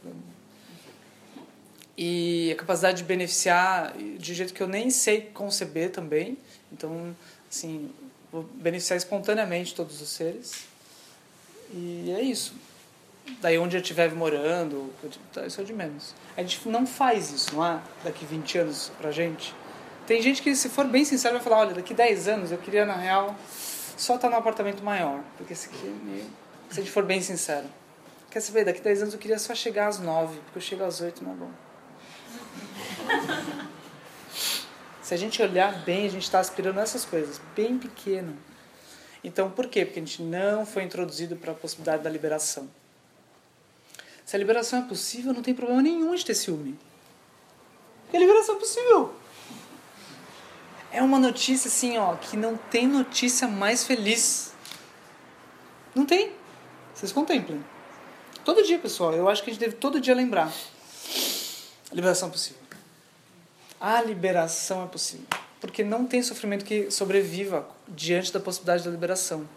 E 1.96 2.50
a 2.52 2.56
capacidade 2.56 2.98
de 2.98 3.04
beneficiar 3.04 3.94
de 3.96 4.34
jeito 4.34 4.52
que 4.52 4.62
eu 4.62 4.66
nem 4.66 4.90
sei 4.90 5.22
conceber 5.32 5.90
também, 5.90 6.36
então, 6.72 7.14
assim, 7.50 7.90
vou 8.32 8.42
beneficiar 8.42 8.96
espontaneamente 8.96 9.74
todos 9.74 10.00
os 10.00 10.08
seres. 10.08 10.66
E 11.72 12.14
é 12.16 12.22
isso 12.22 12.54
daí 13.40 13.58
onde 13.58 13.76
eu 13.76 13.80
estiver 13.80 14.12
morando, 14.14 14.92
isso 15.46 15.60
é 15.60 15.64
de 15.64 15.72
menos. 15.72 16.14
A 16.36 16.42
gente 16.42 16.68
não 16.68 16.86
faz 16.86 17.30
isso, 17.30 17.54
não 17.54 17.66
é? 17.66 17.80
Daqui 18.04 18.24
20 18.24 18.58
anos 18.58 18.92
pra 18.98 19.10
gente. 19.10 19.54
Tem 20.06 20.22
gente 20.22 20.40
que, 20.40 20.54
se 20.54 20.68
for 20.68 20.86
bem 20.86 21.04
sincero, 21.04 21.34
vai 21.34 21.42
falar: 21.42 21.58
olha, 21.58 21.74
daqui 21.74 21.92
10 21.92 22.28
anos 22.28 22.52
eu 22.52 22.58
queria, 22.58 22.86
na 22.86 22.94
real, 22.94 23.34
só 23.96 24.16
estar 24.16 24.30
num 24.30 24.36
apartamento 24.36 24.82
maior. 24.82 25.22
Porque 25.36 25.52
esse 25.52 25.68
aqui, 25.68 26.24
se 26.70 26.80
a 26.80 26.82
gente 26.82 26.92
for 26.92 27.04
bem 27.04 27.20
sincero. 27.20 27.66
Quer 28.30 28.40
saber? 28.40 28.64
Daqui 28.64 28.80
10 28.80 29.02
anos 29.02 29.14
eu 29.14 29.20
queria 29.20 29.38
só 29.38 29.54
chegar 29.54 29.88
às 29.88 29.98
9, 29.98 30.38
porque 30.40 30.58
eu 30.58 30.62
chego 30.62 30.84
às 30.84 31.00
8 31.00 31.24
não 31.24 31.32
é 31.32 31.36
bom. 31.36 31.50
se 35.02 35.14
a 35.14 35.16
gente 35.16 35.40
olhar 35.42 35.84
bem, 35.84 36.06
a 36.06 36.10
gente 36.10 36.24
está 36.24 36.38
aspirando 36.38 36.78
essas 36.78 37.04
coisas, 37.04 37.40
bem 37.54 37.78
pequeno. 37.78 38.36
Então, 39.26 39.50
por 39.50 39.66
quê? 39.66 39.84
Porque 39.84 39.98
a 39.98 40.04
gente 40.04 40.22
não 40.22 40.64
foi 40.64 40.84
introduzido 40.84 41.34
para 41.34 41.50
a 41.50 41.54
possibilidade 41.54 42.00
da 42.00 42.08
liberação. 42.08 42.70
Se 44.24 44.36
a 44.36 44.38
liberação 44.38 44.78
é 44.78 44.82
possível, 44.82 45.32
não 45.32 45.42
tem 45.42 45.52
problema 45.52 45.82
nenhum 45.82 46.14
de 46.14 46.24
ter 46.24 46.36
ciúme. 46.36 46.78
Porque 48.02 48.16
a 48.16 48.20
liberação 48.20 48.54
é 48.54 48.58
possível. 48.60 49.12
É 50.92 51.02
uma 51.02 51.18
notícia 51.18 51.66
assim, 51.66 51.98
ó, 51.98 52.14
que 52.14 52.36
não 52.36 52.56
tem 52.56 52.86
notícia 52.86 53.48
mais 53.48 53.82
feliz. 53.82 54.52
Não 55.92 56.06
tem. 56.06 56.32
Vocês 56.94 57.10
contemplem. 57.10 57.64
Todo 58.44 58.62
dia, 58.62 58.78
pessoal, 58.78 59.12
eu 59.12 59.28
acho 59.28 59.42
que 59.42 59.50
a 59.50 59.52
gente 59.52 59.60
deve 59.60 59.74
todo 59.74 60.00
dia 60.00 60.14
lembrar. 60.14 60.52
A 61.90 61.94
liberação 61.96 62.28
é 62.28 62.30
possível. 62.30 62.62
A 63.80 64.00
liberação 64.02 64.84
é 64.84 64.86
possível. 64.86 65.26
Porque 65.60 65.82
não 65.82 66.06
tem 66.06 66.22
sofrimento 66.22 66.64
que 66.64 66.90
sobreviva 66.90 67.66
diante 67.88 68.32
da 68.32 68.40
possibilidade 68.40 68.84
da 68.84 68.90
liberação. 68.90 69.48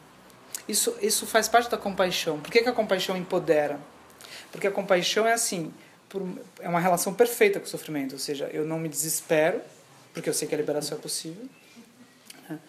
Isso, 0.68 0.95
isso 1.02 1.26
faz 1.26 1.47
parte 1.47 1.70
da 1.70 1.78
compaixão. 1.78 2.39
Por 2.39 2.52
que, 2.52 2.62
que 2.62 2.70
a 2.70 2.74
compaixão 2.74 3.18
empodera? 3.18 3.80
Porque 4.52 4.68
a 4.68 4.72
compaixão 4.72 5.26
é 5.28 5.34
assim, 5.34 5.74
por, 6.08 6.28
é 6.60 6.70
uma 6.70 6.80
relação 6.80 7.14
perfeita 7.14 7.60
com 7.60 7.66
o 7.66 7.70
sofrimento, 7.70 8.14
ou 8.14 8.20
seja, 8.20 8.50
eu 8.54 8.66
não 8.66 8.80
me 8.80 8.89
desespero, 8.89 9.62
porque 10.14 10.30
eu 10.30 10.34
sei 10.34 10.47
que 10.47 10.56
a 10.56 10.58
liberação 10.58 10.97
é 10.97 11.02
possível. 11.02 11.47
Né? 12.47 12.60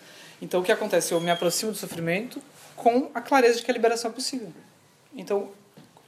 Então 0.41 0.61
o 0.61 0.65
que 0.65 0.73
acontece? 0.73 1.13
Eu 1.13 1.21
me 1.21 1.31
aproximo 1.31 1.73
do 1.73 1.79
sofrimento 1.79 2.43
com 2.77 3.11
a 3.15 3.21
clareza 3.21 3.59
de 3.59 3.65
que 3.65 3.71
a 3.71 3.75
liberação 3.75 4.11
é 4.11 4.15
possível. 4.15 4.53
Então, 5.15 5.51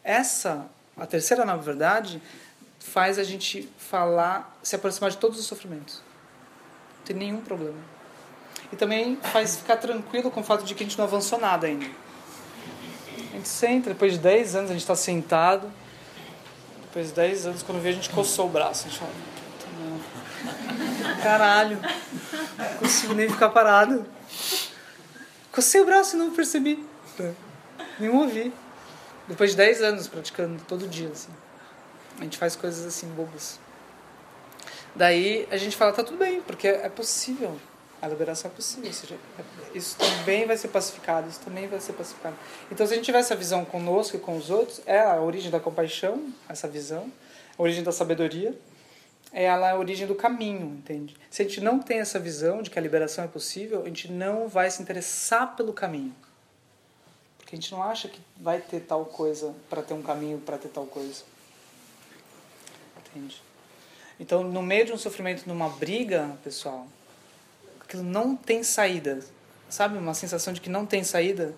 essa, 0.03 0.67
a 0.97 1.07
terceira 1.07 1.45
na 1.45 1.57
verdade, 1.57 2.23
faz 2.79 3.19
a 3.19 3.25
gente 3.25 3.69
falar, 3.79 4.59
se 4.63 4.75
aproximar 4.75 5.11
de 5.11 5.19
todos 5.19 5.39
os 5.39 5.47
sofrimentos. 5.47 6.01
Não 7.03 7.07
tem 7.07 7.17
nenhum 7.17 7.41
problema. 7.41 7.79
E 8.73 8.77
também 8.77 9.17
faz 9.17 9.57
ficar 9.57 9.77
tranquilo 9.77 10.31
com 10.31 10.41
o 10.41 10.45
fato 10.45 10.65
de 10.65 10.73
que 10.73 10.85
a 10.85 10.87
gente 10.87 10.97
não 10.97 11.05
avançou 11.05 11.39
nada 11.39 11.67
ainda. 11.67 11.85
A 11.85 13.37
gente 13.37 13.49
senta, 13.49 13.91
depois 13.91 14.13
de 14.13 14.21
10 14.21 14.55
anos 14.55 14.71
a 14.71 14.73
gente 14.73 14.83
está 14.83 14.95
sentado. 14.95 15.69
Depois 16.85 17.09
de 17.09 17.15
10 17.15 17.47
anos, 17.47 17.63
quando 17.63 17.83
vê, 17.83 17.89
a 17.89 17.93
gente 17.93 18.09
coçou 18.11 18.47
o 18.47 18.49
braço. 18.49 18.87
A 18.87 18.91
gente 18.91 19.01
fala, 19.01 19.13
Caralho, 21.23 21.79
não 22.59 22.79
consigo 22.79 23.15
nem 23.15 23.29
ficar 23.29 23.49
parado. 23.49 24.07
Cocei 25.51 25.81
o 25.81 25.85
braço 25.85 26.17
e 26.17 26.19
não 26.19 26.31
percebi. 26.31 26.87
Nem 27.99 28.11
ouvi. 28.11 28.53
Depois 29.27 29.51
de 29.51 29.57
10 29.57 29.83
anos 29.83 30.07
praticando 30.07 30.63
todo 30.69 30.87
dia, 30.87 31.09
assim. 31.09 31.33
A 32.21 32.25
gente 32.25 32.39
faz 32.39 32.55
coisas 32.55 32.87
assim, 32.87 33.09
bobas. 33.09 33.59
Daí 34.95 35.47
a 35.51 35.57
gente 35.57 35.77
fala, 35.77 35.93
tá 35.93 36.03
tudo 36.03 36.19
bem, 36.19 36.43
porque 36.43 36.69
é 36.69 36.89
possível 36.89 37.59
a 38.03 38.09
liberação 38.09 38.51
é 38.51 38.55
possível. 38.55 38.93
Seja, 38.93 39.17
isso 39.73 39.97
também 39.97 40.45
vai 40.45 40.57
ser 40.57 40.67
pacificado, 40.69 41.29
isso 41.29 41.39
também 41.39 41.69
vai 41.69 41.79
ser 41.79 41.93
pacificado. 41.93 42.37
Então, 42.69 42.85
se 42.85 42.93
a 42.93 42.97
gente 42.97 43.05
tiver 43.05 43.21
essa 43.21 43.37
visão 43.37 43.65
conosco 43.65 44.17
e 44.17 44.21
com 44.21 44.37
os 44.37 44.51
outros, 44.51 44.83
é 44.87 44.99
a 44.99 45.21
origem 45.21 45.53
da 45.53 45.61
compaixão, 45.61 46.33
essa 46.49 46.67
visão, 46.67 47.13
a 47.57 47.63
origem 47.63 47.85
da 47.85 47.93
sabedoria, 47.93 48.59
é 49.33 49.45
ela 49.45 49.71
a 49.71 49.79
origem 49.79 50.05
do 50.05 50.17
caminho, 50.17 50.67
entende? 50.67 51.17
Se 51.31 51.43
a 51.43 51.45
gente 51.45 51.61
não 51.61 51.79
tem 51.79 52.01
essa 52.01 52.19
visão 52.19 52.61
de 52.61 52.71
que 52.71 52.79
a 52.79 52.83
liberação 52.83 53.25
é 53.25 53.29
possível, 53.29 53.83
a 53.83 53.87
gente 53.87 54.11
não 54.11 54.49
vai 54.49 54.69
se 54.69 54.83
interessar 54.83 55.55
pelo 55.55 55.73
caminho. 55.73 56.13
Porque 57.39 57.55
a 57.55 57.57
gente 57.57 57.71
não 57.71 57.85
acha 57.85 58.09
que 58.09 58.21
vai 58.37 58.61
ter 58.61 58.81
tal 58.81 59.05
coisa 59.05 59.55
para 59.71 59.81
ter 59.81 59.95
um 59.95 60.03
caminho 60.03 60.39
para 60.41 60.59
ter 60.59 60.69
tal 60.69 60.87
coisa. 60.87 61.23
Entende? 62.99 63.41
Então, 64.23 64.45
no 64.45 64.63
meio 64.63 64.87
de 64.87 64.93
um 64.93 64.97
sofrimento, 64.97 65.49
numa 65.49 65.69
briga, 65.69 66.31
pessoal, 66.45 66.87
aquilo 67.81 68.05
não 68.05 68.37
tem 68.37 68.63
saída, 68.63 69.19
sabe? 69.69 69.99
Uma 69.99 70.15
sensação 70.15 70.53
de 70.53 70.61
que 70.61 70.71
não 70.71 70.87
tem 70.87 71.03
saída. 71.03 71.53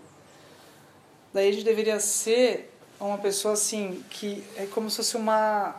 Daí 1.35 1.51
a 1.51 1.53
gente 1.53 1.65
deveria 1.65 2.01
ser 2.01 2.73
uma 2.99 3.19
pessoa 3.19 3.53
assim 3.53 4.03
que 4.09 4.43
é 4.57 4.65
como 4.65 4.89
se 4.89 4.97
fosse 4.97 5.15
uma 5.19 5.77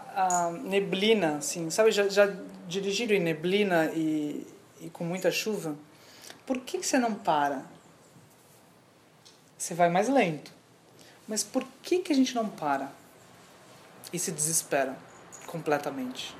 neblina, 0.64 1.38
assim, 1.38 1.72
sabe? 1.72 1.90
Já, 1.90 2.07
já 2.07 2.32
dirigiram 2.68 3.16
em 3.16 3.20
neblina 3.20 3.91
e, 3.95 4.45
e 4.82 4.90
com 4.91 5.03
muita 5.03 5.32
chuva? 5.32 5.76
Por 6.45 6.60
que, 6.60 6.78
que 6.78 6.86
você 6.86 6.99
não 6.99 7.16
para? 7.16 7.66
você 9.66 9.74
vai 9.74 9.90
mais 9.90 10.07
lento. 10.07 10.52
Mas 11.28 11.44
por 11.44 11.66
que, 11.82 11.99
que 11.99 12.14
a 12.14 12.16
gente 12.16 12.36
não 12.36 12.48
para 12.48 12.91
e 14.14 14.20
se 14.20 14.32
desespera 14.32 14.95
completamente? 15.48 16.36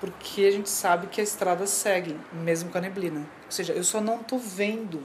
Porque 0.00 0.42
a 0.42 0.50
gente 0.50 0.68
sabe 0.68 1.06
que 1.06 1.20
a 1.20 1.24
estrada 1.24 1.66
segue, 1.66 2.16
mesmo 2.32 2.70
com 2.70 2.78
a 2.78 2.80
neblina. 2.80 3.20
Ou 3.20 3.50
seja, 3.50 3.72
eu 3.72 3.82
só 3.82 4.00
não 4.00 4.18
tô 4.18 4.38
vendo. 4.38 5.02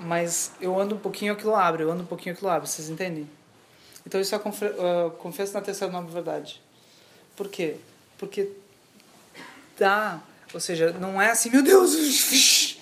Mas 0.00 0.52
eu 0.60 0.78
ando 0.80 0.94
um 0.94 0.98
pouquinho, 0.98 1.32
aquilo 1.32 1.54
abre, 1.54 1.82
eu 1.82 1.90
ando 1.90 2.02
um 2.02 2.06
pouquinho, 2.06 2.34
aquilo 2.34 2.50
abre. 2.50 2.68
Vocês 2.68 2.88
entendem? 2.88 3.28
Então 4.06 4.20
isso 4.20 4.34
é 4.34 4.38
uh, 4.38 5.52
na 5.52 5.60
terceira 5.60 5.92
nova 5.92 6.10
verdade. 6.10 6.62
Por 7.36 7.48
quê? 7.48 7.76
Porque 8.16 8.50
dá, 9.78 10.20
ou 10.52 10.60
seja, 10.60 10.92
não 10.92 11.20
é 11.20 11.30
assim, 11.30 11.50
meu 11.50 11.62
Deus, 11.62 12.76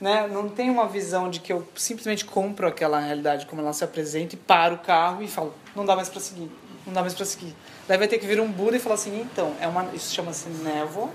né? 0.00 0.28
Não 0.28 0.48
tem 0.48 0.70
uma 0.70 0.86
visão 0.86 1.28
de 1.28 1.40
que 1.40 1.52
eu 1.52 1.66
simplesmente 1.76 2.24
compro 2.24 2.66
aquela 2.66 3.00
realidade 3.00 3.46
como 3.46 3.60
ela 3.60 3.72
se 3.72 3.82
apresenta 3.82 4.34
e 4.34 4.38
paro 4.38 4.76
o 4.76 4.78
carro 4.78 5.22
e 5.22 5.28
falo, 5.28 5.52
não 5.74 5.84
dá 5.84 5.96
mais 5.96 6.08
para 6.08 6.20
seguir, 6.20 6.50
não 6.86 6.92
dá 6.92 7.00
mais 7.00 7.14
para 7.14 7.26
seguir. 7.26 7.54
Daí 7.88 7.96
vai 7.96 8.06
ter 8.06 8.18
que 8.18 8.26
vir 8.26 8.38
um 8.38 8.52
Buda 8.52 8.76
e 8.76 8.80
falar 8.80 8.96
assim, 8.96 9.18
então, 9.18 9.56
é 9.60 9.66
uma, 9.66 9.90
isso 9.94 10.14
chama-se 10.14 10.46
névoa, 10.50 11.10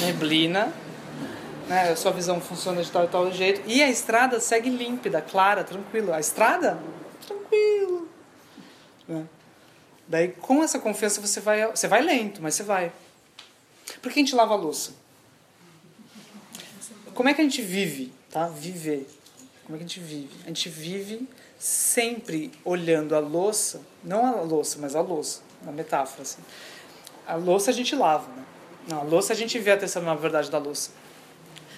neblina, 0.00 0.72
né? 1.70 1.90
A 1.90 1.96
sua 1.96 2.12
visão 2.12 2.40
funciona 2.40 2.82
de 2.82 2.90
tal 2.90 3.04
e 3.04 3.08
tal 3.08 3.32
jeito 3.32 3.62
e 3.66 3.82
a 3.82 3.88
estrada 3.88 4.40
segue 4.40 4.70
límpida, 4.70 5.20
clara, 5.20 5.64
tranquila. 5.64 6.16
A 6.16 6.20
estrada, 6.20 6.78
tranquilo. 7.26 8.08
Né? 9.08 9.26
Daí, 10.06 10.28
com 10.28 10.62
essa 10.62 10.78
confiança, 10.78 11.20
você 11.20 11.40
vai, 11.40 11.66
você 11.66 11.88
vai 11.88 12.00
lento, 12.00 12.40
mas 12.40 12.54
você 12.54 12.62
vai. 12.62 12.92
Por 14.00 14.12
que 14.12 14.20
a 14.20 14.22
gente 14.22 14.34
lava 14.34 14.54
a 14.54 14.56
louça? 14.56 14.92
Como 17.12 17.28
é 17.28 17.34
que 17.34 17.40
a 17.40 17.44
gente 17.44 17.60
vive, 17.60 18.12
tá? 18.30 18.46
Viver. 18.46 19.08
Como 19.64 19.76
é 19.76 19.78
que 19.78 19.84
a 19.84 19.86
gente 19.86 20.00
vive? 20.00 20.30
A 20.44 20.48
gente 20.48 20.68
vive 20.68 21.28
sempre 21.60 22.50
olhando 22.64 23.14
a 23.14 23.18
louça, 23.18 23.82
não 24.02 24.24
a 24.24 24.40
louça, 24.40 24.78
mas 24.80 24.96
a 24.96 25.02
louça, 25.02 25.42
na 25.62 25.70
metáfora, 25.70 26.22
assim. 26.22 26.40
A 27.26 27.34
louça 27.36 27.70
a 27.70 27.74
gente 27.74 27.94
lava, 27.94 28.26
né? 28.32 28.44
Não, 28.88 29.00
a 29.00 29.02
louça 29.02 29.34
a 29.34 29.36
gente 29.36 29.58
vê 29.58 29.72
a 29.72 29.76
terceira 29.76 30.08
nova 30.08 30.18
verdade 30.18 30.50
da 30.50 30.56
louça. 30.56 30.90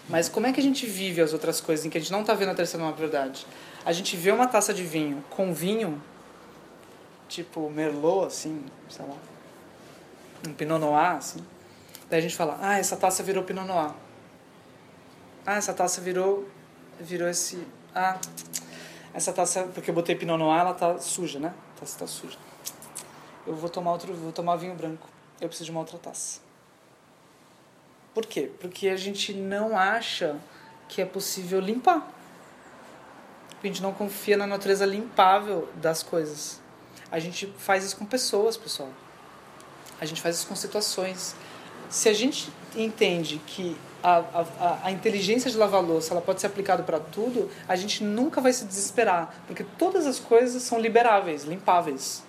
Mas 0.09 0.29
como 0.29 0.47
é 0.47 0.53
que 0.53 0.61
a 0.61 0.63
gente 0.63 0.87
vive 0.87 1.21
as 1.21 1.33
outras 1.33 1.61
coisas 1.61 1.85
em 1.85 1.91
que 1.91 1.99
a 1.99 2.01
gente 2.01 2.13
não 2.13 2.21
está 2.21 2.33
vendo 2.33 2.51
a 2.51 2.55
terceira 2.55 2.85
nova 2.85 2.97
verdade? 2.97 3.45
A 3.85 3.93
gente 3.93 4.17
vê 4.17 4.31
uma 4.31 4.47
taça 4.47 4.73
de 4.73 4.85
vinho 4.85 5.25
com 5.29 5.53
vinho, 5.53 6.01
tipo 7.29 7.69
Merlot, 7.69 8.29
assim, 8.29 8.65
sei 8.89 9.05
lá, 9.05 9.17
um 10.47 10.53
Pinot 10.53 10.79
Noir, 10.79 11.17
assim. 11.17 11.45
Daí 12.09 12.21
a 12.21 12.23
gente 12.23 12.37
fala, 12.37 12.57
ah, 12.61 12.79
essa 12.79 12.97
taça 12.97 13.21
virou 13.25 13.43
Pinot 13.43 13.67
Noir. 13.67 13.93
Ah, 15.45 15.57
essa 15.57 15.73
taça 15.73 16.01
virou, 16.01 16.49
virou 17.01 17.29
esse, 17.29 17.67
ah, 17.93 18.17
essa 19.15 19.33
taça, 19.33 19.65
porque 19.75 19.91
eu 19.91 19.95
botei 19.95 20.15
Pinot 20.15 20.39
Noir, 20.39 20.61
ela 20.61 20.75
tá 20.75 20.99
suja, 20.99 21.39
né? 21.39 21.53
A 21.77 21.81
taça 21.81 21.99
tá 21.99 22.07
suja. 22.07 22.39
Eu 23.47 23.55
vou 23.55 23.69
tomar 23.69 23.93
outro, 23.93 24.15
vou 24.15 24.33
tomar 24.33 24.57
vinho 24.57 24.75
branco. 24.75 25.09
Eu 25.41 25.49
preciso 25.49 25.67
de 25.67 25.71
uma 25.71 25.81
outra 25.81 25.99
taça. 25.99 26.41
Por 28.15 28.27
quê? 28.27 28.51
Porque 28.61 28.89
a 28.89 28.97
gente 28.97 29.33
não 29.33 29.77
acha 29.77 30.37
que 30.89 31.01
é 31.03 31.05
possível 31.05 31.61
limpar. 31.61 32.07
A 33.63 33.67
gente 33.67 33.83
não 33.83 33.93
confia 33.93 34.37
na 34.37 34.47
natureza 34.47 34.85
limpável 34.85 35.69
das 35.77 36.03
coisas. 36.03 36.61
A 37.11 37.19
gente 37.19 37.47
faz 37.59 37.85
isso 37.85 37.97
com 37.97 38.05
pessoas, 38.05 38.57
pessoal. 38.57 38.91
A 40.01 40.05
gente 40.05 40.21
faz 40.21 40.37
isso 40.37 40.47
com 40.47 40.57
situações. 40.57 41.35
Se 41.89 42.09
a 42.09 42.13
gente 42.13 42.53
entende 42.75 43.41
que 43.47 43.77
a, 44.03 44.19
a, 44.61 44.79
a 44.85 44.91
inteligência 44.91 45.51
de 45.51 45.57
lavar 45.57 45.83
louça 45.83 46.13
ela 46.13 46.21
pode 46.21 46.41
ser 46.41 46.49
aplicada 46.49 46.83
para 46.83 46.99
tudo, 46.99 47.51
a 47.69 47.77
gente 47.77 48.03
nunca 48.03 48.41
vai 48.41 48.53
se 48.53 48.65
desesperar, 48.65 49.35
porque 49.47 49.65
todas 49.79 50.07
as 50.07 50.19
coisas 50.19 50.63
são 50.63 50.81
liberáveis, 50.81 51.45
limpáveis. 51.45 52.23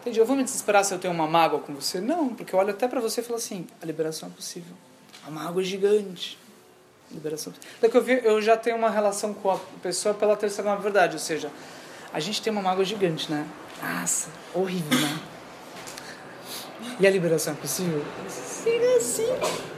Entendi? 0.00 0.18
Eu 0.18 0.26
vou 0.26 0.34
me 0.34 0.42
desesperar 0.42 0.84
se 0.84 0.92
eu 0.92 0.98
tenho 0.98 1.14
uma 1.14 1.28
mágoa 1.28 1.60
com 1.60 1.72
você? 1.72 2.00
Não, 2.00 2.30
porque 2.30 2.54
eu 2.54 2.58
olho 2.58 2.70
até 2.70 2.88
para 2.88 3.00
você 3.00 3.20
e 3.20 3.24
falo 3.24 3.36
assim: 3.36 3.66
a 3.80 3.86
liberação 3.86 4.28
é 4.28 4.32
possível. 4.32 4.74
A 5.24 5.30
mágoa 5.30 5.62
é 5.62 5.64
gigante. 5.64 6.36
Liberação. 7.08 7.52
Daqui 7.80 7.96
eu, 7.96 8.02
vi, 8.02 8.20
eu 8.24 8.42
já 8.42 8.56
tenho 8.56 8.76
uma 8.76 8.90
relação 8.90 9.32
com 9.32 9.50
a 9.50 9.58
pessoa 9.82 10.14
pela 10.14 10.34
terceira 10.36 10.74
verdade, 10.76 11.14
ou 11.14 11.20
seja, 11.20 11.50
a 12.12 12.18
gente 12.18 12.42
tem 12.42 12.52
uma 12.52 12.62
mágoa 12.62 12.84
gigante, 12.84 13.30
né? 13.30 13.46
Nossa, 13.80 14.28
horrível, 14.54 14.98
né? 14.98 15.20
E 16.98 17.06
a 17.06 17.10
liberação 17.10 17.52
é 17.52 17.56
possível? 17.56 18.04
Sim, 18.28 18.78
é 18.78 19.00
sim. 19.00 19.71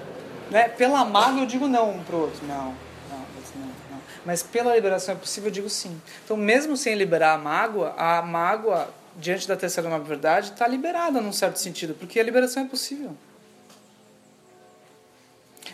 Né? 0.50 0.68
Pela 0.68 1.04
mágoa 1.04 1.42
eu 1.42 1.46
digo 1.46 1.66
não 1.66 1.90
um 1.90 2.04
pro 2.04 2.18
outro. 2.18 2.46
Não, 2.46 2.74
não, 3.10 3.18
não, 3.18 3.66
não. 3.90 4.02
Mas 4.24 4.42
pela 4.42 4.74
liberação 4.74 5.14
é 5.14 5.18
possível, 5.18 5.48
eu 5.48 5.52
digo 5.52 5.70
sim. 5.70 6.00
Então, 6.24 6.36
mesmo 6.36 6.76
sem 6.76 6.94
liberar 6.94 7.34
a 7.34 7.38
mágoa, 7.38 7.94
a 7.96 8.22
mágoa, 8.22 8.88
diante 9.16 9.46
da 9.48 9.56
terceira 9.56 9.88
nova 9.88 10.04
verdade, 10.04 10.52
está 10.52 10.66
liberada 10.66 11.20
num 11.20 11.32
certo 11.32 11.56
sentido, 11.56 11.94
porque 11.94 12.18
a 12.18 12.22
liberação 12.22 12.62
é 12.62 12.66
possível. 12.66 13.12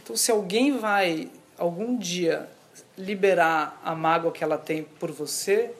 Então, 0.02 0.16
se 0.16 0.30
alguém 0.30 0.76
vai 0.76 1.30
algum 1.58 1.96
dia 1.96 2.48
liberar 2.96 3.80
a 3.84 3.94
mágoa 3.94 4.32
que 4.32 4.42
ela 4.42 4.58
tem 4.58 4.82
por 4.82 5.10
você, 5.10 5.72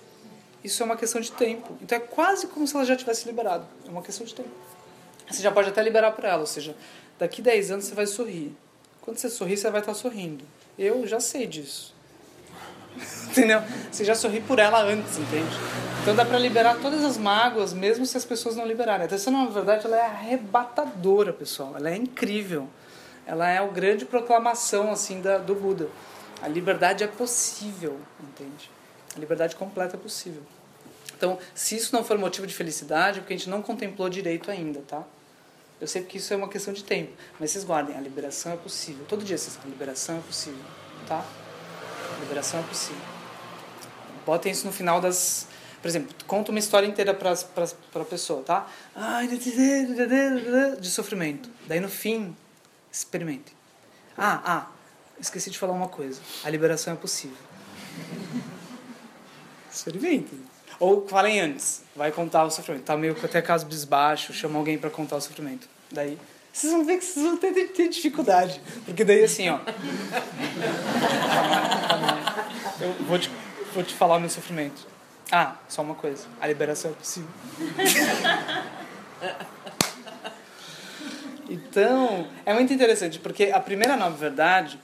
isso 0.63 0.83
é 0.83 0.87
uma 0.87 0.97
questão 0.97 1.21
de 1.21 1.33
tempo. 1.33 1.77
Então 1.81 1.97
é 1.97 2.01
quase 2.01 2.47
como 2.47 2.67
se 2.67 2.75
ela 2.75 2.85
já 2.85 2.97
tivesse 2.97 3.27
liberado. 3.27 3.67
É 3.87 3.91
uma 3.91 4.03
questão 4.03 4.27
de 4.27 4.35
tempo. 4.35 4.51
Você 5.29 5.43
já 5.43 5.51
pode 5.51 5.69
até 5.69 5.83
liberar 5.83 6.13
por 6.13 6.25
ela, 6.25 6.41
ou 6.41 6.47
seja, 6.47 6.75
daqui 7.19 7.41
10 7.41 7.71
anos 7.71 7.85
você 7.87 7.95
vai 7.95 8.07
sorrir. 8.07 8.55
Quando 9.03 9.19
você 9.19 9.31
sorrir, 9.31 9.57
você 9.57 9.71
vai 9.71 9.81
estar 9.81 9.95
sorrindo. 9.95 10.45
Eu 10.79 11.07
já 11.07 11.21
sei 11.21 11.47
disso. 11.47 11.95
Entendeu? 13.31 13.63
Você 13.91 14.05
já 14.05 14.15
sorri 14.15 14.41
por 14.41 14.59
ela 14.59 14.83
antes, 14.83 15.19
entende? 15.19 15.57
Então 16.03 16.15
dá 16.15 16.25
para 16.25 16.39
liberar 16.39 16.79
todas 16.81 17.05
as 17.05 17.17
mágoas, 17.17 17.73
mesmo 17.73 18.05
se 18.05 18.17
as 18.17 18.25
pessoas 18.25 18.57
não 18.57 18.67
liberarem. 18.67 19.07
A 19.07 19.09
terceira, 19.09 19.39
na 19.39 19.47
verdade, 19.47 19.87
ela 19.87 19.97
é 19.97 20.03
arrebatadora, 20.03 21.33
pessoal. 21.33 21.75
Ela 21.77 21.91
é 21.91 21.97
incrível. 21.97 22.69
Ela 23.27 23.49
é 23.49 23.59
a 23.59 23.67
grande 23.67 24.05
proclamação 24.05 24.91
assim 24.91 25.21
da, 25.21 25.39
do 25.39 25.55
Buda. 25.55 25.89
A 26.43 26.49
liberdade 26.49 27.05
é 27.05 27.07
possível, 27.07 27.99
entende? 28.21 28.71
A 29.15 29.21
liberdade 29.21 29.55
completa 29.55 29.97
é 29.97 29.99
possível. 29.99 30.43
Então, 31.17 31.39
se 31.55 31.77
isso 31.77 31.95
não 31.95 32.03
for 32.03 32.17
motivo 32.17 32.47
de 32.47 32.55
felicidade, 32.55 33.19
é 33.19 33.21
porque 33.21 33.35
a 33.35 33.37
gente 33.37 33.51
não 33.51 33.61
contemplou 33.61 34.09
direito 34.09 34.51
ainda, 34.51 34.81
tá? 34.81 35.05
Eu 35.81 35.87
sei 35.87 36.03
que 36.03 36.19
isso 36.19 36.33
é 36.35 36.37
uma 36.37 36.49
questão 36.49 36.75
de 36.75 36.85
tempo, 36.85 37.13
mas 37.39 37.51
vocês 37.51 37.65
guardem, 37.65 37.97
a 37.97 38.01
liberação 38.01 38.53
é 38.53 38.57
possível. 38.57 39.05
Todo 39.09 39.25
dia 39.25 39.39
vocês 39.39 39.59
a 39.65 39.67
liberação 39.67 40.19
é 40.19 40.21
possível, 40.21 40.63
tá? 41.09 41.25
A 42.17 42.21
liberação 42.21 42.61
é 42.61 42.63
possível. 42.65 43.03
Botem 44.27 44.53
isso 44.53 44.67
no 44.67 44.73
final 44.73 45.01
das... 45.01 45.47
Por 45.81 45.89
exemplo, 45.89 46.15
conta 46.27 46.51
uma 46.51 46.59
história 46.59 46.87
inteira 46.87 47.15
para 47.15 47.33
a 47.33 48.05
pessoa, 48.05 48.43
tá? 48.43 48.69
De 50.79 50.91
sofrimento. 50.91 51.49
Daí 51.67 51.81
no 51.81 51.89
fim, 51.89 52.37
experimentem. 52.93 53.55
Ah, 54.19 54.43
ah, 54.45 54.67
esqueci 55.19 55.51
de 55.51 55.59
falar 55.59 55.73
uma 55.73 55.89
coisa. 55.89 56.21
A 56.45 56.51
liberação 56.51 56.93
é 56.93 56.97
possível. 56.97 57.39
Experimentem. 59.73 60.39
Ou 60.79 61.07
falem 61.09 61.41
antes, 61.41 61.83
vai 61.97 62.13
contar 62.13 62.45
o 62.45 62.51
sofrimento. 62.51 62.85
Tá 62.85 62.97
meio 62.97 63.17
até 63.23 63.41
caso 63.41 63.65
bisbaixo, 63.65 64.35
chama 64.35 64.59
alguém 64.59 64.77
para 64.77 64.91
contar 64.91 65.17
o 65.17 65.21
sofrimento. 65.21 65.69
Daí, 65.91 66.19
vocês 66.53 66.73
vão 66.73 66.85
ver 66.85 66.99
que 66.99 67.05
vocês 67.05 67.25
vão 67.25 67.37
ter, 67.37 67.53
ter 67.69 67.89
dificuldade. 67.89 68.61
Porque 68.85 69.05
daí 69.05 69.25
assim, 69.25 69.49
ó. 69.49 69.59
Eu 72.81 72.93
vou 73.07 73.19
te, 73.19 73.31
vou 73.75 73.83
te 73.83 73.95
falar 73.95 74.17
o 74.17 74.21
meu 74.21 74.31
sofrimento. 74.31 74.87
Ah, 75.31 75.57
só 75.69 75.83
uma 75.83 75.95
coisa. 75.95 76.27
A 76.41 76.47
liberação 76.47 76.91
é 76.91 76.95
possível. 76.95 77.31
Então, 81.53 82.29
é 82.47 82.55
muito 82.55 82.73
interessante, 82.73 83.19
porque 83.19 83.51
a 83.53 83.59
primeira 83.59 83.97
nova 83.97 84.17
verdade 84.17 84.79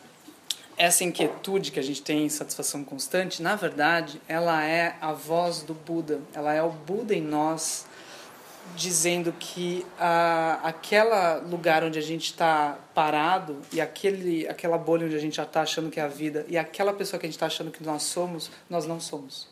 essa 0.76 1.04
inquietude 1.04 1.70
que 1.70 1.80
a 1.80 1.82
gente 1.82 2.02
tem 2.02 2.26
em 2.26 2.28
satisfação 2.28 2.84
constante, 2.84 3.42
na 3.42 3.56
verdade, 3.56 4.20
ela 4.28 4.62
é 4.62 4.96
a 5.00 5.12
voz 5.12 5.62
do 5.62 5.72
Buda. 5.72 6.20
Ela 6.34 6.52
é 6.52 6.62
o 6.62 6.68
Buda 6.68 7.14
em 7.14 7.22
nós 7.22 7.86
dizendo 8.74 9.32
que 9.38 9.86
a, 9.98 10.60
aquela 10.62 11.36
lugar 11.36 11.84
onde 11.84 11.98
a 11.98 12.02
gente 12.02 12.24
está 12.24 12.78
parado 12.94 13.60
e 13.72 13.80
aquele, 13.80 14.46
aquela 14.48 14.76
bolha 14.76 15.06
onde 15.06 15.16
a 15.16 15.18
gente 15.18 15.36
já 15.36 15.44
está 15.44 15.62
achando 15.62 15.90
que 15.90 16.00
é 16.00 16.02
a 16.02 16.08
vida 16.08 16.44
e 16.48 16.58
aquela 16.58 16.92
pessoa 16.92 17.18
que 17.18 17.26
a 17.26 17.28
gente 17.28 17.36
está 17.36 17.46
achando 17.46 17.70
que 17.70 17.84
nós 17.84 18.02
somos, 18.02 18.50
nós 18.68 18.86
não 18.86 19.00
somos. 19.00 19.48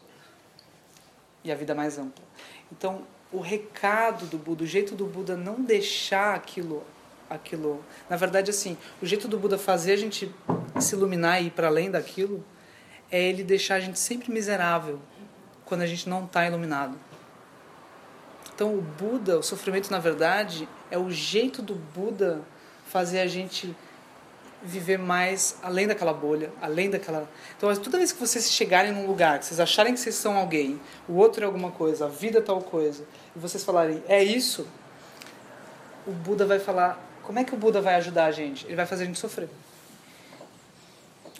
E 1.43 1.53
a 1.53 1.55
vida 1.55 1.73
é 1.73 1.77
mais 1.77 1.99
ampla. 1.99 2.25
Então, 2.73 3.03
o 3.33 3.41
recado 3.41 4.27
do 4.27 4.39
Buda, 4.39 4.65
o 4.65 4.67
jeito 4.67 4.95
do 4.95 5.07
Buda 5.07 5.37
não 5.37 5.61
deixar 5.61 6.35
aquilo 6.35 6.85
aquilo. 7.29 7.83
Na 8.09 8.17
verdade, 8.17 8.51
assim, 8.51 8.77
o 9.03 9.07
jeito 9.07 9.27
do 9.27 9.39
Buda 9.39 9.59
fazer 9.59 9.93
a 9.93 9.97
gente 9.97 10.33
se 10.81 10.95
iluminar 10.95 11.43
e 11.43 11.47
ir 11.47 11.51
para 11.51 11.69
além 11.69 11.91
daquilo 11.91 12.45
é 13.11 13.23
ele 13.23 13.43
deixar 13.43 13.77
a 13.77 13.81
gente 13.81 13.99
sempre 13.99 14.33
miserável 14.33 15.01
quando 15.65 15.83
a 15.83 15.87
gente 15.87 16.09
não 16.09 16.25
está 16.25 16.47
iluminado. 16.47 16.99
Então, 18.55 18.75
o 18.75 18.81
Buda, 18.81 19.39
o 19.39 19.43
sofrimento, 19.43 19.91
na 19.91 19.99
verdade, 19.99 20.69
é 20.91 20.99
o 20.99 21.11
jeito 21.11 21.61
do 21.61 21.75
Buda 21.75 22.41
fazer 22.87 23.21
a 23.21 23.27
gente 23.27 23.75
viver 24.63 24.99
mais 24.99 25.59
além 25.63 25.87
daquela 25.87 26.15
bolha, 26.15 26.51
além 26.63 26.89
daquela. 26.89 27.29
Então, 27.57 27.75
toda 27.77 27.99
vez 27.99 28.13
que 28.13 28.21
vocês 28.21 28.51
chegarem 28.51 28.93
num 28.93 29.07
lugar, 29.07 29.39
que 29.39 29.45
vocês 29.45 29.61
acharem 29.61 29.93
que 29.93 30.01
vocês 30.01 30.15
são 30.15 30.37
alguém, 30.37 30.81
o 31.09 31.15
outro 31.15 31.43
é 31.43 31.47
alguma 31.47 31.71
coisa, 31.71 32.07
a 32.07 32.09
vida 32.09 32.39
é 32.39 32.41
tal 32.41 32.63
coisa, 32.63 33.05
e 33.37 33.39
vocês 33.39 33.63
falarem, 33.63 34.03
é 34.09 34.25
isso, 34.25 34.67
o 36.07 36.13
Buda 36.13 36.47
vai 36.47 36.59
falar. 36.59 37.03
Como 37.23 37.39
é 37.39 37.45
que 37.45 37.55
o 37.55 37.57
Buda 37.57 37.81
vai 37.81 37.95
ajudar 37.97 38.27
a 38.27 38.31
gente? 38.31 38.65
Ele 38.67 38.77
vai 38.77 38.87
fazer 38.87 39.05
a 39.05 39.07
gente 39.07 39.19
sofrer. 39.19 39.49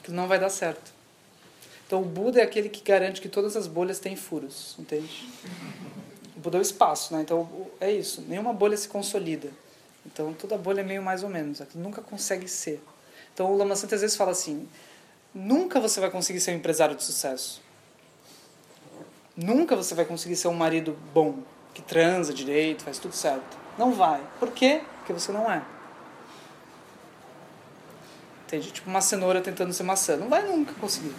Que 0.03 0.11
não 0.11 0.27
vai 0.27 0.39
dar 0.39 0.51
certo. 0.51 0.93
Então, 1.87 2.03
o 2.03 2.05
Buda 2.05 2.41
é 2.41 2.43
aquele 2.43 2.69
que 2.69 2.83
garante 2.83 3.21
que 3.21 3.29
todas 3.29 3.57
as 3.57 3.67
bolhas 3.67 3.99
têm 3.99 4.17
furos, 4.17 4.75
entende? 4.79 5.29
O 6.45 6.51
Buda 6.53 6.59
é 6.59 6.61
o 6.61 6.63
espaço, 6.63 7.15
né? 7.15 7.23
Então, 7.23 7.49
é 7.81 7.91
isso. 7.91 8.21
Nenhuma 8.29 8.53
bolha 8.53 8.77
se 8.77 8.87
consolida. 8.87 9.49
Então, 10.05 10.35
toda 10.35 10.59
bolha 10.59 10.83
é 10.83 10.85
meio 10.85 11.03
mais 11.03 11.23
ou 11.23 11.31
menos. 11.31 11.63
Aquilo 11.63 11.83
nunca 11.83 12.03
consegue 12.03 12.47
ser. 12.47 12.85
Então, 13.33 13.51
o 13.51 13.57
Lama 13.57 13.75
Santa 13.75 13.95
às 13.95 14.03
vezes 14.03 14.15
fala 14.15 14.33
assim: 14.33 14.69
nunca 15.35 15.81
você 15.81 16.01
vai 16.01 16.11
conseguir 16.11 16.41
ser 16.41 16.51
um 16.51 16.57
empresário 16.57 16.95
de 16.95 17.03
sucesso. 17.03 17.63
Nunca 19.35 19.75
você 19.75 19.95
vai 19.95 20.05
conseguir 20.05 20.37
ser 20.37 20.49
um 20.49 20.55
marido 20.55 20.99
bom, 21.15 21.39
que 21.73 21.81
transa 21.81 22.35
direito, 22.35 22.85
faz 22.85 22.99
tudo 22.99 23.15
certo. 23.15 23.57
Não 23.79 23.93
vai. 23.93 24.21
Por 24.39 24.51
quê? 24.51 24.83
Porque 24.99 25.15
você 25.15 25.33
não 25.33 25.51
é. 25.51 25.63
Entende? 28.47 28.71
Tipo 28.71 28.91
uma 28.91 29.01
cenoura 29.01 29.41
tentando 29.41 29.73
ser 29.73 29.83
maçã. 29.83 30.15
Não 30.19 30.29
vai 30.29 30.47
nunca 30.47 30.75
conseguir. 30.75 31.15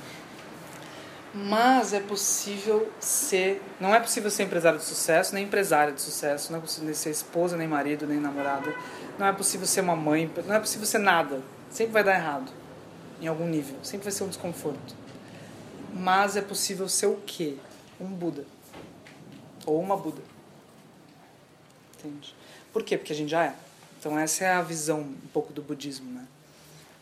Mas 1.38 1.92
é 1.92 2.00
possível 2.00 2.90
ser. 2.98 3.62
Não 3.78 3.94
é 3.94 4.00
possível 4.00 4.32
ser 4.32 4.44
empresário 4.44 4.80
de 4.80 4.86
sucesso, 4.86 5.36
nem 5.36 5.44
empresária 5.44 5.92
de 5.92 6.02
sucesso. 6.02 6.50
Não 6.50 6.60
é 6.60 6.62
possível 6.62 6.96
ser 6.96 7.10
esposa, 7.10 7.58
nem 7.58 7.68
marido, 7.68 8.08
nem 8.08 8.22
namorada. 8.22 8.74
Não 9.20 9.28
é 9.28 9.34
possível 9.34 9.68
ser 9.68 9.82
uma 9.82 9.98
mãe. 9.98 10.32
Não 10.46 10.56
é 10.56 10.60
possível 10.62 10.88
ser 10.88 11.00
nada. 11.00 11.42
Sempre 11.70 11.92
vai 11.92 12.06
dar 12.06 12.14
errado. 12.14 12.50
Em 13.22 13.28
algum 13.28 13.46
nível. 13.48 13.76
Sempre 13.84 14.06
vai 14.06 14.14
ser 14.14 14.24
um 14.24 14.30
desconforto. 14.30 14.96
Mas 15.94 16.38
é 16.38 16.42
possível 16.42 16.88
ser 16.88 17.08
o 17.08 17.18
quê? 17.26 17.58
Um 18.00 18.08
Buda. 18.08 18.46
Ou 19.66 19.82
uma 19.82 19.98
Buda. 19.98 20.22
Entende? 22.00 22.34
Por 22.72 22.82
quê? 22.82 22.98
Porque 22.98 23.12
a 23.12 23.16
gente 23.16 23.32
já 23.32 23.44
é. 23.44 23.56
Então 24.00 24.18
essa 24.18 24.46
é 24.46 24.54
a 24.54 24.62
visão 24.62 25.02
um 25.02 25.28
pouco 25.34 25.52
do 25.52 25.62
budismo, 25.62 26.10
né? 26.10 26.26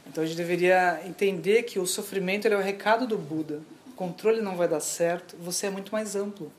Então 0.07 0.23
a 0.23 0.27
gente 0.27 0.37
deveria 0.37 1.01
entender 1.05 1.63
que 1.63 1.77
o 1.77 1.85
sofrimento 1.85 2.47
é 2.47 2.57
o 2.57 2.61
recado 2.61 3.05
do 3.05 3.17
Buda 3.17 3.61
controle 3.95 4.41
não 4.41 4.55
vai 4.55 4.67
dar 4.67 4.79
certo, 4.79 5.35
você 5.37 5.67
é 5.67 5.69
muito 5.69 5.91
mais 5.91 6.15
amplo. 6.15 6.51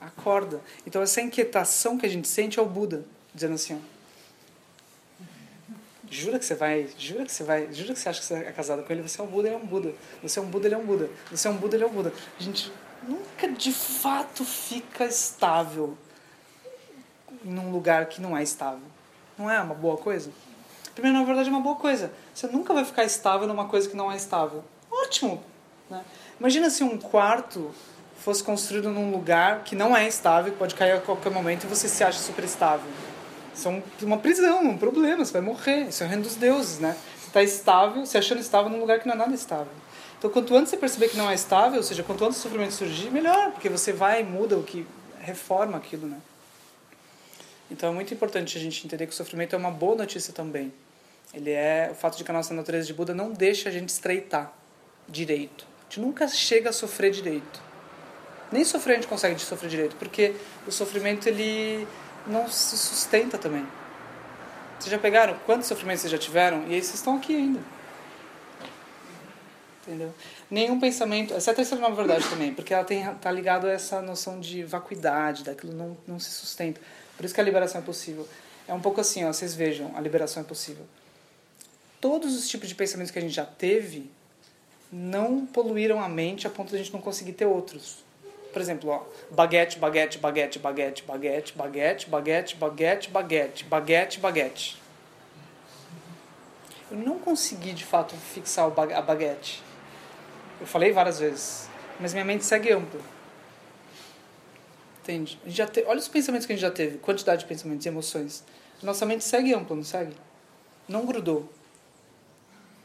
Acorda. 0.00 0.60
Então 0.86 1.00
essa 1.00 1.20
inquietação 1.20 1.96
que 1.96 2.06
a 2.06 2.08
gente 2.08 2.28
sente 2.28 2.58
é 2.58 2.62
o 2.62 2.66
Buda, 2.66 3.04
dizendo 3.34 3.54
assim, 3.54 3.74
ó, 3.74 3.94
Jura 6.14 6.38
que 6.38 6.44
você 6.44 6.54
vai, 6.54 6.88
jura 6.96 7.24
que 7.24 7.32
você 7.32 7.42
vai, 7.42 7.72
jura 7.72 7.92
que 7.92 7.98
você 7.98 8.08
acha 8.08 8.20
que 8.20 8.26
você 8.26 8.34
é 8.34 8.52
casado 8.52 8.84
com 8.84 8.92
ele, 8.92 9.02
você 9.02 9.20
é 9.20 9.24
um 9.24 9.26
Buda, 9.26 9.48
ele 9.48 9.56
é 9.56 9.58
um 9.58 9.66
Buda. 9.66 9.94
Você 10.22 10.38
é 10.38 10.42
um 10.42 10.46
Buda, 10.46 10.68
ele 10.68 10.74
é 10.76 10.78
um 10.78 10.86
Buda. 10.86 11.10
Você 11.28 11.48
é 11.48 11.50
um 11.50 11.56
Buda, 11.56 11.76
ele 11.76 11.82
é 11.82 11.86
um 11.88 11.90
Buda. 11.90 12.12
A 12.38 12.42
gente 12.42 12.72
nunca 13.02 13.48
de 13.48 13.72
fato 13.72 14.44
fica 14.44 15.04
estável 15.06 15.98
num 17.42 17.72
lugar 17.72 18.06
que 18.06 18.20
não 18.20 18.36
é 18.36 18.44
estável. 18.44 18.86
Não 19.36 19.50
é 19.50 19.60
uma 19.60 19.74
boa 19.74 19.96
coisa? 19.96 20.30
Primeiro, 20.94 21.18
na 21.18 21.24
verdade, 21.24 21.48
é 21.48 21.52
uma 21.52 21.60
boa 21.60 21.74
coisa. 21.74 22.12
Você 22.32 22.46
nunca 22.46 22.72
vai 22.72 22.84
ficar 22.84 23.02
estável 23.02 23.48
numa 23.48 23.66
coisa 23.66 23.88
que 23.88 23.96
não 23.96 24.12
é 24.12 24.16
estável. 24.16 24.62
Ótimo! 24.88 25.42
Né? 25.90 26.04
Imagina 26.38 26.68
se 26.68 26.82
um 26.82 26.98
quarto 26.98 27.72
fosse 28.18 28.42
construído 28.42 28.90
num 28.90 29.10
lugar 29.10 29.64
que 29.64 29.76
não 29.76 29.96
é 29.96 30.08
estável, 30.08 30.52
pode 30.54 30.74
cair 30.74 30.92
a 30.92 31.00
qualquer 31.00 31.30
momento 31.30 31.64
e 31.64 31.66
você 31.66 31.88
se 31.88 32.02
acha 32.02 32.18
super 32.18 32.44
estável. 32.44 32.90
Isso 33.54 33.68
é 33.68 33.82
uma 34.04 34.18
prisão, 34.18 34.64
um 34.64 34.78
problema, 34.78 35.24
você 35.24 35.32
vai 35.32 35.42
morrer. 35.42 35.88
Isso 35.88 36.02
é 36.02 36.06
o 36.06 36.08
reino 36.08 36.24
dos 36.24 36.34
deuses, 36.34 36.80
né? 36.80 36.96
Você 37.18 37.26
está 37.28 37.42
estável, 37.42 38.04
se 38.04 38.18
achando 38.18 38.40
estável 38.40 38.70
num 38.70 38.80
lugar 38.80 38.98
que 38.98 39.06
não 39.06 39.14
é 39.14 39.18
nada 39.18 39.34
estável. 39.34 39.72
Então, 40.18 40.30
quanto 40.30 40.56
antes 40.56 40.70
você 40.70 40.76
perceber 40.76 41.08
que 41.08 41.16
não 41.16 41.30
é 41.30 41.34
estável, 41.34 41.76
ou 41.76 41.82
seja, 41.82 42.02
quanto 42.02 42.24
antes 42.24 42.38
o 42.38 42.42
sofrimento 42.42 42.72
surgir, 42.72 43.10
melhor, 43.10 43.52
porque 43.52 43.68
você 43.68 43.92
vai 43.92 44.22
e 44.22 44.24
muda 44.24 44.56
o 44.56 44.62
que 44.62 44.86
reforma 45.20 45.76
aquilo, 45.76 46.06
né? 46.06 46.16
Então, 47.70 47.90
é 47.90 47.92
muito 47.92 48.12
importante 48.12 48.56
a 48.56 48.60
gente 48.60 48.84
entender 48.86 49.06
que 49.06 49.12
o 49.12 49.16
sofrimento 49.16 49.54
é 49.54 49.58
uma 49.58 49.70
boa 49.70 49.94
notícia 49.94 50.32
também. 50.32 50.72
Ele 51.32 51.50
é 51.50 51.90
o 51.92 51.94
fato 51.94 52.16
de 52.16 52.24
que 52.24 52.30
a 52.30 52.34
nossa 52.34 52.54
natureza 52.54 52.86
de 52.86 52.94
Buda 52.94 53.14
não 53.14 53.32
deixa 53.32 53.68
a 53.68 53.72
gente 53.72 53.90
estreitar 53.90 54.52
direito 55.08 55.73
gente 55.84 56.00
nunca 56.00 56.28
chega 56.28 56.70
a 56.70 56.72
sofrer 56.72 57.10
direito. 57.10 57.62
Nem 58.50 58.64
sofrer 58.64 58.92
a 58.92 58.96
gente 58.96 59.08
consegue 59.08 59.38
sofrer 59.40 59.68
direito, 59.68 59.96
porque 59.96 60.34
o 60.66 60.70
sofrimento 60.70 61.28
ele 61.28 61.86
não 62.26 62.48
se 62.48 62.76
sustenta 62.76 63.38
também. 63.38 63.66
Vocês 64.78 64.90
já 64.90 64.98
pegaram? 64.98 65.36
Quantos 65.46 65.66
sofrimentos 65.66 66.02
vocês 66.02 66.12
já 66.12 66.18
tiveram? 66.18 66.66
E 66.68 66.74
aí 66.74 66.82
vocês 66.82 66.94
estão 66.94 67.16
aqui 67.16 67.34
ainda. 67.34 67.60
Entendeu? 69.86 70.14
Nenhum 70.50 70.80
pensamento. 70.80 71.34
Essa 71.34 71.50
é 71.50 71.52
a 71.52 71.54
terceira 71.54 71.80
nova 71.80 71.94
verdade 71.94 72.28
também, 72.28 72.54
porque 72.54 72.72
ela 72.72 72.84
tem 72.84 73.04
tá 73.16 73.30
ligado 73.30 73.66
a 73.66 73.70
essa 73.70 74.00
noção 74.00 74.40
de 74.40 74.62
vacuidade, 74.62 75.44
daquilo 75.44 75.74
não, 75.74 75.96
não 76.06 76.18
se 76.18 76.30
sustenta. 76.30 76.80
Por 77.16 77.24
isso 77.24 77.34
que 77.34 77.40
a 77.40 77.44
liberação 77.44 77.80
é 77.80 77.84
possível. 77.84 78.26
É 78.66 78.72
um 78.72 78.80
pouco 78.80 79.00
assim, 79.00 79.24
ó, 79.24 79.32
vocês 79.32 79.54
vejam, 79.54 79.92
a 79.94 80.00
liberação 80.00 80.42
é 80.42 80.46
possível. 80.46 80.86
Todos 82.00 82.34
os 82.34 82.48
tipos 82.48 82.68
de 82.68 82.74
pensamentos 82.74 83.10
que 83.10 83.18
a 83.18 83.22
gente 83.22 83.34
já 83.34 83.44
teve, 83.44 84.10
não 84.96 85.44
poluíram 85.44 86.00
a 86.00 86.08
mente 86.08 86.46
a 86.46 86.50
ponto 86.50 86.68
de 86.68 86.76
a 86.76 86.78
gente 86.78 86.92
não 86.92 87.00
conseguir 87.00 87.32
ter 87.32 87.46
outros. 87.46 88.04
Por 88.52 88.62
exemplo, 88.62 88.90
ó, 88.90 89.02
baguete, 89.28 89.76
baguete, 89.76 90.18
baguete, 90.18 90.60
baguete, 90.60 91.02
baguete, 91.02 91.52
baguete, 91.56 92.06
baguete, 92.08 92.56
baguete, 92.56 93.10
baguete, 93.10 93.64
baguete, 93.64 94.20
baguete. 94.20 94.82
Eu 96.88 96.96
não 96.98 97.18
consegui 97.18 97.72
de 97.72 97.84
fato 97.84 98.14
fixar 98.14 98.66
a 98.66 99.02
baguete. 99.02 99.60
Eu 100.60 100.66
falei 100.66 100.92
várias 100.92 101.18
vezes, 101.18 101.68
mas 101.98 102.12
minha 102.12 102.24
mente 102.24 102.44
segue 102.44 102.70
ampla. 102.70 103.00
Entende? 105.02 105.40
Já 105.44 105.66
te... 105.66 105.82
Olha 105.88 105.98
os 105.98 106.06
pensamentos 106.06 106.46
que 106.46 106.52
a 106.52 106.56
gente 106.56 106.62
já 106.62 106.70
teve, 106.70 106.98
quantidade 106.98 107.40
de 107.40 107.48
pensamentos 107.48 107.84
e 107.84 107.88
emoções. 107.88 108.44
Nossa 108.80 109.04
mente 109.04 109.24
segue 109.24 109.52
ampla, 109.52 109.74
não 109.74 109.82
segue? 109.82 110.14
Não 110.88 111.04
grudou. 111.04 111.52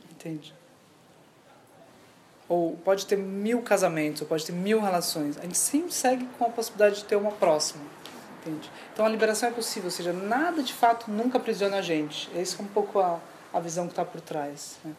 Entende? 0.10 0.58
Ou 2.50 2.76
pode 2.84 3.06
ter 3.06 3.16
mil 3.16 3.62
casamentos, 3.62 4.24
ou 4.24 4.28
pode 4.28 4.44
ter 4.44 4.52
mil 4.52 4.82
relações. 4.82 5.38
A 5.38 5.42
gente 5.42 5.58
sempre 5.58 5.94
segue 5.94 6.28
com 6.38 6.46
a 6.46 6.50
possibilidade 6.50 6.98
de 6.98 7.06
ter 7.06 7.16
uma 7.16 7.32
próxima. 7.32 7.84
Entende? 8.42 8.72
Então 8.92 9.06
a 9.06 9.10
liberação 9.10 9.50
é 9.50 9.52
possível, 9.52 9.86
ou 9.86 9.92
seja, 9.92 10.12
nada 10.12 10.64
de 10.64 10.74
fato 10.74 11.12
nunca 11.12 11.38
aprisiona 11.38 11.78
a 11.78 11.82
gente. 11.82 12.30
Essa 12.36 12.62
é 12.62 12.66
um 12.66 12.68
pouco 12.68 13.00
a, 13.00 13.20
a 13.54 13.60
visão 13.60 13.86
que 13.86 13.92
está 13.92 14.04
por 14.04 14.20
trás. 14.20 14.78
Né? 14.84 14.94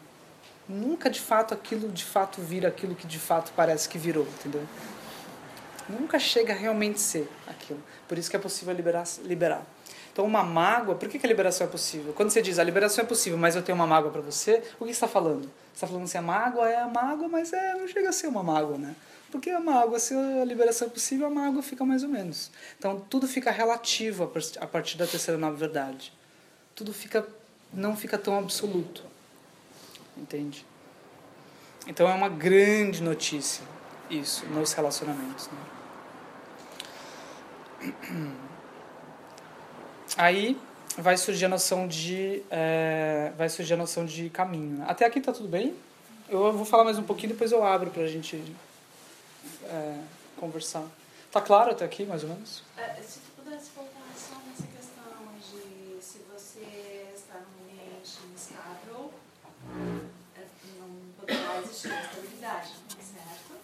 Nunca 0.69 1.11
de 1.11 1.21
fato 1.21 1.53
aquilo 1.53 1.89
de 1.89 2.05
fato 2.05 2.41
vira 2.41 2.69
aquilo 2.69 2.95
que 2.95 3.07
de 3.07 3.19
fato 3.19 3.53
parece 3.57 3.89
que 3.89 3.99
virou, 3.99 4.25
entendeu? 4.39 4.63
Nunca 5.89 6.21
chega 6.21 6.53
a 6.53 6.57
realmente 6.57 7.01
ser 7.01 7.29
aquilo. 7.49 7.83
Por 8.07 8.17
isso 8.17 8.31
que 8.31 8.37
é 8.37 8.39
possível 8.39 8.73
liberar. 8.73 9.05
liberar. 9.25 9.67
Então, 10.21 10.29
uma 10.29 10.43
mágoa, 10.43 10.97
por 10.97 11.09
que, 11.09 11.19
que 11.19 11.25
a 11.25 11.29
liberação 11.31 11.67
é 11.67 11.71
possível? 11.71 12.13
Quando 12.13 12.29
você 12.29 12.43
diz 12.43 12.59
a 12.59 12.63
liberação 12.63 13.03
é 13.03 13.07
possível, 13.07 13.39
mas 13.39 13.57
eu 13.57 13.63
tenho 13.63 13.75
uma 13.75 13.87
mágoa 13.87 14.11
para 14.11 14.21
você, 14.21 14.63
o 14.79 14.85
que 14.85 14.91
está 14.91 15.09
falando? 15.09 15.45
Você 15.45 15.77
está 15.77 15.87
falando 15.87 16.05
assim, 16.05 16.19
a 16.19 16.23
mágoa 16.23 16.69
é 16.69 16.77
a 16.77 16.87
mágoa, 16.87 17.27
mas 17.27 17.55
é, 17.55 17.73
não 17.73 17.89
chega 17.89 18.11
a 18.11 18.13
ser 18.13 18.27
uma 18.27 18.43
mágoa, 18.43 18.77
né? 18.77 18.95
Porque 19.33 19.49
a 19.49 19.59
mágoa, 19.59 19.99
se 19.99 20.13
a 20.13 20.45
liberação 20.45 20.89
é 20.89 20.91
possível, 20.91 21.27
a 21.27 21.31
mágoa 21.31 21.63
fica 21.63 21.87
mais 21.87 22.03
ou 22.03 22.11
menos. 22.11 22.51
Então, 22.79 23.01
tudo 23.09 23.27
fica 23.27 23.51
relativo 23.51 24.31
a 24.61 24.67
partir 24.67 24.99
da 24.99 25.07
terceira 25.07 25.41
nova 25.41 25.57
verdade. 25.57 26.13
Tudo 26.75 26.93
fica, 26.93 27.27
não 27.73 27.97
fica 27.97 28.19
tão 28.19 28.39
absoluto. 28.39 29.03
Entende? 30.19 30.67
Então, 31.87 32.07
é 32.07 32.13
uma 32.13 32.29
grande 32.29 33.03
notícia 33.03 33.65
isso 34.11 34.45
nos 34.49 34.75
relacionamentos. 34.75 35.49
Né? 37.81 37.95
Aí 40.17 40.59
vai 40.99 41.17
surgir 41.17 41.45
a 41.45 41.49
noção 41.49 41.87
de 41.87 42.43
é, 42.51 43.33
vai 43.37 43.49
surgir 43.49 43.75
a 43.75 43.77
noção 43.77 44.05
de 44.05 44.29
caminho. 44.31 44.85
Até 44.87 45.07
aqui 45.07 45.21
tá 45.21 45.33
tudo 45.33 45.49
bem? 45.49 45.75
Eu 46.29 46.53
vou 46.53 46.65
falar 46.65 46.85
mais 46.85 46.99
um 46.99 47.03
pouquinho 47.03 47.33
depois 47.33 47.53
eu 47.53 47.65
abro 47.65 47.91
para 47.91 48.03
a 48.03 48.07
gente 48.07 48.43
é, 49.65 49.95
conversar. 50.37 50.85
Tá 51.31 51.41
claro 51.41 51.71
até 51.71 51.85
aqui 51.85 52.05
mais 52.05 52.23
ou 52.25 52.31
menos? 52.31 52.63
É, 52.77 52.95
se 53.03 53.21
tu 53.21 53.43
pudesse 53.43 53.71
voltar 53.75 54.01
só 54.17 54.35
nessa 54.49 54.67
questão 54.67 55.03
de 55.39 56.03
se 56.03 56.19
você 56.33 57.07
está 57.15 57.35
num 57.35 57.65
ambiente 57.65 58.19
instável, 58.35 59.13
é, 60.37 60.41
não 60.79 60.89
poderá 61.19 61.61
existir 61.63 61.93
estabilidade, 61.93 62.71
certo? 62.99 63.61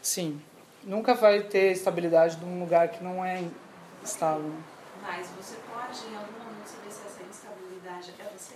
Sim. 0.00 0.40
Nunca 0.84 1.14
vai 1.14 1.42
ter 1.42 1.72
estabilidade 1.72 2.36
num 2.36 2.60
lugar 2.60 2.88
que 2.88 3.02
não 3.02 3.24
é 3.24 3.42
estável. 4.04 4.52
Mas 5.04 5.26
você 5.36 5.56
pode, 5.70 6.06
em 6.10 6.16
algum 6.16 6.32
momento, 6.32 6.66
saber 6.66 6.90
se 6.90 7.02
essa 7.06 7.22
instabilidade 7.22 8.14
é 8.18 8.24
você? 8.36 8.54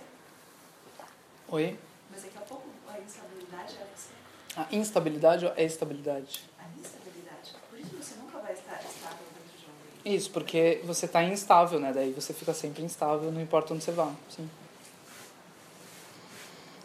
Oi? 1.48 1.78
Mas 2.10 2.22
daqui 2.22 2.38
a 2.38 2.40
pouco 2.40 2.64
a 2.88 2.98
instabilidade 2.98 3.76
é 3.76 3.86
você? 3.94 4.14
A 4.56 4.74
instabilidade 4.74 5.46
a 5.46 5.62
estabilidade? 5.62 6.44
A 6.58 6.80
instabilidade. 6.80 7.54
Por 7.68 7.78
isso 7.78 7.94
você 7.94 8.14
nunca 8.16 8.38
vai 8.38 8.54
estar 8.54 8.82
estável 8.82 9.26
dentro 9.34 9.58
de 9.58 9.66
um 9.66 9.68
ambiente. 9.68 10.16
Isso, 10.16 10.30
porque 10.30 10.80
você 10.84 11.04
está 11.04 11.22
instável, 11.22 11.78
né? 11.78 11.92
Daí 11.92 12.12
você 12.12 12.32
fica 12.32 12.54
sempre 12.54 12.82
instável, 12.82 13.30
não 13.30 13.42
importa 13.42 13.74
onde 13.74 13.84
você 13.84 13.92
vá. 13.92 14.10
Sim. 14.30 14.48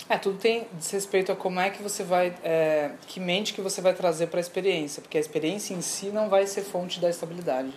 É, 0.09 0.17
tudo 0.17 0.37
tem 0.37 0.67
diz 0.73 0.91
respeito 0.91 1.31
a 1.31 1.35
como 1.37 1.61
é 1.61 1.69
que 1.69 1.81
você 1.81 2.03
vai, 2.03 2.35
é, 2.43 2.91
que 3.07 3.21
mente 3.21 3.53
que 3.53 3.61
você 3.61 3.79
vai 3.79 3.93
trazer 3.93 4.27
para 4.27 4.39
a 4.39 4.41
experiência, 4.41 5.01
porque 5.01 5.17
a 5.17 5.21
experiência 5.21 5.73
em 5.73 5.81
si 5.81 6.07
não 6.07 6.27
vai 6.27 6.45
ser 6.45 6.63
fonte 6.63 6.99
da 6.99 7.09
estabilidade. 7.09 7.73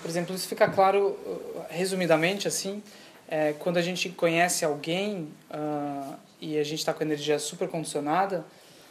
Por 0.00 0.08
exemplo, 0.08 0.34
isso 0.34 0.48
fica 0.48 0.68
claro, 0.68 1.08
uh, 1.08 1.64
resumidamente, 1.68 2.48
assim, 2.48 2.82
é, 3.28 3.52
quando 3.52 3.76
a 3.76 3.82
gente 3.82 4.08
conhece 4.08 4.64
alguém 4.64 5.28
uh, 5.50 6.14
e 6.40 6.58
a 6.58 6.64
gente 6.64 6.80
está 6.80 6.92
com 6.92 7.02
a 7.02 7.06
energia 7.06 7.38
super 7.38 7.68
condicionada, 7.68 8.44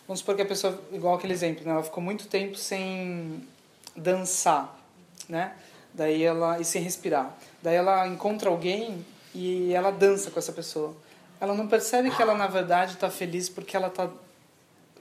vamos 0.07 0.19
supor 0.19 0.36
que 0.36 0.41
a 0.41 0.45
pessoa, 0.45 0.81
igual 0.94 1.15
aquele 1.15 1.34
exemplo, 1.34 1.65
né, 1.65 1.72
ela 1.72 1.84
ficou 1.84 2.02
muito 2.02 2.27
tempo 2.27 2.56
sem 2.56 3.45
dançar, 3.95 4.80
né? 5.27 5.53
Daí 5.94 6.23
ela 6.23 6.60
e 6.60 6.64
sem 6.64 6.81
respirar. 6.81 7.36
Daí 7.61 7.76
ela 7.76 8.07
encontra 8.07 8.49
alguém 8.49 9.06
e 9.34 9.73
ela 9.73 9.91
dança 9.91 10.31
com 10.31 10.40
essa 10.40 10.53
pessoa. 10.53 10.95
Ela 11.41 11.53
não 11.53 11.68
percebe 11.68 12.11
que 12.11 12.22
ela 12.22 12.36
na 12.36 12.48
verdade 12.48 12.94
está 12.94 13.10
feliz 13.10 13.49
porque 13.49 13.76
ela 13.76 13.88
está 13.88 14.10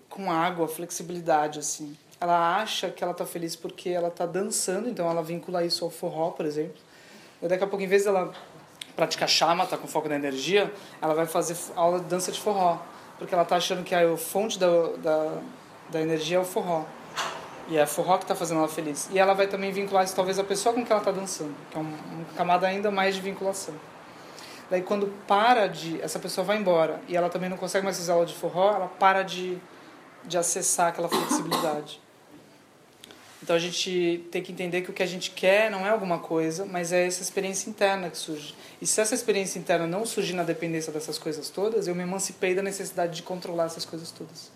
com 0.08 0.32
água, 0.32 0.66
flexibilidade 0.66 1.58
assim. 1.58 1.96
Ela 2.20 2.56
acha 2.56 2.90
que 2.90 3.02
ela 3.02 3.12
está 3.12 3.24
feliz 3.24 3.54
porque 3.54 3.90
ela 3.90 4.08
está 4.08 4.26
dançando, 4.26 4.88
então 4.88 5.08
ela 5.08 5.22
vincula 5.22 5.64
isso 5.64 5.84
ao 5.84 5.90
forró, 5.90 6.30
por 6.30 6.44
exemplo. 6.44 6.80
E 7.40 7.46
daqui 7.46 7.62
a 7.62 7.66
pouco, 7.66 7.84
em 7.84 7.86
vez 7.86 8.04
dela 8.04 8.32
praticar 8.96 9.28
chama, 9.28 9.64
tá 9.66 9.76
com 9.76 9.86
foco 9.86 10.08
na 10.08 10.16
energia, 10.16 10.72
ela 11.00 11.14
vai 11.14 11.26
fazer 11.26 11.56
aula 11.76 12.00
de 12.00 12.06
dança 12.06 12.32
de 12.32 12.40
forró, 12.40 12.78
porque 13.16 13.32
ela 13.32 13.44
está 13.44 13.56
achando 13.56 13.84
que 13.84 13.94
a 13.94 14.16
fonte 14.16 14.58
da, 14.58 14.66
da, 14.96 15.38
da 15.90 16.00
energia 16.00 16.38
é 16.38 16.40
o 16.40 16.44
forró. 16.44 16.84
E 17.68 17.76
é 17.76 17.86
forró 17.86 18.16
que 18.16 18.24
está 18.24 18.34
fazendo 18.34 18.58
ela 18.58 18.68
feliz. 18.68 19.08
E 19.12 19.18
ela 19.18 19.34
vai 19.34 19.46
também 19.46 19.70
vincular 19.70 20.04
isso 20.04 20.16
talvez 20.16 20.38
a 20.38 20.44
pessoa 20.44 20.74
com 20.74 20.84
que 20.84 20.90
ela 20.90 21.00
está 21.00 21.12
dançando, 21.12 21.54
que 21.70 21.76
é 21.76 21.80
uma 21.80 21.96
camada 22.36 22.66
ainda 22.66 22.90
mais 22.90 23.14
de 23.14 23.20
vinculação. 23.20 23.74
Daí 24.68 24.82
quando 24.82 25.06
para 25.26 25.68
de 25.68 26.00
essa 26.00 26.18
pessoa 26.18 26.44
vai 26.44 26.56
embora 26.56 27.00
e 27.06 27.16
ela 27.16 27.28
também 27.28 27.48
não 27.48 27.56
consegue 27.56 27.84
mais 27.84 27.96
fazer 27.96 28.10
aula 28.10 28.26
de 28.26 28.34
forró, 28.34 28.72
ela 28.74 28.88
para 28.88 29.22
de 29.22 29.58
de 30.24 30.36
acessar 30.36 30.88
aquela 30.88 31.08
flexibilidade. 31.08 32.00
Então 33.42 33.54
a 33.54 33.58
gente 33.58 34.26
tem 34.32 34.42
que 34.42 34.50
entender 34.50 34.82
que 34.82 34.90
o 34.90 34.92
que 34.92 35.02
a 35.02 35.06
gente 35.06 35.30
quer 35.30 35.70
não 35.70 35.86
é 35.86 35.90
alguma 35.90 36.18
coisa, 36.18 36.64
mas 36.64 36.92
é 36.92 37.06
essa 37.06 37.22
experiência 37.22 37.70
interna 37.70 38.10
que 38.10 38.18
surge. 38.18 38.54
E 38.82 38.86
se 38.86 39.00
essa 39.00 39.14
experiência 39.14 39.58
interna 39.58 39.86
não 39.86 40.04
surgir 40.04 40.34
na 40.34 40.42
dependência 40.42 40.92
dessas 40.92 41.18
coisas 41.18 41.48
todas, 41.48 41.86
eu 41.86 41.94
me 41.94 42.02
emancipei 42.02 42.54
da 42.54 42.62
necessidade 42.62 43.14
de 43.14 43.22
controlar 43.22 43.66
essas 43.66 43.84
coisas 43.84 44.10
todas. 44.10 44.50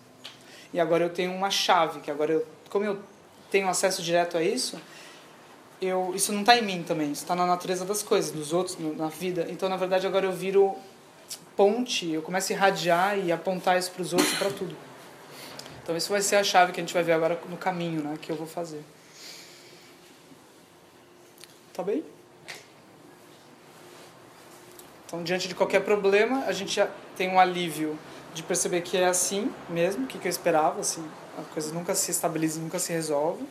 E 0.73 0.79
agora 0.79 1.03
eu 1.05 1.09
tenho 1.09 1.31
uma 1.33 1.49
chave, 1.49 2.01
que 2.01 2.11
agora 2.11 2.33
eu, 2.33 2.45
como 2.69 2.83
eu 2.83 2.99
tenho 3.49 3.69
acesso 3.69 4.01
direto 4.01 4.37
a 4.37 4.43
isso, 4.43 4.79
eu, 5.81 6.13
isso 6.15 6.33
não 6.33 6.41
está 6.41 6.57
em 6.57 6.61
mim 6.61 6.83
também, 6.83 7.11
isso 7.11 7.23
está 7.23 7.35
na 7.35 7.45
natureza 7.45 7.85
das 7.85 8.03
coisas, 8.03 8.31
dos 8.31 8.51
outros, 8.51 8.77
na 8.97 9.07
vida. 9.07 9.47
Então, 9.49 9.69
na 9.69 9.77
verdade, 9.77 10.07
agora 10.07 10.25
eu 10.25 10.31
viro 10.31 10.75
ponte, 11.55 12.09
eu 12.11 12.21
começo 12.21 12.51
a 12.51 12.55
irradiar 12.55 13.17
e 13.17 13.31
apontar 13.31 13.77
isso 13.77 13.91
para 13.91 14.01
os 14.01 14.13
outros 14.13 14.33
e 14.33 14.35
para 14.35 14.49
tudo. 14.49 14.75
Então, 15.83 15.97
isso 15.97 16.09
vai 16.09 16.21
ser 16.21 16.37
a 16.37 16.43
chave 16.43 16.71
que 16.71 16.79
a 16.79 16.83
gente 16.83 16.93
vai 16.93 17.03
ver 17.03 17.11
agora 17.11 17.39
no 17.49 17.57
caminho 17.57 18.01
né, 18.01 18.17
que 18.21 18.31
eu 18.31 18.35
vou 18.35 18.47
fazer. 18.47 18.81
Tá 21.73 21.83
bem? 21.83 22.03
Então, 25.05 25.21
diante 25.23 25.47
de 25.47 25.53
qualquer 25.53 25.81
problema, 25.81 26.45
a 26.45 26.51
gente 26.53 26.73
já 26.73 26.89
tem 27.15 27.29
um 27.29 27.39
alívio 27.39 27.99
de 28.33 28.41
perceber 28.41 28.81
que 28.81 28.97
é 28.97 29.05
assim 29.05 29.53
mesmo, 29.69 30.05
o 30.05 30.07
que, 30.07 30.17
que 30.17 30.27
eu 30.27 30.29
esperava, 30.29 30.79
assim, 30.79 31.05
a 31.37 31.41
coisa 31.53 31.73
nunca 31.73 31.93
se 31.93 32.09
estabiliza, 32.11 32.59
nunca 32.59 32.79
se 32.79 32.91
resolve. 32.91 33.45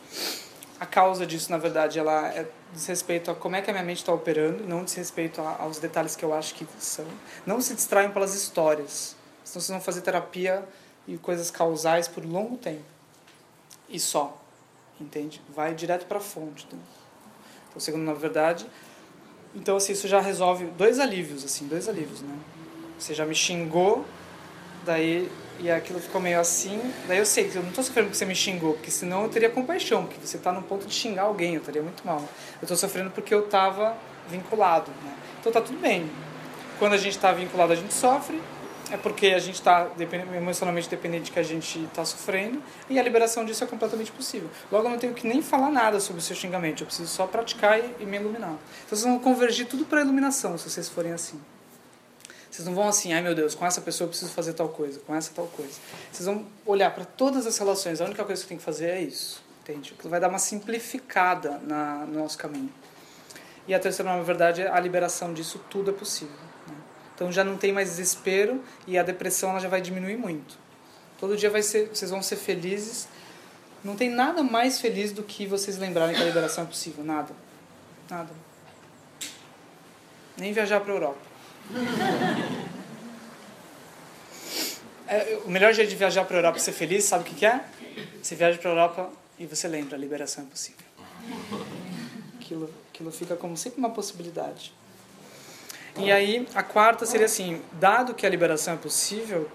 A 0.79 0.85
causa 0.85 1.25
disso, 1.25 1.51
na 1.51 1.57
verdade, 1.57 1.99
ela 1.99 2.27
é 2.29 2.45
diz 2.73 2.87
respeito 2.87 3.29
a 3.29 3.35
como 3.35 3.55
é 3.55 3.61
que 3.61 3.69
a 3.69 3.73
minha 3.73 3.85
mente 3.85 3.99
está 3.99 4.11
operando, 4.11 4.65
não 4.65 4.83
diz 4.83 4.95
respeito 4.95 5.39
a, 5.41 5.57
aos 5.59 5.77
detalhes 5.77 6.15
que 6.15 6.25
eu 6.25 6.33
acho 6.33 6.55
que 6.55 6.67
são. 6.79 7.05
Não 7.45 7.61
se 7.61 7.75
distraiam 7.75 8.11
pelas 8.11 8.33
histórias, 8.33 9.15
senão 9.43 9.61
vocês 9.61 9.69
vão 9.69 9.81
fazer 9.81 10.01
terapia 10.01 10.67
e 11.07 11.17
coisas 11.17 11.51
causais 11.51 12.07
por 12.07 12.25
longo 12.25 12.57
tempo. 12.57 12.83
E 13.89 13.99
só, 13.99 14.41
entende? 14.99 15.41
Vai 15.53 15.73
direto 15.73 16.05
para 16.05 16.17
a 16.17 16.21
fonte. 16.21 16.67
Então, 17.69 17.79
segundo, 17.79 18.03
na 18.03 18.13
verdade, 18.13 18.65
então 19.55 19.75
assim, 19.75 19.93
isso 19.93 20.07
já 20.07 20.19
resolve 20.19 20.65
dois 20.77 20.99
alívios, 20.99 21.43
assim, 21.43 21.67
dois 21.67 21.87
alívios, 21.87 22.21
né? 22.21 22.37
Você 22.97 23.13
já 23.13 23.25
me 23.25 23.35
xingou, 23.35 24.05
daí 24.85 25.29
e 25.59 25.69
aquilo 25.69 25.99
ficou 25.99 26.19
meio 26.19 26.39
assim. 26.39 26.79
Daí 27.07 27.17
eu 27.17 27.25
sei 27.25 27.49
que 27.49 27.55
eu 27.55 27.61
não 27.61 27.69
estou 27.69 27.83
sofrendo 27.83 28.07
porque 28.07 28.17
você 28.17 28.25
me 28.25 28.35
xingou, 28.35 28.73
porque 28.73 28.91
senão 28.91 29.23
eu 29.23 29.29
teria 29.29 29.49
compaixão, 29.49 30.05
porque 30.05 30.25
você 30.25 30.37
está 30.37 30.51
no 30.51 30.63
ponto 30.63 30.85
de 30.85 30.93
xingar 30.93 31.23
alguém, 31.23 31.53
eu 31.55 31.59
estaria 31.59 31.81
muito 31.81 32.05
mal. 32.05 32.19
Eu 32.19 32.63
estou 32.63 32.77
sofrendo 32.77 33.11
porque 33.11 33.33
eu 33.33 33.45
estava 33.45 33.95
vinculado. 34.29 34.91
Né? 35.03 35.13
Então 35.39 35.51
tá 35.51 35.61
tudo 35.61 35.79
bem. 35.79 36.09
Quando 36.79 36.93
a 36.93 36.97
gente 36.97 37.15
está 37.15 37.31
vinculado, 37.31 37.73
a 37.73 37.75
gente 37.75 37.93
sofre, 37.93 38.41
é 38.91 38.97
porque 38.97 39.27
a 39.27 39.39
gente 39.39 39.55
está 39.55 39.89
emocionalmente 40.35 40.89
dependente 40.89 41.31
que 41.31 41.39
a 41.39 41.43
gente 41.43 41.79
está 41.85 42.03
sofrendo 42.03 42.61
e 42.89 42.99
a 42.99 43.03
liberação 43.03 43.45
disso 43.45 43.63
é 43.63 43.67
completamente 43.67 44.11
possível. 44.11 44.49
Logo, 44.71 44.87
eu 44.87 44.91
não 44.91 44.97
tenho 44.97 45.13
que 45.13 45.27
nem 45.27 45.41
falar 45.41 45.69
nada 45.69 45.99
sobre 45.99 46.19
o 46.19 46.23
seu 46.23 46.35
xingamento, 46.35 46.83
eu 46.83 46.87
preciso 46.87 47.07
só 47.07 47.25
praticar 47.25 47.79
e, 47.79 47.95
e 47.99 48.05
me 48.05 48.17
iluminar. 48.17 48.49
Então, 48.49 48.89
vocês 48.89 49.03
vão 49.03 49.19
convergir 49.19 49.67
tudo 49.67 49.85
para 49.85 49.99
a 49.99 50.01
iluminação 50.01 50.57
se 50.57 50.69
vocês 50.69 50.89
forem 50.89 51.11
assim. 51.11 51.39
Vocês 52.51 52.67
não 52.67 52.75
vão 52.75 52.87
assim, 52.87 53.13
ai 53.13 53.21
meu 53.21 53.33
Deus, 53.33 53.55
com 53.55 53.65
essa 53.65 53.81
pessoa 53.81 54.05
eu 54.05 54.09
preciso 54.09 54.31
fazer 54.31 54.53
tal 54.53 54.69
coisa, 54.69 54.99
com 54.99 55.15
essa 55.15 55.31
tal 55.33 55.47
coisa. 55.47 55.73
Vocês 56.11 56.27
vão 56.27 56.45
olhar 56.65 56.93
para 56.93 57.03
todas 57.03 57.47
as 57.47 57.57
relações, 57.57 57.99
a 57.99 58.05
única 58.05 58.23
coisa 58.23 58.43
que 58.43 58.47
tem 58.47 58.57
que 58.57 58.63
fazer 58.63 58.89
é 58.89 59.01
isso, 59.01 59.43
entende? 59.61 59.95
Vai 60.03 60.19
dar 60.19 60.29
uma 60.29 60.37
simplificada 60.37 61.59
na, 61.63 62.05
no 62.05 62.19
nosso 62.19 62.37
caminho. 62.37 62.71
E 63.67 63.73
a 63.73 63.79
terceira, 63.79 64.15
na 64.15 64.21
verdade, 64.21 64.61
é 64.61 64.67
a 64.67 64.79
liberação 64.79 65.33
disso 65.33 65.59
tudo 65.69 65.89
é 65.89 65.93
possível. 65.93 66.52
Então 67.15 67.31
já 67.31 67.43
não 67.43 67.57
tem 67.57 67.71
mais 67.71 67.89
desespero 67.89 68.63
e 68.87 68.97
a 68.97 69.03
depressão 69.03 69.51
ela 69.51 69.59
já 69.59 69.69
vai 69.69 69.81
diminuir 69.81 70.17
muito. 70.17 70.57
Todo 71.19 71.37
dia 71.37 71.49
vai 71.49 71.61
ser, 71.61 71.89
vocês 71.89 72.11
vão 72.11 72.21
ser 72.21 72.35
felizes. 72.35 73.07
Não 73.83 73.95
tem 73.95 74.09
nada 74.09 74.43
mais 74.43 74.79
feliz 74.79 75.11
do 75.11 75.23
que 75.23 75.45
vocês 75.45 75.77
lembrarem 75.77 76.15
que 76.15 76.21
a 76.21 76.25
liberação 76.25 76.63
é 76.63 76.67
possível. 76.67 77.03
Nada. 77.03 77.33
Nada. 78.09 78.31
Nem 80.37 80.51
viajar 80.53 80.79
para 80.79 80.91
a 80.91 80.95
Europa. 80.95 81.21
É, 85.05 85.37
o 85.45 85.49
melhor 85.49 85.73
jeito 85.73 85.89
de 85.89 85.95
viajar 85.95 86.23
para 86.25 86.37
a 86.37 86.39
Europa 86.39 86.57
e 86.57 86.61
ser 86.61 86.71
feliz, 86.71 87.03
sabe 87.03 87.23
o 87.23 87.27
que, 87.27 87.35
que 87.35 87.45
é? 87.45 87.63
Você 88.21 88.35
viaja 88.35 88.57
para 88.57 88.69
a 88.69 88.73
Europa 88.73 89.09
e 89.37 89.45
você 89.45 89.67
lembra, 89.67 89.95
a 89.95 89.99
liberação 89.99 90.43
é 90.45 90.47
possível. 90.47 90.85
Aquilo, 92.39 92.73
aquilo 92.89 93.11
fica 93.11 93.35
como 93.35 93.55
sempre 93.55 93.79
uma 93.79 93.91
possibilidade. 93.91 94.73
E 95.97 96.11
aí, 96.11 96.47
a 96.55 96.63
quarta 96.63 97.05
seria 97.05 97.25
assim: 97.25 97.61
dado 97.73 98.13
que 98.13 98.25
a 98.25 98.29
liberação 98.29 98.73
é 98.73 98.77
possível, 98.77 99.49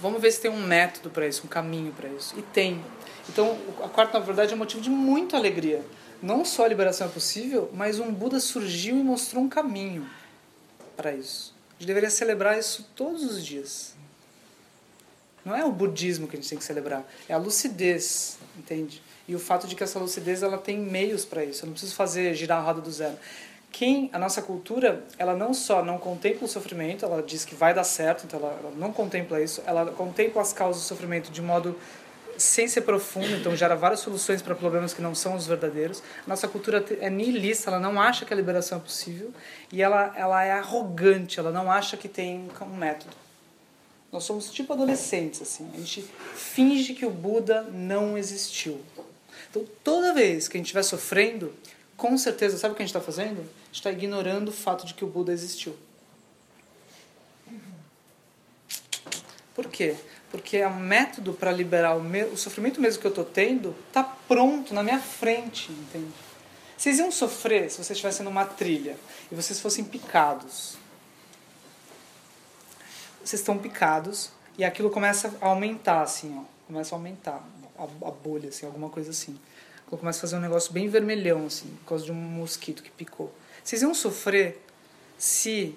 vamos 0.00 0.20
ver 0.20 0.32
se 0.32 0.40
tem 0.40 0.50
um 0.50 0.66
método 0.66 1.10
para 1.10 1.26
isso, 1.26 1.42
um 1.44 1.48
caminho 1.48 1.92
para 1.92 2.08
isso. 2.08 2.38
E 2.38 2.42
tem. 2.42 2.84
Então, 3.28 3.58
a 3.84 3.88
quarta, 3.88 4.18
na 4.18 4.24
verdade, 4.24 4.52
é 4.52 4.54
um 4.54 4.58
motivo 4.58 4.80
de 4.80 4.90
muita 4.90 5.36
alegria. 5.36 5.84
Não 6.20 6.44
só 6.44 6.64
a 6.64 6.68
liberação 6.68 7.06
é 7.06 7.10
possível, 7.10 7.70
mas 7.72 8.00
um 8.00 8.12
Buda 8.12 8.40
surgiu 8.40 8.96
e 8.96 9.02
mostrou 9.02 9.44
um 9.44 9.48
caminho 9.48 10.08
para 10.96 11.12
isso. 11.12 11.54
A 11.70 11.80
gente 11.80 11.86
deveria 11.86 12.10
celebrar 12.10 12.58
isso 12.58 12.88
todos 12.96 13.22
os 13.22 13.44
dias. 13.44 13.94
Não 15.44 15.54
é 15.54 15.64
o 15.64 15.70
budismo 15.70 16.26
que 16.26 16.36
a 16.36 16.40
gente 16.40 16.48
tem 16.48 16.58
que 16.58 16.64
celebrar, 16.64 17.08
é 17.28 17.32
a 17.32 17.38
lucidez, 17.38 18.38
entende? 18.56 19.00
E 19.28 19.34
o 19.34 19.38
fato 19.38 19.68
de 19.68 19.76
que 19.76 19.84
essa 19.84 19.98
lucidez 19.98 20.42
ela 20.42 20.58
tem 20.58 20.76
meios 20.78 21.24
para 21.24 21.44
isso. 21.44 21.62
Eu 21.62 21.66
não 21.66 21.72
preciso 21.72 21.94
fazer 21.94 22.34
girar 22.34 22.58
a 22.58 22.62
roda 22.62 22.80
do 22.80 22.90
zero. 22.90 23.16
Quem 23.70 24.10
a 24.12 24.18
nossa 24.18 24.42
cultura, 24.42 25.04
ela 25.18 25.36
não 25.36 25.52
só 25.52 25.84
não 25.84 25.98
contempla 25.98 26.46
o 26.46 26.48
sofrimento, 26.48 27.04
ela 27.04 27.22
diz 27.22 27.44
que 27.44 27.54
vai 27.54 27.74
dar 27.74 27.84
certo, 27.84 28.24
então 28.24 28.40
ela, 28.40 28.58
ela 28.60 28.72
não 28.76 28.92
contempla 28.92 29.40
isso, 29.40 29.62
ela 29.66 29.86
contempla 29.92 30.42
as 30.42 30.52
causas 30.52 30.82
do 30.82 30.86
sofrimento 30.86 31.30
de 31.30 31.42
modo 31.42 31.76
sem 32.38 32.68
ser 32.68 32.82
profundo, 32.82 33.34
então 33.34 33.54
gera 33.56 33.74
várias 33.74 34.00
soluções 34.00 34.40
para 34.40 34.54
problemas 34.54 34.94
que 34.94 35.02
não 35.02 35.14
são 35.14 35.34
os 35.34 35.46
verdadeiros. 35.46 36.02
Nossa 36.26 36.46
cultura 36.46 36.84
é 37.00 37.10
nihilista, 37.10 37.68
ela 37.68 37.80
não 37.80 38.00
acha 38.00 38.24
que 38.24 38.32
a 38.32 38.36
liberação 38.36 38.78
é 38.78 38.80
possível 38.80 39.32
e 39.72 39.82
ela, 39.82 40.14
ela 40.16 40.44
é 40.44 40.52
arrogante, 40.52 41.38
ela 41.38 41.50
não 41.50 41.70
acha 41.70 41.96
que 41.96 42.08
tem 42.08 42.48
um 42.60 42.76
método. 42.76 43.14
Nós 44.10 44.24
somos 44.24 44.50
tipo 44.50 44.72
adolescentes, 44.72 45.42
assim. 45.42 45.68
A 45.74 45.78
gente 45.78 46.08
finge 46.34 46.94
que 46.94 47.04
o 47.04 47.10
Buda 47.10 47.62
não 47.62 48.16
existiu. 48.16 48.80
Então, 49.50 49.64
toda 49.84 50.14
vez 50.14 50.48
que 50.48 50.56
a 50.56 50.58
gente 50.58 50.66
estiver 50.66 50.82
sofrendo, 50.82 51.52
com 51.98 52.16
certeza, 52.16 52.56
sabe 52.56 52.72
o 52.72 52.76
que 52.76 52.82
a 52.82 52.86
gente 52.86 52.96
está 52.96 53.04
fazendo? 53.04 53.40
A 53.40 53.66
gente 53.66 53.74
está 53.74 53.92
ignorando 53.92 54.48
o 54.48 54.52
fato 54.52 54.86
de 54.86 54.94
que 54.94 55.04
o 55.04 55.08
Buda 55.08 55.32
existiu. 55.32 55.76
Por 59.54 59.66
quê? 59.66 59.94
porque 60.30 60.62
o 60.64 60.70
método 60.70 61.32
para 61.32 61.50
liberar 61.50 61.96
o, 61.96 62.02
o 62.32 62.36
sofrimento 62.36 62.80
mesmo 62.80 63.00
que 63.00 63.06
eu 63.06 63.10
estou 63.10 63.24
tendo 63.24 63.74
está 63.88 64.04
pronto 64.04 64.74
na 64.74 64.82
minha 64.82 65.00
frente, 65.00 65.72
entende? 65.72 66.12
Vocês 66.76 66.98
iam 66.98 67.10
sofrer 67.10 67.70
se 67.70 67.76
vocês 67.76 67.90
estivessem 67.90 68.24
numa 68.24 68.44
trilha 68.44 68.96
e 69.32 69.34
vocês 69.34 69.58
fossem 69.58 69.84
picados. 69.84 70.76
Vocês 73.24 73.40
estão 73.40 73.58
picados 73.58 74.30
e 74.56 74.64
aquilo 74.64 74.90
começa 74.90 75.34
a 75.40 75.46
aumentar, 75.46 76.02
assim, 76.02 76.38
ó. 76.38 76.44
Começa 76.66 76.94
a 76.94 76.98
aumentar 76.98 77.42
a, 77.76 77.82
a 77.82 78.10
bolha, 78.10 78.50
assim, 78.50 78.66
alguma 78.66 78.90
coisa 78.90 79.10
assim. 79.10 79.38
Aquilo 79.88 80.00
começa 80.00 80.18
a 80.18 80.20
fazer 80.20 80.36
um 80.36 80.40
negócio 80.40 80.70
bem 80.70 80.86
vermelhão, 80.86 81.46
assim, 81.46 81.66
por 81.80 81.88
causa 81.88 82.04
de 82.04 82.12
um 82.12 82.14
mosquito 82.14 82.82
que 82.82 82.90
picou. 82.90 83.32
Vocês 83.64 83.80
iam 83.80 83.94
sofrer 83.94 84.62
se 85.16 85.74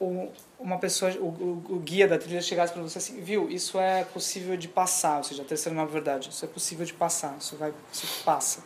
o, 0.00 0.30
uma 0.58 0.78
pessoa, 0.78 1.12
o, 1.12 1.26
o, 1.26 1.64
o 1.68 1.78
guia 1.78 2.08
da 2.08 2.16
trilha 2.16 2.40
chegasse 2.40 2.72
para 2.72 2.80
você 2.80 2.96
assim, 2.96 3.20
viu, 3.20 3.50
isso 3.50 3.78
é 3.78 4.04
possível 4.04 4.56
de 4.56 4.68
passar, 4.68 5.18
ou 5.18 5.24
seja, 5.24 5.42
a 5.42 5.44
terceira 5.44 5.76
nova 5.76 5.92
verdade, 5.92 6.30
isso 6.30 6.42
é 6.42 6.48
possível 6.48 6.86
de 6.86 6.94
passar, 6.94 7.36
isso 7.38 7.54
vai, 7.56 7.74
isso 7.92 8.24
passa. 8.24 8.64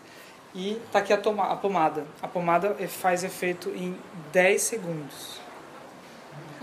E 0.54 0.80
tá 0.92 1.00
aqui 1.00 1.12
a, 1.12 1.18
toma, 1.18 1.50
a 1.50 1.56
pomada. 1.56 2.06
A 2.22 2.28
pomada 2.28 2.72
faz 2.86 3.24
efeito 3.24 3.70
em 3.70 3.98
10 4.32 4.62
segundos. 4.62 5.40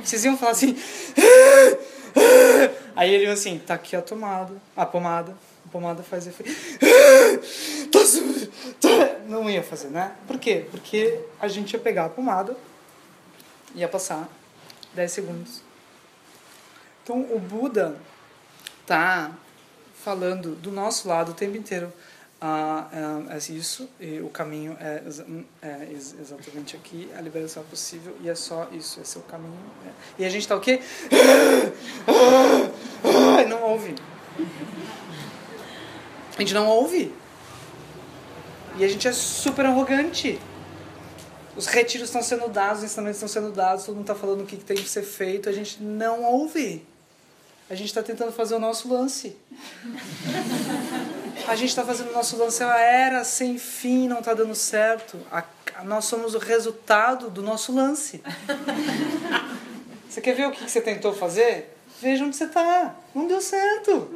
Vocês 0.01 0.23
iam 0.23 0.37
falar 0.37 0.53
assim. 0.53 0.75
Aí 2.95 3.13
ele 3.13 3.29
assim, 3.29 3.59
tá 3.59 3.73
aqui 3.73 3.97
a 3.97 4.01
tomada, 4.01 4.53
a 4.77 4.85
pomada, 4.85 5.35
a 5.65 5.69
pomada 5.69 6.01
faz 6.03 6.25
efeito. 6.25 6.51
Não 9.27 9.49
ia 9.49 9.63
fazer, 9.63 9.89
né? 9.89 10.15
Por 10.27 10.39
quê? 10.39 10.65
Porque 10.69 11.19
a 11.39 11.47
gente 11.47 11.73
ia 11.73 11.79
pegar 11.79 12.05
a 12.05 12.09
pomada, 12.09 12.55
ia 13.75 13.87
passar 13.87 14.27
10 14.93 15.11
segundos. 15.11 15.61
Então 17.03 17.21
o 17.31 17.39
Buda 17.39 17.97
tá 18.85 19.31
falando 20.03 20.55
do 20.55 20.71
nosso 20.71 21.07
lado 21.07 21.31
o 21.31 21.33
tempo 21.33 21.57
inteiro. 21.57 21.91
Ah, 22.45 22.89
é, 22.91 23.35
é 23.35 23.37
isso, 23.53 23.89
o 24.21 24.29
caminho 24.29 24.75
é, 24.77 25.01
é, 25.61 25.87
exatamente 25.93 26.75
aqui, 26.75 27.09
a 27.17 27.21
liberação 27.21 27.63
é 27.63 27.65
possível 27.69 28.17
e 28.21 28.29
é 28.29 28.35
só 28.35 28.67
isso, 28.73 28.99
esse 28.99 29.15
é 29.15 29.21
o 29.21 29.23
caminho. 29.23 29.57
É. 29.87 30.21
E 30.23 30.25
a 30.25 30.29
gente 30.29 30.45
tá 30.45 30.53
o 30.53 30.59
quê? 30.59 30.81
Não 33.47 33.63
ouve. 33.63 33.95
A 36.35 36.41
gente 36.41 36.53
não 36.53 36.67
ouve. 36.67 37.13
E 38.77 38.83
a 38.83 38.87
gente 38.87 39.07
é 39.07 39.11
super 39.11 39.65
arrogante. 39.65 40.39
Os 41.55 41.67
retiros 41.67 42.09
estão 42.09 42.23
sendo 42.23 42.47
dados, 42.47 42.79
os 42.79 42.85
ensinamentos 42.85 43.21
estão 43.21 43.29
sendo 43.29 43.53
dados, 43.53 43.85
todo 43.85 43.95
mundo 43.95 44.05
está 44.09 44.15
falando 44.15 44.41
o 44.41 44.45
que, 44.45 44.57
tem 44.57 44.75
que 44.75 44.89
ser 44.89 45.03
feito, 45.03 45.47
a 45.47 45.51
gente 45.51 45.81
não 45.83 46.23
ouve. 46.23 46.83
A 47.69 47.75
gente 47.75 47.87
está 47.87 48.01
tentando 48.01 48.31
fazer 48.31 48.55
o 48.55 48.59
nosso 48.59 48.91
lance. 48.91 49.37
A 51.47 51.55
gente 51.55 51.69
está 51.69 51.83
fazendo 51.83 52.09
o 52.09 52.13
nosso 52.13 52.37
lance, 52.37 52.63
a 52.63 52.77
era 52.79 53.23
sem 53.23 53.57
fim 53.57 54.07
não 54.07 54.19
está 54.19 54.33
dando 54.33 54.55
certo. 54.55 55.19
A, 55.31 55.43
nós 55.83 56.05
somos 56.05 56.33
o 56.33 56.39
resultado 56.39 57.29
do 57.29 57.41
nosso 57.41 57.73
lance. 57.73 58.21
Você 60.09 60.21
quer 60.21 60.35
ver 60.35 60.47
o 60.47 60.51
que, 60.51 60.63
que 60.63 60.69
você 60.69 60.81
tentou 60.81 61.13
fazer? 61.13 61.75
Veja 61.99 62.23
onde 62.23 62.35
você 62.35 62.45
está. 62.45 62.95
Não 63.15 63.27
deu 63.27 63.41
certo. 63.41 64.09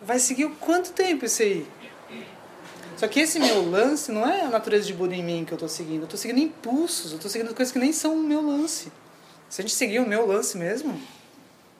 Vai 0.00 0.18
seguir 0.18 0.48
quanto 0.60 0.92
tempo 0.92 1.24
isso 1.24 1.42
aí? 1.42 1.66
Só 2.96 3.08
que 3.08 3.20
esse 3.20 3.38
meu 3.38 3.68
lance 3.68 4.12
não 4.12 4.28
é 4.28 4.42
a 4.42 4.48
natureza 4.48 4.86
de 4.86 4.94
Buda 4.94 5.14
em 5.14 5.22
mim 5.22 5.44
que 5.44 5.52
eu 5.52 5.56
estou 5.56 5.68
seguindo. 5.68 6.00
Eu 6.00 6.04
estou 6.04 6.18
seguindo 6.18 6.38
impulsos, 6.38 7.10
eu 7.10 7.16
estou 7.16 7.30
seguindo 7.30 7.54
coisas 7.54 7.72
que 7.72 7.78
nem 7.78 7.92
são 7.92 8.14
o 8.14 8.22
meu 8.22 8.40
lance. 8.40 8.92
Se 9.50 9.60
a 9.60 9.62
gente 9.62 9.74
seguir 9.74 9.98
o 9.98 10.06
meu 10.06 10.26
lance 10.26 10.56
mesmo, 10.56 10.90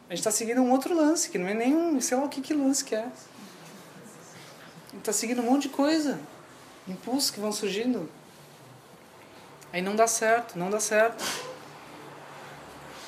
a 0.08 0.12
gente 0.12 0.20
está 0.20 0.30
seguindo 0.30 0.60
um 0.60 0.70
outro 0.70 0.94
lance, 0.94 1.30
que 1.30 1.38
não 1.38 1.48
é 1.48 1.54
nem 1.54 1.74
um, 1.74 2.00
sei 2.00 2.16
lá 2.16 2.24
o 2.24 2.28
que, 2.28 2.40
que 2.40 2.52
lance 2.52 2.84
que 2.84 2.94
é. 2.94 3.00
A 3.00 3.02
gente 4.92 5.00
está 5.00 5.12
seguindo 5.12 5.40
um 5.40 5.50
monte 5.50 5.62
de 5.62 5.68
coisa. 5.70 6.18
Impulsos 6.86 7.30
que 7.30 7.40
vão 7.40 7.52
surgindo. 7.52 8.08
Aí 9.72 9.80
não 9.82 9.96
dá 9.96 10.06
certo, 10.06 10.58
não 10.58 10.70
dá 10.70 10.78
certo. 10.78 11.24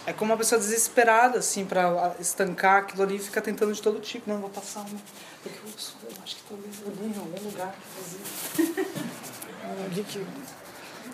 É 0.06 0.12
como 0.12 0.32
uma 0.32 0.38
pessoa 0.38 0.60
desesperada, 0.60 1.38
assim, 1.40 1.64
para 1.64 2.14
estancar 2.18 2.82
aquilo 2.82 3.02
ali 3.02 3.16
e 3.16 3.18
fica 3.18 3.42
tentando 3.42 3.72
de 3.72 3.82
todo 3.82 4.00
tipo. 4.00 4.28
Não, 4.30 4.38
vou 4.38 4.50
passar 4.50 4.80
uma. 4.80 5.00
Porque 5.48 6.06
eu, 6.06 6.10
eu 6.10 6.16
acho 6.22 6.36
que 6.36 6.42
talvez 6.48 6.80
eu 6.82 6.90
li 6.90 7.14
em 7.14 7.18
algum 7.18 7.44
lugar 7.44 7.74
que 7.80 7.86
fazia. 7.94 8.86
Eu 9.64 9.88
li 9.88 10.04
que. 10.04 10.26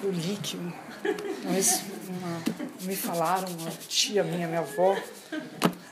Eu 0.02 0.10
li 0.10 0.36
que. 0.42 0.56
Mas 1.44 1.82
uma, 2.08 2.42
me 2.82 2.96
falaram, 2.96 3.48
uma 3.48 3.70
tia 3.88 4.22
minha, 4.24 4.46
minha 4.46 4.60
avó. 4.60 4.96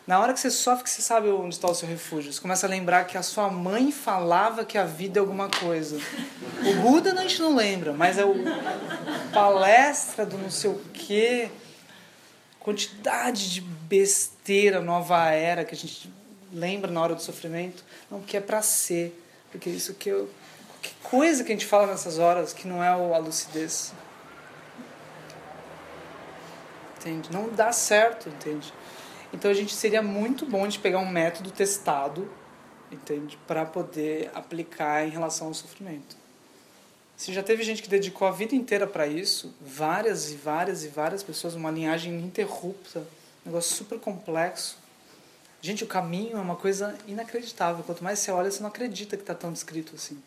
Na 0.06 0.18
hora 0.18 0.32
que 0.32 0.40
você 0.40 0.50
sofre, 0.50 0.84
que 0.84 0.90
você 0.90 1.02
sabe 1.02 1.28
onde 1.28 1.54
está 1.54 1.70
o 1.70 1.74
seu 1.74 1.88
refúgio. 1.88 2.32
Você 2.32 2.40
começa 2.40 2.66
a 2.66 2.70
lembrar 2.70 3.04
que 3.04 3.16
a 3.16 3.22
sua 3.22 3.48
mãe 3.48 3.92
falava 3.92 4.64
que 4.64 4.76
a 4.76 4.84
vida 4.84 5.18
é 5.18 5.20
alguma 5.20 5.48
coisa. 5.48 5.98
O 6.64 6.74
Buda 6.82 7.12
a 7.12 7.22
gente 7.22 7.40
não 7.40 7.54
lembra, 7.54 7.92
mas 7.92 8.18
é 8.18 8.24
o 8.24 8.34
palestra 9.32 10.26
do 10.26 10.36
não 10.36 10.50
sei 10.50 10.70
o 10.70 10.80
quê 10.92 11.50
quantidade 12.60 13.50
de 13.54 13.62
besteira 13.62 14.80
nova 14.80 15.30
era 15.30 15.64
que 15.64 15.74
a 15.74 15.78
gente 15.78 16.12
lembra 16.52 16.90
na 16.90 17.00
hora 17.00 17.14
do 17.14 17.22
sofrimento, 17.22 17.84
não 18.10 18.20
que 18.20 18.36
é 18.36 18.40
para 18.40 18.62
ser, 18.62 19.18
porque 19.50 19.70
isso 19.70 19.94
que 19.94 20.08
eu 20.08 20.28
que 20.82 20.94
coisa 21.02 21.44
que 21.44 21.52
a 21.52 21.54
gente 21.54 21.66
fala 21.66 21.86
nessas 21.88 22.18
horas 22.18 22.52
que 22.52 22.66
não 22.66 22.82
é 22.82 22.88
a 22.88 23.18
lucidez. 23.18 23.92
Entende? 26.96 27.30
Não 27.32 27.48
dá 27.50 27.72
certo, 27.72 28.28
entende? 28.28 28.72
Então 29.32 29.50
a 29.50 29.54
gente 29.54 29.74
seria 29.74 30.02
muito 30.02 30.44
bom 30.44 30.66
de 30.66 30.78
pegar 30.78 30.98
um 30.98 31.08
método 31.08 31.50
testado, 31.50 32.30
entende, 32.90 33.38
para 33.46 33.64
poder 33.64 34.30
aplicar 34.34 35.06
em 35.06 35.10
relação 35.10 35.48
ao 35.48 35.54
sofrimento. 35.54 36.16
Se 37.16 37.32
já 37.32 37.42
teve 37.42 37.62
gente 37.62 37.82
que 37.82 37.88
dedicou 37.88 38.26
a 38.26 38.30
vida 38.30 38.54
inteira 38.54 38.86
para 38.86 39.06
isso, 39.06 39.54
várias 39.60 40.30
e 40.30 40.36
várias 40.36 40.84
e 40.84 40.88
várias 40.88 41.22
pessoas, 41.22 41.54
uma 41.54 41.70
linhagem 41.70 42.14
ininterrupta, 42.14 43.00
um 43.00 43.50
negócio 43.50 43.76
super 43.76 43.98
complexo. 43.98 44.78
Gente, 45.62 45.84
o 45.84 45.86
caminho 45.86 46.38
é 46.38 46.40
uma 46.40 46.56
coisa 46.56 46.96
inacreditável. 47.06 47.84
Quanto 47.84 48.02
mais 48.02 48.18
você 48.18 48.30
olha, 48.30 48.50
você 48.50 48.60
não 48.60 48.68
acredita 48.68 49.16
que 49.16 49.22
está 49.22 49.34
tão 49.34 49.52
descrito 49.52 49.94
assim. 49.94 50.20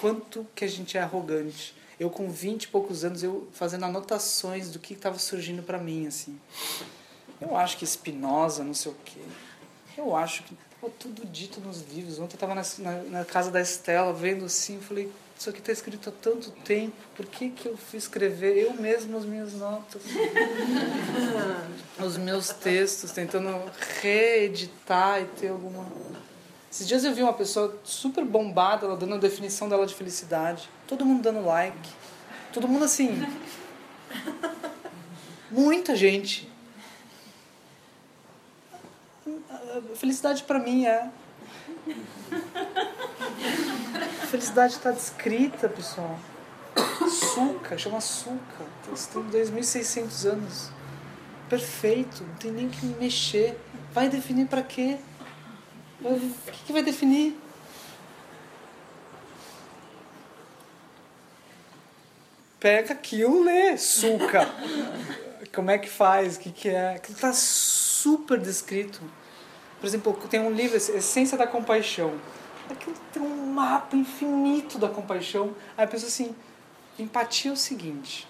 Quanto 0.00 0.46
que 0.54 0.64
a 0.64 0.68
gente 0.68 0.96
é 0.96 1.00
arrogante. 1.00 1.74
Eu 1.98 2.10
com 2.10 2.30
20 2.30 2.64
e 2.64 2.68
poucos 2.68 3.04
anos, 3.04 3.22
eu 3.22 3.48
fazendo 3.52 3.84
anotações 3.84 4.70
do 4.70 4.78
que 4.78 4.94
estava 4.94 5.18
surgindo 5.18 5.62
para 5.62 5.78
mim, 5.78 6.06
assim. 6.06 6.38
Eu 7.40 7.56
acho 7.56 7.76
que 7.78 7.86
Spinoza, 7.86 8.62
não 8.62 8.74
sei 8.74 8.92
o 8.92 8.96
quê. 9.04 9.20
Eu 9.96 10.14
acho 10.14 10.42
que 10.42 10.56
pô, 10.80 10.90
tudo 10.90 11.26
dito 11.26 11.60
nos 11.60 11.82
livros. 11.90 12.18
Ontem 12.18 12.34
eu 12.34 12.46
estava 12.46 12.54
na, 12.54 12.62
na, 12.78 13.02
na, 13.04 13.24
casa 13.24 13.50
da 13.50 13.60
Estela, 13.60 14.12
vendo 14.12 14.44
assim, 14.44 14.78
falei, 14.80 15.10
isso 15.38 15.50
aqui 15.50 15.58
está 15.58 15.70
escrito 15.70 16.08
há 16.08 16.12
tanto 16.12 16.50
tempo, 16.50 16.96
por 17.14 17.26
que, 17.26 17.50
que 17.50 17.66
eu 17.66 17.76
fui 17.76 17.98
escrever 17.98 18.56
eu 18.56 18.72
mesmo 18.74 19.16
as 19.18 19.24
minhas 19.24 19.52
notas? 19.52 20.02
os 21.98 22.16
meus 22.16 22.48
textos, 22.48 23.12
tentando 23.12 23.70
reeditar 24.00 25.20
e 25.20 25.26
ter 25.26 25.48
alguma. 25.48 25.86
Esses 26.70 26.88
dias 26.88 27.04
eu 27.04 27.14
vi 27.14 27.22
uma 27.22 27.34
pessoa 27.34 27.78
super 27.84 28.24
bombada, 28.24 28.86
ela 28.86 28.96
dando 28.96 29.14
a 29.14 29.18
definição 29.18 29.68
dela 29.68 29.86
de 29.86 29.94
felicidade. 29.94 30.68
Todo 30.86 31.04
mundo 31.04 31.22
dando 31.22 31.44
like. 31.44 31.88
Todo 32.52 32.66
mundo 32.66 32.84
assim. 32.84 33.22
Muita 35.50 35.94
gente. 35.94 36.50
felicidade 39.94 40.42
para 40.42 40.58
mim 40.58 40.86
é 40.86 41.10
felicidade 44.26 44.74
está 44.74 44.90
descrita, 44.90 45.68
pessoal. 45.68 46.18
Suca, 47.08 47.78
chama 47.78 48.00
Suca. 48.00 48.64
Tem 48.84 48.94
2.600 48.94 50.24
anos. 50.26 50.70
Perfeito, 51.48 52.24
não 52.24 52.34
tem 52.34 52.50
nem 52.50 52.68
que 52.68 52.84
mexer. 52.86 53.58
Vai 53.92 54.08
definir 54.08 54.46
para 54.46 54.62
quê? 54.62 54.98
O 56.02 56.18
que, 56.52 56.64
que 56.66 56.72
vai 56.72 56.82
definir? 56.82 57.38
Pega 62.60 62.92
aquilo, 62.92 63.44
lê. 63.44 63.78
Suca. 63.78 64.48
Como 65.54 65.70
é 65.70 65.78
que 65.78 65.88
faz? 65.88 66.36
O 66.36 66.40
que, 66.40 66.50
que 66.50 66.68
é? 66.68 67.00
Está 67.08 67.32
super 67.32 68.38
descrito. 68.38 69.00
Por 69.80 69.86
exemplo, 69.86 70.12
tem 70.28 70.40
um 70.40 70.50
livro, 70.50 70.76
Essência 70.76 71.38
da 71.38 71.46
Compaixão 71.46 72.18
aquilo 72.72 72.96
tem 73.12 73.22
um 73.22 73.52
mapa 73.52 73.96
infinito 73.96 74.78
da 74.78 74.88
compaixão. 74.88 75.54
Aí 75.76 75.84
a 75.84 75.88
pessoa 75.88 76.08
assim, 76.08 76.34
empatia 76.98 77.50
é 77.50 77.54
o 77.54 77.56
seguinte, 77.56 78.26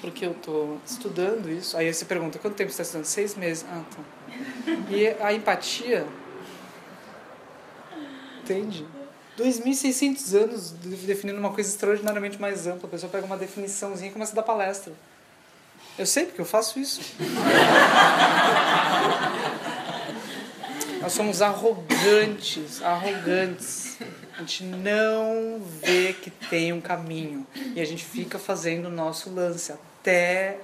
porque 0.00 0.26
eu 0.26 0.32
estou 0.32 0.80
estudando 0.84 1.50
isso. 1.50 1.76
Aí 1.76 1.92
você 1.92 2.04
pergunta, 2.04 2.38
quanto 2.38 2.54
tempo 2.54 2.70
você 2.70 2.82
está 2.82 2.98
estudando? 2.98 3.06
Seis 3.06 3.34
meses. 3.34 3.64
Ah, 3.70 3.82
tá. 3.90 4.02
E 4.90 5.08
a 5.22 5.32
empatia, 5.32 6.06
entende? 8.42 8.86
2.600 9.38 10.34
anos 10.36 10.70
definindo 10.70 11.38
uma 11.38 11.52
coisa 11.52 11.68
extraordinariamente 11.68 12.40
mais 12.40 12.66
ampla. 12.66 12.88
A 12.88 12.90
pessoa 12.90 13.10
pega 13.10 13.26
uma 13.26 13.36
definiçãozinha 13.36 14.10
e 14.10 14.12
começa 14.12 14.32
a 14.32 14.36
dar 14.36 14.42
palestra. 14.42 14.92
Eu 15.98 16.06
sei 16.06 16.26
porque 16.26 16.40
eu 16.40 16.44
faço 16.44 16.78
isso. 16.78 17.00
Nós 21.04 21.12
somos 21.12 21.42
arrogantes, 21.42 22.80
arrogantes. 22.80 23.98
A 24.32 24.38
gente 24.38 24.64
não 24.64 25.60
vê 25.60 26.14
que 26.14 26.30
tem 26.30 26.72
um 26.72 26.80
caminho. 26.80 27.46
E 27.74 27.80
a 27.82 27.84
gente 27.84 28.02
fica 28.02 28.38
fazendo 28.38 28.86
o 28.86 28.90
nosso 28.90 29.28
lance 29.28 29.70
até. 29.70 30.60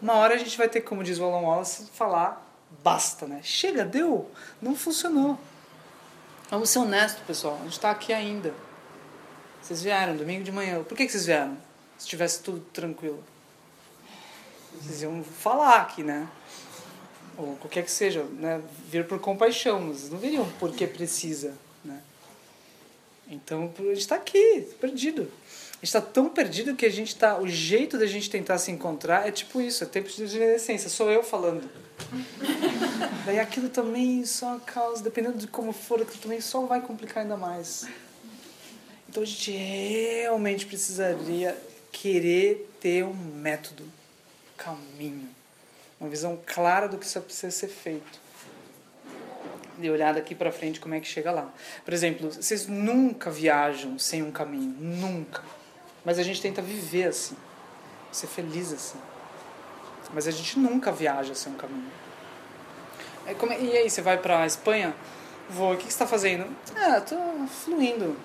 Uma 0.00 0.14
hora 0.14 0.36
a 0.36 0.38
gente 0.38 0.56
vai 0.56 0.68
ter, 0.68 0.82
como 0.82 1.02
diz 1.02 1.18
o 1.18 1.24
Alan 1.24 1.40
Wallace, 1.40 1.88
falar 1.92 2.48
basta, 2.84 3.26
né? 3.26 3.40
Chega, 3.42 3.84
deu. 3.84 4.30
Não 4.60 4.76
funcionou. 4.76 5.36
Vamos 6.48 6.70
ser 6.70 6.78
honestos, 6.78 7.24
pessoal. 7.26 7.56
A 7.56 7.64
gente 7.64 7.72
está 7.72 7.90
aqui 7.90 8.12
ainda. 8.12 8.54
Vocês 9.60 9.82
vieram 9.82 10.16
domingo 10.16 10.44
de 10.44 10.52
manhã. 10.52 10.84
Por 10.84 10.96
que, 10.96 11.04
que 11.04 11.10
vocês 11.10 11.26
vieram? 11.26 11.58
Se 11.98 12.06
tivesse 12.06 12.40
tudo 12.44 12.60
tranquilo. 12.72 13.24
Vocês 14.80 15.02
iam 15.02 15.24
falar 15.24 15.80
aqui, 15.80 16.04
né? 16.04 16.28
Ou 17.36 17.56
qualquer 17.56 17.84
que 17.84 17.90
seja, 17.90 18.24
né? 18.24 18.60
Vir 18.88 19.06
por 19.06 19.18
compaixão, 19.18 19.80
mas 19.80 20.10
não 20.10 20.18
viriam 20.18 20.50
porque 20.58 20.86
precisa, 20.86 21.54
né? 21.84 22.00
Então, 23.28 23.72
a 23.78 23.82
gente 23.82 23.98
está 23.98 24.16
aqui, 24.16 24.66
perdido. 24.80 25.22
A 25.22 25.84
gente 25.84 25.96
está 25.96 26.00
tão 26.00 26.28
perdido 26.28 26.76
que 26.76 26.86
a 26.86 26.90
gente 26.90 27.16
tá. 27.16 27.38
O 27.38 27.48
jeito 27.48 27.98
da 27.98 28.06
gente 28.06 28.30
tentar 28.30 28.58
se 28.58 28.70
encontrar 28.70 29.26
é 29.26 29.32
tipo 29.32 29.60
isso, 29.60 29.82
é 29.82 29.86
tempo 29.86 30.08
de 30.08 30.24
adolescência, 30.24 30.88
sou 30.88 31.10
eu 31.10 31.24
falando. 31.24 31.68
Daí 33.26 33.40
aquilo 33.40 33.68
também 33.68 34.24
só 34.24 34.60
causa, 34.60 35.02
dependendo 35.02 35.38
de 35.38 35.48
como 35.48 35.72
for, 35.72 36.00
aquilo 36.00 36.18
também 36.18 36.40
só 36.40 36.66
vai 36.66 36.80
complicar 36.80 37.24
ainda 37.24 37.36
mais. 37.36 37.86
Então 39.08 39.22
a 39.24 39.26
gente 39.26 39.50
realmente 39.50 40.66
precisaria 40.66 41.56
querer 41.90 42.70
ter 42.80 43.04
um 43.04 43.14
método, 43.14 43.82
um 43.82 44.56
caminho, 44.56 45.28
uma 46.02 46.10
visão 46.10 46.38
clara 46.44 46.88
do 46.88 46.98
que 46.98 47.06
isso 47.06 47.20
precisa 47.20 47.50
ser 47.50 47.68
feito. 47.68 48.20
E 49.80 49.88
olhar 49.88 50.14
daqui 50.14 50.34
para 50.34 50.52
frente 50.52 50.80
como 50.80 50.94
é 50.94 51.00
que 51.00 51.06
chega 51.06 51.30
lá. 51.30 51.48
Por 51.84 51.94
exemplo, 51.94 52.30
vocês 52.30 52.66
nunca 52.66 53.30
viajam 53.30 53.98
sem 53.98 54.22
um 54.22 54.30
caminho, 54.30 54.74
nunca. 54.78 55.42
Mas 56.04 56.18
a 56.18 56.22
gente 56.22 56.42
tenta 56.42 56.60
viver 56.60 57.08
assim, 57.08 57.36
ser 58.10 58.26
feliz 58.26 58.72
assim. 58.72 58.98
Mas 60.12 60.28
a 60.28 60.30
gente 60.30 60.58
nunca 60.58 60.92
viaja 60.92 61.34
sem 61.34 61.52
um 61.52 61.56
caminho. 61.56 61.90
É 63.26 63.34
como, 63.34 63.52
e 63.52 63.76
aí, 63.76 63.88
você 63.88 64.02
vai 64.02 64.18
para 64.18 64.44
Espanha? 64.44 64.94
Vou, 65.48 65.72
o 65.72 65.76
que, 65.76 65.84
que 65.84 65.92
você 65.92 65.94
está 65.94 66.06
fazendo? 66.06 66.46
Ah, 66.76 67.00
tô 67.00 67.16
fluindo 67.46 68.16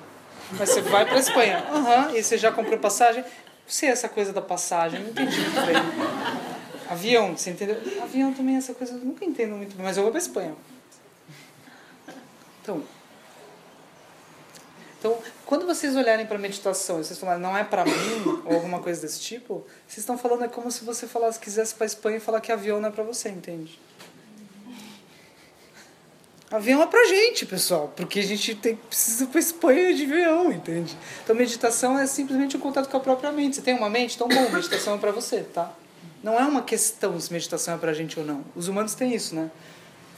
mas 0.51 0.69
você 0.69 0.81
vai 0.81 1.05
para 1.05 1.19
Espanha. 1.19 1.63
Aham, 1.69 2.07
uhum. 2.07 2.15
e 2.15 2.23
você 2.23 2.37
já 2.37 2.51
comprou 2.51 2.77
passagem? 2.77 3.21
Não 3.21 3.29
sei 3.73 3.89
essa 3.89 4.07
coisa 4.07 4.31
da 4.31 4.41
passagem, 4.41 5.01
não 5.01 5.09
entendi 5.09 5.39
muito 5.39 5.61
bem. 5.65 6.56
Avião, 6.89 7.35
você 7.35 7.51
entendeu? 7.51 7.77
Avião 8.01 8.33
também, 8.33 8.55
essa 8.55 8.73
coisa, 8.73 8.93
eu 8.93 8.99
nunca 8.99 9.25
entendo 9.25 9.55
muito 9.55 9.75
bem, 9.75 9.85
mas 9.85 9.97
eu 9.97 10.03
vou 10.03 10.11
para 10.11 10.21
Espanha. 10.21 10.55
Então, 12.61 12.83
então, 14.99 15.17
quando 15.45 15.65
vocês 15.65 15.95
olharem 15.95 16.25
para 16.25 16.37
meditação 16.37 16.99
e 16.99 17.03
vocês 17.03 17.19
falarem, 17.19 17.41
não 17.41 17.55
é 17.55 17.63
para 17.63 17.85
mim, 17.85 18.41
ou 18.45 18.55
alguma 18.55 18.79
coisa 18.79 19.01
desse 19.01 19.19
tipo, 19.19 19.65
vocês 19.87 19.99
estão 19.99 20.17
falando 20.17 20.43
é 20.43 20.47
como 20.47 20.71
se 20.71 20.83
você 20.83 21.05
falasse, 21.05 21.39
quisesse 21.39 21.75
para 21.75 21.85
Espanha 21.85 22.17
e 22.17 22.19
falar 22.19 22.41
que 22.41 22.51
avião 22.51 22.81
não 22.81 22.89
é 22.89 22.91
para 22.91 23.03
você, 23.03 23.29
entende? 23.29 23.79
Avião 26.49 26.81
é 26.81 26.87
pra 26.87 27.05
gente, 27.05 27.45
pessoal, 27.45 27.93
porque 27.95 28.19
a 28.19 28.23
gente 28.23 28.55
tem, 28.55 28.75
precisa 28.75 29.27
para 29.27 29.39
Espanha 29.39 29.93
de 29.93 30.03
avião, 30.03 30.51
entende? 30.51 30.97
Então 31.23 31.35
meditação 31.35 31.99
é 31.99 32.07
simplesmente 32.07 32.57
um 32.57 32.59
contato 32.59 32.89
com 32.89 32.97
a 32.97 33.01
própria 33.01 33.31
mente. 33.31 33.57
Você 33.57 33.61
tem 33.61 33.75
uma 33.75 33.89
mente? 33.89 34.15
Então 34.15 34.27
bom, 34.27 34.49
meditação 34.49 34.95
é 34.95 34.97
para 34.97 35.11
você, 35.11 35.41
tá? 35.41 35.73
Não 36.27 36.37
é 36.37 36.43
uma 36.43 36.61
questão 36.61 37.17
se 37.17 37.31
meditação 37.31 37.75
é 37.75 37.77
pra 37.77 37.93
gente 37.93 38.19
ou 38.19 38.25
não. 38.25 38.43
Os 38.53 38.67
humanos 38.67 38.93
têm 38.93 39.15
isso, 39.15 39.33
né? 39.33 39.49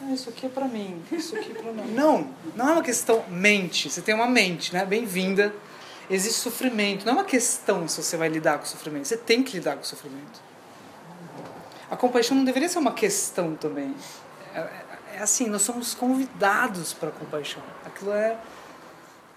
Ah, 0.02 0.12
isso 0.12 0.28
aqui 0.28 0.48
é 0.48 0.50
para 0.50 0.68
mim, 0.68 1.00
isso 1.12 1.36
aqui 1.36 1.52
é 1.52 1.54
para 1.54 1.72
não. 1.72 1.86
Não, 1.86 2.28
não 2.56 2.68
é 2.68 2.72
uma 2.72 2.82
questão 2.82 3.24
mente. 3.30 3.92
Você 3.92 4.02
tem 4.02 4.16
uma 4.16 4.26
mente, 4.26 4.74
né? 4.74 4.84
Bem-vinda. 4.88 5.54
Existe 6.10 6.40
sofrimento. 6.40 7.06
Não 7.06 7.14
é 7.14 7.16
uma 7.18 7.24
questão 7.24 7.88
se 7.88 8.02
você 8.02 8.18
vai 8.18 8.28
lidar 8.28 8.58
com 8.58 8.64
o 8.64 8.68
sofrimento. 8.68 9.08
Você 9.08 9.18
tem 9.18 9.44
que 9.44 9.58
lidar 9.58 9.76
com 9.76 9.84
o 9.84 9.86
sofrimento. 9.86 10.42
A 11.92 11.96
compaixão 11.96 12.36
não 12.36 12.44
deveria 12.44 12.68
ser 12.68 12.80
uma 12.80 12.94
questão 12.94 13.56
também. 13.56 13.94
É, 14.56 14.62
é 14.62 14.86
é 15.14 15.22
assim, 15.22 15.48
nós 15.48 15.62
somos 15.62 15.94
convidados 15.94 16.92
para 16.92 17.10
a 17.10 17.12
compaixão. 17.12 17.62
Aquilo 17.86 18.14
é 18.14 18.36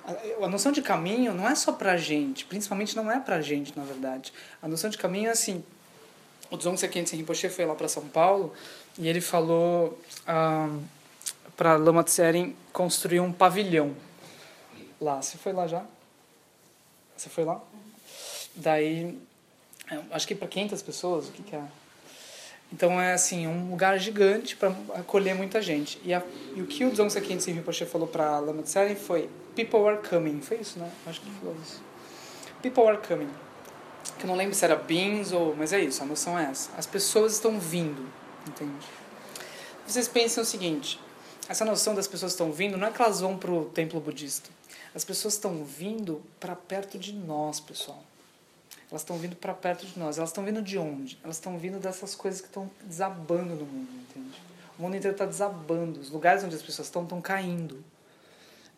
a, 0.05 0.47
a 0.47 0.49
noção 0.49 0.73
de 0.73 0.81
caminho 0.81 1.35
não 1.35 1.47
é 1.47 1.55
só 1.55 1.73
para 1.73 1.93
a 1.93 1.97
gente, 1.99 2.45
principalmente 2.45 2.97
não 2.97 3.11
é 3.11 3.21
para 3.21 3.37
a 3.37 3.41
gente, 3.43 3.77
na 3.77 3.85
verdade. 3.85 4.33
A 4.63 4.69
noção 4.69 4.89
de 4.89 4.97
caminho 4.97 5.29
é 5.29 5.33
assim. 5.33 5.63
O 6.53 6.57
Dzongse 6.59 6.87
Khyentse 6.87 7.17
Rinpoche 7.17 7.49
foi 7.49 7.65
lá 7.65 7.75
para 7.75 7.89
São 7.89 8.07
Paulo 8.07 8.53
e 8.99 9.09
ele 9.09 9.23
falou 9.23 9.99
ah, 10.27 10.69
para 11.57 11.77
Lama 11.77 12.05
Tsering 12.05 12.55
construir 12.75 13.21
um 13.21 13.33
pavilhão 13.33 13.97
lá. 15.01 15.23
Você 15.23 15.39
foi 15.39 15.55
lá 15.55 15.67
já? 15.67 15.83
Você 17.17 17.31
foi 17.31 17.45
lá? 17.45 17.59
Daí, 18.55 19.19
acho 20.11 20.29
que 20.29 20.35
para 20.35 20.47
500 20.47 20.83
pessoas, 20.83 21.29
o 21.29 21.33
que, 21.33 21.43
que 21.43 21.57
é? 21.57 21.65
Então 22.71 23.01
é 23.01 23.15
assim, 23.15 23.47
um 23.47 23.71
lugar 23.71 23.99
gigante 23.99 24.55
para 24.55 24.75
acolher 24.95 25.35
muita 25.35 25.63
gente. 25.63 25.99
E, 26.05 26.13
a, 26.13 26.23
e 26.55 26.61
o 26.61 26.67
que 26.67 26.85
o 26.85 26.91
Dzongsa 26.91 27.19
Khyentse 27.23 27.51
Rinpoche 27.51 27.87
falou 27.87 28.07
para 28.07 28.39
Lama 28.39 28.63
Tsering 28.63 28.97
foi 28.97 29.31
People 29.57 29.89
are 29.89 29.99
coming. 30.07 30.43
Foi 30.43 30.59
isso, 30.59 30.79
né? 30.79 30.91
Acho 31.07 31.19
que 31.23 31.29
ele 31.29 31.37
falou 31.39 31.57
isso. 31.63 31.83
People 32.61 32.87
are 32.89 32.99
coming. 32.99 33.31
Que 34.19 34.25
eu 34.25 34.29
não 34.29 34.37
lembro 34.37 34.55
se 34.55 34.65
era 34.65 34.77
beings 34.77 35.33
ou... 35.33 35.55
Mas 35.57 35.73
é 35.73 35.81
isso, 35.81 36.03
a 36.03 36.07
noção 36.07 36.39
é 36.39 36.45
essa. 36.45 36.71
As 36.77 36.87
pessoas 36.87 37.35
estão 37.35 37.59
vindo, 37.59 38.09
entende? 38.47 38.87
Vocês 39.87 40.09
pensam 40.09 40.43
o 40.43 40.47
seguinte, 40.47 41.01
essa 41.49 41.65
noção 41.65 41.95
das 41.95 42.07
pessoas 42.07 42.33
estão 42.33 42.53
vindo 42.53 42.79
não 42.79 42.87
é 42.87 42.91
que 42.91 43.03
elas 43.03 43.21
vão 43.21 43.37
para 43.37 43.51
o 43.51 43.67
templo 43.67 44.01
budista. 44.01 44.49
As 44.95 45.05
pessoas 45.05 45.35
estão 45.35 45.65
vindo 45.65 46.23
para 46.39 46.55
perto 46.55 46.99
de 46.99 47.13
nós, 47.13 47.61
pessoal. 47.61 48.03
Elas 48.91 49.03
estão 49.03 49.17
vindo 49.17 49.35
para 49.35 49.55
perto 49.55 49.87
de 49.87 49.99
nós. 49.99 50.19
Elas 50.19 50.31
estão 50.31 50.45
vindo 50.45 50.61
de 50.61 50.77
onde? 50.77 51.19
Elas 51.25 51.37
estão 51.37 51.59
vindo 51.59 51.79
dessas 51.79 52.15
coisas 52.15 52.43
que 52.43 52.47
estão 52.47 52.71
desabando 52.85 53.55
no 53.55 53.65
mundo, 53.65 53.89
entende? 53.91 54.41
O 54.79 54.83
mundo 54.83 54.97
inteiro 54.97 55.15
está 55.15 55.25
desabando. 55.25 55.99
Os 55.99 56.11
lugares 56.11 56.45
onde 56.45 56.55
as 56.55 56.63
pessoas 56.63 56.89
estão 56.89 57.03
estão 57.03 57.21
caindo, 57.21 57.83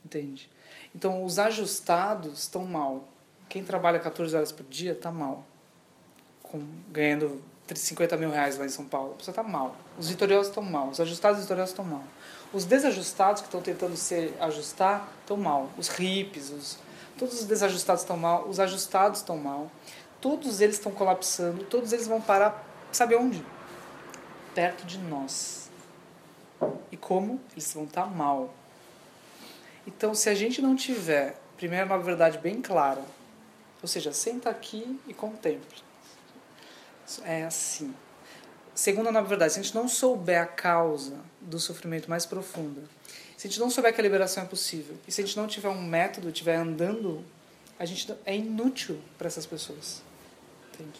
entende? 0.04 0.48
Então, 0.94 1.24
os 1.24 1.38
ajustados 1.38 2.40
estão 2.40 2.64
mal. 2.64 3.08
Quem 3.54 3.62
trabalha 3.62 4.00
14 4.00 4.34
horas 4.34 4.50
por 4.50 4.66
dia 4.66 4.90
está 4.90 5.12
mal. 5.12 5.44
Com, 6.42 6.60
ganhando 6.90 7.40
50 7.72 8.16
mil 8.16 8.30
reais 8.30 8.58
lá 8.58 8.66
em 8.66 8.68
São 8.68 8.84
Paulo. 8.84 9.12
A 9.12 9.16
pessoa 9.18 9.30
está 9.30 9.44
mal. 9.44 9.76
Os 9.96 10.08
vitoriosos 10.08 10.48
estão 10.48 10.62
mal. 10.62 10.88
Os 10.88 10.98
ajustados 10.98 11.40
vitoriosos 11.40 11.70
estão 11.70 11.84
mal. 11.84 12.02
Os 12.52 12.64
desajustados 12.64 13.42
que 13.42 13.46
estão 13.46 13.62
tentando 13.62 13.96
se 13.96 14.34
ajustar 14.40 15.08
estão 15.20 15.36
mal. 15.36 15.70
Os 15.78 15.88
hippies, 15.88 16.50
os, 16.50 16.78
todos 17.16 17.42
os 17.42 17.46
desajustados 17.46 18.02
estão 18.02 18.16
mal. 18.16 18.48
Os 18.48 18.58
ajustados 18.58 19.20
estão 19.20 19.38
mal 19.38 19.70
todos 20.24 20.62
eles 20.62 20.76
estão 20.76 20.90
colapsando, 20.90 21.64
todos 21.64 21.92
eles 21.92 22.08
vão 22.08 22.18
parar, 22.18 22.66
sabe 22.90 23.14
onde? 23.14 23.44
Perto 24.54 24.86
de 24.86 24.96
nós. 24.96 25.68
E 26.90 26.96
como? 26.96 27.38
Eles 27.52 27.70
vão 27.74 27.84
estar 27.84 28.06
mal. 28.06 28.54
Então, 29.86 30.14
se 30.14 30.30
a 30.30 30.34
gente 30.34 30.62
não 30.62 30.74
tiver, 30.74 31.38
primeiro, 31.58 31.84
uma 31.84 31.98
verdade 31.98 32.38
bem 32.38 32.62
clara, 32.62 33.02
ou 33.84 33.88
seja, 33.88 34.14
senta 34.14 34.48
aqui 34.48 34.98
e 35.06 35.12
contemple. 35.12 35.82
É 37.22 37.44
assim. 37.44 37.94
Segunda, 38.74 39.12
na 39.12 39.20
verdade, 39.20 39.52
se 39.52 39.60
a 39.60 39.62
gente 39.62 39.74
não 39.74 39.86
souber 39.86 40.40
a 40.40 40.46
causa 40.46 41.18
do 41.38 41.60
sofrimento 41.60 42.08
mais 42.08 42.24
profunda, 42.24 42.80
se 43.36 43.46
a 43.46 43.50
gente 43.50 43.60
não 43.60 43.68
souber 43.68 43.92
que 43.92 44.00
a 44.00 44.02
liberação 44.02 44.42
é 44.42 44.46
possível, 44.46 44.96
e 45.06 45.12
se 45.12 45.20
a 45.20 45.26
gente 45.26 45.36
não 45.36 45.46
tiver 45.46 45.68
um 45.68 45.82
método, 45.82 46.30
estiver 46.30 46.56
andando, 46.56 47.22
a 47.78 47.84
gente 47.84 48.10
é 48.24 48.34
inútil 48.34 48.98
para 49.18 49.26
essas 49.26 49.44
pessoas. 49.44 50.00
Entende? 50.72 50.98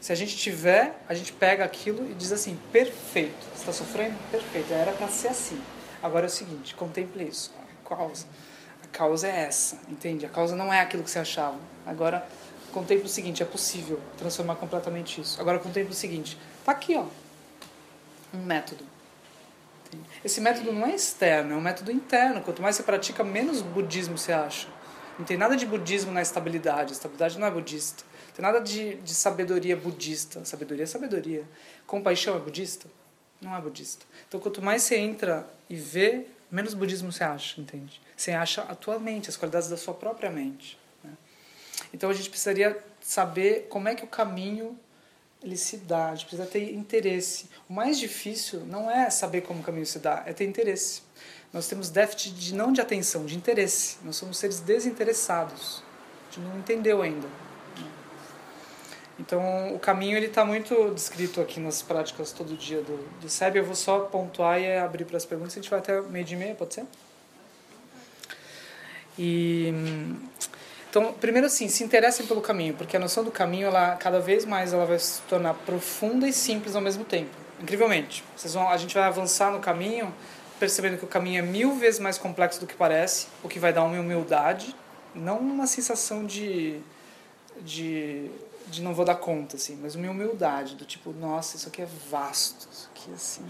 Se 0.00 0.12
a 0.12 0.14
gente 0.14 0.36
tiver, 0.36 1.02
a 1.08 1.14
gente 1.14 1.32
pega 1.32 1.64
aquilo 1.64 2.08
e 2.08 2.14
diz 2.14 2.30
assim: 2.30 2.56
perfeito. 2.70 3.44
Você 3.56 3.58
está 3.62 3.72
sofrendo? 3.72 4.16
Perfeito. 4.30 4.72
Era 4.72 4.92
para 4.92 5.08
ser 5.08 5.28
assim. 5.28 5.60
Agora 6.00 6.26
é 6.26 6.28
o 6.28 6.30
seguinte: 6.30 6.76
contemple 6.76 7.24
isso. 7.24 7.52
A 7.84 7.88
causa. 7.88 8.24
A 8.84 8.86
causa 8.86 9.26
é 9.26 9.40
essa, 9.40 9.80
entende? 9.88 10.24
A 10.24 10.28
causa 10.28 10.54
não 10.54 10.72
é 10.72 10.80
aquilo 10.80 11.02
que 11.02 11.10
você 11.10 11.18
achava. 11.18 11.58
Agora, 11.88 12.26
contemple 12.72 13.06
o 13.06 13.08
seguinte: 13.08 13.42
é 13.42 13.46
possível 13.46 14.00
transformar 14.16 14.56
completamente 14.56 15.20
isso. 15.20 15.40
Agora, 15.40 15.58
contemple 15.58 15.90
o 15.90 15.96
seguinte: 15.96 16.38
tá 16.64 16.72
aqui, 16.72 16.94
ó. 16.94 17.06
Um 18.32 18.44
método. 18.44 18.84
Esse 20.22 20.38
método 20.38 20.70
não 20.70 20.86
é 20.86 20.94
externo, 20.94 21.54
é 21.54 21.56
um 21.56 21.60
método 21.62 21.90
interno. 21.90 22.42
Quanto 22.42 22.60
mais 22.60 22.76
você 22.76 22.82
pratica, 22.82 23.24
menos 23.24 23.62
budismo 23.62 24.18
você 24.18 24.32
acha. 24.32 24.68
Não 25.18 25.24
tem 25.24 25.38
nada 25.38 25.56
de 25.56 25.64
budismo 25.64 26.12
na 26.12 26.20
estabilidade. 26.20 26.92
Estabilidade 26.92 27.38
não 27.38 27.46
é 27.46 27.50
budista. 27.50 28.04
Tem 28.34 28.42
nada 28.42 28.60
de, 28.60 28.96
de 28.96 29.14
sabedoria 29.14 29.74
budista. 29.74 30.44
Sabedoria 30.44 30.84
é 30.84 30.86
sabedoria. 30.86 31.44
Compaixão 31.86 32.36
é 32.36 32.38
budista? 32.38 32.86
Não 33.40 33.56
é 33.56 33.60
budista. 33.60 34.04
Então, 34.28 34.38
quanto 34.38 34.60
mais 34.60 34.82
você 34.82 34.96
entra 34.96 35.48
e 35.70 35.74
vê, 35.74 36.26
menos 36.50 36.74
budismo 36.74 37.10
você 37.10 37.24
acha, 37.24 37.58
entende? 37.60 38.00
Você 38.14 38.32
acha 38.32 38.62
a 38.62 38.74
tua 38.74 38.98
mente, 38.98 39.30
as 39.30 39.36
qualidades 39.36 39.68
da 39.68 39.76
sua 39.76 39.94
própria 39.94 40.30
mente. 40.30 40.78
Então, 41.92 42.10
a 42.10 42.14
gente 42.14 42.28
precisaria 42.28 42.78
saber 43.00 43.66
como 43.68 43.88
é 43.88 43.94
que 43.94 44.04
o 44.04 44.08
caminho 44.08 44.78
ele 45.42 45.56
se 45.56 45.78
dá. 45.78 46.10
A 46.10 46.14
gente 46.14 46.26
precisa 46.26 46.48
ter 46.48 46.74
interesse. 46.74 47.48
O 47.68 47.72
mais 47.72 47.98
difícil 47.98 48.60
não 48.66 48.90
é 48.90 49.08
saber 49.10 49.42
como 49.42 49.60
o 49.60 49.62
caminho 49.62 49.86
se 49.86 49.98
dá, 49.98 50.22
é 50.26 50.32
ter 50.32 50.44
interesse. 50.44 51.02
Nós 51.52 51.66
temos 51.66 51.88
déficit 51.88 52.34
de 52.34 52.54
não 52.54 52.72
de 52.72 52.80
atenção, 52.80 53.24
de 53.24 53.36
interesse. 53.36 53.96
Nós 54.04 54.16
somos 54.16 54.36
seres 54.38 54.60
desinteressados. 54.60 55.82
A 56.30 56.34
gente 56.34 56.46
não 56.46 56.58
entendeu 56.58 57.00
ainda. 57.00 57.26
Então, 59.18 59.74
o 59.74 59.78
caminho 59.78 60.16
ele 60.16 60.26
está 60.26 60.44
muito 60.44 60.92
descrito 60.94 61.40
aqui 61.40 61.58
nas 61.58 61.82
práticas 61.82 62.30
todo 62.30 62.56
dia 62.56 62.82
do, 62.82 62.98
do 63.20 63.28
SEB. 63.28 63.56
Eu 63.56 63.64
vou 63.64 63.74
só 63.74 64.00
pontuar 64.00 64.60
e 64.60 64.76
abrir 64.76 65.04
para 65.04 65.16
as 65.16 65.24
perguntas. 65.24 65.54
A 65.54 65.56
gente 65.56 65.70
vai 65.70 65.80
até 65.80 66.00
meio 66.02 66.24
de 66.24 66.36
meia, 66.36 66.54
pode 66.54 66.74
ser? 66.74 66.86
E 69.18 69.72
Então, 70.90 71.12
primeiro 71.12 71.46
assim, 71.46 71.68
se 71.68 71.84
interessem 71.84 72.26
pelo 72.26 72.40
caminho, 72.40 72.74
porque 72.74 72.96
a 72.96 73.00
noção 73.00 73.22
do 73.22 73.30
caminho, 73.30 73.66
ela 73.66 73.94
cada 73.96 74.20
vez 74.20 74.44
mais 74.44 74.72
ela 74.72 74.86
vai 74.86 74.98
se 74.98 75.20
tornar 75.22 75.54
profunda 75.54 76.26
e 76.26 76.32
simples 76.32 76.74
ao 76.74 76.80
mesmo 76.80 77.04
tempo. 77.04 77.30
Incrivelmente. 77.60 78.24
Vocês 78.36 78.54
vão, 78.54 78.68
a 78.68 78.76
gente 78.76 78.94
vai 78.94 79.04
avançar 79.04 79.52
no 79.52 79.60
caminho, 79.60 80.14
percebendo 80.58 80.96
que 80.96 81.04
o 81.04 81.08
caminho 81.08 81.40
é 81.40 81.42
mil 81.42 81.74
vezes 81.74 82.00
mais 82.00 82.16
complexo 82.16 82.60
do 82.60 82.66
que 82.66 82.74
parece, 82.74 83.26
o 83.42 83.48
que 83.48 83.58
vai 83.58 83.72
dar 83.72 83.84
uma 83.84 84.00
humildade, 84.00 84.74
não 85.14 85.38
uma 85.38 85.66
sensação 85.66 86.24
de 86.24 86.80
de 87.60 88.30
de 88.68 88.82
não 88.82 88.92
vou 88.94 89.04
dar 89.04 89.14
conta 89.14 89.56
assim, 89.56 89.78
mas 89.80 89.94
uma 89.94 90.10
humildade 90.10 90.74
do 90.74 90.84
tipo, 90.84 91.10
nossa, 91.12 91.56
isso 91.56 91.68
aqui 91.68 91.80
é 91.80 91.88
vasto, 92.10 92.68
isso 92.70 92.90
aqui 92.94 93.10
é 93.10 93.14
assim. 93.14 93.42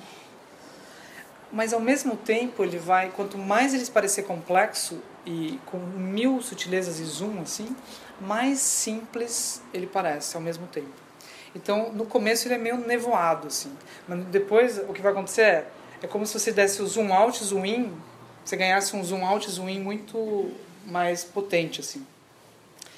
Mas 1.51 1.73
ao 1.73 1.81
mesmo 1.81 2.17
tempo 2.17 2.63
ele 2.63 2.79
vai, 2.79 3.11
quanto 3.11 3.37
mais 3.37 3.75
ele 3.75 3.85
parecer 3.87 4.23
complexo 4.23 5.03
e 5.29 5.61
com 5.67 5.77
mil 5.77 6.41
sutilezas 6.41 6.99
e 6.99 7.05
zoom 7.05 7.43
assim, 7.43 7.77
mais 8.19 8.61
simples 8.61 9.61
ele 9.75 9.87
parece 9.87 10.35
ao 10.35 10.43
mesmo 10.43 10.67
tempo. 10.69 10.89
Então, 11.55 11.93
no 11.93 12.07
começo 12.07 12.49
ele 12.49 12.55
é 12.55 12.59
meio 12.59 12.79
nevoado 12.79 13.49
assim, 13.49 13.71
mas 14.09 14.25
depois 14.27 14.79
o 14.79 14.93
que 14.95 15.03
vai 15.03 15.13
acontecer 15.13 15.43
é, 15.43 15.69
é 16.03 16.07
como 16.07 16.27
se 16.27 16.39
você 16.39 16.51
desse 16.51 16.81
o 16.81 16.87
zoom 16.87 17.13
out, 17.13 17.45
zoom 17.45 17.67
in, 17.67 17.93
você 18.43 18.57
ganhasse 18.57 18.97
um 18.97 19.05
zoom 19.05 19.25
out, 19.27 19.51
zoom 19.51 19.69
in 19.69 19.81
muito 19.81 20.51
mais 20.87 21.25
potente 21.25 21.81
assim. 21.81 22.07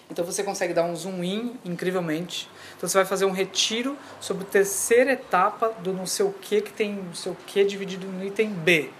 Então 0.08 0.24
você 0.24 0.44
consegue 0.44 0.72
dar 0.72 0.84
um 0.84 0.94
zoom 0.94 1.24
in 1.24 1.58
incrivelmente. 1.64 2.48
Então 2.76 2.88
você 2.88 2.98
vai 2.98 3.06
fazer 3.06 3.24
um 3.24 3.32
retiro 3.32 3.98
sobre 4.20 4.44
a 4.44 4.46
terceira 4.46 5.12
etapa 5.12 5.70
do 5.80 5.92
não 5.92 6.06
sei 6.06 6.26
o 6.26 6.32
que 6.32 6.60
que 6.60 6.72
tem 6.72 6.94
não 6.94 7.14
sei 7.14 7.32
o 7.32 7.36
que 7.46 7.64
dividido 7.64 8.06
no 8.06 8.24
item 8.24 8.50
B. 8.50 8.90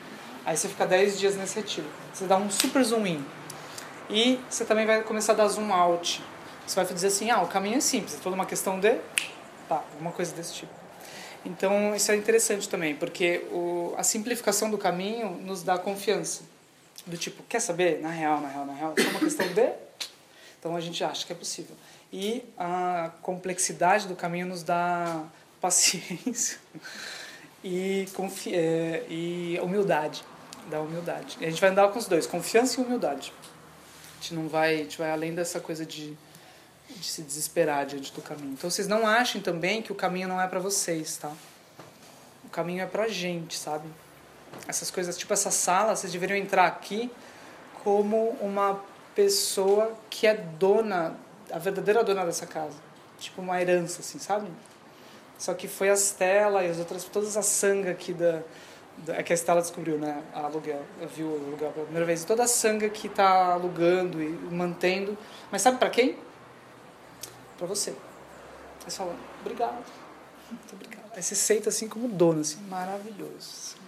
Aí 0.45 0.57
você 0.57 0.69
fica 0.69 0.85
10 0.85 1.19
dias 1.19 1.37
nesse 1.37 1.57
retiro. 1.57 2.00
Você 2.21 2.27
dá 2.27 2.37
um 2.37 2.51
super 2.51 2.85
zoom 2.85 3.07
in. 3.07 3.25
E 4.11 4.39
você 4.51 4.67
também 4.67 4.85
vai 4.85 5.03
começar 5.03 5.33
a 5.33 5.37
dar 5.37 5.49
zoom 5.49 5.73
out. 5.73 6.23
Você 6.67 6.75
vai 6.75 6.85
dizer 6.85 7.07
assim, 7.07 7.31
ah, 7.31 7.41
o 7.41 7.47
caminho 7.47 7.79
é 7.79 7.81
simples, 7.81 8.15
é 8.15 8.19
toda 8.19 8.35
uma 8.35 8.45
questão 8.45 8.79
de... 8.79 8.99
Tá, 9.67 9.77
alguma 9.95 10.13
coisa 10.13 10.35
desse 10.35 10.53
tipo. 10.53 10.73
Então 11.47 11.97
isso 11.97 12.13
é 12.13 12.17
interessante 12.17 12.69
também, 12.69 12.95
porque 12.95 13.47
o, 13.51 13.95
a 13.97 14.03
simplificação 14.03 14.71
do 14.71 14.77
caminho 14.77 15.31
nos 15.31 15.63
dá 15.63 15.79
confiança. 15.79 16.43
Do 17.07 17.17
tipo, 17.17 17.43
quer 17.45 17.61
saber? 17.61 18.03
Na 18.03 18.11
real, 18.11 18.43
na 18.43 18.49
real, 18.49 18.67
na 18.67 18.75
real, 18.75 18.93
é 18.99 19.03
só 19.03 19.09
uma 19.09 19.21
questão 19.21 19.49
de 19.55 19.73
então 20.61 20.77
a 20.77 20.81
gente 20.81 21.03
acha 21.03 21.25
que 21.25 21.33
é 21.33 21.37
possível. 21.37 21.75
E 22.13 22.45
a 22.59 23.13
complexidade 23.23 24.07
do 24.07 24.15
caminho 24.15 24.47
nos 24.47 24.63
dá 24.63 25.25
paciência 25.59 26.59
e, 27.65 28.07
confi 28.13 28.55
é, 28.55 29.07
e 29.09 29.59
humildade. 29.63 30.23
Dá 30.71 30.81
humildade. 30.81 31.37
E 31.41 31.45
a 31.45 31.51
gente 31.51 31.61
vai 31.61 31.71
andar 31.71 31.89
com 31.89 31.99
os 31.99 32.07
dois, 32.07 32.27
confiança 32.27 32.81
e 32.81 32.85
humildade. 32.85 33.33
A 34.19 34.23
gente 34.23 34.35
não 34.35 34.49
vai, 34.49 34.75
a 34.75 34.79
gente 34.79 34.99
vai 34.99 35.11
além 35.11 35.35
dessa 35.35 35.59
coisa 35.59 35.85
de, 35.85 36.17
de 36.89 37.05
se 37.05 37.23
desesperar 37.23 37.87
diante 37.87 38.13
do 38.13 38.23
caminho. 38.23 38.53
Então 38.53 38.71
vocês 38.71 38.87
não 38.87 39.07
achem 39.07 39.41
também 39.41 39.83
que 39.83 39.91
o 39.91 39.95
caminho 39.95 40.29
não 40.29 40.41
é 40.41 40.47
para 40.47 40.61
vocês, 40.61 41.17
tá? 41.17 41.33
O 42.45 42.49
caminho 42.51 42.83
é 42.83 42.87
pra 42.87 43.09
gente, 43.09 43.59
sabe? 43.59 43.89
Essas 44.69 44.91
coisas, 44.91 45.17
tipo 45.17 45.33
essa 45.33 45.51
sala, 45.51 45.97
vocês 45.97 46.13
deveriam 46.13 46.37
entrar 46.37 46.67
aqui 46.67 47.11
como 47.83 48.31
uma 48.41 48.81
pessoa 49.15 49.93
que 50.09 50.27
é 50.27 50.35
dona, 50.35 51.17
a 51.51 51.59
verdadeira 51.59 52.05
dona 52.05 52.25
dessa 52.25 52.47
casa. 52.47 52.77
Tipo 53.19 53.43
uma 53.43 53.61
herança, 53.61 54.01
assim, 54.01 54.19
sabe? 54.19 54.49
Só 55.39 55.55
que 55.55 55.67
foi 55.67 55.91
a 55.91 55.97
Stella 55.97 56.63
e 56.65 56.71
as 56.71 56.79
outras, 56.79 57.05
todas 57.05 57.37
as 57.37 57.47
sanga 57.47 57.91
aqui 57.91 58.13
da, 58.13 58.33
da. 58.33 58.43
É 59.09 59.23
que 59.23 59.33
a 59.33 59.37
Stella 59.37 59.61
descobriu, 59.61 59.99
né? 59.99 60.23
A 60.35 60.41
aluguel, 60.41 60.85
viu 61.15 61.27
o 61.27 61.47
aluguel 61.47 61.73
pela 61.73 61.85
primeira 61.85 62.07
vez. 62.07 62.25
Toda 62.25 62.45
a 62.45 62.49
sanga 62.49 62.89
que 62.89 63.09
tá 63.09 63.53
alugando 63.53 64.23
e 64.23 64.29
mantendo. 64.29 65.17
Mas 65.51 65.63
sabe 65.63 65.79
para 65.79 65.91
quem? 65.91 66.17
Para 67.57 67.67
você. 67.67 67.91
Aí 67.91 67.97
você 68.91 68.97
fala, 68.99 69.17
obrigado. 69.41 69.85
Muito 70.51 70.75
obrigado. 70.75 71.11
Aí 71.15 71.23
você 71.23 71.35
aceita 71.35 71.69
assim 71.69 71.89
como 71.89 72.09
dono, 72.09 72.41
assim, 72.41 72.61
maravilhoso 72.69 73.81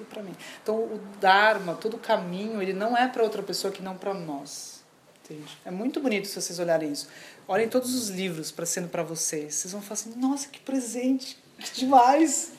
tudo 0.00 0.04
para 0.04 0.22
mim. 0.22 0.34
Então 0.62 0.76
o 0.76 1.00
Dharma, 1.20 1.74
todo 1.74 1.94
o 1.94 1.98
caminho, 1.98 2.62
ele 2.62 2.72
não 2.72 2.96
é 2.96 3.08
para 3.08 3.22
outra 3.22 3.42
pessoa 3.42 3.72
que 3.72 3.82
não 3.82 3.96
para 3.96 4.14
nós. 4.14 4.80
Entende? 5.24 5.58
É 5.64 5.70
muito 5.70 6.00
bonito 6.00 6.26
se 6.26 6.40
vocês 6.40 6.58
olharem 6.58 6.90
isso. 6.90 7.08
Olhem 7.46 7.68
todos 7.68 7.94
os 7.94 8.08
livros 8.08 8.50
para 8.50 8.66
sendo 8.66 8.88
para 8.88 9.02
vocês. 9.02 9.54
Vocês 9.54 9.72
vão 9.72 9.82
falar 9.82 9.94
assim: 9.94 10.14
"Nossa, 10.16 10.48
que 10.48 10.60
presente! 10.60 11.38
Que 11.58 11.80
demais! 11.80 12.52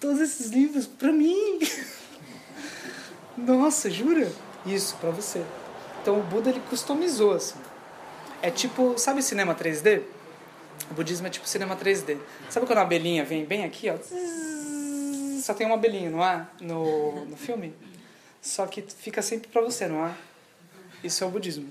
Todos 0.00 0.20
esses 0.20 0.50
livros 0.50 0.86
para 0.86 1.12
mim". 1.12 1.58
Nossa, 3.36 3.90
jura? 3.90 4.30
Isso 4.66 4.96
para 4.96 5.10
você. 5.10 5.44
Então 6.02 6.18
o 6.18 6.22
Buda 6.22 6.50
ele 6.50 6.60
customizou 6.68 7.32
assim. 7.32 7.58
É 8.42 8.50
tipo, 8.50 8.98
sabe 8.98 9.22
cinema 9.22 9.54
3D? 9.54 10.02
O 10.90 10.94
budismo 10.94 11.26
é 11.26 11.30
tipo 11.30 11.46
cinema 11.48 11.76
3D. 11.76 12.18
Sabe 12.48 12.66
quando 12.66 12.78
a 12.78 12.82
abelhinha 12.82 13.24
vem 13.24 13.44
bem 13.44 13.64
aqui, 13.64 13.90
ó? 13.90 13.96
só 15.40 15.54
tem 15.54 15.66
uma 15.66 15.76
abelhinha, 15.76 16.10
não 16.10 16.22
é? 16.22 16.46
No, 16.60 17.24
no 17.24 17.36
filme. 17.36 17.74
Só 18.42 18.66
que 18.66 18.82
fica 18.82 19.22
sempre 19.22 19.48
para 19.48 19.62
você, 19.62 19.86
não 19.86 20.06
é? 20.06 20.14
Isso 21.02 21.24
é 21.24 21.26
o 21.26 21.30
budismo. 21.30 21.70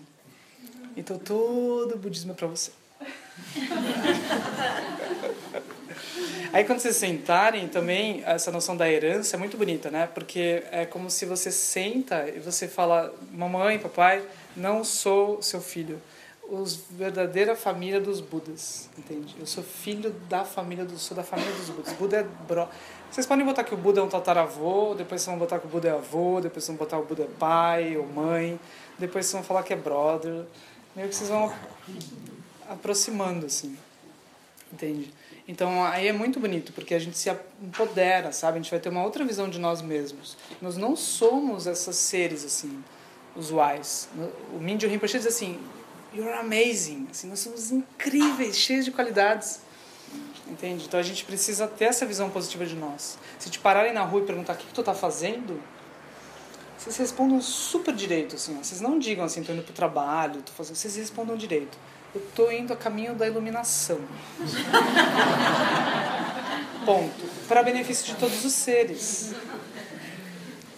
Então 0.95 1.19
todo 1.19 1.95
o 1.95 1.97
budismo 1.97 2.31
é 2.31 2.35
para 2.35 2.47
você. 2.47 2.71
Aí 6.57 6.63
quando 6.63 6.79
vocês 6.79 6.95
sentarem 6.95 7.67
também, 7.67 8.23
essa 8.25 8.51
noção 8.51 8.75
da 8.75 8.91
herança 8.91 9.35
é 9.35 9.37
muito 9.37 9.55
bonita, 9.55 9.91
né? 9.91 10.09
Porque 10.11 10.63
é 10.71 10.87
como 10.87 11.07
se 11.07 11.23
você 11.23 11.51
senta 11.51 12.27
e 12.27 12.39
você 12.39 12.67
fala, 12.67 13.13
mamãe, 13.31 13.77
papai, 13.77 14.23
não 14.55 14.83
sou 14.83 15.39
seu 15.39 15.61
filho. 15.61 16.01
Os 16.49 16.75
verdadeira 16.89 17.55
família 17.55 18.01
dos 18.01 18.19
Budas, 18.19 18.89
entende? 18.97 19.35
Eu 19.39 19.45
sou 19.45 19.63
filho 19.63 20.09
da 20.27 20.43
família 20.43 20.83
do, 20.83 20.97
sou 20.97 21.15
da 21.15 21.21
família 21.21 21.53
dos 21.53 21.69
Budas. 21.69 21.93
Buda 21.93 22.17
é 22.17 22.23
bro, 22.23 22.67
vocês 23.11 23.27
podem 23.27 23.45
botar 23.45 23.63
que 23.63 23.75
o 23.75 23.77
Buda 23.77 23.99
é 23.99 24.03
um 24.03 24.09
tataravô, 24.09 24.95
depois 24.95 25.21
vocês 25.21 25.25
vão 25.25 25.37
botar 25.37 25.59
que 25.59 25.67
o 25.67 25.69
Buda 25.69 25.89
é 25.89 25.91
avô, 25.91 26.41
depois 26.41 26.63
vocês 26.63 26.75
vão 26.75 26.83
botar 26.83 26.97
que 26.97 27.03
o 27.03 27.05
Buda 27.05 27.21
é 27.21 27.37
pai 27.37 27.95
ou 27.97 28.07
mãe, 28.07 28.59
depois 28.97 29.27
vocês 29.27 29.33
vão 29.33 29.43
falar 29.43 29.61
que 29.61 29.73
é 29.73 29.77
brother. 29.77 30.43
Meio 30.95 31.07
que 31.07 31.13
vocês 31.13 31.29
vão 31.29 31.53
aproximando, 32.67 33.45
assim. 33.45 33.77
Entende? 34.73 35.13
Então 35.47 35.83
aí 35.85 36.07
é 36.07 36.13
muito 36.13 36.39
bonito, 36.39 36.73
porque 36.73 36.93
a 36.93 36.99
gente 36.99 37.17
se 37.17 37.29
empodera, 37.61 38.31
sabe? 38.33 38.59
A 38.59 38.61
gente 38.61 38.69
vai 38.69 38.79
ter 38.79 38.89
uma 38.89 39.03
outra 39.03 39.23
visão 39.23 39.49
de 39.49 39.57
nós 39.57 39.81
mesmos. 39.81 40.35
Nós 40.61 40.75
não 40.75 40.95
somos 40.95 41.65
esses 41.67 41.95
seres, 41.95 42.43
assim, 42.43 42.83
usuais. 43.35 44.09
O 44.53 44.59
Mindio 44.59 44.89
Rinpoche 44.89 45.17
diz 45.17 45.27
assim, 45.27 45.57
you're 46.13 46.33
amazing. 46.33 47.07
Assim, 47.09 47.29
nós 47.29 47.39
somos 47.39 47.71
incríveis, 47.71 48.57
cheios 48.57 48.83
de 48.83 48.91
qualidades. 48.91 49.61
Entende? 50.49 50.85
Então 50.85 50.99
a 50.99 51.03
gente 51.03 51.23
precisa 51.23 51.67
ter 51.67 51.85
essa 51.85 52.05
visão 52.05 52.29
positiva 52.29 52.65
de 52.65 52.75
nós. 52.75 53.17
Se 53.39 53.49
te 53.49 53.59
pararem 53.59 53.93
na 53.93 54.03
rua 54.03 54.21
e 54.21 54.25
perguntar 54.25 54.53
o 54.53 54.55
que, 54.57 54.65
que 54.65 54.73
tu 54.73 54.83
tá 54.83 54.93
fazendo, 54.93 55.61
vocês 56.77 56.95
respondam 56.97 57.41
super 57.41 57.93
direito, 57.93 58.35
assim. 58.35 58.55
Ó. 58.57 58.63
Vocês 58.63 58.79
não 58.81 58.99
digam 58.99 59.25
assim, 59.25 59.43
tô 59.43 59.51
indo 59.51 59.63
pro 59.63 59.73
trabalho, 59.73 60.41
tô 60.41 60.51
fazendo. 60.51 60.75
Vocês 60.75 60.95
respondam 60.95 61.35
direito. 61.35 61.77
Eu 62.17 62.27
tô 62.35 62.49
indo 62.49 62.73
a 62.73 62.75
caminho 62.75 63.13
da 63.13 63.27
iluminação. 63.27 63.99
Ponto. 66.83 67.47
Para 67.47 67.61
benefício 67.61 68.07
de 68.07 68.15
todos 68.15 68.43
os 68.43 68.53
seres. 68.53 69.35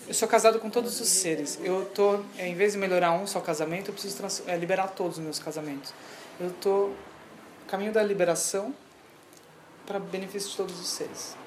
Eu 0.06 0.14
sou 0.14 0.28
casado 0.28 0.60
com 0.60 0.70
todos 0.70 1.00
os 1.00 1.08
seres. 1.08 1.58
Eu 1.64 1.86
tô, 1.86 2.20
em 2.38 2.56
vez 2.56 2.74
de 2.74 2.78
melhorar 2.78 3.14
um 3.14 3.26
só 3.26 3.40
casamento, 3.40 3.88
eu 3.88 3.94
preciso 3.94 4.22
é, 4.48 4.58
liberar 4.58 4.88
todos 4.90 5.18
os 5.18 5.24
meus 5.24 5.40
casamentos. 5.40 5.94
Eu 6.42 6.52
tô 6.60 6.92
caminho 7.70 7.94
da 7.94 8.04
liberação 8.04 8.76
para 9.86 9.98
benefício 9.98 10.50
de 10.50 10.58
todos 10.58 10.78
os 10.78 10.90
seres. 10.90 11.38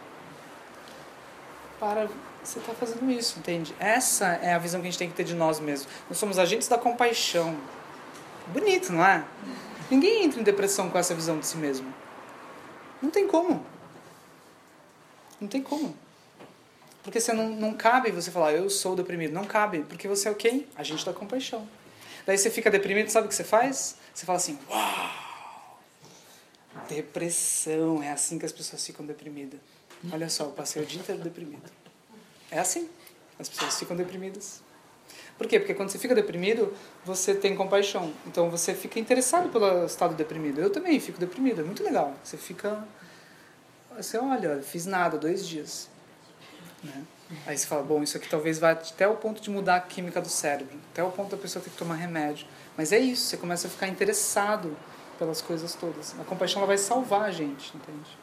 Para 1.78 2.08
você 2.42 2.60
está 2.60 2.72
fazendo 2.72 3.10
isso, 3.10 3.38
entende? 3.38 3.74
Essa 3.78 4.26
é 4.36 4.54
a 4.54 4.58
visão 4.58 4.80
que 4.80 4.86
a 4.86 4.90
gente 4.90 4.98
tem 4.98 5.10
que 5.10 5.14
ter 5.14 5.24
de 5.24 5.34
nós 5.34 5.60
mesmos. 5.60 5.86
Nós 6.08 6.16
somos 6.16 6.38
agentes 6.38 6.66
da 6.66 6.78
compaixão. 6.78 7.54
Bonito, 8.54 8.90
não 8.90 9.04
é? 9.04 9.22
Ninguém 9.90 10.24
entra 10.24 10.40
em 10.40 10.42
depressão 10.42 10.90
com 10.90 10.98
essa 10.98 11.14
visão 11.14 11.38
de 11.38 11.46
si 11.46 11.56
mesmo. 11.56 11.92
Não 13.00 13.10
tem 13.10 13.26
como. 13.26 13.64
Não 15.40 15.48
tem 15.48 15.62
como. 15.62 15.96
Porque 17.02 17.20
você 17.20 17.32
não, 17.32 17.48
não 17.48 17.74
cabe 17.74 18.10
você 18.10 18.30
falar, 18.30 18.52
eu 18.52 18.70
sou 18.70 18.94
deprimido. 18.94 19.32
Não 19.32 19.44
cabe, 19.44 19.80
porque 19.80 20.06
você 20.06 20.28
é 20.28 20.30
o 20.30 20.34
quem? 20.34 20.66
Agente 20.76 21.04
da 21.04 21.12
compaixão. 21.12 21.68
Daí 22.24 22.38
você 22.38 22.50
fica 22.50 22.70
deprimido, 22.70 23.08
sabe 23.08 23.26
o 23.26 23.28
que 23.28 23.34
você 23.34 23.42
faz? 23.42 23.96
Você 24.14 24.24
fala 24.24 24.36
assim, 24.36 24.58
uau! 24.70 25.80
Depressão, 26.88 28.02
é 28.02 28.12
assim 28.12 28.38
que 28.38 28.46
as 28.46 28.52
pessoas 28.52 28.86
ficam 28.86 29.04
deprimidas. 29.04 29.58
Olha 30.12 30.28
só, 30.28 30.44
eu 30.44 30.50
passei 30.50 30.82
o 30.82 30.86
dia 30.86 31.00
inteiro 31.00 31.20
deprimido. 31.20 31.70
É 32.50 32.58
assim. 32.58 32.88
As 33.38 33.48
pessoas 33.48 33.78
ficam 33.78 33.96
deprimidas. 33.96 34.60
Por 35.42 35.48
quê? 35.48 35.58
Porque 35.58 35.74
quando 35.74 35.88
você 35.88 35.98
fica 35.98 36.14
deprimido, 36.14 36.72
você 37.04 37.34
tem 37.34 37.56
compaixão. 37.56 38.12
Então 38.24 38.48
você 38.48 38.74
fica 38.74 39.00
interessado 39.00 39.48
pelo 39.48 39.84
estado 39.84 40.14
deprimido. 40.14 40.60
Eu 40.60 40.70
também 40.70 41.00
fico 41.00 41.18
deprimido, 41.18 41.62
é 41.62 41.64
muito 41.64 41.82
legal. 41.82 42.14
Você 42.22 42.36
fica. 42.36 42.86
Você 43.96 44.16
olha, 44.18 44.62
fiz 44.62 44.86
nada, 44.86 45.18
dois 45.18 45.44
dias. 45.44 45.90
Né? 46.80 47.02
Aí 47.44 47.58
você 47.58 47.66
fala, 47.66 47.82
bom, 47.82 48.04
isso 48.04 48.16
aqui 48.16 48.28
talvez 48.28 48.60
vá 48.60 48.70
até 48.70 49.08
o 49.08 49.16
ponto 49.16 49.42
de 49.42 49.50
mudar 49.50 49.76
a 49.76 49.80
química 49.80 50.20
do 50.20 50.28
cérebro, 50.28 50.78
até 50.92 51.02
o 51.02 51.10
ponto 51.10 51.34
da 51.34 51.36
pessoa 51.36 51.60
ter 51.60 51.70
que 51.70 51.76
tomar 51.76 51.96
remédio. 51.96 52.46
Mas 52.76 52.92
é 52.92 53.00
isso, 53.00 53.26
você 53.26 53.36
começa 53.36 53.66
a 53.66 53.70
ficar 53.70 53.88
interessado 53.88 54.76
pelas 55.18 55.42
coisas 55.42 55.74
todas. 55.74 56.14
A 56.20 56.24
compaixão 56.24 56.60
ela 56.60 56.68
vai 56.68 56.78
salvar 56.78 57.22
a 57.22 57.32
gente, 57.32 57.76
entende? 57.76 58.16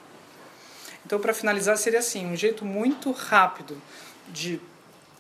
Então, 1.06 1.20
para 1.20 1.34
finalizar, 1.34 1.78
seria 1.78 2.00
assim: 2.00 2.26
um 2.26 2.36
jeito 2.36 2.64
muito 2.64 3.12
rápido 3.12 3.78
de 4.30 4.62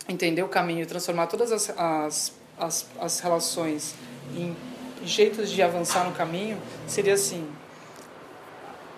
entender 0.07 0.43
o 0.43 0.47
caminho 0.47 0.85
transformar 0.85 1.27
todas 1.27 1.51
as, 1.51 1.69
as, 1.77 2.33
as, 2.57 2.85
as 2.99 3.19
relações 3.19 3.95
em 4.35 4.55
jeitos 5.03 5.49
de 5.49 5.61
avançar 5.61 6.03
no 6.05 6.13
caminho 6.13 6.61
seria 6.87 7.13
assim 7.13 7.47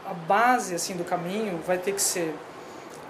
a 0.06 0.14
base 0.14 0.76
assim 0.76 0.95
do 0.95 1.03
caminho 1.03 1.57
vai 1.65 1.78
ter 1.78 1.94
que 1.94 2.02
ser 2.02 2.34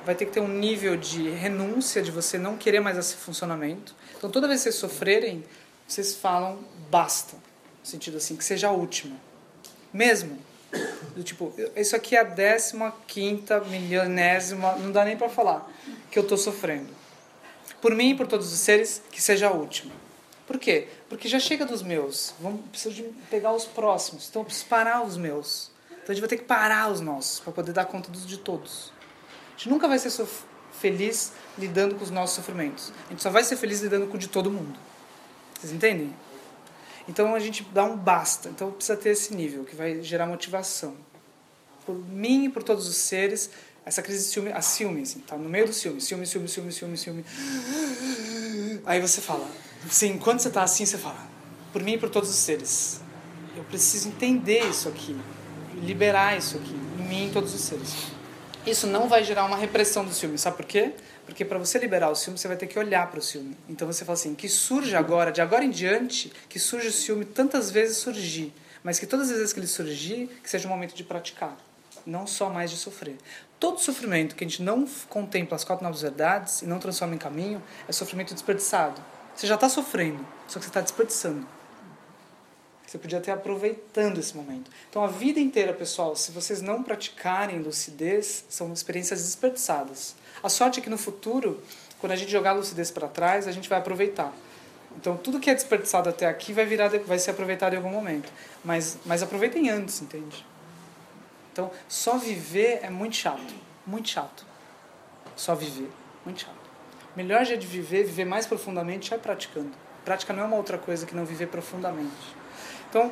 vai 0.05 0.15
ter 0.15 0.25
que 0.25 0.31
ter 0.31 0.39
um 0.39 0.47
nível 0.47 0.97
de 0.97 1.29
renúncia 1.29 2.01
de 2.01 2.11
você 2.11 2.37
não 2.37 2.57
querer 2.57 2.79
mais 2.79 2.97
esse 2.97 3.15
funcionamento. 3.15 3.95
Então 4.17 4.29
toda 4.29 4.47
vez 4.47 4.59
que 4.59 4.63
vocês 4.63 4.75
sofrerem 4.75 5.43
vocês 5.87 6.15
falam 6.15 6.59
basta 6.89 7.35
no 7.35 7.85
sentido 7.85 8.17
assim 8.17 8.35
que 8.35 8.43
seja 8.43 8.67
a 8.67 8.71
última. 8.71 9.15
Mesmo? 9.93 10.37
Do 11.15 11.23
tipo 11.23 11.53
isso 11.75 11.95
aqui 11.95 12.15
é 12.15 12.21
a 12.21 12.23
décima 12.23 12.93
quinta 13.07 13.59
milionésima 13.61 14.73
não 14.77 14.91
dá 14.91 15.03
nem 15.05 15.17
para 15.17 15.29
falar 15.29 15.69
que 16.09 16.17
eu 16.17 16.23
estou 16.23 16.37
sofrendo 16.37 17.00
por 17.81 17.95
mim 17.95 18.11
e 18.11 18.15
por 18.15 18.27
todos 18.27 18.51
os 18.51 18.59
seres 18.59 19.01
que 19.11 19.21
seja 19.21 19.47
a 19.47 19.51
última 19.51 19.91
por 20.47 20.57
quê 20.57 20.87
porque 21.09 21.27
já 21.27 21.39
chega 21.39 21.65
dos 21.65 21.81
meus 21.81 22.33
vamos 22.39 22.61
preciso 22.69 22.95
de 22.95 23.03
pegar 23.29 23.53
os 23.53 23.65
próximos 23.65 24.27
então 24.29 24.41
eu 24.41 24.45
preciso 24.45 24.67
parar 24.67 25.03
os 25.03 25.17
meus 25.17 25.71
então 26.03 26.11
a 26.11 26.15
gente 26.15 26.21
vai 26.21 26.29
ter 26.29 26.37
que 26.37 26.45
parar 26.45 26.91
os 26.91 26.99
nossos 26.99 27.39
para 27.39 27.53
poder 27.53 27.73
dar 27.73 27.85
conta 27.85 28.09
dos 28.11 28.25
de 28.25 28.37
todos. 28.37 28.91
A 29.49 29.57
gente 29.57 29.69
nunca 29.69 29.87
vai 29.87 29.99
ser 29.99 30.11
feliz 30.71 31.33
lidando 31.57 31.95
com 31.95 32.03
os 32.03 32.09
nossos 32.09 32.35
sofrimentos. 32.35 32.91
A 33.07 33.11
gente 33.11 33.21
só 33.21 33.29
vai 33.29 33.43
ser 33.43 33.55
feliz 33.55 33.81
lidando 33.81 34.07
com 34.07 34.15
o 34.15 34.19
de 34.19 34.27
todo 34.27 34.49
mundo. 34.49 34.77
Vocês 35.59 35.71
entendem? 35.71 36.13
Então 37.07 37.35
a 37.35 37.39
gente 37.39 37.63
dá 37.71 37.83
um 37.83 37.95
basta. 37.95 38.49
Então 38.49 38.71
precisa 38.71 38.97
ter 38.97 39.09
esse 39.09 39.35
nível 39.35 39.63
que 39.63 39.75
vai 39.75 40.01
gerar 40.01 40.25
motivação. 40.25 40.95
Por 41.85 41.95
mim 41.95 42.45
e 42.45 42.49
por 42.49 42.63
todos 42.63 42.87
os 42.87 42.97
seres, 42.97 43.51
essa 43.85 44.01
crise 44.01 44.25
de 44.25 44.31
ciúme, 44.31 44.51
a 44.51 44.61
ciúme, 44.61 45.01
assim, 45.01 45.19
tá 45.19 45.35
no 45.35 45.49
meio 45.49 45.65
do 45.65 45.73
ciúme, 45.73 46.01
ciúme, 46.01 46.25
ciúme, 46.27 46.47
ciúme, 46.47 46.71
ciúme, 46.71 46.97
ciúme. 46.97 47.25
Aí 48.85 48.99
você 48.99 49.21
fala, 49.21 49.49
assim, 49.85 50.09
enquanto 50.13 50.39
você 50.39 50.47
está 50.47 50.63
assim, 50.63 50.85
você 50.85 50.97
fala, 50.97 51.27
por 51.73 51.81
mim 51.83 51.93
e 51.93 51.97
por 51.97 52.09
todos 52.09 52.29
os 52.29 52.35
seres. 52.35 53.01
Eu 53.55 53.63
preciso 53.65 54.07
entender 54.07 54.67
isso 54.69 54.87
aqui 54.87 55.15
liberar 55.75 56.37
isso 56.37 56.57
aqui 56.57 56.73
em 56.73 57.07
mim 57.07 57.23
e 57.23 57.25
em 57.25 57.31
todos 57.31 57.53
os 57.53 57.61
seres. 57.61 58.07
Isso 58.65 58.85
não 58.85 59.07
vai 59.07 59.23
gerar 59.23 59.45
uma 59.45 59.57
repressão 59.57 60.05
do 60.05 60.13
ciúme, 60.13 60.37
sabe 60.37 60.57
por 60.57 60.65
quê? 60.65 60.93
Porque 61.25 61.45
para 61.45 61.57
você 61.57 61.79
liberar 61.79 62.09
o 62.09 62.15
ciúme, 62.15 62.37
você 62.37 62.47
vai 62.47 62.57
ter 62.57 62.67
que 62.67 62.77
olhar 62.77 63.09
para 63.09 63.19
o 63.19 63.21
ciúme. 63.21 63.57
Então 63.67 63.87
você 63.87 64.05
fala 64.05 64.17
assim, 64.17 64.35
que 64.35 64.47
surge 64.49 64.95
agora, 64.95 65.31
de 65.31 65.41
agora 65.41 65.63
em 65.63 65.69
diante, 65.69 66.31
que 66.49 66.59
surge 66.59 66.87
o 66.87 66.91
ciúme 66.91 67.25
tantas 67.25 67.71
vezes 67.71 67.97
surgir, 67.97 68.53
mas 68.83 68.99
que 68.99 69.05
todas 69.05 69.31
as 69.31 69.37
vezes 69.37 69.53
que 69.53 69.59
ele 69.59 69.67
surgir, 69.67 70.29
que 70.43 70.49
seja 70.49 70.67
um 70.67 70.71
momento 70.71 70.93
de 70.93 71.03
praticar, 71.03 71.57
não 72.05 72.27
só 72.27 72.49
mais 72.49 72.69
de 72.69 72.77
sofrer. 72.77 73.17
Todo 73.61 73.79
sofrimento 73.79 74.35
que 74.35 74.43
a 74.43 74.47
gente 74.47 74.63
não 74.63 74.87
contempla 75.07 75.55
as 75.55 75.63
quatro 75.63 75.83
novas 75.83 76.01
verdades 76.01 76.63
e 76.63 76.65
não 76.65 76.79
transforma 76.79 77.13
em 77.13 77.19
caminho, 77.19 77.61
é 77.87 77.91
sofrimento 77.91 78.33
desperdiçado. 78.33 78.99
Você 79.35 79.45
já 79.45 79.53
está 79.53 79.69
sofrendo, 79.69 80.25
só 80.47 80.57
que 80.57 80.65
você 80.65 80.71
está 80.71 80.81
desperdiçando. 80.81 81.45
Você 82.87 82.97
podia 82.97 83.19
estar 83.19 83.33
aproveitando 83.33 84.17
esse 84.17 84.35
momento. 84.35 84.71
Então, 84.89 85.03
a 85.03 85.07
vida 85.07 85.39
inteira, 85.39 85.73
pessoal, 85.73 86.15
se 86.15 86.31
vocês 86.31 86.59
não 86.59 86.81
praticarem 86.81 87.59
lucidez, 87.59 88.45
são 88.49 88.73
experiências 88.73 89.21
desperdiçadas. 89.21 90.15
A 90.41 90.49
sorte 90.49 90.79
é 90.79 90.81
que 90.83 90.89
no 90.89 90.97
futuro, 90.97 91.61
quando 91.99 92.13
a 92.13 92.15
gente 92.15 92.31
jogar 92.31 92.49
a 92.49 92.53
lucidez 92.53 92.89
para 92.89 93.07
trás, 93.07 93.47
a 93.47 93.51
gente 93.51 93.69
vai 93.69 93.77
aproveitar. 93.77 94.33
Então, 94.97 95.15
tudo 95.15 95.39
que 95.39 95.51
é 95.51 95.53
desperdiçado 95.53 96.09
até 96.09 96.25
aqui 96.25 96.51
vai 96.51 96.65
virar, 96.65 96.89
vai 97.05 97.19
ser 97.19 97.29
aproveitado 97.29 97.73
em 97.73 97.77
algum 97.77 97.91
momento. 97.91 98.33
Mas, 98.65 98.97
mas 99.05 99.21
aproveitem 99.21 99.69
antes, 99.69 100.01
entende? 100.01 100.43
Então, 101.61 101.71
só 101.87 102.17
viver 102.17 102.79
é 102.81 102.89
muito 102.89 103.15
chato, 103.15 103.53
muito 103.85 104.09
chato. 104.09 104.43
Só 105.35 105.53
viver, 105.53 105.91
muito 106.25 106.41
chato. 106.41 106.55
Melhor 107.15 107.45
jeito 107.45 107.61
de 107.61 107.67
viver, 107.67 108.03
viver 108.03 108.25
mais 108.25 108.47
profundamente, 108.47 109.13
é 109.13 109.17
praticando. 109.17 109.71
Prática 110.03 110.33
não 110.33 110.43
é 110.43 110.45
uma 110.47 110.55
outra 110.55 110.79
coisa 110.79 111.05
que 111.05 111.15
não 111.15 111.23
viver 111.23 111.47
profundamente. 111.47 112.35
Então, 112.89 113.11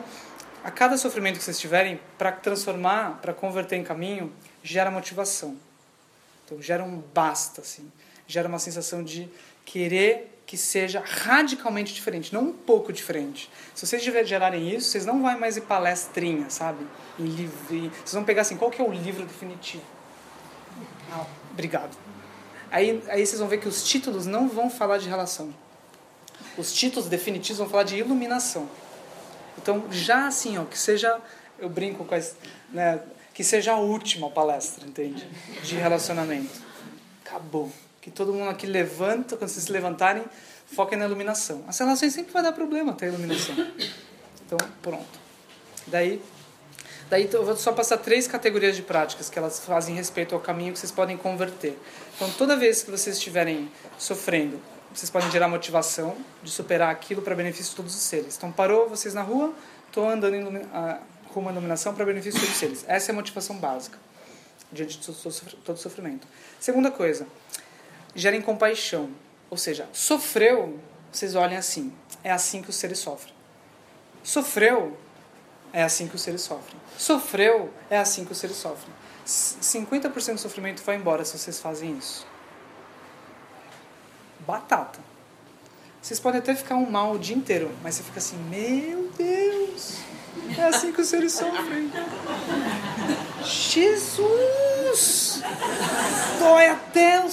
a 0.63 0.71
cada 0.71 0.97
sofrimento 0.97 1.37
que 1.37 1.43
vocês 1.43 1.59
tiverem, 1.59 1.99
para 2.17 2.31
transformar, 2.31 3.19
para 3.21 3.33
converter 3.33 3.75
em 3.75 3.83
caminho, 3.83 4.33
gera 4.63 4.89
motivação. 4.89 5.55
Então, 6.45 6.59
gera 6.59 6.83
um 6.83 6.97
basta, 7.13 7.61
assim. 7.61 7.91
Gera 8.25 8.47
uma 8.47 8.59
sensação 8.59 9.03
de 9.03 9.29
querer 9.63 10.38
que 10.49 10.57
seja 10.57 11.03
radicalmente 11.05 11.93
diferente, 11.93 12.33
não 12.33 12.45
um 12.45 12.51
pouco 12.51 12.91
diferente. 12.91 13.51
Se 13.75 13.85
vocês 13.85 14.01
gerarem 14.03 14.73
isso, 14.73 14.89
vocês 14.89 15.05
não 15.05 15.21
vão 15.21 15.39
mais 15.39 15.57
ir 15.57 15.61
palestrinha, 15.61 16.49
sabe? 16.49 16.87
Em 17.19 17.25
livro, 17.25 17.55
vocês 17.67 18.13
vão 18.13 18.23
pegar 18.23 18.41
assim, 18.41 18.57
qual 18.57 18.71
que 18.71 18.81
é 18.81 18.83
o 18.83 18.91
livro 18.91 19.23
definitivo? 19.27 19.83
Ah, 21.11 21.23
obrigado. 21.51 21.95
Aí, 22.71 22.99
aí 23.09 23.23
vocês 23.23 23.39
vão 23.39 23.47
ver 23.47 23.59
que 23.59 23.67
os 23.67 23.87
títulos 23.87 24.25
não 24.25 24.49
vão 24.49 24.71
falar 24.71 24.97
de 24.97 25.07
relação. 25.07 25.53
Os 26.57 26.73
títulos 26.73 27.07
definitivos 27.07 27.59
vão 27.59 27.69
falar 27.69 27.83
de 27.83 27.97
iluminação. 27.97 28.67
Então, 29.55 29.85
já 29.91 30.25
assim, 30.25 30.57
ó, 30.57 30.65
que 30.65 30.79
seja, 30.79 31.21
eu 31.59 31.69
brinco 31.69 32.03
com 32.03 32.15
as, 32.15 32.35
né, 32.71 32.99
que 33.35 33.43
seja 33.43 33.73
a 33.73 33.77
última 33.77 34.31
palestra, 34.31 34.87
entende? 34.87 35.27
De 35.61 35.75
relacionamento. 35.75 36.59
Acabou. 37.23 37.71
Que 38.01 38.09
todo 38.09 38.33
mundo 38.33 38.49
aqui 38.49 38.65
levanta, 38.65 39.35
quando 39.35 39.49
vocês 39.49 39.65
se 39.65 39.71
levantarem, 39.71 40.23
foquem 40.73 40.97
na 40.97 41.05
iluminação. 41.05 41.63
As 41.67 41.77
relações 41.77 42.13
sempre 42.13 42.31
vai 42.31 42.41
dar 42.41 42.51
problema 42.51 42.93
ter 42.93 43.07
iluminação. 43.07 43.55
Então, 44.45 44.57
pronto. 44.81 45.19
Daí, 45.87 46.21
daí 47.09 47.29
eu 47.31 47.45
vou 47.45 47.55
só 47.55 47.71
passar 47.71 47.97
três 47.97 48.27
categorias 48.27 48.75
de 48.75 48.81
práticas 48.81 49.29
que 49.29 49.37
elas 49.37 49.59
fazem 49.59 49.95
respeito 49.95 50.33
ao 50.33 50.41
caminho 50.41 50.73
que 50.73 50.79
vocês 50.79 50.91
podem 50.91 51.17
converter. 51.17 51.77
Então, 52.15 52.31
toda 52.31 52.55
vez 52.55 52.81
que 52.83 52.89
vocês 52.89 53.17
estiverem 53.17 53.69
sofrendo 53.97 54.59
vocês 54.93 55.09
podem 55.09 55.29
gerar 55.29 55.47
motivação 55.47 56.17
de 56.41 56.49
superar 56.49 56.89
aquilo 56.89 57.21
para 57.21 57.35
benefício 57.35 57.69
de 57.69 57.75
todos 57.75 57.95
os 57.95 58.01
seres. 58.01 58.35
Então, 58.35 58.51
parou 58.51 58.89
vocês 58.89 59.13
na 59.13 59.21
rua, 59.21 59.53
estou 59.87 60.09
andando 60.09 60.35
em 60.35 60.61
a, 60.73 60.99
rumo 61.27 61.49
à 61.49 61.51
iluminação 61.51 61.93
para 61.93 62.03
benefício 62.05 62.39
de 62.39 62.45
todos 62.45 62.53
os 62.53 62.59
seres. 62.59 62.85
Essa 62.87 63.11
é 63.11 63.13
a 63.13 63.15
motivação 63.15 63.57
básica 63.57 63.97
diante 64.71 64.99
de 64.99 65.07
todo 65.63 65.77
sofrimento. 65.77 66.27
Segunda 66.59 66.91
coisa, 66.91 67.27
gerem 68.15 68.41
compaixão. 68.41 69.09
Ou 69.49 69.57
seja, 69.57 69.87
sofreu, 69.93 70.79
vocês 71.11 71.35
olhem 71.35 71.57
assim. 71.57 71.93
É 72.23 72.31
assim 72.31 72.61
que 72.61 72.69
os 72.69 72.75
seres 72.75 72.99
sofrem. 72.99 73.33
Sofreu, 74.23 74.97
é 75.73 75.83
assim 75.83 76.07
que 76.07 76.15
os 76.15 76.21
seres 76.21 76.41
sofrem. 76.41 76.79
Sofreu, 76.97 77.73
é 77.89 77.97
assim 77.97 78.25
que 78.25 78.31
os 78.31 78.37
seres 78.37 78.57
sofrem. 78.57 78.93
50% 79.25 80.33
do 80.33 80.39
sofrimento 80.39 80.83
vai 80.83 80.95
embora 80.95 81.23
se 81.23 81.37
vocês 81.37 81.59
fazem 81.59 81.97
isso 81.97 82.25
batata. 84.49 84.99
Vocês 86.01 86.19
podem 86.19 86.39
até 86.39 86.55
ficar 86.55 86.75
um 86.75 86.89
mal 86.89 87.13
o 87.13 87.19
dia 87.19 87.35
inteiro, 87.35 87.71
mas 87.83 87.95
você 87.95 88.03
fica 88.03 88.19
assim, 88.19 88.37
meu 88.49 89.11
Deus, 89.17 89.97
é 90.57 90.63
assim 90.63 90.91
que 90.91 91.01
os 91.01 91.07
seres 91.07 91.33
sofrem. 91.33 91.91
Jesus! 93.43 95.41
Dói 96.39 96.67
até 96.67 97.23
o 97.23 97.27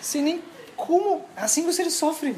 Assim, 0.00 0.22
nem 0.22 0.42
como. 0.76 1.24
É 1.36 1.42
assim 1.42 1.62
que 1.62 1.68
os 1.68 1.76
seres 1.76 1.94
sofrem. 1.94 2.36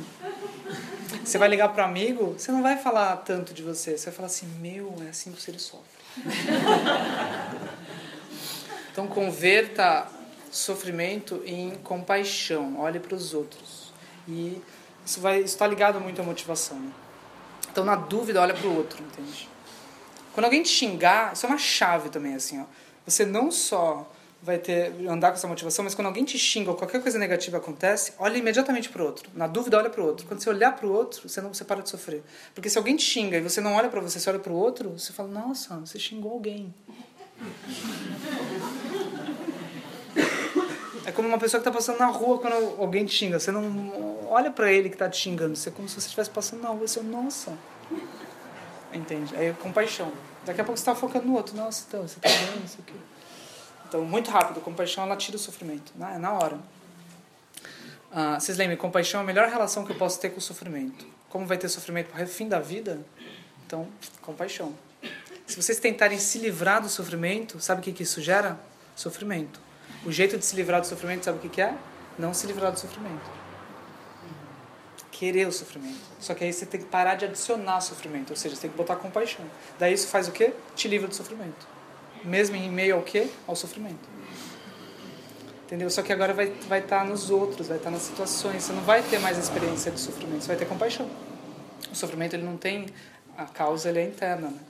Você 1.24 1.38
vai 1.38 1.48
ligar 1.48 1.70
para 1.70 1.84
amigo, 1.84 2.34
você 2.38 2.52
não 2.52 2.62
vai 2.62 2.76
falar 2.76 3.16
tanto 3.18 3.54
de 3.54 3.62
você, 3.62 3.96
você 3.96 4.06
vai 4.06 4.14
falar 4.14 4.26
assim, 4.26 4.46
meu, 4.60 4.94
é 5.06 5.10
assim 5.10 5.30
que 5.32 5.38
os 5.38 5.44
seres 5.44 5.62
sofrem. 5.62 5.86
Então 8.92 9.06
converta 9.06 10.06
sofrimento 10.50 11.42
em 11.46 11.70
compaixão, 11.76 12.78
olhe 12.78 13.00
para 13.00 13.14
os 13.14 13.32
outros. 13.32 13.81
E 14.28 14.60
isso 15.04 15.20
vai 15.20 15.40
está 15.40 15.66
ligado 15.66 16.00
muito 16.00 16.20
à 16.20 16.24
motivação. 16.24 16.78
Né? 16.78 16.92
Então, 17.70 17.84
na 17.84 17.96
dúvida, 17.96 18.40
olha 18.40 18.54
para 18.54 18.66
o 18.66 18.76
outro, 18.76 19.02
entende? 19.02 19.48
Quando 20.32 20.44
alguém 20.44 20.62
te 20.62 20.68
xingar, 20.68 21.32
isso 21.32 21.44
é 21.44 21.48
uma 21.48 21.58
chave 21.58 22.08
também, 22.08 22.34
assim, 22.34 22.60
ó. 22.60 22.64
Você 23.04 23.24
não 23.24 23.50
só 23.50 24.08
vai 24.42 24.58
ter 24.58 24.92
andar 25.08 25.28
com 25.28 25.34
essa 25.34 25.46
motivação, 25.46 25.84
mas 25.84 25.94
quando 25.94 26.06
alguém 26.08 26.24
te 26.24 26.36
xinga 26.36 26.70
ou 26.70 26.76
qualquer 26.76 27.00
coisa 27.00 27.18
negativa 27.18 27.58
acontece, 27.58 28.12
olha 28.18 28.36
imediatamente 28.36 28.88
para 28.88 29.02
o 29.02 29.06
outro. 29.06 29.30
Na 29.34 29.46
dúvida, 29.46 29.78
olha 29.78 29.88
para 29.88 30.02
o 30.02 30.06
outro. 30.06 30.26
Quando 30.26 30.40
você 30.40 30.50
olhar 30.50 30.74
para 30.74 30.86
o 30.86 30.92
outro, 30.92 31.28
você 31.28 31.40
não 31.40 31.54
você 31.54 31.64
para 31.64 31.80
de 31.80 31.88
sofrer. 31.88 32.24
Porque 32.54 32.68
se 32.68 32.76
alguém 32.76 32.96
te 32.96 33.04
xinga 33.04 33.36
e 33.36 33.40
você 33.40 33.60
não 33.60 33.74
olha 33.74 33.88
para 33.88 34.00
você, 34.00 34.18
você 34.18 34.28
olha 34.28 34.40
para 34.40 34.52
o 34.52 34.56
outro, 34.56 34.90
você 34.90 35.12
fala: 35.12 35.28
"Nossa, 35.28 35.76
você 35.76 35.98
xingou 35.98 36.32
alguém". 36.32 36.74
É 41.04 41.12
como 41.12 41.28
uma 41.28 41.38
pessoa 41.38 41.60
que 41.60 41.68
está 41.68 41.76
passando 41.76 41.98
na 41.98 42.06
rua 42.06 42.38
quando 42.38 42.80
alguém 42.80 43.04
te 43.04 43.14
xinga. 43.14 43.38
Você 43.38 43.50
não 43.50 44.26
olha 44.28 44.50
para 44.50 44.72
ele 44.72 44.88
que 44.88 44.94
está 44.94 45.08
te 45.08 45.16
xingando. 45.16 45.56
Você 45.56 45.68
é 45.68 45.72
como 45.72 45.88
se 45.88 45.94
você 45.94 46.06
estivesse 46.06 46.30
passando 46.30 46.62
na 46.62 46.68
rua. 46.68 46.86
Você, 46.86 47.00
nossa. 47.00 47.52
Entende? 48.92 49.34
É 49.34 49.52
compaixão. 49.60 50.12
Daqui 50.44 50.60
a 50.60 50.64
pouco 50.64 50.78
você 50.78 50.82
está 50.82 50.94
focando 50.94 51.26
no 51.26 51.34
outro. 51.34 51.56
Nossa, 51.56 51.84
então, 51.88 52.02
você 52.02 52.18
está 52.18 52.28
bem, 52.28 52.64
isso 52.64 52.78
aqui. 52.80 52.94
Então, 53.88 54.04
muito 54.04 54.30
rápido. 54.30 54.60
Compaixão, 54.60 55.04
ela 55.04 55.16
tira 55.16 55.36
o 55.36 55.40
sofrimento. 55.40 55.92
Na, 55.96 56.32
hora. 56.32 56.58
Ah, 58.10 58.38
vocês 58.38 58.56
lembram? 58.56 58.76
Compaixão 58.76 59.20
é 59.20 59.22
a 59.22 59.26
melhor 59.26 59.48
relação 59.48 59.84
que 59.84 59.92
eu 59.92 59.96
posso 59.96 60.20
ter 60.20 60.30
com 60.30 60.38
o 60.38 60.42
sofrimento. 60.42 61.06
como 61.28 61.46
vai 61.46 61.56
ter 61.56 61.68
sofrimento 61.68 62.10
para 62.10 62.22
o 62.22 62.26
fim 62.26 62.48
da 62.48 62.60
vida, 62.60 63.00
então, 63.66 63.88
compaixão. 64.20 64.74
Se 65.46 65.56
vocês 65.56 65.78
tentarem 65.78 66.18
se 66.18 66.38
livrar 66.38 66.82
do 66.82 66.88
sofrimento, 66.88 67.58
sabe 67.58 67.80
o 67.80 67.84
que, 67.84 67.92
que 67.92 68.02
isso 68.02 68.20
gera? 68.20 68.58
Sofrimento. 68.94 69.58
O 70.04 70.10
jeito 70.10 70.36
de 70.36 70.44
se 70.44 70.56
livrar 70.56 70.80
do 70.80 70.86
sofrimento, 70.86 71.24
sabe 71.24 71.38
o 71.38 71.40
que, 71.40 71.48
que 71.48 71.60
é? 71.60 71.74
Não 72.18 72.34
se 72.34 72.46
livrar 72.46 72.72
do 72.72 72.78
sofrimento. 72.78 73.30
Querer 75.10 75.46
o 75.46 75.52
sofrimento. 75.52 76.00
Só 76.18 76.34
que 76.34 76.42
aí 76.42 76.52
você 76.52 76.66
tem 76.66 76.80
que 76.80 76.86
parar 76.86 77.14
de 77.14 77.24
adicionar 77.24 77.80
sofrimento, 77.80 78.30
ou 78.30 78.36
seja, 78.36 78.56
você 78.56 78.62
tem 78.62 78.70
que 78.70 78.76
botar 78.76 78.96
compaixão. 78.96 79.44
Daí 79.78 79.92
isso 79.92 80.08
faz 80.08 80.26
o 80.26 80.32
quê? 80.32 80.52
Te 80.74 80.88
livra 80.88 81.06
do 81.06 81.14
sofrimento. 81.14 81.66
Mesmo 82.24 82.56
em 82.56 82.70
meio 82.70 82.96
ao 82.96 83.02
quê? 83.02 83.28
Ao 83.46 83.54
sofrimento. 83.54 84.08
Entendeu? 85.64 85.88
Só 85.90 86.02
que 86.02 86.12
agora 86.12 86.34
vai 86.34 86.48
vai 86.68 86.80
estar 86.80 87.00
tá 87.00 87.04
nos 87.04 87.30
outros, 87.30 87.68
vai 87.68 87.76
estar 87.76 87.90
tá 87.90 87.94
nas 87.94 88.02
situações. 88.02 88.64
Você 88.64 88.72
não 88.72 88.82
vai 88.82 89.02
ter 89.02 89.18
mais 89.20 89.38
a 89.38 89.40
experiência 89.40 89.90
de 89.90 90.00
sofrimento, 90.00 90.42
você 90.42 90.48
vai 90.48 90.56
ter 90.56 90.66
compaixão. 90.66 91.08
O 91.90 91.94
sofrimento 91.94 92.34
ele 92.34 92.44
não 92.44 92.56
tem 92.56 92.86
a 93.36 93.44
causa, 93.44 93.88
ele 93.88 94.00
é 94.00 94.04
interna, 94.04 94.48
né? 94.48 94.60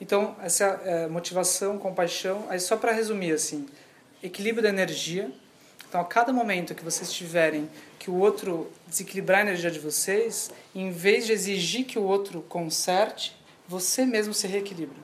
Então, 0.00 0.36
essa 0.40 0.64
é, 0.84 1.08
motivação, 1.08 1.78
compaixão, 1.78 2.46
aí 2.48 2.60
só 2.60 2.76
para 2.76 2.92
resumir 2.92 3.32
assim, 3.32 3.66
equilíbrio 4.22 4.62
da 4.62 4.68
energia. 4.68 5.30
Então, 5.88 6.00
a 6.00 6.04
cada 6.04 6.32
momento 6.32 6.74
que 6.74 6.84
vocês 6.84 7.12
tiverem 7.12 7.68
que 7.98 8.10
o 8.10 8.14
outro 8.14 8.70
desequilibrar 8.86 9.40
a 9.40 9.42
energia 9.42 9.70
de 9.70 9.78
vocês, 9.78 10.50
em 10.74 10.90
vez 10.90 11.26
de 11.26 11.32
exigir 11.32 11.86
que 11.86 11.98
o 11.98 12.02
outro 12.02 12.42
conserte, 12.42 13.36
você 13.66 14.04
mesmo 14.04 14.34
se 14.34 14.46
reequilibra. 14.46 14.96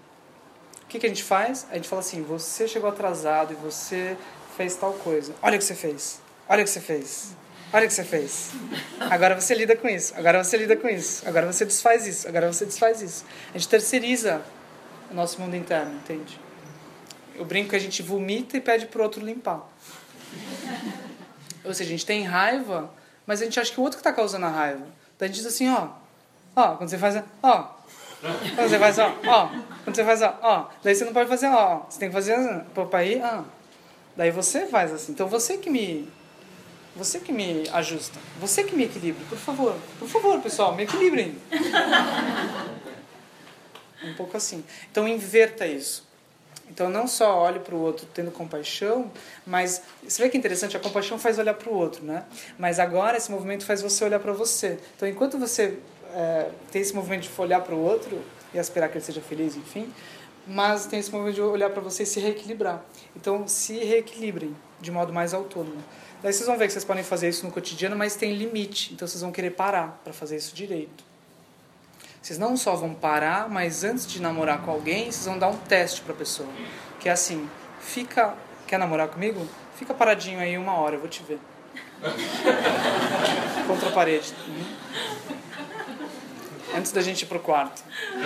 O 0.82 0.86
que, 0.86 0.98
que 0.98 1.06
a 1.06 1.08
gente 1.08 1.22
faz? 1.22 1.66
A 1.70 1.74
gente 1.74 1.88
fala 1.88 2.00
assim: 2.00 2.22
você 2.22 2.68
chegou 2.68 2.88
atrasado 2.88 3.52
e 3.52 3.56
você 3.56 4.16
fez 4.56 4.76
tal 4.76 4.92
coisa. 4.92 5.34
Olha 5.42 5.56
o 5.56 5.58
que 5.58 5.64
você 5.64 5.74
fez. 5.74 6.20
Olha 6.48 6.62
o 6.62 6.64
que 6.64 6.70
você 6.70 6.80
fez. 6.80 7.34
Olha 7.72 7.86
o 7.86 7.88
que 7.88 7.94
você 7.94 8.04
fez. 8.04 8.52
Agora 9.00 9.40
você 9.40 9.54
lida 9.54 9.74
com 9.74 9.88
isso. 9.88 10.14
Agora 10.16 10.44
você 10.44 10.56
lida 10.56 10.76
com 10.76 10.88
isso. 10.88 11.28
Agora 11.28 11.50
você 11.50 11.64
desfaz 11.64 12.06
isso. 12.06 12.28
Agora 12.28 12.52
você 12.52 12.64
desfaz 12.64 13.02
isso. 13.02 13.24
A 13.52 13.58
gente 13.58 13.68
terceiriza 13.68 14.42
o 15.10 15.14
nosso 15.14 15.40
mundo 15.40 15.56
interno, 15.56 15.92
entende? 15.96 16.38
Eu 17.36 17.44
brinco 17.44 17.70
que 17.70 17.76
a 17.76 17.80
gente 17.80 18.02
vomita 18.02 18.56
e 18.56 18.60
pede 18.60 18.86
pro 18.86 19.02
outro 19.02 19.24
limpar. 19.24 19.68
Ou 21.64 21.72
seja, 21.72 21.88
a 21.88 21.92
gente 21.92 22.06
tem 22.06 22.22
raiva, 22.22 22.90
mas 23.26 23.40
a 23.40 23.44
gente 23.44 23.58
acha 23.58 23.72
que 23.72 23.80
o 23.80 23.82
outro 23.82 23.98
que 23.98 24.00
está 24.00 24.12
causando 24.12 24.46
a 24.46 24.50
raiva. 24.50 24.86
Daí 25.18 25.26
a 25.26 25.32
gente 25.32 25.36
diz 25.36 25.46
assim, 25.46 25.68
ó, 25.68 25.88
ó, 26.54 26.76
quando 26.76 26.90
você 26.90 26.98
faz, 26.98 27.22
ó, 27.42 27.76
quando 28.54 28.68
você 28.68 28.78
faz, 28.78 28.98
ó, 28.98 29.18
ó, 29.26 29.48
quando 29.84 29.96
você 29.96 30.04
faz, 30.04 30.22
ó, 30.22 30.38
ó, 30.42 30.66
daí 30.82 30.94
você 30.94 31.04
não 31.04 31.12
pode 31.12 31.28
fazer, 31.28 31.48
ó, 31.48 31.86
você 31.88 31.98
tem 31.98 32.08
que 32.08 32.14
fazer, 32.14 32.36
para 32.90 32.98
aí, 32.98 33.20
ó. 33.22 33.42
Daí 34.16 34.30
você 34.30 34.66
faz 34.66 34.92
assim. 34.92 35.12
Então 35.12 35.26
você 35.26 35.58
que 35.58 35.68
me 35.68 36.08
você 36.96 37.18
que 37.18 37.32
me 37.32 37.68
ajusta. 37.72 38.20
Você 38.40 38.62
que 38.62 38.76
me 38.76 38.84
equilibra. 38.84 39.24
Por 39.28 39.38
favor. 39.38 39.76
Por 39.98 40.08
favor, 40.08 40.40
pessoal, 40.40 40.76
me 40.76 40.84
equilibrem. 40.84 41.36
um 44.04 44.14
pouco 44.14 44.36
assim. 44.36 44.62
Então 44.90 45.08
inverta 45.08 45.66
isso. 45.66 46.06
Então 46.70 46.88
não 46.88 47.06
só 47.06 47.38
olhe 47.38 47.60
para 47.60 47.74
o 47.74 47.80
outro 47.80 48.06
tendo 48.12 48.30
compaixão, 48.30 49.10
mas 49.46 49.82
você 50.02 50.22
vê 50.22 50.28
que 50.28 50.36
interessante, 50.36 50.76
a 50.76 50.80
compaixão 50.80 51.18
faz 51.18 51.38
olhar 51.38 51.54
para 51.54 51.70
o 51.70 51.74
outro, 51.74 52.04
né? 52.04 52.24
Mas 52.58 52.78
agora 52.78 53.16
esse 53.16 53.30
movimento 53.30 53.64
faz 53.64 53.82
você 53.82 54.04
olhar 54.04 54.18
para 54.18 54.32
você. 54.32 54.78
Então 54.96 55.08
enquanto 55.08 55.38
você 55.38 55.78
é, 56.14 56.48
tem 56.70 56.80
esse 56.80 56.94
movimento 56.94 57.22
de 57.22 57.40
olhar 57.40 57.60
para 57.60 57.74
o 57.74 57.78
outro 57.78 58.20
e 58.52 58.58
aspirar 58.58 58.88
que 58.88 58.96
ele 58.96 59.04
seja 59.04 59.20
feliz, 59.20 59.56
enfim, 59.56 59.92
mas 60.46 60.86
tem 60.86 61.00
esse 61.00 61.10
movimento 61.10 61.34
de 61.34 61.42
olhar 61.42 61.70
para 61.70 61.80
você 61.80 62.02
e 62.04 62.06
se 62.06 62.20
reequilibrar. 62.20 62.84
Então, 63.16 63.48
se 63.48 63.74
reequilibrem 63.78 64.54
de 64.80 64.90
modo 64.90 65.12
mais 65.12 65.34
autônomo. 65.34 65.82
Daí 66.22 66.32
vocês 66.32 66.46
vão 66.46 66.56
ver 66.56 66.66
que 66.66 66.72
vocês 66.72 66.84
podem 66.84 67.02
fazer 67.02 67.28
isso 67.28 67.44
no 67.44 67.52
cotidiano, 67.52 67.96
mas 67.96 68.16
tem 68.16 68.34
limite. 68.34 68.92
Então, 68.92 69.08
vocês 69.08 69.22
vão 69.22 69.32
querer 69.32 69.50
parar 69.50 70.00
para 70.04 70.12
fazer 70.12 70.36
isso 70.36 70.54
direito. 70.54 71.04
Vocês 72.24 72.38
não 72.38 72.56
só 72.56 72.74
vão 72.74 72.94
parar, 72.94 73.50
mas 73.50 73.84
antes 73.84 74.06
de 74.06 74.22
namorar 74.22 74.62
com 74.62 74.70
alguém, 74.70 75.12
vocês 75.12 75.26
vão 75.26 75.38
dar 75.38 75.48
um 75.48 75.58
teste 75.58 76.00
para 76.00 76.14
a 76.14 76.16
pessoa. 76.16 76.48
Que 76.98 77.10
é 77.10 77.12
assim: 77.12 77.46
fica. 77.80 78.32
Quer 78.66 78.78
namorar 78.78 79.08
comigo? 79.08 79.46
Fica 79.76 79.92
paradinho 79.92 80.40
aí 80.40 80.56
uma 80.56 80.72
hora, 80.72 80.94
eu 80.94 81.00
vou 81.00 81.08
te 81.08 81.22
ver. 81.22 81.38
Contra 83.68 83.90
a 83.90 83.92
parede. 83.92 84.32
Uhum. 84.48 84.64
Antes 86.78 86.92
da 86.92 87.02
gente 87.02 87.24
ir 87.24 87.26
pro 87.26 87.40
quarto. 87.40 87.84
Aqui. 88.14 88.24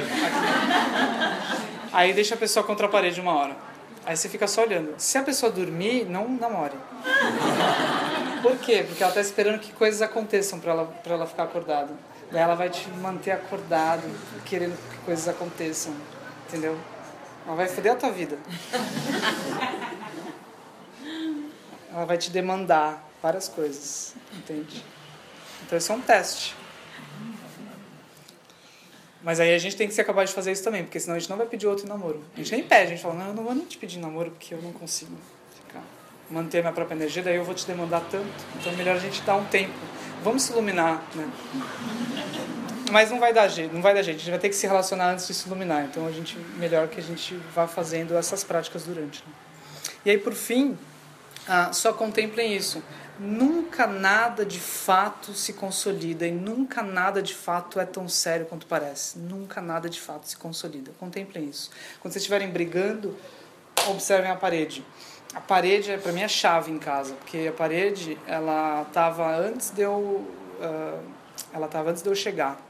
Aí 1.93 2.12
deixa 2.12 2.37
a 2.37 2.39
pessoa 2.39 2.65
contra 2.65 2.87
a 2.87 2.89
parede 2.89 3.20
uma 3.20 3.35
hora. 3.35 3.57
Aí 4.07 4.16
você 4.16 4.29
fica 4.29 4.47
só 4.47 4.62
olhando. 4.62 4.95
Se 4.97 5.19
a 5.19 5.25
pessoa 5.25 5.51
dormir, 5.51 6.05
não 6.05 6.29
namore. 6.29 6.77
Por 8.43 8.57
quê? 8.59 8.85
Porque 8.87 9.03
ela 9.03 9.11
está 9.11 9.20
esperando 9.20 9.59
que 9.59 9.73
coisas 9.73 10.01
aconteçam 10.01 10.61
para 10.61 10.70
ela, 10.70 10.95
ela 11.05 11.27
ficar 11.27 11.43
acordada. 11.43 11.91
Daí 12.30 12.42
ela 12.42 12.55
vai 12.55 12.68
te 12.68 12.88
manter 12.90 13.32
acordado, 13.32 14.02
querendo 14.44 14.76
que 14.90 14.98
coisas 14.98 15.28
aconteçam. 15.28 15.94
Entendeu? 16.46 16.78
Ela 17.46 17.56
vai 17.56 17.68
foder 17.68 17.92
a 17.92 17.96
tua 17.96 18.10
vida. 18.10 18.38
Ela 21.90 22.05
vai 22.05 22.18
te 22.18 22.30
demandar 22.30 23.02
várias 23.22 23.48
coisas. 23.48 24.14
Entende? 24.36 24.84
Então 25.64 25.78
isso 25.78 25.90
é 25.90 25.94
um 25.94 26.00
teste. 26.00 26.55
Mas 29.22 29.40
aí 29.40 29.55
a 29.55 29.59
gente 29.59 29.76
tem 29.76 29.88
que 29.88 29.94
ser 29.94 30.05
capaz 30.05 30.30
de 30.30 30.34
fazer 30.34 30.52
isso 30.52 30.62
também, 30.62 30.84
porque 30.84 31.00
senão 31.00 31.16
a 31.16 31.18
gente 31.18 31.28
não 31.28 31.36
vai 31.36 31.46
pedir 31.46 31.66
outro 31.66 31.88
namoro. 31.88 32.22
A 32.34 32.38
gente 32.38 32.52
nem 32.52 32.62
pede, 32.62 32.84
a 32.84 32.86
gente 32.94 33.02
fala, 33.02 33.14
não, 33.14 33.26
eu 33.28 33.34
não 33.34 33.42
vou 33.42 33.55
nem 33.55 33.64
te 33.64 33.76
pedir 33.76 33.98
namoro 33.98 34.30
porque 34.30 34.55
eu 34.55 34.62
não 34.62 34.72
consigo 34.72 35.12
ficar, 35.55 35.82
manter 36.30 36.60
minha 36.60 36.72
própria 36.72 36.94
energia, 36.94 37.22
daí 37.22 37.36
eu 37.36 37.44
vou 37.44 37.55
te 37.55 37.66
demandar 37.66 38.00
tanto. 38.10 38.28
Então 38.56 38.72
é 38.72 38.76
melhor 38.76 38.96
a 38.96 38.98
gente 38.98 39.20
dar 39.22 39.34
um 39.34 39.44
tempo. 39.46 39.74
Vamos 40.28 40.42
se 40.42 40.52
iluminar, 40.52 41.02
né? 41.14 41.26
Mas 42.90 43.10
não 43.10 43.18
vai 43.18 43.32
dar 43.32 43.48
jeito, 43.48 43.74
não 43.74 43.80
vai 43.80 43.94
dar 43.94 44.02
jeito. 44.02 44.18
A 44.18 44.20
gente 44.20 44.30
vai 44.30 44.38
ter 44.38 44.50
que 44.50 44.56
se 44.56 44.66
relacionar 44.66 45.12
antes 45.12 45.26
de 45.26 45.32
se 45.32 45.46
iluminar. 45.46 45.86
Então 45.86 46.06
a 46.06 46.12
gente 46.12 46.36
melhor 46.59 46.86
que 46.88 47.00
a 47.00 47.02
gente 47.02 47.34
vá 47.55 47.66
fazendo 47.66 48.14
essas 48.14 48.44
práticas 48.44 48.82
durante. 48.82 49.24
Né? 49.26 49.32
E 50.05 50.10
aí 50.10 50.18
por 50.18 50.34
fim, 50.34 50.76
ah, 51.48 51.72
só 51.72 51.94
contemplem 51.94 52.55
isso 52.55 52.82
nunca 53.18 53.86
nada 53.86 54.44
de 54.44 54.60
fato 54.60 55.32
se 55.32 55.55
consolida 55.55 56.26
e 56.26 56.30
nunca 56.30 56.82
nada 56.82 57.22
de 57.22 57.34
fato 57.34 57.80
é 57.80 57.86
tão 57.86 58.06
sério 58.06 58.44
quanto 58.44 58.66
parece. 58.66 59.18
Nunca 59.18 59.62
nada 59.62 59.88
de 59.88 59.98
fato 59.98 60.28
se 60.28 60.36
consolida. 60.36 60.92
Contemplem 61.00 61.48
isso. 61.48 61.70
Quando 62.00 62.12
vocês 62.12 62.22
estiverem 62.22 62.50
brigando, 62.50 63.16
observem 63.88 64.30
a 64.30 64.36
parede. 64.36 64.84
A 65.34 65.40
parede 65.40 65.90
é 65.90 65.98
para 65.98 66.12
mim 66.12 66.22
a 66.22 66.28
chave 66.28 66.70
em 66.70 66.78
casa, 66.78 67.14
porque 67.14 67.48
a 67.48 67.52
parede 67.52 68.18
ela 68.26 68.82
estava 68.82 69.36
antes 69.36 69.70
de 69.70 69.82
eu 69.82 69.92
uh, 69.92 71.02
ela 71.52 71.66
estava 71.66 71.90
antes 71.90 72.02
de 72.02 72.09
eu 72.09 72.14
chegar. 72.14 72.60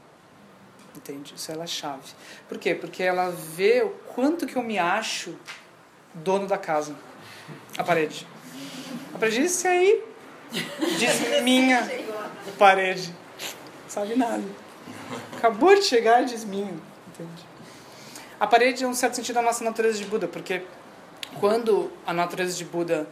Entende? 0.95 1.33
Isso 1.35 1.51
é 1.51 1.61
a 1.61 1.67
chave. 1.67 2.03
Por 2.47 2.57
quê? 2.57 2.75
Porque 2.75 3.03
ela 3.03 3.29
vê 3.29 3.81
o 3.81 3.89
quanto 4.13 4.45
que 4.45 4.55
eu 4.55 4.63
me 4.63 4.77
acho 4.77 5.35
dono 6.13 6.47
da 6.47 6.57
casa. 6.57 6.95
A 7.77 7.83
parede. 7.83 8.27
A 9.13 9.17
parede 9.17 9.41
disse 9.41 9.67
aí 9.67 10.03
Diz 10.51 11.41
minha 11.43 11.87
parede. 12.57 13.13
Sabe 13.87 14.15
nada. 14.15 14.43
Acabou 15.37 15.75
de 15.75 15.83
chegar 15.83 16.23
e 16.23 16.25
diz 16.25 16.43
minha. 16.43 16.73
Entende? 17.07 17.47
A 18.39 18.47
parede 18.47 18.83
é 18.83 18.87
um 18.87 18.93
certo 18.93 19.15
sentido 19.15 19.37
a 19.37 19.41
nossa 19.41 19.63
natureza 19.63 19.97
de 19.97 20.05
Buda, 20.05 20.27
porque 20.27 20.63
quando 21.39 21.91
a 22.05 22.13
natureza 22.13 22.55
de 22.55 22.65
Buda, 22.65 23.07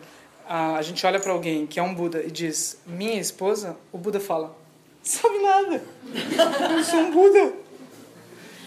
a, 0.47 0.75
a 0.75 0.81
gente 0.81 1.05
olha 1.05 1.19
para 1.19 1.31
alguém 1.31 1.67
que 1.67 1.79
é 1.79 1.83
um 1.83 1.93
Buda 1.93 2.23
e 2.23 2.31
diz 2.31 2.79
minha 2.85 3.19
esposa, 3.19 3.77
o 3.91 3.97
Buda 3.97 4.19
fala: 4.19 4.55
sabe 5.03 5.39
nada. 5.39 5.83
Eu 6.71 6.83
sou 6.83 6.99
um 6.99 7.11
Buda. 7.11 7.53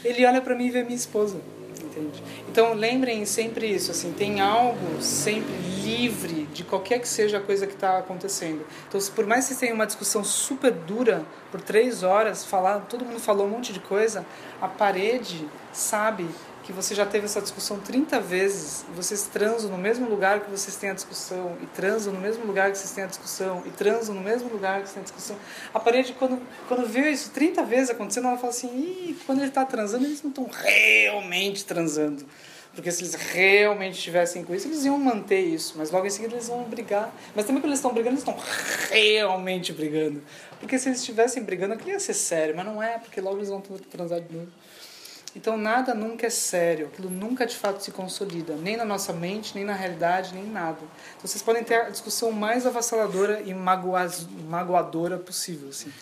Ele 0.04 0.24
olha 0.24 0.40
para 0.40 0.54
mim 0.54 0.66
e 0.66 0.70
vê 0.70 0.82
minha 0.82 0.96
esposa. 0.96 1.40
Entende? 1.82 2.22
Então 2.48 2.74
lembrem 2.74 3.24
sempre 3.24 3.66
isso, 3.66 3.90
assim, 3.90 4.12
tem 4.12 4.40
algo 4.40 5.02
sempre 5.02 5.52
livre 5.82 6.46
de 6.52 6.62
qualquer 6.62 7.00
que 7.00 7.08
seja 7.08 7.38
a 7.38 7.40
coisa 7.40 7.66
que 7.66 7.74
está 7.74 7.98
acontecendo. 7.98 8.64
Então, 8.88 9.00
se 9.00 9.10
por 9.10 9.26
mais 9.26 9.44
que 9.44 9.48
vocês 9.48 9.60
tenham 9.60 9.74
uma 9.74 9.86
discussão 9.86 10.22
super 10.22 10.70
dura 10.70 11.24
por 11.50 11.60
três 11.60 12.02
horas, 12.02 12.44
falar, 12.44 12.80
todo 12.80 13.04
mundo 13.04 13.18
falou 13.18 13.46
um 13.46 13.50
monte 13.50 13.72
de 13.72 13.80
coisa, 13.80 14.24
a 14.60 14.68
parede 14.68 15.48
sabe 15.72 16.28
que 16.62 16.72
você 16.72 16.94
já 16.94 17.06
teve 17.06 17.24
essa 17.24 17.40
discussão 17.40 17.78
30 17.78 18.20
vezes, 18.20 18.84
vocês 18.94 19.22
transam 19.22 19.70
no 19.70 19.78
mesmo 19.78 20.08
lugar 20.08 20.40
que 20.40 20.50
vocês 20.50 20.76
têm 20.76 20.90
a 20.90 20.94
discussão, 20.94 21.56
e 21.62 21.66
transam 21.66 22.12
no 22.12 22.20
mesmo 22.20 22.44
lugar 22.44 22.70
que 22.70 22.78
vocês 22.78 22.90
têm 22.90 23.04
a 23.04 23.06
discussão, 23.06 23.62
e 23.66 23.70
transam 23.70 24.14
no 24.14 24.20
mesmo 24.20 24.48
lugar 24.50 24.82
que 24.82 24.88
vocês 24.88 24.94
têm 24.94 25.00
a 25.00 25.04
discussão. 25.04 25.36
A 25.72 25.80
parede, 25.80 26.14
quando, 26.18 26.40
quando 26.68 26.86
vê 26.86 27.10
isso 27.10 27.30
30 27.30 27.64
vezes 27.64 27.90
acontecendo, 27.90 28.28
ela 28.28 28.36
fala 28.36 28.52
assim: 28.52 28.68
Ih, 28.68 29.16
quando 29.26 29.38
ele 29.38 29.48
está 29.48 29.64
transando, 29.64 30.04
eles 30.04 30.22
não 30.22 30.30
estão 30.30 30.48
realmente 30.52 31.64
transando. 31.64 32.26
Porque 32.74 32.92
se 32.92 33.02
eles 33.02 33.14
realmente 33.14 33.94
estivessem 33.94 34.44
com 34.44 34.54
isso, 34.54 34.68
eles 34.68 34.84
iam 34.84 34.96
manter 34.96 35.40
isso. 35.40 35.74
Mas 35.76 35.90
logo 35.90 36.06
em 36.06 36.10
seguida 36.10 36.34
eles 36.34 36.46
vão 36.46 36.62
brigar. 36.64 37.12
Mas 37.34 37.44
também 37.44 37.60
quando 37.60 37.70
eles 37.70 37.78
estão 37.78 37.92
brigando, 37.92 38.14
eles 38.14 38.20
estão 38.20 38.36
realmente 38.90 39.72
brigando. 39.72 40.22
Porque 40.60 40.78
se 40.78 40.88
eles 40.88 41.00
estivessem 41.00 41.42
brigando, 41.42 41.74
aquilo 41.74 41.90
ia 41.90 41.98
ser 41.98 42.14
sério. 42.14 42.54
Mas 42.56 42.64
não 42.64 42.80
é, 42.80 42.98
porque 42.98 43.20
logo 43.20 43.38
eles 43.38 43.48
vão 43.48 43.60
transar 43.60 44.20
de 44.20 44.32
novo. 44.34 44.48
Então 45.34 45.56
nada 45.56 45.94
nunca 45.94 46.26
é 46.26 46.30
sério, 46.30 46.86
aquilo 46.86 47.08
nunca 47.08 47.46
de 47.46 47.56
fato 47.56 47.80
se 47.82 47.92
consolida, 47.92 48.56
nem 48.56 48.76
na 48.76 48.84
nossa 48.84 49.12
mente, 49.12 49.54
nem 49.54 49.64
na 49.64 49.74
realidade, 49.74 50.34
nem 50.34 50.44
nada. 50.44 50.80
Então 51.16 51.26
vocês 51.26 51.42
podem 51.42 51.62
ter 51.62 51.74
a 51.74 51.90
discussão 51.90 52.32
mais 52.32 52.66
avassaladora 52.66 53.40
e 53.42 53.54
magoadora 53.54 55.18
possível, 55.18 55.68
assim. 55.68 55.92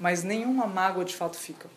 mas 0.00 0.24
nenhuma 0.24 0.66
mágoa 0.66 1.04
de 1.04 1.14
fato 1.14 1.36
fica. 1.36 1.68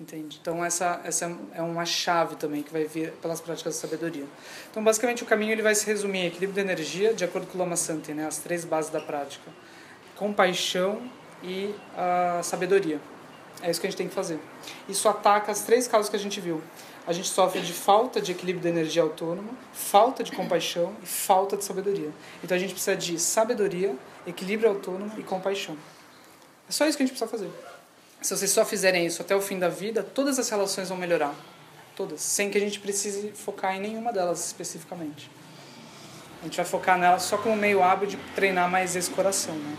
Entende? 0.00 0.38
Então 0.40 0.64
essa 0.64 0.98
essa 1.04 1.30
é 1.54 1.60
uma 1.60 1.84
chave 1.84 2.36
também 2.36 2.62
que 2.62 2.72
vai 2.72 2.84
vir 2.84 3.12
pelas 3.20 3.38
práticas 3.38 3.74
de 3.74 3.80
sabedoria. 3.80 4.24
Então 4.70 4.82
basicamente 4.82 5.22
o 5.22 5.26
caminho 5.26 5.52
ele 5.52 5.60
vai 5.60 5.74
se 5.74 5.84
resumir 5.84 6.20
em 6.20 6.26
equilíbrio 6.28 6.54
de 6.54 6.60
energia, 6.60 7.12
de 7.12 7.22
acordo 7.22 7.46
com 7.46 7.58
o 7.58 7.60
Lama 7.60 7.76
Santi, 7.76 8.14
né, 8.14 8.26
as 8.26 8.38
três 8.38 8.64
bases 8.64 8.90
da 8.90 9.00
prática: 9.00 9.50
compaixão 10.16 11.02
e 11.42 11.74
a 11.94 12.40
sabedoria. 12.42 12.98
É 13.62 13.70
isso 13.70 13.80
que 13.80 13.86
a 13.86 13.90
gente 13.90 13.98
tem 13.98 14.08
que 14.08 14.14
fazer. 14.14 14.38
Isso 14.88 15.08
ataca 15.08 15.52
as 15.52 15.60
três 15.62 15.86
causas 15.86 16.08
que 16.08 16.16
a 16.16 16.18
gente 16.18 16.40
viu. 16.40 16.62
A 17.06 17.12
gente 17.12 17.28
sofre 17.28 17.60
de 17.60 17.72
falta 17.72 18.20
de 18.20 18.32
equilíbrio 18.32 18.62
de 18.62 18.68
energia 18.68 19.02
autônoma, 19.02 19.50
falta 19.72 20.22
de 20.22 20.32
compaixão 20.32 20.94
e 21.02 21.06
falta 21.06 21.56
de 21.56 21.64
sabedoria. 21.64 22.10
Então 22.42 22.56
a 22.56 22.60
gente 22.60 22.72
precisa 22.72 22.96
de 22.96 23.18
sabedoria, 23.18 23.94
equilíbrio 24.26 24.70
autônomo 24.70 25.12
e 25.18 25.22
compaixão. 25.22 25.76
É 26.68 26.72
só 26.72 26.86
isso 26.86 26.96
que 26.96 27.02
a 27.02 27.06
gente 27.06 27.16
precisa 27.16 27.30
fazer. 27.30 27.50
Se 28.22 28.36
vocês 28.36 28.50
só 28.50 28.64
fizerem 28.64 29.06
isso 29.06 29.22
até 29.22 29.34
o 29.34 29.40
fim 29.40 29.58
da 29.58 29.68
vida, 29.68 30.02
todas 30.02 30.38
as 30.38 30.48
relações 30.48 30.88
vão 30.88 30.96
melhorar. 30.98 31.34
Todas. 31.96 32.20
Sem 32.20 32.50
que 32.50 32.58
a 32.58 32.60
gente 32.60 32.78
precise 32.78 33.32
focar 33.32 33.74
em 33.74 33.80
nenhuma 33.80 34.12
delas 34.12 34.46
especificamente. 34.46 35.30
A 36.40 36.44
gente 36.44 36.56
vai 36.56 36.64
focar 36.64 36.98
nelas 36.98 37.22
só 37.22 37.36
como 37.36 37.56
meio 37.56 37.82
hábil 37.82 38.08
de 38.08 38.16
treinar 38.34 38.70
mais 38.70 38.94
esse 38.94 39.10
coração. 39.10 39.54
Né? 39.54 39.76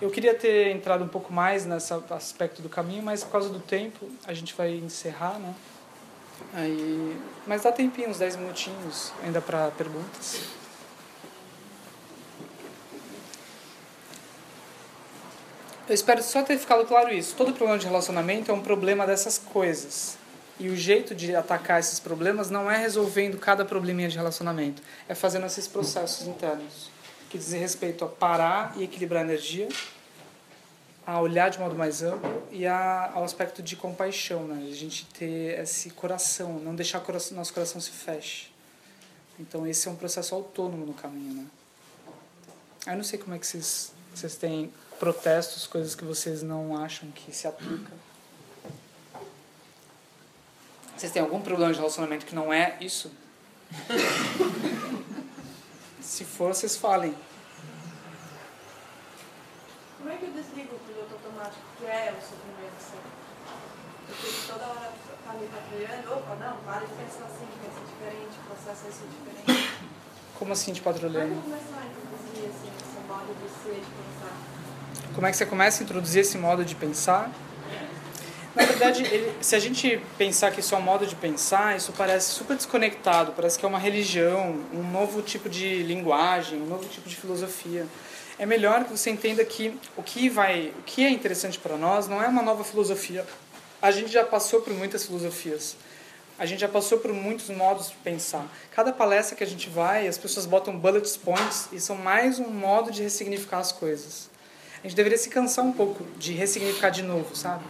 Eu 0.00 0.10
queria 0.10 0.32
ter 0.32 0.68
entrado 0.68 1.02
um 1.02 1.08
pouco 1.08 1.32
mais 1.32 1.66
nesse 1.66 1.92
aspecto 2.10 2.62
do 2.62 2.68
caminho, 2.68 3.02
mas 3.02 3.24
por 3.24 3.32
causa 3.32 3.48
do 3.48 3.58
tempo 3.58 4.08
a 4.26 4.32
gente 4.32 4.54
vai 4.54 4.76
encerrar, 4.76 5.40
né? 5.40 5.52
Aí, 6.54 7.20
mas 7.44 7.62
dá 7.62 7.72
tempinho, 7.72 8.08
uns 8.08 8.18
10 8.18 8.36
minutinhos 8.36 9.12
ainda 9.24 9.40
para 9.40 9.72
perguntas. 9.72 10.40
Eu 15.88 15.94
espero 15.94 16.22
só 16.22 16.42
ter 16.42 16.56
ficado 16.58 16.86
claro 16.86 17.12
isso. 17.12 17.34
Todo 17.34 17.52
problema 17.52 17.78
de 17.78 17.86
relacionamento 17.86 18.52
é 18.52 18.54
um 18.54 18.60
problema 18.60 19.04
dessas 19.04 19.36
coisas. 19.36 20.16
E 20.60 20.68
o 20.68 20.76
jeito 20.76 21.12
de 21.12 21.34
atacar 21.34 21.80
esses 21.80 21.98
problemas 21.98 22.50
não 22.50 22.70
é 22.70 22.76
resolvendo 22.76 23.36
cada 23.36 23.64
probleminha 23.64 24.08
de 24.08 24.16
relacionamento, 24.16 24.80
é 25.08 25.14
fazendo 25.14 25.46
esses 25.46 25.66
processos 25.66 26.26
internos 26.26 26.97
que 27.28 27.38
dizem 27.38 27.60
respeito 27.60 28.04
a 28.04 28.08
parar 28.08 28.74
e 28.76 28.84
equilibrar 28.84 29.22
a 29.22 29.24
energia, 29.24 29.68
a 31.06 31.20
olhar 31.20 31.50
de 31.50 31.58
modo 31.58 31.74
mais 31.74 32.02
amplo 32.02 32.42
e 32.50 32.66
a, 32.66 33.12
ao 33.14 33.24
aspecto 33.24 33.62
de 33.62 33.76
compaixão, 33.76 34.46
né? 34.46 34.68
A 34.70 34.74
gente 34.74 35.06
ter 35.06 35.58
esse 35.60 35.90
coração, 35.90 36.58
não 36.58 36.74
deixar 36.74 36.98
o 37.00 37.34
nosso 37.34 37.52
coração 37.52 37.80
se 37.80 37.90
feche. 37.90 38.50
Então 39.38 39.66
esse 39.66 39.88
é 39.88 39.90
um 39.90 39.96
processo 39.96 40.34
autônomo 40.34 40.84
no 40.84 40.94
caminho, 40.94 41.34
né? 41.34 41.46
Eu 42.86 42.96
não 42.96 43.04
sei 43.04 43.18
como 43.18 43.34
é 43.34 43.38
que 43.38 43.46
vocês, 43.46 43.92
vocês 44.14 44.36
têm 44.36 44.72
protestos, 44.98 45.66
coisas 45.66 45.94
que 45.94 46.04
vocês 46.04 46.42
não 46.42 46.76
acham 46.76 47.10
que 47.10 47.34
se 47.34 47.46
aplicam. 47.46 47.96
Vocês 50.96 51.12
têm 51.12 51.22
algum 51.22 51.40
problema 51.40 51.72
de 51.72 51.78
relacionamento 51.78 52.26
que 52.26 52.34
não 52.34 52.52
é 52.52 52.76
isso? 52.80 53.12
Se 56.08 56.24
for, 56.24 56.54
vocês 56.54 56.74
falem. 56.74 57.14
Como 59.98 60.08
é 60.08 60.16
que 60.16 60.24
eu 60.24 60.30
desligo 60.30 60.74
o 60.74 60.78
piloto 60.78 61.12
automático, 61.12 61.62
que 61.78 61.84
é 61.84 62.16
o 62.16 62.22
sofrimento 62.22 62.72
assim? 62.78 62.96
Porque 64.06 64.28
toda 64.50 64.64
hora 64.64 64.90
me 65.38 65.48
patrulhando, 65.48 66.12
opa, 66.14 66.34
não, 66.36 66.56
para 66.64 66.86
de 66.86 66.94
pensar 66.94 67.24
assim, 67.26 67.46
pensa 67.60 67.80
diferente, 67.84 68.38
o 68.40 68.46
processo 68.48 68.86
é 68.86 68.88
isso 68.88 69.04
diferente. 69.06 69.70
Como 70.38 70.52
assim 70.54 70.72
de 70.72 70.80
patrulhando? 70.80 71.28
Como 71.28 71.42
começar 71.42 71.78
a 71.78 71.84
introduzir 71.84 72.48
assim, 72.48 72.72
esse 72.80 73.00
modo 73.06 73.34
de 73.34 73.48
ser, 73.62 73.74
de 73.74 73.90
pensar? 73.90 75.14
Como 75.14 75.26
é 75.26 75.30
que 75.30 75.36
você 75.36 75.46
começa 75.46 75.82
a 75.82 75.84
introduzir 75.84 76.20
esse 76.22 76.38
modo 76.38 76.64
de 76.64 76.74
pensar? 76.74 77.30
Na 78.54 78.64
verdade, 78.64 79.04
ele, 79.04 79.32
se 79.40 79.54
a 79.54 79.58
gente 79.58 80.00
pensar 80.16 80.50
que 80.50 80.60
isso 80.60 80.74
é 80.74 80.78
um 80.78 80.82
modo 80.82 81.06
de 81.06 81.14
pensar, 81.14 81.76
isso 81.76 81.92
parece 81.96 82.30
super 82.30 82.56
desconectado, 82.56 83.32
parece 83.32 83.58
que 83.58 83.64
é 83.64 83.68
uma 83.68 83.78
religião, 83.78 84.60
um 84.72 84.82
novo 84.82 85.22
tipo 85.22 85.48
de 85.48 85.82
linguagem, 85.82 86.60
um 86.60 86.66
novo 86.66 86.88
tipo 86.88 87.08
de 87.08 87.14
filosofia. 87.14 87.86
É 88.38 88.46
melhor 88.46 88.84
que 88.84 88.90
você 88.90 89.10
entenda 89.10 89.44
que 89.44 89.78
o 89.96 90.02
que 90.02 90.28
vai, 90.28 90.72
o 90.78 90.82
que 90.82 91.04
é 91.04 91.10
interessante 91.10 91.58
para 91.58 91.76
nós 91.76 92.08
não 92.08 92.22
é 92.22 92.28
uma 92.28 92.42
nova 92.42 92.64
filosofia. 92.64 93.26
A 93.82 93.90
gente 93.90 94.10
já 94.10 94.24
passou 94.24 94.60
por 94.60 94.72
muitas 94.72 95.04
filosofias. 95.04 95.76
A 96.38 96.46
gente 96.46 96.60
já 96.60 96.68
passou 96.68 96.98
por 96.98 97.12
muitos 97.12 97.48
modos 97.50 97.88
de 97.88 97.96
pensar. 97.96 98.46
Cada 98.70 98.92
palestra 98.92 99.36
que 99.36 99.42
a 99.42 99.46
gente 99.46 99.68
vai, 99.68 100.06
as 100.06 100.16
pessoas 100.16 100.46
botam 100.46 100.78
bullet 100.78 101.18
points 101.18 101.68
e 101.72 101.80
são 101.80 101.96
mais 101.96 102.38
um 102.38 102.48
modo 102.48 102.92
de 102.92 103.02
ressignificar 103.02 103.58
as 103.58 103.72
coisas. 103.72 104.30
A 104.82 104.86
gente 104.86 104.94
deveria 104.94 105.18
se 105.18 105.28
cansar 105.28 105.64
um 105.64 105.72
pouco 105.72 106.04
de 106.16 106.32
ressignificar 106.32 106.90
de 106.90 107.02
novo, 107.02 107.34
sabe? 107.34 107.64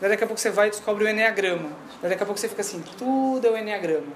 Daí 0.00 0.08
daqui 0.08 0.24
a 0.24 0.26
pouco 0.26 0.40
você 0.40 0.50
vai 0.50 0.68
e 0.68 0.70
descobre 0.70 1.04
o 1.04 1.08
Enneagrama. 1.08 1.70
Daí 2.00 2.10
daqui 2.10 2.22
a 2.22 2.26
pouco 2.26 2.40
você 2.40 2.48
fica 2.48 2.62
assim, 2.62 2.82
tudo 2.96 3.46
é 3.46 3.50
o 3.50 3.56
Enneagrama. 3.56 4.12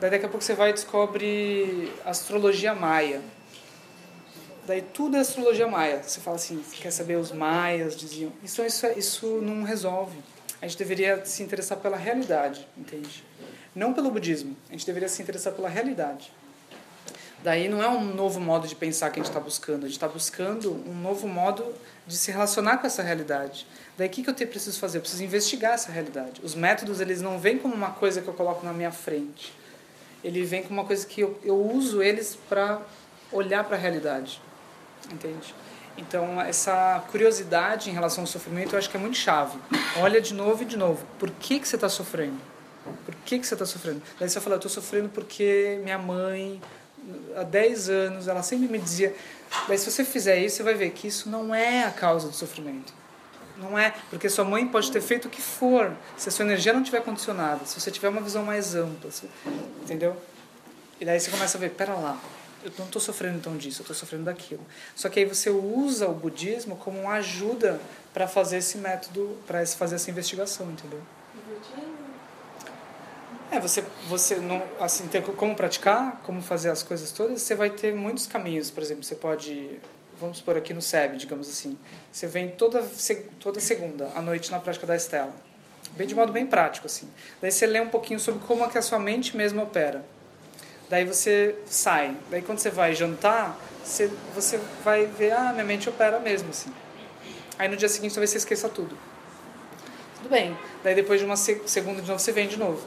Daí 0.00 0.10
daqui 0.10 0.26
a 0.26 0.28
pouco 0.28 0.44
você 0.44 0.54
vai 0.54 0.70
e 0.70 0.72
descobre 0.72 1.92
astrologia 2.04 2.74
maia. 2.74 3.20
Daí 4.64 4.80
tudo 4.80 5.16
é 5.16 5.20
astrologia 5.20 5.66
maia. 5.66 6.02
Você 6.02 6.20
fala 6.20 6.36
assim, 6.36 6.62
quer 6.80 6.92
saber 6.92 7.16
os 7.16 7.32
maias 7.32 7.96
diziam. 7.96 8.32
Isso, 8.44 8.62
isso, 8.62 8.86
isso 8.96 9.26
não 9.42 9.64
resolve. 9.64 10.16
A 10.60 10.66
gente 10.68 10.78
deveria 10.78 11.24
se 11.24 11.42
interessar 11.42 11.78
pela 11.78 11.96
realidade, 11.96 12.68
entende? 12.76 13.24
Não 13.74 13.92
pelo 13.92 14.08
budismo. 14.10 14.56
A 14.68 14.72
gente 14.72 14.86
deveria 14.86 15.08
se 15.08 15.20
interessar 15.20 15.52
pela 15.52 15.68
realidade. 15.68 16.32
Daí 17.42 17.68
não 17.68 17.82
é 17.82 17.88
um 17.88 18.04
novo 18.14 18.38
modo 18.38 18.68
de 18.68 18.76
pensar 18.76 19.10
que 19.10 19.18
a 19.18 19.22
gente 19.22 19.30
está 19.30 19.40
buscando. 19.40 19.80
A 19.80 19.88
gente 19.88 19.96
está 19.96 20.06
buscando 20.06 20.72
um 20.86 20.94
novo 20.94 21.26
modo 21.26 21.74
de 22.06 22.16
se 22.16 22.30
relacionar 22.30 22.78
com 22.78 22.86
essa 22.86 23.02
realidade. 23.02 23.66
Daí 23.96 24.08
o 24.08 24.10
que, 24.10 24.26
eu 24.26 24.34
preciso 24.46 24.78
fazer? 24.78 24.98
Eu 24.98 25.02
preciso 25.02 25.22
investigar 25.22 25.74
essa 25.74 25.92
realidade. 25.92 26.40
Os 26.42 26.54
métodos 26.54 27.00
eles 27.00 27.20
não 27.20 27.38
vêm 27.38 27.58
como 27.58 27.74
uma 27.74 27.90
coisa 27.90 28.22
que 28.22 28.28
eu 28.28 28.34
coloco 28.34 28.64
na 28.64 28.72
minha 28.72 28.90
frente. 28.90 29.52
Ele 30.24 30.44
vem 30.44 30.62
como 30.62 30.80
uma 30.80 30.86
coisa 30.86 31.06
que 31.06 31.20
eu, 31.20 31.38
eu 31.44 31.56
uso 31.56 32.02
eles 32.02 32.38
para 32.48 32.80
olhar 33.30 33.64
para 33.64 33.76
a 33.76 33.80
realidade. 33.80 34.40
Entende? 35.12 35.54
Então, 35.96 36.40
essa 36.40 37.04
curiosidade 37.10 37.90
em 37.90 37.92
relação 37.92 38.22
ao 38.22 38.26
sofrimento 38.26 38.74
eu 38.74 38.78
acho 38.78 38.88
que 38.88 38.96
é 38.96 39.00
muito 39.00 39.16
chave. 39.16 39.58
Olha 39.98 40.20
de 40.20 40.32
novo 40.32 40.62
e 40.62 40.66
de 40.66 40.76
novo. 40.76 41.04
Por 41.18 41.30
que, 41.30 41.60
que 41.60 41.68
você 41.68 41.76
está 41.76 41.88
sofrendo? 41.88 42.40
Por 43.04 43.14
que, 43.26 43.38
que 43.38 43.46
você 43.46 43.54
está 43.54 43.66
sofrendo? 43.66 44.02
Daí 44.18 44.28
você 44.28 44.40
fala, 44.40 44.54
eu 44.54 44.58
estou 44.58 44.70
sofrendo 44.70 45.10
porque 45.10 45.78
minha 45.82 45.98
mãe, 45.98 46.60
há 47.36 47.42
10 47.42 47.90
anos, 47.90 48.28
ela 48.28 48.42
sempre 48.42 48.68
me 48.68 48.78
dizia. 48.78 49.14
Daí, 49.68 49.76
se 49.76 49.90
você 49.90 50.04
fizer 50.04 50.38
isso, 50.38 50.56
você 50.56 50.62
vai 50.62 50.74
ver 50.74 50.90
que 50.90 51.06
isso 51.06 51.28
não 51.28 51.54
é 51.54 51.84
a 51.84 51.90
causa 51.90 52.28
do 52.28 52.34
sofrimento. 52.34 53.01
Não 53.62 53.78
é, 53.78 53.94
porque 54.10 54.28
sua 54.28 54.44
mãe 54.44 54.66
pode 54.66 54.90
ter 54.90 55.00
feito 55.00 55.28
o 55.28 55.30
que 55.30 55.40
for, 55.40 55.96
se 56.16 56.28
a 56.28 56.32
sua 56.32 56.44
energia 56.44 56.72
não 56.72 56.82
tiver 56.82 57.00
condicionada, 57.00 57.64
se 57.64 57.80
você 57.80 57.90
tiver 57.90 58.08
uma 58.08 58.20
visão 58.20 58.44
mais 58.44 58.74
ampla, 58.74 59.08
entendeu? 59.82 60.16
E 61.00 61.04
daí 61.04 61.20
você 61.20 61.30
começa 61.30 61.56
a 61.56 61.60
ver, 61.60 61.70
pera 61.70 61.94
lá, 61.94 62.18
eu 62.64 62.72
não 62.78 62.86
estou 62.86 63.00
sofrendo 63.00 63.38
então 63.38 63.56
disso, 63.56 63.80
eu 63.80 63.84
estou 63.84 63.94
sofrendo 63.94 64.24
daquilo. 64.24 64.64
Só 64.94 65.08
que 65.08 65.20
aí 65.20 65.24
você 65.24 65.50
usa 65.50 66.08
o 66.08 66.14
budismo 66.14 66.76
como 66.76 67.00
uma 67.00 67.14
ajuda 67.14 67.80
para 68.12 68.26
fazer 68.26 68.58
esse 68.58 68.78
método, 68.78 69.38
para 69.46 69.64
fazer 69.66 69.96
essa 69.96 70.10
investigação, 70.10 70.70
entendeu? 70.70 71.00
É, 73.50 73.60
você, 73.60 73.84
você 74.08 74.36
não, 74.36 74.62
assim, 74.80 75.06
ter 75.08 75.22
como 75.22 75.54
praticar, 75.54 76.20
como 76.24 76.40
fazer 76.40 76.70
as 76.70 76.82
coisas 76.82 77.12
todas, 77.12 77.42
você 77.42 77.54
vai 77.54 77.68
ter 77.68 77.94
muitos 77.94 78.26
caminhos. 78.26 78.70
Por 78.70 78.82
exemplo, 78.82 79.04
você 79.04 79.14
pode 79.14 79.78
vamos 80.22 80.40
por 80.40 80.56
aqui 80.56 80.72
no 80.72 80.80
SEB, 80.80 81.16
digamos 81.16 81.48
assim. 81.48 81.76
Você 82.10 82.28
vem 82.28 82.48
toda, 82.50 82.88
toda 83.40 83.60
segunda 83.60 84.08
à 84.14 84.22
noite 84.22 84.50
na 84.52 84.60
prática 84.60 84.86
da 84.86 84.94
Estela. 84.94 85.34
Bem 85.96 86.06
de 86.06 86.14
modo 86.14 86.32
bem 86.32 86.46
prático, 86.46 86.86
assim. 86.86 87.10
Daí 87.40 87.50
você 87.50 87.66
lê 87.66 87.80
um 87.80 87.88
pouquinho 87.88 88.20
sobre 88.20 88.40
como 88.46 88.64
é 88.64 88.68
que 88.68 88.78
a 88.78 88.82
sua 88.82 89.00
mente 89.00 89.36
mesmo 89.36 89.60
opera. 89.60 90.04
Daí 90.88 91.04
você 91.04 91.56
sai. 91.66 92.16
Daí 92.30 92.40
quando 92.40 92.60
você 92.60 92.70
vai 92.70 92.94
jantar, 92.94 93.58
você, 93.84 94.10
você 94.32 94.60
vai 94.84 95.06
ver, 95.06 95.32
ah, 95.32 95.52
minha 95.52 95.64
mente 95.64 95.88
opera 95.88 96.20
mesmo, 96.20 96.50
assim. 96.50 96.72
Aí 97.58 97.68
no 97.68 97.76
dia 97.76 97.88
seguinte 97.88 98.14
talvez 98.14 98.30
você 98.30 98.38
esqueça 98.38 98.68
tudo. 98.68 98.96
Tudo 100.16 100.28
bem. 100.30 100.56
Daí 100.84 100.94
depois 100.94 101.18
de 101.18 101.26
uma 101.26 101.36
segunda 101.36 102.00
de 102.00 102.08
novo 102.08 102.18
você 102.20 102.32
vem 102.32 102.46
de 102.46 102.56
novo. 102.56 102.86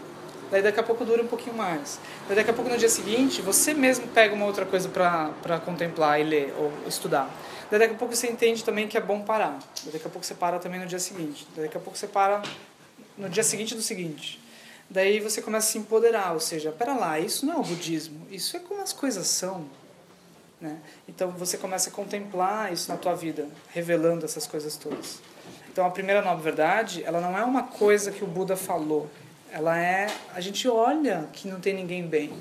Daí 0.52 0.62
daqui 0.62 0.80
a 0.80 0.84
pouco 0.84 1.04
dura 1.04 1.22
um 1.24 1.28
pouquinho 1.28 1.56
mais. 1.56 2.00
Daí 2.28 2.36
daqui 2.36 2.52
a 2.52 2.54
pouco 2.54 2.70
no 2.70 2.78
dia 2.78 2.90
seguinte, 2.90 3.42
você 3.42 3.74
mesmo 3.74 4.08
pega 4.08 4.34
uma 4.34 4.46
outra 4.46 4.66
coisa 4.66 4.90
para 4.90 5.60
contemplar 5.60 6.20
e 6.20 6.24
ler 6.24 6.54
ou 6.58 6.72
estudar. 6.88 7.30
Daí 7.70 7.80
daqui 7.80 7.96
a 7.96 7.98
pouco 7.98 8.16
você 8.16 8.28
entende 8.28 8.64
também 8.64 8.88
que 8.88 8.98
é 8.98 9.02
bom 9.02 9.22
parar. 9.22 9.60
Daí 9.84 9.94
daqui 9.94 10.08
a 10.08 10.10
pouco 10.10 10.26
você 10.26 10.36
para 10.36 10.60
também 10.60 10.80
no 10.80 10.86
dia 10.86 11.00
seguinte. 11.00 11.48
Daí 11.56 11.66
daqui 11.66 11.78
a 11.78 11.80
pouco 11.80 11.98
você 11.98 12.08
para 12.08 12.42
no 13.18 13.30
dia 13.30 13.44
seguinte 13.44 13.76
do 13.76 13.82
seguinte. 13.82 14.40
Daí 14.90 15.20
você 15.20 15.42
começa 15.42 15.68
a 15.68 15.72
se 15.72 15.78
empoderar, 15.80 16.34
ou 16.34 16.40
seja, 16.40 16.72
pera 16.72 16.94
lá, 16.94 17.20
isso 17.20 17.46
não 17.46 17.56
é 17.56 17.58
o 17.58 17.64
budismo, 17.64 18.28
isso 18.30 18.56
é 18.56 18.60
como 18.60 18.82
as 18.82 18.94
coisas 18.94 19.26
são. 19.28 19.66
Né? 20.62 20.78
Então 21.08 21.32
você 21.32 21.58
começa 21.58 21.90
a 21.90 21.92
contemplar 21.92 22.72
isso 22.72 22.90
na 22.90 22.98
tua 22.98 23.16
vida, 23.16 23.48
revelando 23.70 24.26
essas 24.26 24.46
coisas 24.46 24.78
todas. 24.78 25.20
Então 25.72 25.86
a 25.86 25.90
primeira 25.90 26.22
nova 26.22 26.40
verdade, 26.40 27.04
ela 27.04 27.20
não 27.20 27.38
é 27.38 27.44
uma 27.44 27.64
coisa 27.64 28.12
que 28.12 28.24
o 28.24 28.28
Buda 28.28 28.56
falou, 28.56 29.10
ela 29.56 29.80
é. 29.80 30.07
A 30.34 30.41
gente 30.41 30.68
olha 30.68 31.30
que 31.32 31.48
não 31.48 31.61
tem 31.61 31.73
ninguém 31.73 32.06
bem. 32.06 32.34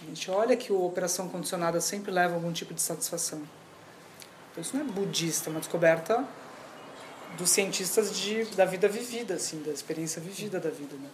A 0.00 0.06
gente 0.06 0.30
olha 0.30 0.56
que 0.56 0.70
a 0.70 0.76
operação 0.76 1.28
condicionada 1.28 1.80
sempre 1.80 2.12
leva 2.12 2.36
algum 2.36 2.52
tipo 2.52 2.72
de 2.72 2.80
satisfação. 2.80 3.42
Isso 4.56 4.76
não 4.76 4.84
é 4.84 4.88
budista, 4.88 5.48
é 5.48 5.50
uma 5.50 5.58
descoberta 5.58 6.24
dos 7.36 7.50
cientistas 7.50 8.16
de, 8.16 8.44
da 8.56 8.64
vida 8.64 8.88
vivida, 8.88 9.34
assim, 9.34 9.62
da 9.62 9.72
experiência 9.72 10.22
vivida 10.22 10.60
da 10.60 10.70
vida, 10.70 10.94
né? 10.96 11.10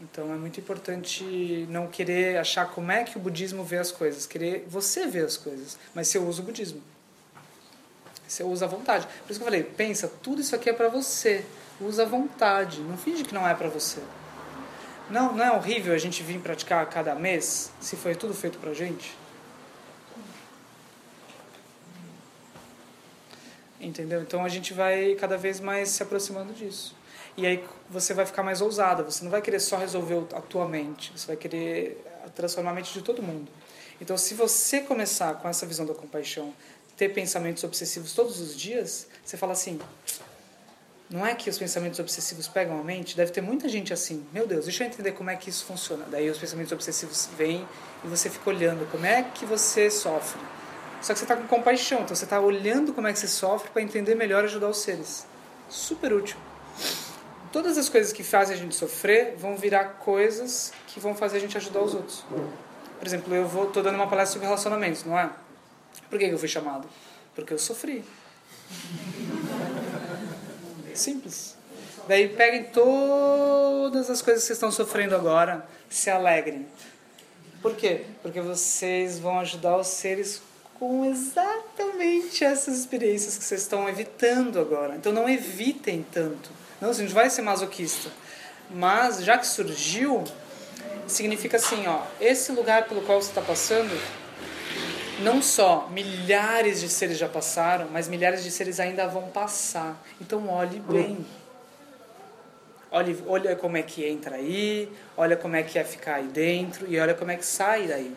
Então 0.00 0.32
é 0.32 0.36
muito 0.36 0.58
importante 0.60 1.66
não 1.70 1.86
querer 1.86 2.36
achar 2.36 2.66
como 2.66 2.90
é 2.90 3.04
que 3.04 3.16
o 3.16 3.20
budismo 3.20 3.64
vê 3.64 3.78
as 3.78 3.90
coisas, 3.90 4.26
querer 4.26 4.66
você 4.68 5.06
ver 5.06 5.24
as 5.24 5.36
coisas, 5.36 5.78
mas 5.94 6.08
você 6.08 6.18
usa 6.18 6.42
o 6.42 6.44
budismo. 6.44 6.82
Você 8.26 8.42
usa 8.42 8.64
a 8.64 8.68
vontade. 8.68 9.06
Por 9.06 9.30
isso 9.30 9.38
que 9.38 9.44
eu 9.44 9.50
falei, 9.50 9.62
pensa, 9.62 10.08
tudo 10.20 10.40
isso 10.40 10.54
aqui 10.54 10.68
é 10.68 10.72
para 10.72 10.88
você. 10.88 11.44
Usa 11.80 12.04
a 12.04 12.06
vontade, 12.06 12.80
não 12.80 12.96
finge 12.96 13.22
que 13.22 13.34
não 13.34 13.46
é 13.46 13.54
para 13.54 13.68
você. 13.68 14.00
Não, 15.10 15.32
não 15.34 15.44
é 15.44 15.52
horrível 15.52 15.94
a 15.94 15.98
gente 15.98 16.22
vir 16.22 16.40
praticar 16.40 16.82
a 16.82 16.86
cada 16.86 17.14
mês, 17.14 17.70
se 17.80 17.96
foi 17.96 18.14
tudo 18.14 18.34
feito 18.34 18.58
pra 18.58 18.72
gente? 18.72 19.16
Entendeu? 23.80 24.22
Então 24.22 24.44
a 24.44 24.48
gente 24.48 24.72
vai 24.72 25.14
cada 25.14 25.36
vez 25.36 25.60
mais 25.60 25.90
se 25.90 26.02
aproximando 26.02 26.52
disso. 26.52 26.96
E 27.36 27.46
aí 27.46 27.62
você 27.90 28.14
vai 28.14 28.24
ficar 28.24 28.42
mais 28.42 28.60
ousada, 28.62 29.02
você 29.02 29.22
não 29.22 29.30
vai 29.30 29.42
querer 29.42 29.60
só 29.60 29.76
resolver 29.76 30.24
a 30.34 30.40
tua 30.40 30.66
mente, 30.66 31.12
você 31.14 31.26
vai 31.26 31.36
querer 31.36 32.02
transformar 32.34 32.70
a 32.70 32.74
mente 32.74 32.92
de 32.92 33.02
todo 33.02 33.22
mundo. 33.22 33.50
Então 34.00 34.16
se 34.16 34.34
você 34.34 34.80
começar 34.80 35.34
com 35.34 35.48
essa 35.48 35.66
visão 35.66 35.84
da 35.84 35.94
compaixão, 35.94 36.54
ter 36.96 37.10
pensamentos 37.10 37.62
obsessivos 37.62 38.14
todos 38.14 38.40
os 38.40 38.56
dias, 38.56 39.06
você 39.22 39.36
fala 39.36 39.52
assim: 39.52 39.78
não 41.08 41.24
é 41.24 41.34
que 41.34 41.48
os 41.48 41.56
pensamentos 41.56 42.00
obsessivos 42.00 42.48
pegam 42.48 42.80
a 42.80 42.82
mente? 42.82 43.16
Deve 43.16 43.30
ter 43.30 43.40
muita 43.40 43.68
gente 43.68 43.92
assim. 43.92 44.26
Meu 44.32 44.46
Deus, 44.46 44.64
deixa 44.64 44.82
eu 44.82 44.88
entender 44.88 45.12
como 45.12 45.30
é 45.30 45.36
que 45.36 45.48
isso 45.48 45.64
funciona. 45.64 46.04
Daí 46.10 46.28
os 46.28 46.36
pensamentos 46.36 46.72
obsessivos 46.72 47.28
vêm 47.38 47.66
e 48.04 48.08
você 48.08 48.28
fica 48.28 48.50
olhando 48.50 48.90
como 48.90 49.06
é 49.06 49.22
que 49.22 49.46
você 49.46 49.88
sofre. 49.88 50.40
Só 51.00 51.12
que 51.12 51.20
você 51.20 51.24
está 51.24 51.36
com 51.36 51.46
compaixão, 51.46 52.00
então 52.00 52.16
você 52.16 52.24
está 52.24 52.40
olhando 52.40 52.92
como 52.92 53.06
é 53.06 53.12
que 53.12 53.18
você 53.20 53.28
sofre 53.28 53.70
para 53.70 53.82
entender 53.82 54.16
melhor 54.16 54.42
e 54.42 54.46
ajudar 54.46 54.68
os 54.68 54.78
seres. 54.78 55.26
Super 55.68 56.12
útil. 56.12 56.36
Todas 57.52 57.78
as 57.78 57.88
coisas 57.88 58.12
que 58.12 58.24
fazem 58.24 58.56
a 58.56 58.58
gente 58.58 58.74
sofrer 58.74 59.36
vão 59.36 59.56
virar 59.56 59.84
coisas 60.00 60.72
que 60.88 60.98
vão 60.98 61.14
fazer 61.14 61.36
a 61.36 61.40
gente 61.40 61.56
ajudar 61.56 61.82
os 61.82 61.94
outros. 61.94 62.24
Por 62.98 63.06
exemplo, 63.06 63.32
eu 63.32 63.46
vou, 63.46 63.66
tô 63.66 63.80
dando 63.80 63.94
uma 63.94 64.08
palestra 64.08 64.32
sobre 64.32 64.46
relacionamentos, 64.46 65.04
não 65.04 65.16
é? 65.16 65.30
Por 66.10 66.18
que 66.18 66.24
eu 66.24 66.38
fui 66.38 66.48
chamado? 66.48 66.88
Porque 67.34 67.52
eu 67.52 67.58
sofri. 67.58 68.04
Simples. 70.96 71.56
Daí 72.08 72.28
peguem 72.28 72.64
todas 72.64 74.08
as 74.08 74.22
coisas 74.22 74.46
que 74.46 74.52
estão 74.52 74.70
sofrendo 74.70 75.14
agora, 75.14 75.66
se 75.88 76.08
alegrem. 76.08 76.66
Por 77.60 77.74
quê? 77.74 78.02
Porque 78.22 78.40
vocês 78.40 79.18
vão 79.18 79.40
ajudar 79.40 79.76
os 79.76 79.88
seres 79.88 80.40
com 80.78 81.04
exatamente 81.04 82.44
essas 82.44 82.78
experiências 82.78 83.36
que 83.36 83.44
vocês 83.44 83.62
estão 83.62 83.88
evitando 83.88 84.60
agora. 84.60 84.94
Então 84.94 85.12
não 85.12 85.28
evitem 85.28 86.04
tanto. 86.12 86.50
Não, 86.80 86.90
a 86.90 86.92
gente 86.92 87.12
vai 87.12 87.30
ser 87.30 87.42
masoquista. 87.42 88.10
Mas 88.70 89.24
já 89.24 89.38
que 89.38 89.46
surgiu, 89.46 90.22
significa 91.06 91.56
assim, 91.56 91.86
ó, 91.86 92.02
esse 92.20 92.52
lugar 92.52 92.86
pelo 92.86 93.00
qual 93.02 93.20
você 93.20 93.30
está 93.30 93.40
passando, 93.40 93.90
não 95.20 95.40
só 95.40 95.88
milhares 95.90 96.80
de 96.80 96.88
seres 96.88 97.18
já 97.18 97.28
passaram, 97.28 97.88
mas 97.90 98.08
milhares 98.08 98.42
de 98.42 98.50
seres 98.50 98.80
ainda 98.80 99.06
vão 99.06 99.28
passar. 99.28 100.02
Então 100.20 100.48
olhe 100.48 100.80
bem. 100.80 101.24
Olhe, 102.90 103.18
olha 103.26 103.56
como 103.56 103.76
é 103.76 103.82
que 103.82 104.04
entra 104.04 104.36
aí, 104.36 104.90
olha 105.16 105.36
como 105.36 105.56
é 105.56 105.62
que 105.62 105.78
é 105.78 105.84
ficar 105.84 106.16
aí 106.16 106.28
dentro 106.28 106.86
e 106.88 106.98
olha 106.98 107.14
como 107.14 107.30
é 107.30 107.36
que 107.36 107.44
sai 107.44 107.86
daí. 107.86 108.16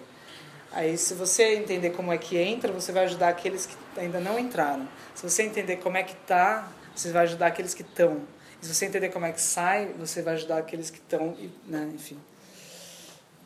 Aí, 0.72 0.98
se 0.98 1.16
você 1.16 1.56
entender 1.56 1.90
como 1.92 2.14
é 2.14 2.18
que 2.18 2.38
entra, 2.38 2.72
você 2.72 2.92
vai 2.92 3.06
ajudar 3.06 3.30
aqueles 3.30 3.66
que 3.66 3.76
ainda 4.00 4.20
não 4.20 4.38
entraram. 4.38 4.88
Se 5.16 5.28
você 5.28 5.44
entender 5.44 5.78
como 5.78 5.98
é 5.98 6.04
que 6.04 6.16
tá, 6.28 6.72
você 6.96 7.12
vai 7.12 7.24
ajudar 7.24 7.48
aqueles 7.48 7.74
que 7.74 7.82
estão. 7.82 8.22
Se 8.62 8.74
você 8.74 8.86
entender 8.86 9.10
como 9.10 9.26
é 9.26 9.32
que 9.32 9.42
sai, 9.42 9.88
você 9.98 10.22
vai 10.22 10.36
ajudar 10.36 10.60
aqueles 10.60 10.92
que 10.92 10.98
estão, 10.98 11.36
né? 11.66 11.90
enfim. 11.96 12.20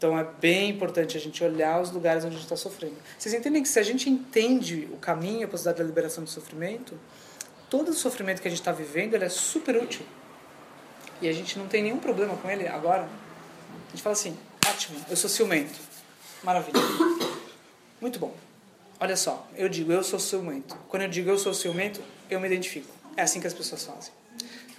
Então 0.03 0.19
é 0.19 0.27
bem 0.41 0.71
importante 0.71 1.15
a 1.15 1.19
gente 1.19 1.41
olhar 1.41 1.81
os 1.81 1.89
lugares 1.89 2.25
onde 2.25 2.35
a 2.35 2.37
gente 2.37 2.45
está 2.45 2.57
sofrendo. 2.57 2.97
Vocês 3.17 3.33
entendem 3.33 3.63
que 3.63 3.69
se 3.69 3.79
a 3.79 3.83
gente 3.83 4.09
entende 4.09 4.89
o 4.91 4.97
caminho, 4.97 5.45
a 5.45 5.47
possibilidade 5.47 5.77
da 5.77 5.85
liberação 5.85 6.25
do 6.25 6.29
sofrimento, 6.29 6.99
todo 7.69 7.87
o 7.87 7.93
sofrimento 7.93 8.41
que 8.41 8.47
a 8.49 8.51
gente 8.51 8.59
está 8.59 8.73
vivendo 8.73 9.13
ele 9.13 9.23
é 9.23 9.29
super 9.29 9.81
útil. 9.81 10.05
E 11.21 11.29
a 11.29 11.31
gente 11.31 11.57
não 11.57 11.69
tem 11.69 11.81
nenhum 11.81 11.99
problema 11.99 12.35
com 12.35 12.51
ele 12.51 12.67
agora. 12.67 13.03
A 13.03 13.89
gente 13.91 14.03
fala 14.03 14.11
assim: 14.11 14.37
ótimo, 14.67 14.99
eu 15.09 15.15
sou 15.15 15.29
ciumento. 15.29 15.79
Maravilha. 16.43 16.81
Muito 18.01 18.19
bom. 18.19 18.35
Olha 18.99 19.15
só, 19.15 19.47
eu 19.55 19.69
digo 19.69 19.93
eu 19.93 20.03
sou 20.03 20.19
ciumento. 20.19 20.75
Quando 20.89 21.03
eu 21.03 21.09
digo 21.09 21.29
eu 21.29 21.37
sou 21.37 21.53
ciumento, 21.53 22.01
eu 22.29 22.41
me 22.41 22.47
identifico. 22.47 22.93
É 23.15 23.21
assim 23.21 23.39
que 23.39 23.47
as 23.47 23.53
pessoas 23.53 23.85
fazem. 23.85 24.11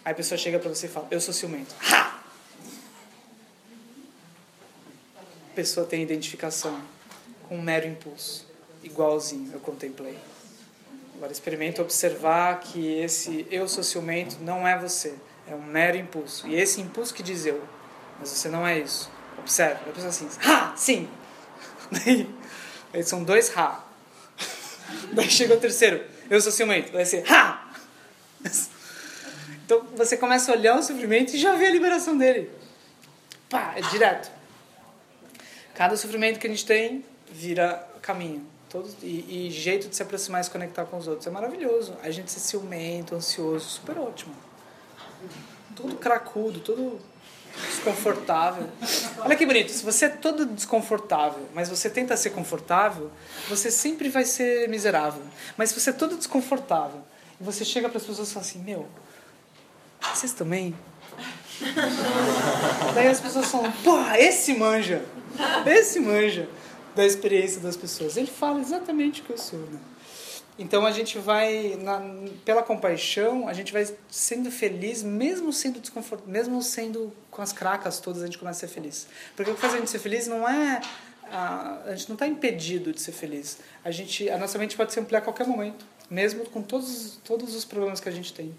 Aí 0.04 0.12
a 0.12 0.14
pessoa 0.14 0.36
chega 0.36 0.58
para 0.58 0.68
você 0.68 0.84
e 0.84 0.90
fala: 0.90 1.08
eu 1.10 1.18
sou 1.18 1.32
ciumento. 1.32 1.74
Ha! 1.90 2.14
A 5.16 5.43
pessoa 5.54 5.86
tem 5.86 6.02
identificação 6.02 6.80
com 7.48 7.56
um 7.56 7.62
mero 7.62 7.86
impulso, 7.86 8.46
igualzinho 8.82 9.50
eu 9.52 9.60
contemplei. 9.60 10.18
Agora 11.16 11.30
experimenta 11.30 11.80
observar 11.80 12.60
que 12.60 12.98
esse 12.98 13.46
eu 13.50 13.68
sou 13.68 13.84
ciumento 13.84 14.36
não 14.40 14.66
é 14.66 14.78
você, 14.78 15.14
é 15.48 15.54
um 15.54 15.62
mero 15.62 15.96
impulso. 15.96 16.46
E 16.48 16.56
esse 16.56 16.80
impulso 16.80 17.14
que 17.14 17.22
diz 17.22 17.46
eu, 17.46 17.62
mas 18.18 18.30
você 18.30 18.48
não 18.48 18.66
é 18.66 18.78
isso. 18.78 19.10
Observe, 19.38 19.80
a 19.88 19.92
pessoa 19.92 20.08
assim, 20.08 20.28
ha, 20.44 20.74
sim. 20.76 21.08
Aí 22.92 23.02
são 23.04 23.22
dois 23.22 23.56
ha. 23.56 23.84
Daí 25.12 25.30
chega 25.30 25.54
o 25.54 25.60
terceiro, 25.60 26.04
eu 26.28 26.40
sou 26.40 26.50
ciumento, 26.50 26.92
vai 26.92 27.04
ser 27.04 27.24
ha. 27.30 27.72
Então 29.64 29.86
você 29.96 30.16
começa 30.16 30.52
a 30.52 30.56
olhar 30.56 30.78
o 30.78 30.82
sofrimento 30.82 31.34
e 31.34 31.38
já 31.38 31.54
vê 31.54 31.66
a 31.66 31.70
liberação 31.70 32.18
dele. 32.18 32.50
Pá, 33.48 33.74
é 33.76 33.82
direto. 33.82 34.33
Cada 35.74 35.96
sofrimento 35.96 36.38
que 36.38 36.46
a 36.46 36.50
gente 36.50 36.64
tem 36.64 37.04
vira 37.30 37.86
caminho. 38.00 38.46
Todo, 38.68 38.88
e, 39.02 39.46
e, 39.46 39.50
jeito 39.50 39.88
de 39.88 39.94
se 39.94 40.02
aproximar 40.02 40.40
e 40.40 40.44
se 40.44 40.50
conectar 40.50 40.84
com 40.84 40.96
os 40.96 41.06
outros. 41.06 41.26
É 41.26 41.30
maravilhoso. 41.30 41.96
A 42.02 42.10
gente 42.10 42.30
se 42.30 42.40
ciumento, 42.40 43.14
ansioso, 43.14 43.68
super 43.68 43.98
ótimo. 43.98 44.34
Tudo 45.76 45.96
cracudo, 45.96 46.60
tudo 46.60 47.00
desconfortável. 47.68 48.68
Olha 49.18 49.36
que 49.36 49.46
bonito. 49.46 49.70
Se 49.70 49.84
você 49.84 50.06
é 50.06 50.08
todo 50.08 50.46
desconfortável, 50.46 51.48
mas 51.54 51.68
você 51.68 51.88
tenta 51.88 52.16
ser 52.16 52.30
confortável, 52.30 53.10
você 53.48 53.70
sempre 53.70 54.08
vai 54.08 54.24
ser 54.24 54.68
miserável. 54.68 55.22
Mas 55.56 55.70
se 55.70 55.80
você 55.80 55.90
é 55.90 55.92
todo 55.92 56.16
desconfortável 56.16 57.00
e 57.40 57.44
você 57.44 57.64
chega 57.64 57.88
para 57.88 57.98
as 57.98 58.04
pessoas 58.04 58.28
e 58.28 58.32
fala 58.32 58.44
assim: 58.44 58.58
Meu, 58.58 58.88
vocês 60.12 60.32
também? 60.32 60.74
Daí 62.94 63.06
as 63.06 63.20
pessoas 63.20 63.46
falam: 63.46 63.70
Pô, 63.84 63.98
esse 64.16 64.54
manja. 64.54 65.04
Esse 65.66 66.00
manja 66.00 66.48
da 66.94 67.04
experiência 67.04 67.60
das 67.60 67.76
pessoas. 67.76 68.16
Ele 68.16 68.26
fala 68.26 68.60
exatamente 68.60 69.20
o 69.20 69.24
que 69.24 69.30
eu 69.30 69.38
sou. 69.38 69.58
Né? 69.58 69.78
Então 70.58 70.86
a 70.86 70.92
gente 70.92 71.18
vai, 71.18 71.76
na, 71.80 72.00
pela 72.44 72.62
compaixão, 72.62 73.48
a 73.48 73.52
gente 73.52 73.72
vai 73.72 73.86
sendo 74.08 74.50
feliz, 74.50 75.02
mesmo 75.02 75.52
sendo 75.52 75.80
desconfortável, 75.80 76.32
mesmo 76.32 76.62
sendo 76.62 77.12
com 77.30 77.42
as 77.42 77.52
cracas 77.52 77.98
todas, 77.98 78.22
a 78.22 78.26
gente 78.26 78.38
começa 78.38 78.64
a 78.64 78.68
ser 78.68 78.74
feliz. 78.74 79.08
Porque 79.34 79.50
o 79.50 79.54
que 79.54 79.60
faz 79.60 79.74
a 79.74 79.78
gente 79.78 79.90
ser 79.90 79.98
feliz 79.98 80.28
não 80.28 80.48
é. 80.48 80.80
A, 81.30 81.80
a 81.86 81.96
gente 81.96 82.08
não 82.08 82.14
está 82.14 82.26
impedido 82.26 82.92
de 82.92 83.00
ser 83.00 83.10
feliz. 83.10 83.58
A, 83.84 83.90
gente, 83.90 84.30
a 84.30 84.38
nossa 84.38 84.56
mente 84.58 84.76
pode 84.76 84.92
se 84.92 85.00
ampliar 85.00 85.18
a 85.18 85.22
qualquer 85.22 85.46
momento, 85.46 85.84
mesmo 86.08 86.44
com 86.48 86.62
todos, 86.62 87.18
todos 87.24 87.56
os 87.56 87.64
problemas 87.64 87.98
que 87.98 88.08
a 88.08 88.12
gente 88.12 88.32
tem. 88.32 88.54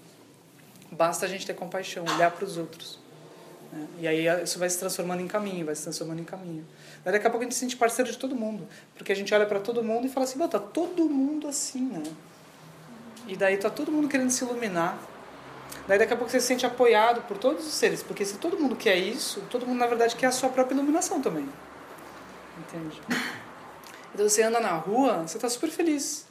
Basta 0.92 1.26
a 1.26 1.30
gente 1.30 1.46
ter 1.46 1.54
compaixão, 1.54 2.04
olhar 2.04 2.32
para 2.32 2.44
os 2.44 2.58
outros. 2.58 3.00
Né? 3.76 3.88
E 4.00 4.08
aí 4.08 4.26
isso 4.42 4.58
vai 4.58 4.70
se 4.70 4.80
transformando 4.80 5.22
em 5.22 5.28
caminho, 5.28 5.66
vai 5.66 5.76
se 5.76 5.84
transformando 5.84 6.22
em 6.22 6.24
caminho. 6.24 6.66
Daí 7.04 7.14
daqui 7.14 7.28
a 7.28 7.30
pouco 7.30 7.44
a 7.44 7.46
gente 7.46 7.54
se 7.54 7.60
sente 7.60 7.76
parceiro 7.76 8.10
de 8.10 8.18
todo 8.18 8.36
mundo. 8.36 8.68
Porque 8.96 9.12
a 9.12 9.16
gente 9.16 9.34
olha 9.34 9.46
para 9.46 9.60
todo 9.60 9.84
mundo 9.84 10.08
e 10.08 10.10
fala 10.10 10.24
assim, 10.24 10.40
tá 10.48 10.60
todo 10.60 11.10
mundo 11.10 11.48
assim, 11.48 11.82
né? 11.82 12.04
E 13.28 13.36
daí 13.36 13.58
tá 13.58 13.70
todo 13.70 13.92
mundo 13.92 14.08
querendo 14.08 14.30
se 14.30 14.44
iluminar. 14.46 14.98
Daí 15.88 16.00
daqui 16.00 16.14
a 16.14 16.16
pouco 16.16 16.32
você 16.32 16.40
se 16.40 16.48
sente 16.48 16.66
apoiado 16.66 17.22
por 17.24 17.38
todos 17.38 17.68
os 17.68 17.74
seres. 17.74 18.02
Porque 18.02 18.24
se 18.24 18.38
todo 18.38 18.58
mundo 18.58 18.76
quer 18.76 18.96
isso, 18.96 19.42
todo 19.50 19.68
mundo 19.68 19.80
na 19.80 19.88
verdade 19.88 20.16
quer 20.16 20.28
a 20.28 20.32
sua 20.32 20.50
própria 20.50 20.76
iluminação 20.76 21.22
também. 21.22 21.48
Entende? 22.58 23.02
Então 24.16 24.30
você 24.30 24.44
anda 24.44 24.62
na 24.62 24.72
rua, 24.72 25.28
você 25.28 25.38
está 25.38 25.50
super 25.50 25.70
feliz. 25.70 26.26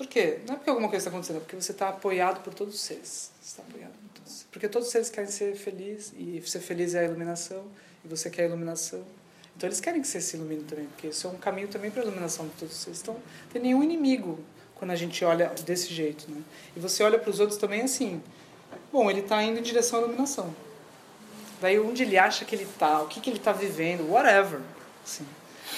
Por 0.00 0.06
quê? 0.06 0.38
Não 0.46 0.54
é 0.54 0.56
porque 0.56 0.70
alguma 0.70 0.88
coisa 0.88 1.02
está 1.02 1.10
acontecendo, 1.10 1.36
é 1.36 1.40
porque 1.40 1.56
você 1.56 1.72
está 1.72 1.90
apoiado 1.90 2.42
por 2.42 2.54
todos 2.54 2.74
os 2.74 2.80
seres. 2.80 3.30
Você 3.38 3.50
está 3.50 3.62
apoiado 3.62 3.92
por 3.92 4.08
todos. 4.14 4.46
Porque 4.50 4.66
todos 4.66 4.88
os 4.88 4.92
seres 4.92 5.10
querem 5.10 5.30
ser 5.30 5.54
felizes, 5.56 6.14
e 6.16 6.40
ser 6.46 6.60
feliz 6.60 6.94
é 6.94 7.00
a 7.00 7.04
iluminação, 7.04 7.66
e 8.02 8.08
você 8.08 8.30
quer 8.30 8.44
a 8.44 8.46
iluminação. 8.46 9.04
Então 9.54 9.68
eles 9.68 9.78
querem 9.78 10.00
que 10.00 10.08
você 10.08 10.18
se 10.22 10.38
ilumine 10.38 10.64
também, 10.64 10.86
porque 10.86 11.08
isso 11.08 11.26
é 11.26 11.30
um 11.30 11.36
caminho 11.36 11.68
também 11.68 11.90
para 11.90 12.00
a 12.00 12.06
iluminação 12.06 12.48
de 12.48 12.54
todos 12.54 12.74
vocês. 12.74 13.02
Então, 13.02 13.12
não 13.12 13.52
tem 13.52 13.60
nenhum 13.60 13.82
inimigo 13.82 14.38
quando 14.76 14.92
a 14.92 14.96
gente 14.96 15.22
olha 15.22 15.52
desse 15.66 15.92
jeito, 15.92 16.30
né? 16.30 16.42
E 16.74 16.80
você 16.80 17.02
olha 17.02 17.18
para 17.18 17.28
os 17.28 17.38
outros 17.38 17.58
também 17.58 17.82
assim, 17.82 18.22
bom, 18.90 19.10
ele 19.10 19.20
está 19.20 19.42
indo 19.42 19.58
em 19.58 19.62
direção 19.62 19.98
à 19.98 20.02
iluminação. 20.04 20.56
Daí 21.60 21.78
onde 21.78 22.04
ele 22.04 22.16
acha 22.16 22.46
que 22.46 22.54
ele 22.54 22.64
está, 22.64 23.02
o 23.02 23.06
que, 23.06 23.20
que 23.20 23.28
ele 23.28 23.36
está 23.36 23.52
vivendo, 23.52 24.10
whatever. 24.10 24.60
Assim. 25.04 25.26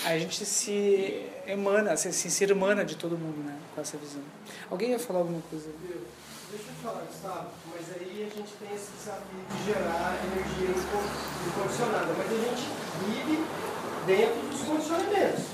A 0.04 0.18
gente 0.18 0.44
se 0.44 1.26
emana, 1.46 1.96
se, 1.96 2.12
se 2.12 2.44
irmana 2.44 2.84
de 2.84 2.96
todo 2.96 3.16
mundo, 3.16 3.44
né? 3.44 3.56
Com 3.74 3.80
essa 3.80 3.96
visão. 3.96 4.22
Alguém 4.70 4.90
ia 4.90 4.98
falar 4.98 5.20
alguma 5.20 5.40
coisa? 5.50 5.68
Deixa 6.50 6.68
eu 6.68 6.74
falar, 6.82 7.04
Gustavo, 7.04 7.48
mas 7.72 7.86
aí 7.96 8.28
a 8.30 8.36
gente 8.36 8.52
tem 8.60 8.74
esse 8.74 8.90
desafio 8.98 9.40
de 9.48 9.72
gerar 9.72 10.18
energia 10.22 10.68
incondicionada, 11.46 12.12
mas 12.18 12.26
a 12.26 12.44
gente 12.44 12.68
vive 13.06 13.44
dentro 14.06 14.48
dos 14.48 14.60
condicionamentos. 14.60 15.44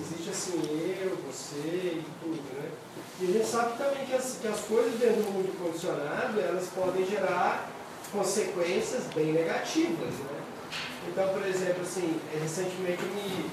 Existe 0.00 0.30
assim, 0.30 0.98
eu, 1.00 1.16
você 1.26 2.02
e 2.02 2.04
tudo, 2.20 2.42
né? 2.58 2.70
E 3.20 3.24
a 3.24 3.32
gente 3.32 3.46
sabe 3.46 3.78
também 3.78 4.06
que 4.06 4.14
as, 4.14 4.38
que 4.40 4.48
as 4.48 4.60
coisas 4.60 4.98
dentro 4.98 5.22
do 5.22 5.30
mundo 5.30 5.56
condicionado, 5.62 6.40
elas 6.40 6.66
podem 6.68 7.06
gerar 7.06 7.70
consequências 8.12 9.04
bem 9.14 9.32
negativas, 9.32 10.14
né? 10.14 10.37
Então, 11.06 11.28
por 11.28 11.46
exemplo, 11.46 11.82
assim, 11.82 12.20
recentemente 12.40 13.02
eu 13.02 13.08
me 13.08 13.50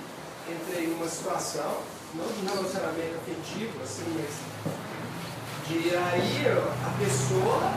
entrei 0.53 0.87
numa 0.87 1.07
situação, 1.07 1.77
não 2.13 2.27
de 2.27 2.45
relacionamento 2.45 3.15
afetivo, 3.15 3.81
assim, 3.83 4.03
mas 4.15 4.65
de 5.67 5.95
aí 5.95 6.45
a 6.47 7.03
pessoa 7.03 7.71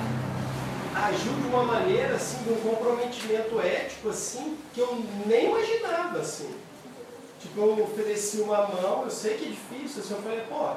agiu 0.94 1.32
de 1.32 1.46
uma 1.48 1.64
maneira, 1.64 2.16
assim, 2.16 2.42
de 2.42 2.50
um 2.50 2.60
comprometimento 2.60 3.60
ético, 3.60 4.10
assim, 4.10 4.58
que 4.74 4.80
eu 4.80 5.02
nem 5.26 5.46
imaginava, 5.46 6.18
assim. 6.18 6.54
Tipo, 7.40 7.60
eu 7.60 7.84
ofereci 7.84 8.40
uma 8.40 8.66
mão, 8.66 9.04
eu 9.04 9.10
sei 9.10 9.36
que 9.36 9.44
é 9.46 9.48
difícil, 9.48 10.02
assim, 10.02 10.14
eu 10.14 10.22
falei, 10.22 10.40
pô, 10.48 10.74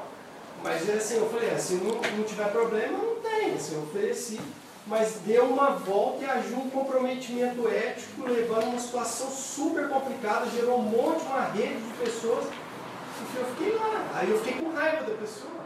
mas 0.62 0.88
assim, 0.88 1.16
eu 1.16 1.28
falei, 1.28 1.58
se 1.58 1.74
não, 1.74 1.96
não 1.96 2.24
tiver 2.24 2.50
problema, 2.52 2.98
não 2.98 3.16
tem, 3.16 3.54
assim, 3.54 3.74
eu 3.74 3.82
ofereci 3.82 4.40
mas 4.86 5.20
deu 5.24 5.44
uma 5.44 5.70
volta 5.70 6.24
e 6.24 6.28
agiu 6.28 6.58
um 6.58 6.70
comprometimento 6.70 7.68
ético, 7.68 8.26
levando 8.26 8.64
uma 8.64 8.80
situação 8.80 9.30
super 9.30 9.88
complicada, 9.88 10.50
gerou 10.50 10.80
um 10.80 10.82
monte, 10.82 11.22
uma 11.22 11.44
rede 11.46 11.80
de 11.80 11.92
pessoas. 12.04 12.46
E 12.46 13.36
eu 13.36 13.44
fiquei 13.46 13.74
lá. 13.74 14.10
Aí 14.14 14.30
eu 14.30 14.38
fiquei 14.42 14.60
com 14.60 14.72
raiva 14.72 15.04
da 15.04 15.14
pessoa. 15.16 15.62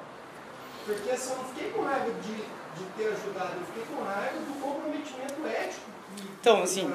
Porque 0.85 1.11
assim, 1.11 1.31
eu 1.31 1.39
não 1.39 1.45
fiquei 1.47 1.71
com 1.71 1.83
raiva 1.83 2.11
de, 2.23 2.35
de 2.35 2.91
ter 2.97 3.09
ajudado, 3.09 3.53
eu 3.59 3.67
fiquei 3.67 3.83
com 3.85 4.05
raiva 4.05 4.39
do 4.39 4.61
comprometimento 4.61 5.47
ético. 5.47 5.97
Então, 6.41 6.63
assim, 6.63 6.89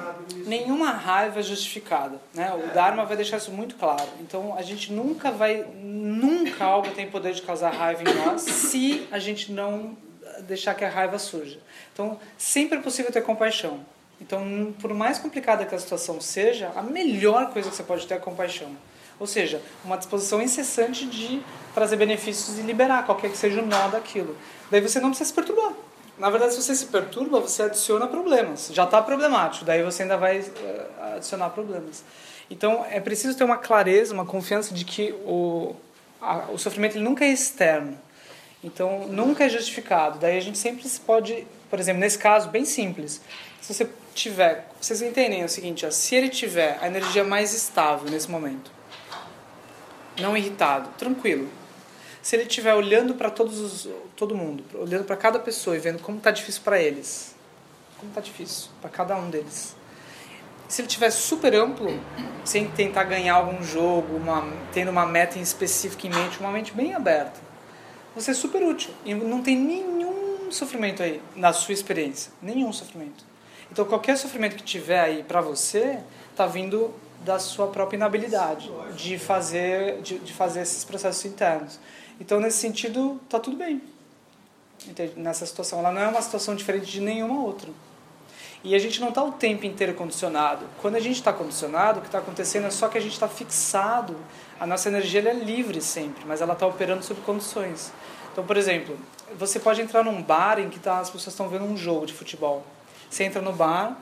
nenhuma 0.46 0.90
raiva 0.90 1.40
é 1.40 1.42
justificada. 1.42 2.20
Né? 2.32 2.52
O 2.54 2.70
é. 2.70 2.72
Dharma 2.72 3.04
vai 3.04 3.16
deixar 3.16 3.36
isso 3.36 3.50
muito 3.50 3.76
claro. 3.76 4.08
Então, 4.20 4.56
a 4.56 4.62
gente 4.62 4.92
nunca 4.92 5.30
vai, 5.30 5.66
nunca 5.82 6.64
algo 6.64 6.90
tem 6.92 7.10
poder 7.10 7.34
de 7.34 7.42
causar 7.42 7.70
raiva 7.70 8.02
em 8.02 8.14
nós 8.14 8.42
se 8.42 9.06
a 9.10 9.18
gente 9.18 9.52
não 9.52 9.96
deixar 10.42 10.74
que 10.74 10.84
a 10.84 10.88
raiva 10.88 11.18
surja. 11.18 11.58
Então, 11.92 12.18
sempre 12.36 12.78
é 12.78 12.82
possível 12.82 13.10
ter 13.10 13.22
compaixão. 13.22 13.80
Então, 14.20 14.74
por 14.80 14.94
mais 14.94 15.18
complicada 15.18 15.66
que 15.66 15.74
a 15.74 15.78
situação 15.78 16.20
seja, 16.20 16.70
a 16.76 16.82
melhor 16.82 17.52
coisa 17.52 17.70
que 17.70 17.76
você 17.76 17.82
pode 17.82 18.06
ter 18.06 18.14
é 18.14 18.18
compaixão. 18.18 18.76
Ou 19.18 19.26
seja, 19.26 19.60
uma 19.84 19.96
disposição 19.96 20.40
incessante 20.40 21.06
de 21.06 21.42
trazer 21.74 21.96
benefícios 21.96 22.58
e 22.58 22.62
liberar 22.62 23.04
qualquer 23.04 23.30
que 23.30 23.36
seja 23.36 23.60
o 23.60 23.66
nó 23.66 23.88
daquilo. 23.88 24.36
Daí 24.70 24.80
você 24.80 25.00
não 25.00 25.10
precisa 25.10 25.28
se 25.28 25.34
perturbar. 25.34 25.72
Na 26.18 26.30
verdade, 26.30 26.54
se 26.54 26.62
você 26.62 26.74
se 26.74 26.86
perturba, 26.86 27.40
você 27.40 27.64
adiciona 27.64 28.06
problemas. 28.06 28.70
Já 28.72 28.84
está 28.84 29.02
problemático, 29.02 29.64
daí 29.64 29.82
você 29.82 30.02
ainda 30.02 30.16
vai 30.16 30.38
eh, 30.38 30.86
adicionar 31.16 31.50
problemas. 31.50 32.04
Então, 32.50 32.84
é 32.88 33.00
preciso 33.00 33.36
ter 33.36 33.44
uma 33.44 33.56
clareza, 33.56 34.12
uma 34.12 34.26
confiança 34.26 34.74
de 34.74 34.84
que 34.84 35.12
o, 35.24 35.74
a, 36.20 36.50
o 36.52 36.58
sofrimento 36.58 36.96
ele 36.96 37.04
nunca 37.04 37.24
é 37.24 37.28
externo. 37.28 37.98
Então, 38.62 39.08
nunca 39.08 39.44
é 39.44 39.48
justificado. 39.48 40.18
Daí 40.18 40.38
a 40.38 40.40
gente 40.40 40.56
sempre 40.56 40.88
pode, 41.04 41.46
por 41.68 41.80
exemplo, 41.80 42.00
nesse 42.00 42.18
caso, 42.18 42.48
bem 42.48 42.64
simples. 42.64 43.20
Se 43.60 43.74
você 43.74 43.88
tiver, 44.14 44.68
vocês 44.80 45.02
entendem 45.02 45.44
o 45.44 45.48
seguinte, 45.48 45.84
ó, 45.84 45.90
se 45.90 46.14
ele 46.14 46.28
tiver 46.28 46.78
a 46.80 46.86
energia 46.86 47.24
mais 47.24 47.52
estável 47.52 48.08
nesse 48.10 48.30
momento, 48.30 48.70
não 50.20 50.36
irritado, 50.36 50.90
tranquilo. 50.96 51.48
Se 52.20 52.36
ele 52.36 52.44
estiver 52.44 52.74
olhando 52.74 53.14
para 53.14 53.30
todos 53.30 53.58
os, 53.58 53.88
todo 54.14 54.34
mundo, 54.36 54.62
olhando 54.74 55.04
para 55.04 55.16
cada 55.16 55.40
pessoa 55.40 55.74
e 55.74 55.80
vendo 55.80 56.00
como 56.00 56.18
está 56.18 56.30
difícil 56.30 56.62
para 56.62 56.80
eles, 56.80 57.34
como 57.98 58.10
está 58.10 58.20
difícil 58.20 58.70
para 58.80 58.90
cada 58.90 59.16
um 59.16 59.28
deles. 59.28 59.74
Se 60.68 60.82
ele 60.82 60.88
tiver 60.88 61.10
super 61.10 61.52
amplo, 61.54 62.00
sem 62.44 62.68
tentar 62.68 63.04
ganhar 63.04 63.34
algum 63.34 63.62
jogo, 63.62 64.16
uma, 64.16 64.48
tendo 64.72 64.90
uma 64.90 65.04
meta 65.04 65.36
em 65.36 65.42
específica 65.42 66.06
em 66.06 66.10
mente, 66.10 66.38
uma 66.38 66.50
mente 66.52 66.72
bem 66.72 66.94
aberta 66.94 67.40
você 68.14 68.32
é 68.32 68.34
super 68.34 68.62
útil. 68.62 68.90
E 69.04 69.14
não 69.14 69.42
tem 69.42 69.56
nenhum 69.56 70.50
sofrimento 70.50 71.02
aí 71.02 71.20
na 71.34 71.52
sua 71.52 71.74
experiência. 71.74 72.32
Nenhum 72.40 72.72
sofrimento. 72.72 73.24
Então, 73.70 73.84
qualquer 73.84 74.16
sofrimento 74.18 74.56
que 74.56 74.62
tiver 74.62 75.00
aí 75.00 75.22
para 75.22 75.40
você, 75.40 75.98
está 76.30 76.46
vindo 76.46 76.92
da 77.24 77.38
sua 77.38 77.68
própria 77.68 77.96
inabilidade 77.96 78.70
de 78.96 79.18
fazer, 79.18 80.02
de, 80.02 80.18
de, 80.18 80.32
fazer 80.32 80.60
esses 80.60 80.84
processos 80.84 81.24
internos. 81.24 81.78
Então, 82.20 82.40
nesse 82.40 82.58
sentido, 82.58 83.20
está 83.24 83.38
tudo 83.38 83.56
bem. 83.56 83.80
Entende? 84.86 85.12
Nessa 85.16 85.46
situação. 85.46 85.78
Ela 85.78 85.92
não 85.92 86.02
é 86.02 86.08
uma 86.08 86.20
situação 86.20 86.54
diferente 86.54 86.86
de 86.86 87.00
nenhuma 87.00 87.42
outra. 87.42 87.70
E 88.64 88.74
a 88.74 88.78
gente 88.78 89.00
não 89.00 89.08
está 89.08 89.22
o 89.22 89.32
tempo 89.32 89.66
inteiro 89.66 89.94
condicionado. 89.94 90.66
Quando 90.80 90.96
a 90.96 91.00
gente 91.00 91.16
está 91.16 91.32
condicionado, 91.32 91.98
o 91.98 92.02
que 92.02 92.08
está 92.08 92.18
acontecendo 92.18 92.66
é 92.66 92.70
só 92.70 92.88
que 92.88 92.98
a 92.98 93.00
gente 93.00 93.12
está 93.12 93.28
fixado. 93.28 94.16
A 94.62 94.66
nossa 94.66 94.88
energia 94.88 95.28
é 95.28 95.32
livre 95.32 95.80
sempre, 95.80 96.24
mas 96.24 96.40
ela 96.40 96.52
está 96.52 96.64
operando 96.64 97.02
sob 97.02 97.20
condições. 97.22 97.92
Então, 98.30 98.46
por 98.46 98.56
exemplo, 98.56 98.96
você 99.36 99.58
pode 99.58 99.82
entrar 99.82 100.04
num 100.04 100.22
bar 100.22 100.60
em 100.60 100.70
que 100.70 100.78
tá, 100.78 101.00
as 101.00 101.10
pessoas 101.10 101.34
estão 101.34 101.48
vendo 101.48 101.64
um 101.64 101.76
jogo 101.76 102.06
de 102.06 102.12
futebol. 102.12 102.64
Você 103.10 103.24
entra 103.24 103.42
no 103.42 103.52
bar 103.52 103.98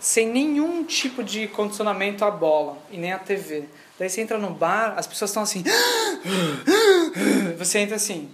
sem 0.00 0.26
nenhum 0.26 0.82
tipo 0.82 1.22
de 1.22 1.46
condicionamento 1.46 2.24
à 2.24 2.32
bola 2.32 2.76
e 2.90 2.96
nem 2.96 3.12
à 3.12 3.18
TV. 3.20 3.68
Daí 3.96 4.10
você 4.10 4.20
entra 4.20 4.38
no 4.38 4.50
bar, 4.50 4.94
as 4.96 5.06
pessoas 5.06 5.30
estão 5.30 5.44
assim. 5.44 5.62
Você 7.56 7.78
entra 7.78 7.94
assim. 7.94 8.28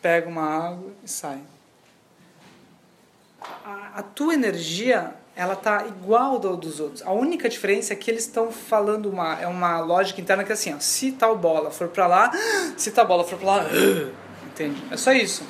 Pega 0.00 0.30
uma 0.30 0.42
água 0.42 0.92
e 1.04 1.08
sai. 1.08 1.40
A, 3.42 3.90
a 3.96 4.02
tua 4.02 4.32
energia 4.32 5.14
ela 5.40 5.56
tá 5.56 5.86
igual 5.86 6.34
ao 6.34 6.54
dos 6.54 6.80
outros. 6.80 7.02
A 7.02 7.12
única 7.12 7.48
diferença 7.48 7.94
é 7.94 7.96
que 7.96 8.10
eles 8.10 8.26
estão 8.26 8.52
falando 8.52 9.06
uma 9.06 9.40
é 9.40 9.46
uma 9.46 9.80
lógica 9.80 10.20
interna 10.20 10.44
que 10.44 10.52
é 10.52 10.52
assim, 10.52 10.74
ó, 10.74 10.78
se 10.78 11.12
tal 11.12 11.34
bola 11.34 11.70
for 11.70 11.88
para 11.88 12.06
lá, 12.06 12.30
se 12.76 12.90
tal 12.90 13.06
bola 13.06 13.24
for 13.24 13.38
para 13.38 13.46
lá, 13.46 13.66
entende? 14.52 14.84
É 14.90 14.98
só 14.98 15.14
isso. 15.14 15.42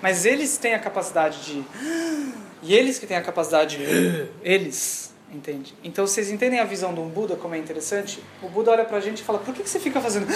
Mas 0.00 0.24
eles 0.24 0.56
têm 0.56 0.72
a 0.72 0.78
capacidade 0.78 1.44
de 1.44 1.62
e 2.62 2.74
eles 2.74 2.98
que 2.98 3.06
têm 3.06 3.18
a 3.18 3.22
capacidade 3.22 3.76
de 3.76 4.30
eles, 4.42 5.12
entende? 5.30 5.74
Então 5.84 6.06
vocês 6.06 6.30
entendem 6.30 6.58
a 6.58 6.64
visão 6.64 6.94
do 6.94 7.02
Buda 7.02 7.36
como 7.36 7.54
é 7.54 7.58
interessante? 7.58 8.22
O 8.42 8.48
Buda 8.48 8.70
olha 8.70 8.84
pra 8.86 8.98
gente 8.98 9.18
e 9.18 9.24
fala: 9.24 9.40
"Por 9.40 9.52
que, 9.52 9.62
que 9.62 9.68
você 9.68 9.78
fica 9.78 10.00
fazendo 10.00 10.26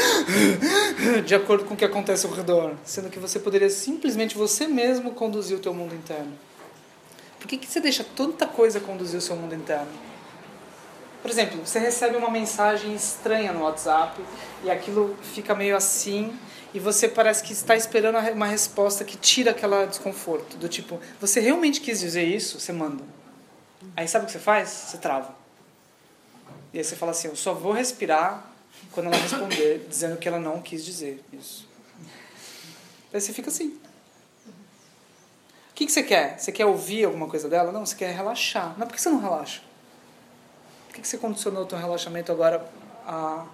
de 1.24 1.35
acordo 1.35 1.64
com 1.64 1.72
o 1.72 1.76
que 1.78 1.85
acontece 1.86 2.26
ao 2.26 2.32
redor, 2.32 2.74
sendo 2.85 3.09
que 3.09 3.18
você 3.18 3.39
poderia 3.39 3.70
simplesmente 3.70 4.36
você 4.36 4.66
mesmo 4.66 5.12
conduzir 5.12 5.56
o 5.56 5.60
teu 5.60 5.72
mundo 5.72 5.94
interno?" 5.94 6.48
Por 7.39 7.47
que, 7.47 7.56
que 7.56 7.66
você 7.66 7.81
deixa 7.81 8.05
tanta 8.05 8.47
coisa 8.47 8.81
conduzir 8.81 9.19
o 9.19 9.23
seu 9.23 9.36
mundo 9.36 9.55
interno? 9.55 10.09
Por 11.23 11.31
exemplo, 11.31 11.65
você 11.65 11.78
recebe 11.78 12.16
uma 12.16 12.31
mensagem 12.31 12.94
estranha 12.94 13.52
no 13.52 13.62
WhatsApp 13.62 14.20
e 14.65 14.70
aquilo 14.70 15.16
fica 15.23 15.55
meio 15.55 15.77
assim 15.77 16.36
e 16.73 16.78
você 16.78 17.09
parece 17.09 17.43
que 17.43 17.52
está 17.52 17.77
esperando 17.77 18.19
uma 18.32 18.47
resposta 18.47 19.05
que 19.05 19.16
tira 19.16 19.51
aquela 19.51 19.85
desconforto. 19.86 20.56
Do 20.56 20.69
tipo, 20.69 21.01
você 21.20 21.40
realmente 21.40 21.81
quis 21.81 22.01
dizer 22.01 22.24
isso? 22.24 22.60
Você 22.60 22.73
manda. 22.73 23.02
Aí 23.97 24.06
sabe 24.06 24.24
o 24.24 24.27
que 24.27 24.32
você 24.32 24.39
faz? 24.39 24.69
Você 24.69 24.98
trava. 24.98 25.35
E 26.73 26.78
aí 26.78 26.85
você 26.85 26.94
fala 26.94 27.12
assim, 27.12 27.28
eu 27.28 27.36
só 27.36 27.55
vou 27.55 27.73
respirar 27.73 28.44
quando 28.93 29.06
ela 29.06 29.16
responder 29.16 29.86
dizendo 29.89 30.16
que 30.19 30.28
ela 30.28 30.39
não 30.39 30.60
quis 30.60 30.85
dizer 30.85 31.23
isso. 31.32 31.66
Aí 33.12 33.20
você 33.20 33.32
fica 33.32 33.48
assim 33.48 33.78
que, 35.78 35.86
que 35.86 35.92
você 35.92 36.02
quer? 36.02 36.36
Você 36.36 36.50
quer 36.50 36.66
ouvir 36.66 37.05
alguma 37.05 37.28
coisa 37.28 37.48
dela? 37.48 37.70
Não, 37.70 37.86
você 37.86 37.94
quer 37.94 38.12
relaxar. 38.12 38.74
Mas 38.76 38.88
por 38.88 38.94
que 38.96 39.00
você 39.00 39.10
não 39.10 39.20
relaxa? 39.20 39.60
Por 40.88 40.96
que, 40.96 41.02
que 41.02 41.06
você 41.06 41.16
condicionou 41.16 41.62
o 41.62 41.66
teu 41.66 41.78
relaxamento 41.78 42.32
agora 42.32 42.68
à, 43.06 43.44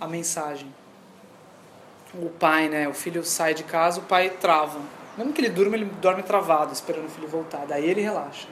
à 0.00 0.06
mensagem? 0.06 0.72
O 2.14 2.30
pai, 2.30 2.68
né? 2.68 2.86
O 2.86 2.94
filho 2.94 3.24
sai 3.24 3.52
de 3.52 3.64
casa, 3.64 3.98
o 3.98 4.04
pai 4.04 4.30
trava. 4.30 4.80
Mesmo 5.18 5.32
que 5.32 5.40
ele 5.40 5.48
durma, 5.48 5.74
ele 5.74 5.86
dorme 6.00 6.22
travado, 6.22 6.72
esperando 6.72 7.06
o 7.06 7.08
filho 7.08 7.26
voltar. 7.26 7.66
Daí 7.66 7.84
ele 7.84 8.00
relaxa. 8.00 8.46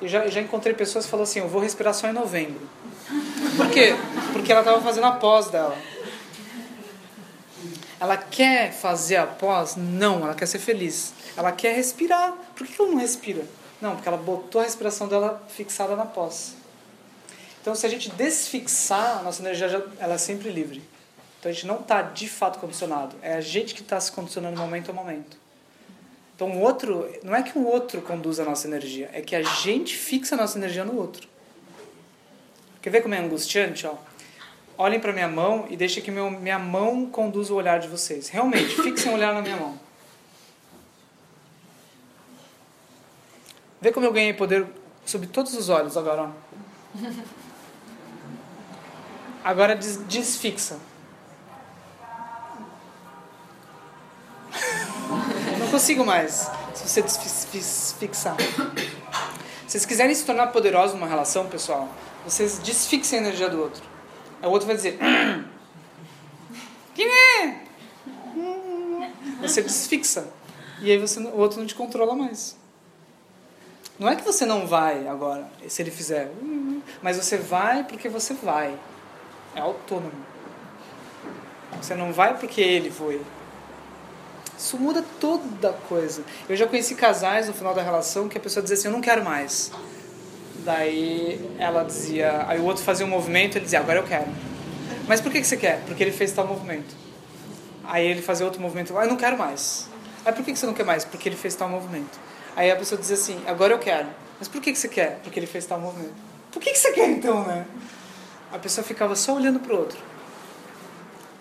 Eu 0.00 0.08
já, 0.08 0.26
já 0.28 0.40
encontrei 0.40 0.72
pessoas 0.72 1.04
que 1.04 1.10
falam 1.10 1.24
assim, 1.24 1.40
eu 1.40 1.48
vou 1.48 1.60
respirar 1.60 1.92
só 1.92 2.08
em 2.08 2.14
novembro. 2.14 2.66
Por 3.58 3.68
quê? 3.70 3.94
Porque 4.32 4.50
ela 4.50 4.62
estava 4.62 4.80
fazendo 4.80 5.04
a 5.04 5.12
pós 5.12 5.50
dela. 5.50 5.76
Ela 8.00 8.16
quer 8.16 8.72
fazer 8.72 9.16
a 9.16 9.26
pós? 9.26 9.76
Não, 9.76 10.24
ela 10.24 10.34
quer 10.34 10.46
ser 10.46 10.58
feliz. 10.58 11.12
Ela 11.36 11.52
quer 11.52 11.76
respirar. 11.76 12.32
Por 12.56 12.66
que 12.66 12.80
ela 12.80 12.90
não 12.90 12.98
respira? 12.98 13.44
Não, 13.80 13.94
porque 13.94 14.08
ela 14.08 14.16
botou 14.16 14.60
a 14.60 14.64
respiração 14.64 15.06
dela 15.06 15.46
fixada 15.48 15.94
na 15.94 16.06
pós. 16.06 16.54
Então, 17.60 17.74
se 17.74 17.84
a 17.84 17.90
gente 17.90 18.10
desfixar, 18.10 19.18
a 19.18 19.22
nossa 19.22 19.42
energia 19.42 19.86
ela 19.98 20.14
é 20.14 20.18
sempre 20.18 20.50
livre. 20.50 20.82
Então, 21.38 21.50
a 21.50 21.52
gente 21.52 21.66
não 21.66 21.80
está 21.80 22.00
de 22.00 22.26
fato 22.26 22.58
condicionado. 22.58 23.16
É 23.20 23.34
a 23.34 23.40
gente 23.42 23.74
que 23.74 23.82
está 23.82 24.00
se 24.00 24.10
condicionando 24.10 24.58
momento 24.58 24.90
a 24.90 24.94
momento. 24.94 25.36
Então, 26.34 26.52
o 26.52 26.60
outro, 26.60 27.06
não 27.22 27.34
é 27.34 27.42
que 27.42 27.58
o 27.58 27.66
outro 27.66 28.00
conduz 28.00 28.40
a 28.40 28.44
nossa 28.44 28.66
energia, 28.66 29.10
é 29.12 29.20
que 29.20 29.36
a 29.36 29.42
gente 29.42 29.94
fixa 29.94 30.34
a 30.34 30.38
nossa 30.38 30.56
energia 30.56 30.86
no 30.86 30.96
outro. 30.96 31.28
Quer 32.80 32.88
ver 32.88 33.02
como 33.02 33.14
é 33.14 33.18
angustiante? 33.18 33.86
Ó? 33.86 33.94
Olhem 34.80 34.98
para 34.98 35.12
minha 35.12 35.28
mão 35.28 35.66
e 35.68 35.76
deixem 35.76 36.02
que 36.02 36.10
meu, 36.10 36.30
minha 36.30 36.58
mão 36.58 37.04
conduza 37.04 37.52
o 37.52 37.56
olhar 37.56 37.78
de 37.80 37.86
vocês. 37.86 38.30
Realmente, 38.30 38.80
fixem 38.82 39.12
o 39.12 39.14
olhar 39.14 39.34
na 39.34 39.42
minha 39.42 39.58
mão. 39.58 39.78
Vê 43.78 43.92
como 43.92 44.06
eu 44.06 44.12
ganhei 44.12 44.32
poder 44.32 44.66
sobre 45.04 45.26
todos 45.26 45.52
os 45.52 45.68
olhos 45.68 45.98
agora. 45.98 46.22
Ó. 46.22 46.30
Agora 49.44 49.76
des 49.76 49.98
desfixa. 50.08 50.78
Não 55.58 55.68
consigo 55.70 56.06
mais 56.06 56.50
se 56.74 56.88
você 56.88 57.02
desfixar. 57.02 58.36
Se 58.38 59.72
vocês 59.72 59.84
quiserem 59.84 60.14
se 60.14 60.24
tornar 60.24 60.46
poderosos 60.46 60.94
numa 60.94 61.06
relação, 61.06 61.46
pessoal, 61.48 61.86
vocês 62.24 62.58
desfixem 62.60 63.18
a 63.18 63.22
energia 63.22 63.50
do 63.50 63.60
outro. 63.60 63.89
Aí 64.40 64.48
o 64.48 64.50
outro 64.50 64.66
vai 64.66 64.76
dizer: 64.76 64.98
Quem 66.94 67.06
é? 67.08 67.60
Você 69.40 69.62
desfixa. 69.62 70.26
E 70.80 70.90
aí 70.90 70.98
você, 70.98 71.20
o 71.20 71.36
outro 71.36 71.60
não 71.60 71.66
te 71.66 71.74
controla 71.74 72.14
mais. 72.14 72.56
Não 73.98 74.08
é 74.08 74.16
que 74.16 74.24
você 74.24 74.46
não 74.46 74.66
vai 74.66 75.06
agora, 75.06 75.46
se 75.68 75.82
ele 75.82 75.90
fizer, 75.90 76.32
mas 77.02 77.18
você 77.18 77.36
vai 77.36 77.84
porque 77.84 78.08
você 78.08 78.32
vai. 78.32 78.74
É 79.54 79.60
autônomo. 79.60 80.24
Você 81.80 81.94
não 81.94 82.10
vai 82.12 82.38
porque 82.38 82.62
ele 82.62 82.90
foi. 82.90 83.20
Isso 84.56 84.78
muda 84.78 85.04
toda 85.18 85.72
coisa. 85.88 86.22
Eu 86.48 86.56
já 86.56 86.66
conheci 86.66 86.94
casais 86.94 87.48
no 87.48 87.52
final 87.52 87.74
da 87.74 87.82
relação 87.82 88.28
que 88.28 88.38
a 88.38 88.40
pessoa 88.40 88.62
dizia 88.62 88.76
assim: 88.76 88.88
Eu 88.88 88.92
não 88.92 89.00
quero 89.00 89.22
mais. 89.24 89.70
Daí 90.64 91.40
ela 91.58 91.82
dizia, 91.82 92.44
aí 92.46 92.58
o 92.58 92.64
outro 92.64 92.82
fazia 92.82 93.06
um 93.06 93.08
movimento, 93.08 93.56
ele 93.56 93.64
dizia, 93.64 93.80
agora 93.80 93.98
eu 93.98 94.04
quero. 94.04 94.28
Mas 95.06 95.20
por 95.20 95.32
que, 95.32 95.40
que 95.40 95.46
você 95.46 95.56
quer? 95.56 95.82
Porque 95.86 96.02
ele 96.02 96.12
fez 96.12 96.32
tal 96.32 96.46
movimento. 96.46 96.94
Aí 97.84 98.06
ele 98.06 98.22
fazia 98.22 98.44
outro 98.44 98.60
movimento, 98.60 98.96
ah, 98.96 99.04
eu 99.04 99.08
não 99.08 99.16
quero 99.16 99.38
mais. 99.38 99.88
Aí 100.24 100.32
por 100.32 100.44
que, 100.44 100.52
que 100.52 100.58
você 100.58 100.66
não 100.66 100.74
quer 100.74 100.84
mais? 100.84 101.04
Porque 101.04 101.28
ele 101.28 101.36
fez 101.36 101.54
tal 101.54 101.68
movimento. 101.68 102.18
Aí 102.54 102.70
a 102.70 102.76
pessoa 102.76 103.00
dizia 103.00 103.16
assim, 103.16 103.42
agora 103.46 103.72
eu 103.72 103.78
quero. 103.78 104.08
Mas 104.38 104.48
por 104.48 104.60
que, 104.60 104.72
que 104.72 104.78
você 104.78 104.88
quer? 104.88 105.18
Porque 105.22 105.38
ele 105.38 105.46
fez 105.46 105.66
tal 105.66 105.80
movimento. 105.80 106.14
Por 106.52 106.60
que, 106.60 106.72
que 106.72 106.78
você 106.78 106.92
quer 106.92 107.08
então, 107.08 107.46
né? 107.46 107.66
A 108.52 108.58
pessoa 108.58 108.84
ficava 108.84 109.14
só 109.16 109.34
olhando 109.34 109.60
pro 109.60 109.76
outro. 109.76 109.98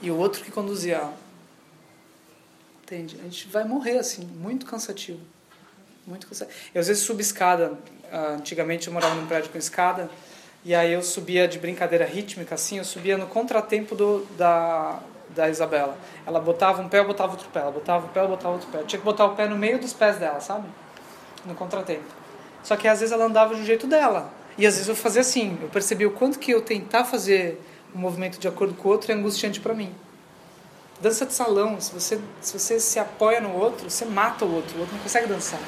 E 0.01 0.09
o 0.09 0.17
outro 0.17 0.43
que 0.43 0.51
conduzia. 0.51 1.01
Entende? 2.83 3.17
A 3.19 3.23
gente 3.23 3.47
vai 3.47 3.63
morrer 3.63 3.97
assim, 3.97 4.23
muito 4.25 4.65
cansativo. 4.65 5.19
Muito 6.07 6.27
cansativo. 6.27 6.57
Eu 6.73 6.81
às 6.81 6.87
vezes 6.87 7.03
subo 7.03 7.21
escada 7.21 7.77
antigamente 8.11 8.87
eu 8.87 8.93
morava 8.93 9.15
num 9.15 9.25
prédio 9.25 9.49
com 9.49 9.57
escada 9.57 10.09
e 10.63 10.75
aí 10.75 10.91
eu 10.91 11.01
subia 11.01 11.47
de 11.47 11.57
brincadeira 11.57 12.05
rítmica 12.05 12.55
assim, 12.55 12.77
eu 12.77 12.83
subia 12.83 13.17
no 13.17 13.27
contratempo 13.27 13.95
do, 13.95 14.25
da, 14.37 14.99
da 15.29 15.49
Isabela. 15.49 15.97
Ela 16.27 16.39
botava 16.39 16.81
um 16.81 16.89
pé, 16.89 16.99
eu 16.99 17.07
botava 17.07 17.31
outro 17.31 17.47
pé. 17.49 17.59
Ela 17.61 17.71
botava 17.71 18.05
o 18.05 18.09
pé, 18.09 18.21
eu 18.21 18.27
botava 18.27 18.53
outro 18.55 18.67
pé. 18.69 18.79
Eu 18.79 18.85
tinha 18.85 18.99
que 18.99 19.05
botar 19.05 19.25
o 19.25 19.35
pé 19.35 19.47
no 19.47 19.57
meio 19.57 19.79
dos 19.79 19.93
pés 19.93 20.17
dela, 20.17 20.39
sabe? 20.41 20.67
No 21.45 21.55
contratempo. 21.55 22.03
Só 22.61 22.75
que 22.75 22.87
às 22.87 22.99
vezes 22.99 23.13
ela 23.13 23.25
andava 23.25 23.55
do 23.55 23.63
jeito 23.63 23.87
dela. 23.87 24.31
E 24.57 24.67
às 24.67 24.73
vezes 24.73 24.89
eu 24.89 24.95
fazia 24.95 25.21
assim. 25.21 25.57
Eu 25.61 25.69
percebi 25.69 26.05
o 26.05 26.11
quanto 26.11 26.37
que 26.37 26.51
eu 26.51 26.61
tentar 26.61 27.05
fazer 27.05 27.61
um 27.95 27.99
movimento 27.99 28.37
de 28.37 28.47
acordo 28.47 28.73
com 28.73 28.89
o 28.89 28.91
outro 28.91 29.11
é 29.11 29.15
angustiante 29.15 29.61
para 29.61 29.73
mim. 29.73 29.93
Dança 31.01 31.25
de 31.25 31.33
salão, 31.33 31.79
se 31.79 31.93
você, 31.93 32.19
se 32.41 32.59
você 32.59 32.77
se 32.77 32.99
apoia 32.99 33.39
no 33.39 33.55
outro, 33.55 33.89
você 33.89 34.03
mata 34.03 34.43
o 34.43 34.53
outro. 34.53 34.75
O 34.75 34.81
outro 34.81 34.95
não 34.95 35.01
consegue 35.01 35.27
dançar. 35.27 35.59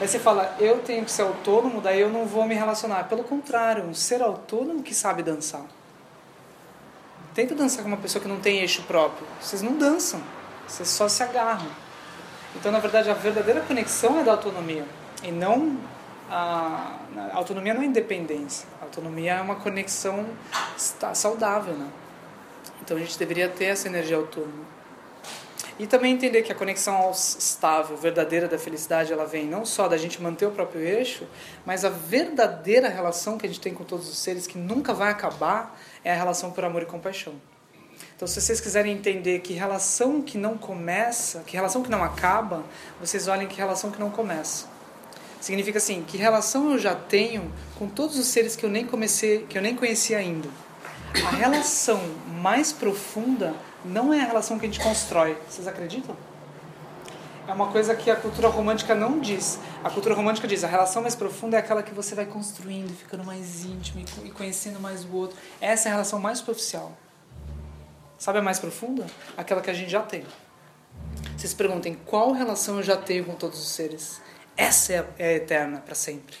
Aí 0.00 0.08
você 0.08 0.18
fala, 0.18 0.56
eu 0.58 0.80
tenho 0.80 1.04
que 1.04 1.10
ser 1.10 1.22
autônomo, 1.22 1.80
daí 1.80 2.00
eu 2.00 2.10
não 2.10 2.26
vou 2.26 2.44
me 2.44 2.54
relacionar. 2.54 3.04
Pelo 3.04 3.22
contrário, 3.22 3.84
um 3.84 3.94
ser 3.94 4.22
autônomo 4.22 4.82
que 4.82 4.94
sabe 4.94 5.22
dançar. 5.22 5.62
Tenta 7.34 7.54
dançar 7.54 7.82
com 7.82 7.88
uma 7.88 7.96
pessoa 7.96 8.20
que 8.20 8.28
não 8.28 8.40
tem 8.40 8.58
eixo 8.58 8.82
próprio. 8.82 9.26
Vocês 9.40 9.62
não 9.62 9.76
dançam, 9.76 10.20
vocês 10.66 10.88
só 10.88 11.08
se 11.08 11.22
agarram. 11.22 11.70
Então, 12.56 12.70
na 12.70 12.78
verdade, 12.78 13.10
a 13.10 13.14
verdadeira 13.14 13.60
conexão 13.62 14.20
é 14.20 14.24
da 14.24 14.32
autonomia 14.32 14.84
e 15.22 15.30
não 15.30 15.78
a, 16.32 16.96
a 17.32 17.36
autonomia 17.36 17.74
não 17.74 17.82
é 17.82 17.86
independência. 17.86 18.66
A 18.80 18.84
autonomia 18.84 19.34
é 19.34 19.40
uma 19.40 19.56
conexão 19.56 20.26
saudável, 20.76 21.74
né? 21.74 21.88
Então 22.82 22.96
a 22.96 23.00
gente 23.00 23.18
deveria 23.18 23.48
ter 23.48 23.66
essa 23.66 23.86
energia 23.86 24.16
autônoma. 24.16 24.71
E 25.78 25.86
também 25.86 26.12
entender 26.12 26.42
que 26.42 26.52
a 26.52 26.54
conexão 26.54 27.10
estável, 27.10 27.96
verdadeira 27.96 28.46
da 28.46 28.58
felicidade, 28.58 29.12
ela 29.12 29.24
vem 29.24 29.46
não 29.46 29.64
só 29.64 29.88
da 29.88 29.96
gente 29.96 30.22
manter 30.22 30.46
o 30.46 30.50
próprio 30.50 30.80
eixo, 30.80 31.26
mas 31.64 31.84
a 31.84 31.88
verdadeira 31.88 32.88
relação 32.88 33.38
que 33.38 33.46
a 33.46 33.48
gente 33.48 33.60
tem 33.60 33.72
com 33.72 33.84
todos 33.84 34.08
os 34.08 34.18
seres, 34.18 34.46
que 34.46 34.58
nunca 34.58 34.92
vai 34.92 35.10
acabar, 35.10 35.78
é 36.04 36.12
a 36.12 36.16
relação 36.16 36.50
por 36.50 36.64
amor 36.64 36.82
e 36.82 36.86
compaixão. 36.86 37.34
Então, 38.14 38.28
se 38.28 38.40
vocês 38.40 38.60
quiserem 38.60 38.92
entender 38.92 39.40
que 39.40 39.52
relação 39.52 40.22
que 40.22 40.38
não 40.38 40.56
começa, 40.56 41.40
que 41.40 41.56
relação 41.56 41.82
que 41.82 41.90
não 41.90 42.04
acaba, 42.04 42.62
vocês 43.00 43.26
olhem 43.26 43.48
que 43.48 43.56
relação 43.56 43.90
que 43.90 43.98
não 43.98 44.10
começa. 44.10 44.66
Significa 45.40 45.78
assim, 45.78 46.04
que 46.06 46.16
relação 46.16 46.70
eu 46.70 46.78
já 46.78 46.94
tenho 46.94 47.52
com 47.76 47.88
todos 47.88 48.16
os 48.16 48.26
seres 48.28 48.54
que 48.54 48.64
eu 48.64 48.70
nem 48.70 48.86
comecei, 48.86 49.44
que 49.48 49.58
eu 49.58 49.62
nem 49.62 49.74
conheci 49.74 50.14
ainda. 50.14 50.48
A 51.26 51.30
relação 51.30 52.00
mais 52.40 52.72
profunda 52.72 53.52
não 53.84 54.12
é 54.12 54.20
a 54.20 54.24
relação 54.24 54.58
que 54.58 54.66
a 54.66 54.68
gente 54.68 54.80
constrói. 54.80 55.36
Vocês 55.48 55.66
acreditam? 55.66 56.16
É 57.46 57.52
uma 57.52 57.72
coisa 57.72 57.94
que 57.94 58.10
a 58.10 58.14
cultura 58.16 58.48
romântica 58.48 58.94
não 58.94 59.18
diz. 59.18 59.58
A 59.82 59.90
cultura 59.90 60.14
romântica 60.14 60.46
diz: 60.46 60.62
a 60.62 60.68
relação 60.68 61.02
mais 61.02 61.16
profunda 61.16 61.56
é 61.56 61.60
aquela 61.60 61.82
que 61.82 61.92
você 61.92 62.14
vai 62.14 62.24
construindo, 62.24 62.94
ficando 62.96 63.24
mais 63.24 63.64
íntimo 63.64 64.04
e 64.24 64.30
conhecendo 64.30 64.78
mais 64.78 65.04
o 65.04 65.12
outro. 65.12 65.36
Essa 65.60 65.88
é 65.88 65.90
a 65.90 65.94
relação 65.94 66.20
mais 66.20 66.38
superficial. 66.38 66.96
Sabe 68.16 68.38
a 68.38 68.42
mais 68.42 68.60
profunda? 68.60 69.06
Aquela 69.36 69.60
que 69.60 69.70
a 69.70 69.74
gente 69.74 69.90
já 69.90 70.02
tem. 70.02 70.24
Vocês 71.36 71.52
perguntem 71.52 71.98
qual 72.06 72.30
relação 72.30 72.76
eu 72.76 72.82
já 72.82 72.96
tenho 72.96 73.24
com 73.24 73.34
todos 73.34 73.58
os 73.58 73.70
seres. 73.70 74.20
Essa 74.56 74.92
é 74.92 75.08
é 75.18 75.34
eterna 75.34 75.80
para 75.80 75.96
sempre. 75.96 76.36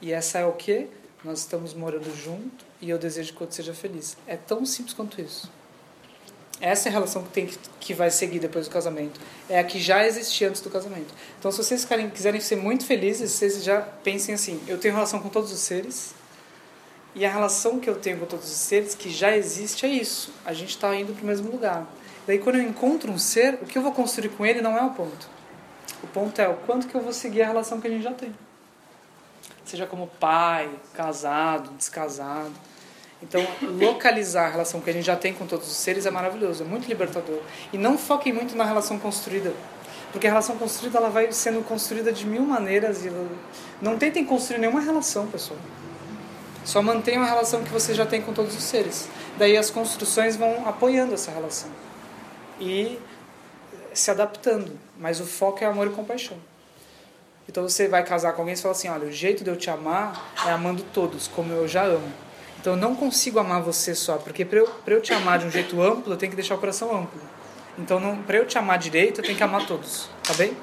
E 0.00 0.12
essa 0.12 0.38
é 0.38 0.46
o 0.46 0.52
que? 0.52 0.88
Nós 1.22 1.40
estamos 1.40 1.74
morando 1.74 2.14
junto 2.16 2.64
e 2.80 2.88
eu 2.88 2.98
desejo 2.98 3.34
que 3.34 3.40
o 3.40 3.42
outro 3.42 3.56
seja 3.56 3.74
feliz. 3.74 4.16
É 4.26 4.36
tão 4.36 4.64
simples 4.64 4.94
quanto 4.94 5.20
isso. 5.20 5.50
Essa 6.60 6.88
é 6.88 6.90
a 6.90 6.92
relação 6.92 7.22
que, 7.22 7.30
tem, 7.30 7.48
que 7.78 7.94
vai 7.94 8.10
seguir 8.10 8.40
depois 8.40 8.66
do 8.66 8.72
casamento. 8.72 9.20
É 9.48 9.60
a 9.60 9.64
que 9.64 9.80
já 9.80 10.04
existia 10.06 10.48
antes 10.48 10.60
do 10.60 10.70
casamento. 10.70 11.14
Então, 11.38 11.52
se 11.52 11.58
vocês 11.58 11.86
quiserem 12.12 12.40
ser 12.40 12.56
muito 12.56 12.84
felizes, 12.84 13.30
vocês 13.30 13.62
já 13.62 13.80
pensem 13.80 14.34
assim: 14.34 14.60
eu 14.66 14.78
tenho 14.78 14.94
relação 14.94 15.20
com 15.20 15.28
todos 15.28 15.52
os 15.52 15.60
seres, 15.60 16.14
e 17.14 17.24
a 17.24 17.30
relação 17.30 17.78
que 17.78 17.88
eu 17.88 17.96
tenho 17.96 18.18
com 18.18 18.26
todos 18.26 18.46
os 18.46 18.56
seres, 18.56 18.94
que 18.94 19.10
já 19.10 19.36
existe, 19.36 19.86
é 19.86 19.88
isso. 19.88 20.32
A 20.44 20.52
gente 20.52 20.70
está 20.70 20.94
indo 20.94 21.12
para 21.12 21.22
o 21.22 21.26
mesmo 21.26 21.50
lugar. 21.50 21.86
Daí, 22.26 22.38
quando 22.38 22.56
eu 22.56 22.62
encontro 22.62 23.10
um 23.10 23.18
ser, 23.18 23.54
o 23.54 23.66
que 23.66 23.78
eu 23.78 23.82
vou 23.82 23.92
construir 23.92 24.28
com 24.30 24.44
ele 24.44 24.60
não 24.60 24.76
é 24.76 24.82
o 24.82 24.90
ponto. 24.90 25.28
O 26.02 26.06
ponto 26.06 26.40
é 26.40 26.48
o 26.48 26.54
quanto 26.54 26.86
que 26.86 26.94
eu 26.94 27.00
vou 27.00 27.12
seguir 27.12 27.42
a 27.42 27.46
relação 27.46 27.80
que 27.80 27.86
a 27.86 27.90
gente 27.90 28.02
já 28.02 28.12
tem. 28.12 28.34
Seja 29.64 29.86
como 29.86 30.06
pai, 30.06 30.70
casado, 30.94 31.70
descasado. 31.70 32.52
Então, 33.22 33.44
localizar 33.80 34.46
a 34.46 34.50
relação 34.50 34.80
que 34.80 34.90
a 34.90 34.92
gente 34.92 35.04
já 35.04 35.16
tem 35.16 35.34
com 35.34 35.46
todos 35.46 35.66
os 35.66 35.76
seres 35.76 36.06
é 36.06 36.10
maravilhoso, 36.10 36.62
é 36.62 36.66
muito 36.66 36.86
libertador. 36.88 37.40
E 37.72 37.78
não 37.78 37.98
foquem 37.98 38.32
muito 38.32 38.56
na 38.56 38.64
relação 38.64 38.98
construída, 38.98 39.52
porque 40.12 40.26
a 40.26 40.30
relação 40.30 40.56
construída 40.56 40.98
ela 40.98 41.10
vai 41.10 41.32
sendo 41.32 41.64
construída 41.64 42.12
de 42.12 42.24
mil 42.26 42.42
maneiras 42.42 43.04
e 43.04 43.12
não 43.82 43.98
tentem 43.98 44.24
construir 44.24 44.58
nenhuma 44.58 44.80
relação, 44.80 45.26
pessoal. 45.26 45.58
Só 46.64 46.82
mantenham 46.82 47.22
a 47.22 47.26
relação 47.26 47.64
que 47.64 47.70
você 47.70 47.94
já 47.94 48.04
tem 48.04 48.20
com 48.20 48.32
todos 48.32 48.54
os 48.54 48.62
seres. 48.62 49.08
Daí 49.38 49.56
as 49.56 49.70
construções 49.70 50.36
vão 50.36 50.68
apoiando 50.68 51.14
essa 51.14 51.30
relação 51.30 51.70
e 52.60 52.98
se 53.94 54.10
adaptando. 54.10 54.78
Mas 54.98 55.18
o 55.18 55.24
foco 55.24 55.64
é 55.64 55.66
amor 55.66 55.86
e 55.86 55.90
compaixão. 55.90 56.36
Então 57.48 57.62
você 57.62 57.88
vai 57.88 58.04
casar 58.04 58.34
com 58.34 58.42
alguém 58.42 58.54
e 58.54 58.58
fala 58.58 58.72
assim: 58.72 58.88
olha, 58.88 59.08
o 59.08 59.12
jeito 59.12 59.42
de 59.42 59.48
eu 59.48 59.56
te 59.56 59.70
amar 59.70 60.34
é 60.46 60.50
amando 60.50 60.82
todos, 60.92 61.26
como 61.26 61.52
eu 61.52 61.66
já 61.66 61.84
amo. 61.84 62.12
Então 62.60 62.72
eu 62.74 62.76
não 62.76 62.94
consigo 62.94 63.38
amar 63.38 63.62
você 63.62 63.94
só, 63.94 64.16
porque 64.16 64.44
para 64.44 64.58
eu, 64.58 64.68
eu 64.86 65.00
te 65.00 65.12
amar 65.12 65.38
de 65.38 65.46
um 65.46 65.50
jeito 65.50 65.80
amplo, 65.80 66.12
eu 66.12 66.16
tenho 66.16 66.30
que 66.30 66.36
deixar 66.36 66.54
o 66.54 66.58
coração 66.58 66.94
amplo. 66.96 67.20
Então 67.78 68.00
para 68.26 68.36
eu 68.36 68.46
te 68.46 68.58
amar 68.58 68.78
direito, 68.78 69.20
eu 69.20 69.24
tenho 69.24 69.36
que 69.36 69.42
amar 69.42 69.66
todos, 69.66 70.10
tá 70.22 70.34
bem? 70.34 70.56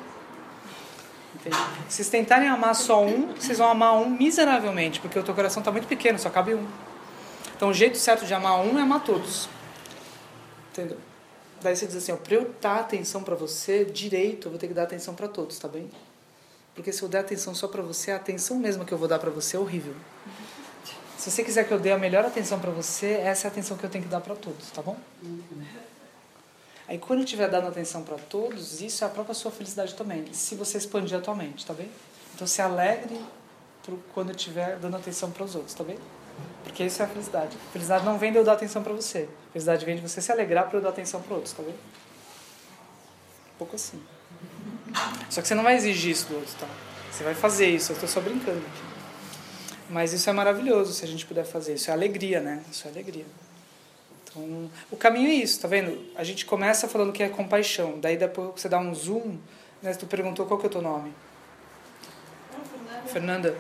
Entendi. 1.36 1.56
Se 1.88 1.98
vocês 1.98 2.10
tentarem 2.10 2.48
amar 2.48 2.76
só 2.76 3.04
um, 3.04 3.34
vocês 3.34 3.58
vão 3.58 3.70
amar 3.70 3.94
um 3.94 4.10
miseravelmente, 4.10 5.00
porque 5.00 5.18
o 5.18 5.24
teu 5.24 5.34
coração 5.34 5.62
está 5.62 5.72
muito 5.72 5.88
pequeno, 5.88 6.20
só 6.20 6.30
cabe 6.30 6.54
um. 6.54 6.68
Então 7.56 7.70
o 7.70 7.74
jeito 7.74 7.98
certo 7.98 8.26
de 8.26 8.34
amar 8.34 8.60
um 8.60 8.78
é 8.78 8.82
amar 8.82 9.04
todos. 9.04 9.48
Entendeu? 10.72 10.98
Daí 11.62 11.76
você 11.76 11.88
diz 11.88 11.96
assim, 11.96 12.16
para 12.16 12.36
eu 12.36 12.54
dar 12.62 12.80
atenção 12.80 13.24
para 13.24 13.36
você 13.36 13.86
direito, 13.86 14.48
eu 14.48 14.52
vou 14.52 14.60
ter 14.60 14.68
que 14.68 14.74
dar 14.74 14.84
atenção 14.84 15.16
para 15.16 15.28
todos, 15.28 15.58
tá 15.58 15.68
bem? 15.68 15.90
Porque 16.76 16.92
se 16.92 17.02
eu 17.02 17.08
der 17.08 17.20
atenção 17.20 17.56
só 17.56 17.68
para 17.68 17.82
você, 17.82 18.12
a 18.12 18.18
atenção 18.18 18.58
mesmo 18.58 18.84
que 18.84 18.94
eu 18.94 18.98
vou 18.98 19.08
dar 19.08 19.18
para 19.18 19.32
você 19.32 19.56
é 19.56 19.60
horrível. 19.60 19.96
Se 21.26 21.32
você 21.32 21.44
quiser 21.44 21.68
que 21.68 21.74
eu 21.74 21.80
dê 21.80 21.92
a 21.92 21.98
melhor 21.98 22.24
atenção 22.24 22.60
para 22.60 22.70
você, 22.70 23.14
essa 23.14 23.48
é 23.48 23.50
a 23.50 23.52
atenção 23.52 23.76
que 23.76 23.84
eu 23.84 23.90
tenho 23.90 24.04
que 24.04 24.10
dar 24.12 24.22
para 24.22 24.36
todos, 24.36 24.70
tá 24.70 24.80
bom? 24.84 24.96
Uhum. 25.24 25.66
Aí 26.88 27.00
quando 27.00 27.22
eu 27.22 27.26
estiver 27.26 27.50
dando 27.50 27.68
atenção 27.68 28.04
para 28.04 28.16
todos, 28.16 28.80
isso 28.80 29.04
é 29.04 29.08
a 29.08 29.10
própria 29.10 29.34
sua 29.34 29.50
felicidade 29.50 29.96
também, 29.96 30.32
se 30.34 30.54
você 30.54 30.78
expandir 30.78 31.18
a 31.18 31.22
tua 31.22 31.34
mente, 31.34 31.66
tá 31.66 31.74
bem? 31.74 31.90
Então 32.36 32.46
se 32.46 32.62
alegre 32.62 33.20
quando 34.14 34.30
eu 34.30 34.36
estiver 34.36 34.78
dando 34.78 34.98
atenção 34.98 35.32
para 35.32 35.44
os 35.44 35.56
outros, 35.56 35.74
tá 35.74 35.84
bem? 35.84 35.98
Porque 36.64 36.84
isso 36.84 37.02
é 37.02 37.06
a 37.06 37.08
felicidade. 37.08 37.58
A 37.70 37.72
felicidade 37.72 38.06
não 38.06 38.20
vem 38.20 38.32
de 38.32 38.38
eu 38.38 38.44
dar 38.44 38.54
atenção 38.54 38.84
para 38.84 38.94
você. 38.94 39.28
A 39.50 39.54
felicidade 39.54 39.84
vem 39.84 39.96
de 39.96 40.04
você 40.04 40.22
se 40.22 40.32
alegrar 40.32 40.70
para 40.70 40.78
eu 40.78 40.84
dar 40.84 40.90
atenção 40.90 41.24
para 41.24 41.34
outros, 41.34 41.56
tá 41.56 41.64
vendo? 41.64 41.74
Um 41.74 43.58
pouco 43.58 43.76
assim. 43.76 44.00
Só 45.32 45.42
que 45.42 45.48
você 45.48 45.56
não 45.56 45.64
vai 45.64 45.76
exigir 45.76 46.12
isso 46.12 46.28
do 46.28 46.36
outro, 46.36 46.54
tá? 46.60 46.68
Você 47.12 47.24
vai 47.24 47.34
fazer 47.34 47.66
isso, 47.66 47.94
eu 47.94 47.96
estou 47.96 48.08
só 48.08 48.22
brincando 48.22 48.60
aqui. 48.60 48.85
Mas 49.90 50.14
isso 50.14 50.30
é 50.30 50.34
maravilhoso 50.34 50.94
se 50.94 51.06
a 51.06 51.08
gente 51.08 51.26
puder 51.26 51.46
fazer. 51.46 51.76
Isso 51.76 51.90
é 51.90 51.94
alegria, 51.94 52.40
né? 52.40 52.64
Isso 52.72 52.88
é 52.88 52.92
alegria. 52.92 53.26
Então, 54.24 54.70
o 54.92 54.98
caminho 54.98 55.30
é 55.30 55.34
isso, 55.34 55.62
tá 55.62 55.68
vendo? 55.68 55.98
A 56.16 56.24
gente 56.24 56.46
começa 56.46 56.88
falando 56.88 57.12
que 57.12 57.24
é 57.24 57.30
compaixão. 57.30 58.00
Daí 58.00 58.18
depois 58.18 58.52
você 58.56 58.68
dá 58.68 58.80
um 58.80 58.94
zoom, 58.94 59.38
né? 59.82 59.94
Tu 59.94 60.06
perguntou 60.06 60.46
qual 60.46 60.60
que 60.60 60.66
é 60.66 60.70
o 60.70 60.72
teu 60.72 60.82
nome? 60.82 61.14
Fernanda. 63.08 63.56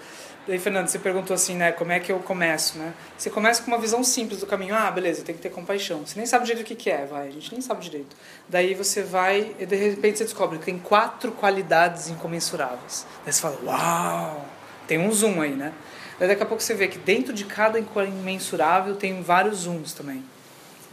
Daí, 0.47 0.59
Fernanda, 0.59 0.87
você 0.87 0.99
perguntou 0.99 1.33
assim, 1.33 1.55
né? 1.55 1.71
Como 1.71 1.91
é 1.91 1.99
que 1.99 2.11
eu 2.11 2.19
começo, 2.19 2.77
né? 2.77 2.93
Você 3.17 3.31
começa 3.31 3.63
com 3.63 3.71
uma 3.71 3.79
visão 3.79 4.03
simples 4.03 4.41
do 4.41 4.45
caminho. 4.45 4.75
Ah, 4.75 4.91
beleza, 4.91 5.23
tem 5.23 5.33
que 5.33 5.41
ter 5.41 5.49
compaixão. 5.49 6.05
Você 6.05 6.17
nem 6.17 6.25
sabe 6.27 6.45
direito 6.45 6.63
o 6.63 6.67
que, 6.67 6.75
que 6.75 6.89
é, 6.89 7.03
vai. 7.05 7.29
A 7.29 7.31
gente 7.31 7.51
nem 7.51 7.61
sabe 7.61 7.81
direito. 7.81 8.15
Daí 8.47 8.75
você 8.75 9.01
vai 9.01 9.55
e 9.57 9.65
de 9.65 9.75
repente 9.75 10.19
você 10.19 10.23
descobre 10.23 10.59
que 10.59 10.65
tem 10.65 10.77
quatro 10.77 11.31
qualidades 11.31 12.09
incomensuráveis. 12.09 13.07
Daí 13.23 13.33
você 13.33 13.41
fala, 13.41 13.57
uau! 13.63 14.45
Tem 14.87 14.99
um 14.99 15.11
zoom 15.11 15.41
aí, 15.41 15.55
né? 15.55 15.73
Daí 16.19 16.27
daqui 16.27 16.43
a 16.43 16.45
pouco 16.45 16.63
você 16.63 16.73
vê 16.73 16.87
que 16.87 16.97
dentro 16.97 17.33
de 17.33 17.45
cada 17.45 17.79
incomensurável 17.79 18.95
tem 18.95 19.21
vários 19.21 19.59
zooms 19.59 19.93
também 19.93 20.23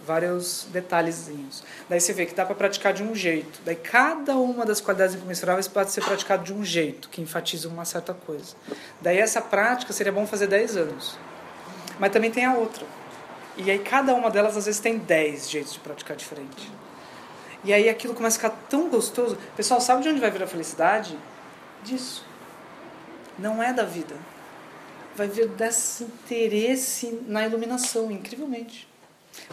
vários 0.05 0.67
detalhezinhos. 0.71 1.63
Daí 1.89 2.01
você 2.01 2.13
vê 2.13 2.27
que 2.27 2.35
dá 2.35 2.45
para 2.45 2.55
praticar 2.55 2.93
de 2.93 3.03
um 3.03 3.15
jeito. 3.15 3.61
Daí 3.65 3.77
cada 3.77 4.37
uma 4.37 4.65
das 4.67 4.81
qualidades 4.81 5.15
incomensuráveis 5.15 5.69
pode 5.69 5.91
ser 5.91 6.03
praticada 6.03 6.43
de 6.43 6.53
um 6.53 6.65
jeito, 6.65 7.09
que 7.09 7.21
enfatiza 7.21 7.69
uma 7.69 7.85
certa 7.85 8.13
coisa. 8.13 8.55
Daí 9.01 9.19
essa 9.19 9.41
prática 9.41 9.93
seria 9.93 10.13
bom 10.13 10.27
fazer 10.27 10.47
10 10.49 10.77
anos. 10.77 11.17
Mas 11.99 12.11
também 12.11 12.31
tem 12.31 12.45
a 12.45 12.55
outra. 12.55 12.85
E 13.57 13.71
aí 13.71 13.79
cada 13.79 14.15
uma 14.15 14.31
delas 14.31 14.57
às 14.57 14.67
vezes 14.67 14.81
tem 14.81 14.99
10 14.99 15.51
jeitos 15.51 15.75
de 15.75 15.79
praticar 15.79 16.17
diferente. 16.17 16.71
E 17.65 17.73
aí 17.73 17.89
aquilo 17.89 18.15
começa 18.15 18.39
a 18.39 18.51
ficar 18.51 18.63
tão 18.69 18.89
gostoso. 18.89 19.39
Pessoal, 19.57 19.81
sabe 19.81 20.03
de 20.03 20.09
onde 20.09 20.21
vai 20.21 20.31
vir 20.31 20.43
a 20.43 20.47
felicidade? 20.47 21.17
Disso. 21.85 22.25
Não 23.39 23.63
é 23.63 23.73
da 23.73 23.85
vida. 23.85 24.17
Vai 25.17 25.29
desse 25.29 26.05
interesse 26.05 27.21
na 27.27 27.47
iluminação, 27.47 28.11
incrivelmente. 28.11 28.89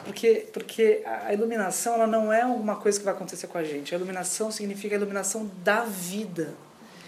Porque, 0.03 0.47
porque 0.53 1.03
a 1.05 1.33
iluminação 1.33 1.95
ela 1.95 2.07
não 2.07 2.31
é 2.31 2.41
alguma 2.41 2.75
coisa 2.75 2.99
que 2.99 3.05
vai 3.05 3.13
acontecer 3.13 3.47
com 3.47 3.57
a 3.57 3.63
gente. 3.63 3.93
A 3.93 3.97
iluminação 3.97 4.51
significa 4.51 4.95
a 4.95 4.97
iluminação 4.97 5.49
da 5.63 5.83
vida. 5.83 6.53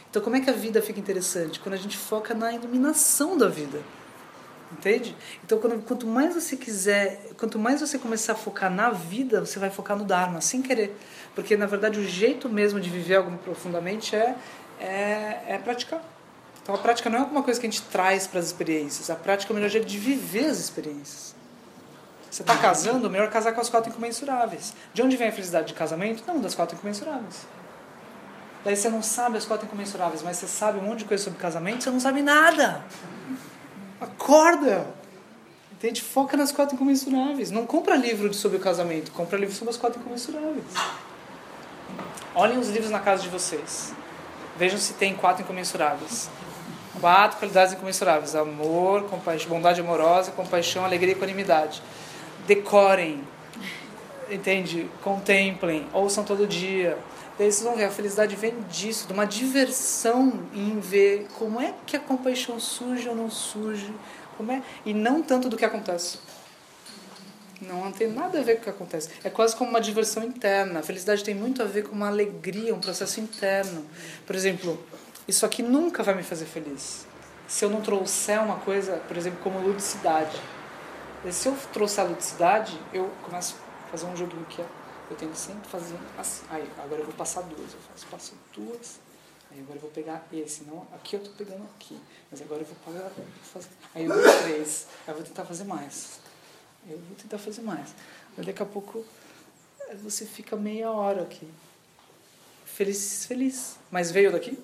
Então, 0.09 0.21
como 0.21 0.35
é 0.35 0.41
que 0.41 0.49
a 0.49 0.53
vida 0.53 0.81
fica 0.81 0.99
interessante? 0.99 1.59
Quando 1.59 1.75
a 1.75 1.77
gente 1.77 1.97
foca 1.97 2.33
na 2.33 2.51
iluminação 2.51 3.37
da 3.37 3.47
vida. 3.47 3.79
Entende? 4.71 5.15
Então, 5.43 5.59
quando, 5.59 5.81
quanto 5.83 6.07
mais 6.07 6.33
você 6.33 6.55
quiser, 6.55 7.29
quanto 7.37 7.59
mais 7.59 7.81
você 7.81 7.99
começar 7.99 8.33
a 8.33 8.35
focar 8.35 8.71
na 8.71 8.89
vida, 8.89 9.39
você 9.41 9.59
vai 9.59 9.69
focar 9.69 9.97
no 9.97 10.05
Dharma, 10.05 10.39
sem 10.39 10.61
querer. 10.61 10.95
Porque, 11.35 11.57
na 11.57 11.65
verdade, 11.65 11.99
o 11.99 12.03
jeito 12.07 12.47
mesmo 12.47 12.79
de 12.79 12.89
viver 12.89 13.15
algo 13.15 13.37
profundamente 13.39 14.15
é, 14.15 14.35
é, 14.79 15.43
é 15.47 15.57
praticar. 15.57 16.01
Então, 16.63 16.75
a 16.75 16.77
prática 16.77 17.09
não 17.09 17.17
é 17.17 17.21
alguma 17.21 17.41
coisa 17.43 17.59
que 17.59 17.65
a 17.65 17.69
gente 17.69 17.81
traz 17.83 18.27
para 18.27 18.39
as 18.39 18.47
experiências. 18.47 19.09
A 19.09 19.15
prática 19.15 19.51
é 19.51 19.53
o 19.53 19.55
melhor 19.55 19.69
jeito 19.69 19.87
de 19.87 19.97
viver 19.97 20.45
as 20.45 20.59
experiências. 20.59 21.35
Você 22.29 22.43
está 22.43 22.55
casando, 22.57 23.09
melhor 23.09 23.29
casar 23.29 23.51
com 23.51 23.59
as 23.59 23.67
quatro 23.67 23.89
incomensuráveis. 23.89 24.73
De 24.93 25.01
onde 25.01 25.17
vem 25.17 25.27
a 25.27 25.31
felicidade 25.31 25.67
de 25.67 25.73
casamento? 25.73 26.23
Não, 26.25 26.39
das 26.39 26.55
quatro 26.55 26.77
incomensuráveis. 26.77 27.45
Daí 28.63 28.75
você 28.75 28.89
não 28.89 29.01
sabe 29.01 29.37
as 29.37 29.45
quatro 29.45 29.65
incomensuráveis, 29.65 30.21
mas 30.21 30.37
você 30.37 30.47
sabe 30.47 30.79
um 30.79 30.83
monte 30.83 30.99
de 30.99 31.05
coisa 31.05 31.23
sobre 31.23 31.39
casamento, 31.39 31.83
você 31.83 31.89
não 31.89 31.99
sabe 31.99 32.21
nada. 32.21 32.83
Acorda! 33.99 34.87
Entende? 35.73 36.01
Foca 36.01 36.37
nas 36.37 36.51
quatro 36.51 36.75
incomensuráveis. 36.75 37.49
Não 37.49 37.65
compra 37.65 37.95
livro 37.95 38.31
sobre 38.33 38.57
o 38.57 38.61
casamento, 38.61 39.11
compra 39.11 39.37
livro 39.37 39.53
sobre 39.53 39.71
as 39.71 39.77
quatro 39.77 39.99
incomensuráveis. 39.99 40.65
Olhem 42.35 42.59
os 42.59 42.69
livros 42.69 42.91
na 42.91 42.99
casa 42.99 43.23
de 43.23 43.29
vocês. 43.29 43.93
Vejam 44.57 44.77
se 44.77 44.93
tem 44.93 45.15
quatro 45.15 45.43
incomensuráveis. 45.43 46.29
Quatro 46.99 47.39
qualidades 47.39 47.73
incomensuráveis: 47.73 48.35
amor, 48.35 49.05
bondade 49.47 49.81
amorosa, 49.81 50.31
compaixão, 50.31 50.83
alegria 50.83 51.13
e 51.13 51.15
equanimidade 51.15 51.81
decorem, 52.47 53.21
entende? 54.29 54.89
Contemplem, 55.03 55.87
ouçam 55.93 56.23
todo 56.23 56.47
dia. 56.47 56.97
Daí 57.37 57.51
vocês 57.51 57.63
vão 57.63 57.75
ver, 57.75 57.85
a 57.85 57.91
felicidade 57.91 58.35
vem 58.35 58.53
disso, 58.69 59.07
de 59.07 59.13
uma 59.13 59.25
diversão 59.25 60.47
em 60.53 60.79
ver 60.79 61.27
como 61.39 61.61
é 61.61 61.73
que 61.85 61.95
a 61.95 61.99
compaixão 61.99 62.59
surge 62.59 63.07
ou 63.07 63.15
não 63.15 63.31
surge, 63.31 63.91
como 64.37 64.51
é, 64.51 64.61
e 64.85 64.93
não 64.93 65.23
tanto 65.23 65.49
do 65.49 65.57
que 65.57 65.65
acontece. 65.65 66.19
Não 67.61 67.91
tem 67.91 68.11
nada 68.11 68.39
a 68.39 68.43
ver 68.43 68.55
com 68.55 68.61
o 68.61 68.63
que 68.63 68.69
acontece. 68.71 69.09
É 69.23 69.29
quase 69.29 69.55
como 69.55 69.69
uma 69.69 69.79
diversão 69.79 70.23
interna. 70.23 70.79
A 70.79 70.83
felicidade 70.83 71.23
tem 71.23 71.35
muito 71.35 71.61
a 71.61 71.65
ver 71.65 71.83
com 71.83 71.95
uma 71.95 72.07
alegria, 72.07 72.73
um 72.73 72.79
processo 72.79 73.19
interno. 73.19 73.85
Por 74.25 74.35
exemplo, 74.35 74.83
isso 75.27 75.45
aqui 75.45 75.61
nunca 75.61 76.03
vai 76.03 76.15
me 76.15 76.23
fazer 76.23 76.45
feliz. 76.45 77.05
Se 77.47 77.65
eu 77.65 77.69
não 77.69 77.81
trouxer 77.81 78.41
uma 78.41 78.59
coisa, 78.59 78.97
por 79.07 79.17
exemplo, 79.17 79.39
como 79.43 79.59
ludicidade 79.59 80.39
se 81.29 81.47
eu 81.47 81.55
trouxer 81.71 82.03
a 82.03 82.07
ludicidade, 82.07 82.79
eu 82.91 83.07
começo 83.23 83.55
a 83.85 83.91
fazer 83.91 84.05
um 84.07 84.15
joguinho 84.15 84.43
que 84.45 84.59
eu 84.59 85.15
tenho 85.17 85.31
que 85.31 85.37
sempre 85.37 85.69
fazer 85.69 85.95
assim. 86.17 86.43
Aí, 86.49 86.67
agora 86.79 87.01
eu 87.01 87.05
vou 87.05 87.13
passar 87.13 87.41
duas. 87.41 87.73
Eu 87.73 87.79
faço, 87.79 88.07
passo 88.07 88.33
duas. 88.53 88.99
Aí 89.51 89.59
agora 89.59 89.77
eu 89.77 89.81
vou 89.81 89.91
pegar 89.91 90.25
esse. 90.33 90.63
Não, 90.63 90.87
aqui 90.93 91.17
eu 91.17 91.19
tô 91.19 91.29
pegando 91.31 91.63
aqui. 91.75 91.99
Mas 92.31 92.41
agora 92.41 92.61
eu 92.61 92.65
vou 92.65 92.75
pagar. 92.83 93.11
Aí 93.93 94.05
eu 94.05 94.13
vou 94.13 94.41
três. 94.41 94.87
Aí 95.05 95.13
eu 95.13 95.15
vou 95.15 95.23
tentar 95.23 95.45
fazer 95.45 95.65
mais. 95.65 96.19
Eu 96.89 96.97
vou 96.97 97.15
tentar 97.15 97.37
fazer 97.37 97.61
mais. 97.61 97.93
Aí 98.37 98.43
daqui 98.43 98.63
a 98.63 98.65
pouco 98.65 99.05
você 100.01 100.25
fica 100.25 100.55
meia 100.55 100.89
hora 100.89 101.21
aqui. 101.21 101.47
Feliz, 102.65 103.25
feliz. 103.25 103.77
Mas 103.91 104.09
veio 104.09 104.31
daqui? 104.31 104.57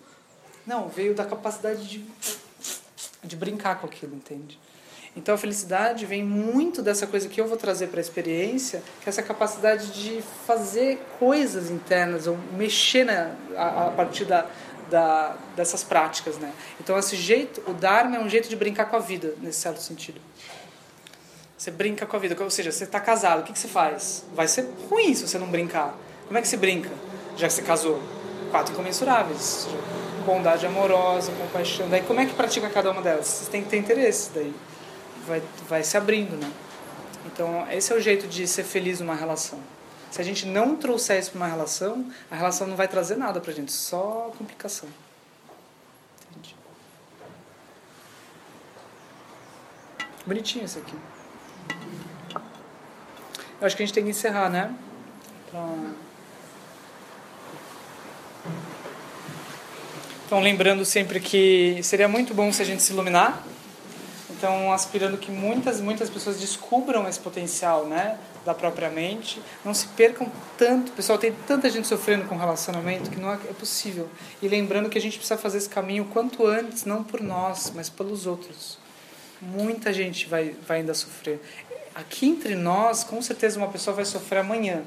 Não, 0.67 0.89
veio 0.89 1.15
da 1.15 1.23
capacidade 1.23 1.87
de, 1.87 2.05
de 3.23 3.35
brincar 3.37 3.79
com 3.79 3.87
aquilo, 3.87 4.13
entende? 4.13 4.59
Então 5.15 5.33
a 5.33 5.37
felicidade 5.37 6.05
vem 6.05 6.23
muito 6.23 6.81
dessa 6.81 7.07
coisa 7.07 7.29
que 7.29 7.39
eu 7.39 7.47
vou 7.47 7.57
trazer 7.57 7.87
para 7.87 7.99
a 7.99 8.01
experiência, 8.01 8.83
que 9.01 9.07
é 9.07 9.09
essa 9.09 9.23
capacidade 9.23 9.91
de 9.93 10.21
fazer 10.45 11.01
coisas 11.17 11.71
internas, 11.71 12.27
ou 12.27 12.37
mexer 12.55 13.05
na, 13.05 13.31
a, 13.55 13.87
a 13.87 13.91
partir 13.91 14.25
da, 14.25 14.45
da, 14.89 15.37
dessas 15.55 15.85
práticas. 15.85 16.37
Né? 16.37 16.51
Então 16.81 16.99
esse 16.99 17.15
jeito, 17.15 17.63
o 17.65 17.73
Dharma 17.73 18.17
é 18.17 18.19
um 18.19 18.29
jeito 18.29 18.49
de 18.49 18.55
brincar 18.55 18.85
com 18.85 18.97
a 18.97 18.99
vida, 18.99 19.35
nesse 19.41 19.61
certo 19.61 19.81
sentido. 19.81 20.19
Você 21.57 21.71
brinca 21.71 22.05
com 22.05 22.15
a 22.15 22.19
vida, 22.19 22.35
ou 22.43 22.49
seja, 22.51 22.71
você 22.73 22.83
está 22.83 22.99
casado, 22.99 23.39
o 23.39 23.43
que, 23.43 23.53
que 23.53 23.59
você 23.59 23.69
faz? 23.69 24.25
Vai 24.35 24.49
ser 24.49 24.69
ruim 24.89 25.15
se 25.15 25.27
você 25.27 25.39
não 25.39 25.47
brincar. 25.47 25.95
Como 26.27 26.37
é 26.37 26.41
que 26.41 26.47
você 26.47 26.57
brinca, 26.57 26.91
já 27.37 27.47
que 27.47 27.53
você 27.53 27.61
casou? 27.63 27.99
Quatro 28.51 28.73
incomensuráveis. 28.73 29.67
Bondade 30.27 30.65
amorosa, 30.65 31.31
compaixão. 31.31 31.87
Daí 31.89 32.01
como 32.01 32.19
é 32.19 32.25
que 32.25 32.33
pratica 32.33 32.69
cada 32.69 32.91
uma 32.91 33.01
delas? 33.01 33.25
Você 33.27 33.49
tem 33.49 33.63
que 33.63 33.69
ter 33.69 33.77
interesse 33.77 34.29
daí 34.35 34.53
vai, 35.27 35.43
vai 35.67 35.83
se 35.83 35.97
abrindo, 35.97 36.37
né? 36.37 36.51
Então, 37.25 37.69
esse 37.69 37.91
é 37.91 37.95
o 37.95 37.99
jeito 37.99 38.27
de 38.27 38.47
ser 38.47 38.63
feliz 38.63 38.99
numa 38.99 39.13
relação. 39.13 39.59
Se 40.09 40.21
a 40.21 40.23
gente 40.23 40.45
não 40.45 40.77
trouxer 40.77 41.19
isso 41.19 41.31
para 41.31 41.39
uma 41.39 41.47
relação, 41.47 42.09
a 42.31 42.35
relação 42.35 42.65
não 42.65 42.77
vai 42.77 42.87
trazer 42.87 43.17
nada 43.17 43.41
para 43.41 43.51
a 43.51 43.53
gente, 43.53 43.71
só 43.71 44.31
complicação. 44.37 44.87
Entendi. 46.31 46.55
Bonitinho 50.25 50.63
esse 50.63 50.79
aqui. 50.79 50.95
Eu 53.59 53.67
acho 53.67 53.75
que 53.75 53.83
a 53.83 53.85
gente 53.85 53.93
tem 53.93 54.03
que 54.03 54.11
encerrar, 54.11 54.49
né? 54.49 54.73
Pra... 55.51 55.61
Então, 60.27 60.39
lembrando 60.39 60.85
sempre 60.85 61.19
que 61.19 61.79
seria 61.81 62.07
muito 62.07 62.35
bom 62.35 62.51
se 62.51 62.61
a 62.61 62.65
gente 62.65 62.83
se 62.83 62.93
iluminar 62.93 63.43
então, 64.37 64.71
aspirando 64.71 65.17
que 65.17 65.31
muitas, 65.31 65.81
muitas 65.81 66.11
pessoas 66.11 66.39
descubram 66.39 67.07
esse 67.07 67.19
potencial, 67.19 67.87
né, 67.87 68.19
da 68.45 68.53
própria 68.53 68.87
mente, 68.87 69.41
não 69.65 69.73
se 69.73 69.87
percam 69.87 70.31
tanto. 70.55 70.91
Pessoal, 70.91 71.17
tem 71.17 71.33
tanta 71.47 71.67
gente 71.71 71.87
sofrendo 71.87 72.25
com 72.25 72.37
relacionamento 72.37 73.09
que 73.09 73.19
não 73.19 73.31
é, 73.31 73.35
é 73.49 73.53
possível. 73.53 74.07
E 74.39 74.47
lembrando 74.47 74.89
que 74.89 74.97
a 74.97 75.01
gente 75.01 75.17
precisa 75.17 75.39
fazer 75.39 75.57
esse 75.57 75.69
caminho 75.69 76.05
quanto 76.05 76.45
antes, 76.45 76.85
não 76.85 77.03
por 77.03 77.19
nós, 77.19 77.71
mas 77.75 77.89
pelos 77.89 78.27
outros. 78.27 78.77
Muita 79.41 79.91
gente 79.91 80.27
vai, 80.27 80.55
vai 80.67 80.81
ainda 80.81 80.93
sofrer. 80.93 81.41
Aqui 81.95 82.27
entre 82.27 82.53
nós, 82.53 83.03
com 83.03 83.19
certeza 83.23 83.57
uma 83.57 83.69
pessoa 83.69 83.95
vai 83.95 84.05
sofrer 84.05 84.41
amanhã 84.41 84.83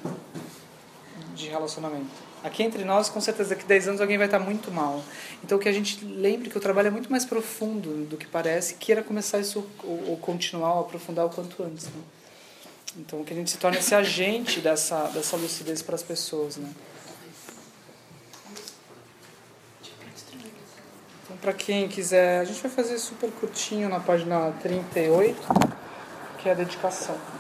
de 1.35 1.49
relacionamento 1.49 2.30
Aqui 2.43 2.63
entre 2.63 2.85
nós, 2.85 3.11
com 3.11 3.21
certeza, 3.21 3.51
daqui 3.51 3.65
a 3.65 3.69
10 3.69 3.89
anos 3.89 4.01
alguém 4.01 4.17
vai 4.17 4.27
estar 4.27 4.39
muito 4.39 4.71
mal. 4.71 5.03
Então, 5.45 5.59
que 5.59 5.69
a 5.69 5.73
gente 5.73 6.03
lembre 6.05 6.49
que 6.49 6.57
o 6.57 6.61
trabalho 6.61 6.89
é 6.89 6.91
muito 6.91 7.11
mais 7.11 7.25
profundo 7.25 8.07
do 8.07 8.17
que 8.17 8.27
parece, 8.27 8.75
queira 8.75 9.03
começar 9.03 9.39
isso 9.41 9.67
ou, 9.85 10.11
ou 10.11 10.17
continuar, 10.17 10.75
ou 10.75 10.81
aprofundar 10.81 11.27
o 11.27 11.31
quanto 11.31 11.63
antes. 11.63 11.87
Né? 11.87 12.03
Então, 12.97 13.23
que 13.23 13.33
a 13.35 13.37
gente 13.37 13.51
se 13.51 13.59
torne 13.59 13.77
esse 13.77 13.95
agente 13.95 14.61
dessa, 14.61 15.05
dessa 15.09 15.37
lucidez 15.37 15.83
para 15.83 15.95
as 15.95 16.03
pessoas. 16.03 16.57
Né? 16.57 16.71
Então, 21.25 21.37
para 21.43 21.53
quem 21.53 21.89
quiser, 21.89 22.41
a 22.41 22.45
gente 22.45 22.63
vai 22.63 22.71
fazer 22.71 22.97
super 22.99 23.31
curtinho 23.33 23.89
na 23.91 24.01
página 24.01 24.51
38, 24.63 25.37
que 26.39 26.49
é 26.49 26.53
a 26.53 26.55
dedicação. 26.55 27.40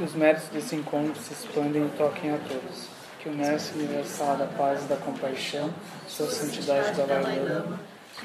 Que 0.00 0.04
os 0.04 0.14
méritos 0.14 0.48
desse 0.48 0.76
encontro 0.76 1.14
se 1.20 1.34
expandem 1.34 1.84
e 1.84 1.90
toquem 1.90 2.30
a 2.30 2.38
todos. 2.38 2.86
Que 3.22 3.28
o 3.28 3.34
Mestre 3.34 3.80
Universal 3.80 4.38
da 4.38 4.46
Paz 4.46 4.82
e 4.82 4.84
da 4.86 4.96
Compaixão, 4.96 5.68
Sua 6.08 6.26
Santidade 6.26 6.96
da 6.96 7.04
Lama, 7.04 7.78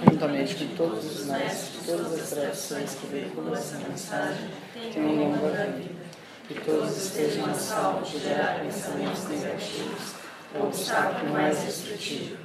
juntamente 0.09 0.55
com 0.55 0.73
todos 0.77 1.03
os 1.03 1.25
mestres, 1.25 1.85
todas 1.85 2.13
as 2.13 2.29
tradições 2.29 2.95
que 2.95 3.07
veiculam 3.07 3.53
essa 3.53 3.77
mensagem, 3.79 4.51
tenham 4.93 5.15
longa 5.15 5.65
vida. 5.75 5.95
Que 6.47 6.53
todos 6.61 6.95
estejam 6.95 7.45
a 7.45 7.53
salvo 7.53 8.05
de 8.05 8.19
gerar 8.19 8.61
pensamentos 8.61 9.27
negativos, 9.27 10.15
o 10.57 10.63
obstáculo 10.67 11.33
mais 11.33 11.59
destrutivo. 11.61 12.37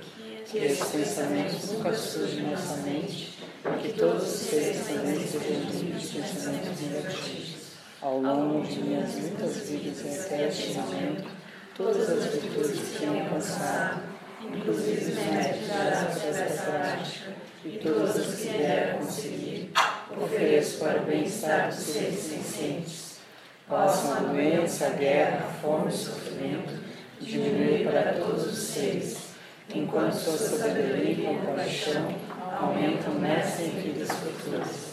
Que 0.45 0.59
esses 0.59 0.89
pensamentos 0.89 1.71
nunca 1.71 1.95
surjam 1.95 2.41
em 2.41 2.51
nossa 2.51 2.79
mente, 2.79 3.39
e 3.65 3.81
que 3.81 3.93
todos 3.93 4.25
os 4.25 4.41
seres 4.41 4.79
descendentes 4.79 5.31
sejam 5.31 5.71
livres 5.71 6.11
de 6.11 6.19
pensamentos 6.19 6.81
negativos. 6.81 7.50
Ao 8.03 8.19
longo 8.19 8.67
de 8.67 8.81
minhas 8.81 9.15
muitas 9.15 9.69
vidas 9.69 10.25
até 10.25 10.49
este 10.49 10.81
todas 11.77 12.09
as 12.09 12.25
virtudes 12.33 12.81
que 12.81 12.99
tenho 12.99 13.25
alcançado, 13.25 14.01
inclusive 14.41 15.13
os 15.13 15.69
dados 15.69 16.23
desta 16.23 16.71
prática, 16.71 17.33
e 17.63 17.79
todas 17.79 18.17
as 18.17 18.37
que 18.37 18.49
vier 18.57 18.97
conseguir, 18.99 19.73
ofereço 20.19 20.79
para 20.79 21.03
o 21.03 21.05
bem-estar 21.05 21.69
dos 21.69 21.77
seres 21.77 22.19
sencientes. 22.21 23.19
Possam 23.69 24.15
a 24.15 24.21
doença, 24.21 24.87
a 24.87 24.91
guerra, 24.91 25.47
a 25.47 25.53
fome 25.61 25.85
e 25.85 25.89
o 25.89 25.93
sofrimento 25.93 26.73
diminuir 27.21 27.85
para 27.85 28.15
todos 28.15 28.47
os 28.47 28.59
seres, 28.59 29.19
enquanto 29.75 30.15
sua 30.15 30.39
sabedoria 30.39 31.33
e 31.33 31.39
compaixão 31.45 32.15
aumentam 32.59 33.13
nessa 33.17 33.61
e 33.61 33.69
vidas 33.69 34.09
futuras. 34.11 34.90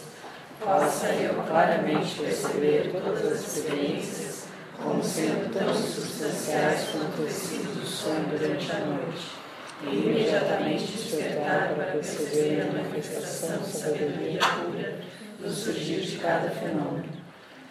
Possa 0.60 1.06
eu 1.08 1.34
claramente 1.44 2.18
perceber 2.18 2.90
todas 2.92 3.32
as 3.32 3.56
experiências 3.56 4.48
como 4.82 5.02
sendo 5.02 5.52
tão 5.52 5.72
substanciais 5.74 6.88
quanto 6.90 7.22
o 7.22 7.30
sido 7.30 7.80
do 7.80 7.86
sonho 7.86 8.26
durante 8.26 8.70
a 8.72 8.80
noite 8.80 9.38
e 9.84 9.96
imediatamente 9.96 10.92
despertar 10.92 11.74
para 11.74 11.92
perceber 11.92 12.62
a 12.62 12.72
manifestação 12.72 13.62
sabedoria 13.62 14.40
pura 14.40 14.98
no 15.38 15.50
surgir 15.50 16.00
de 16.00 16.16
cada 16.18 16.50
fenômeno. 16.50 17.18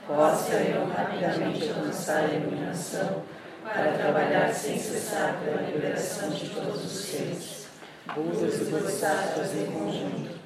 Possa 0.08 0.54
eu 0.54 0.88
rapidamente 0.88 1.70
alcançar 1.70 2.24
a 2.24 2.34
iluminação 2.34 3.24
para 3.64 3.92
trabalhar 3.92 4.54
sem 4.54 4.80
cessar 4.80 5.38
pela 5.44 5.62
liberação 5.62 6.30
de 6.30 6.50
todos 6.50 6.86
os 6.86 7.06
seres, 7.06 7.68
Budas 8.16 8.62
e 8.62 8.66
Bodhisattvas 8.72 9.54
em 9.54 9.66
conjunto, 9.66 10.37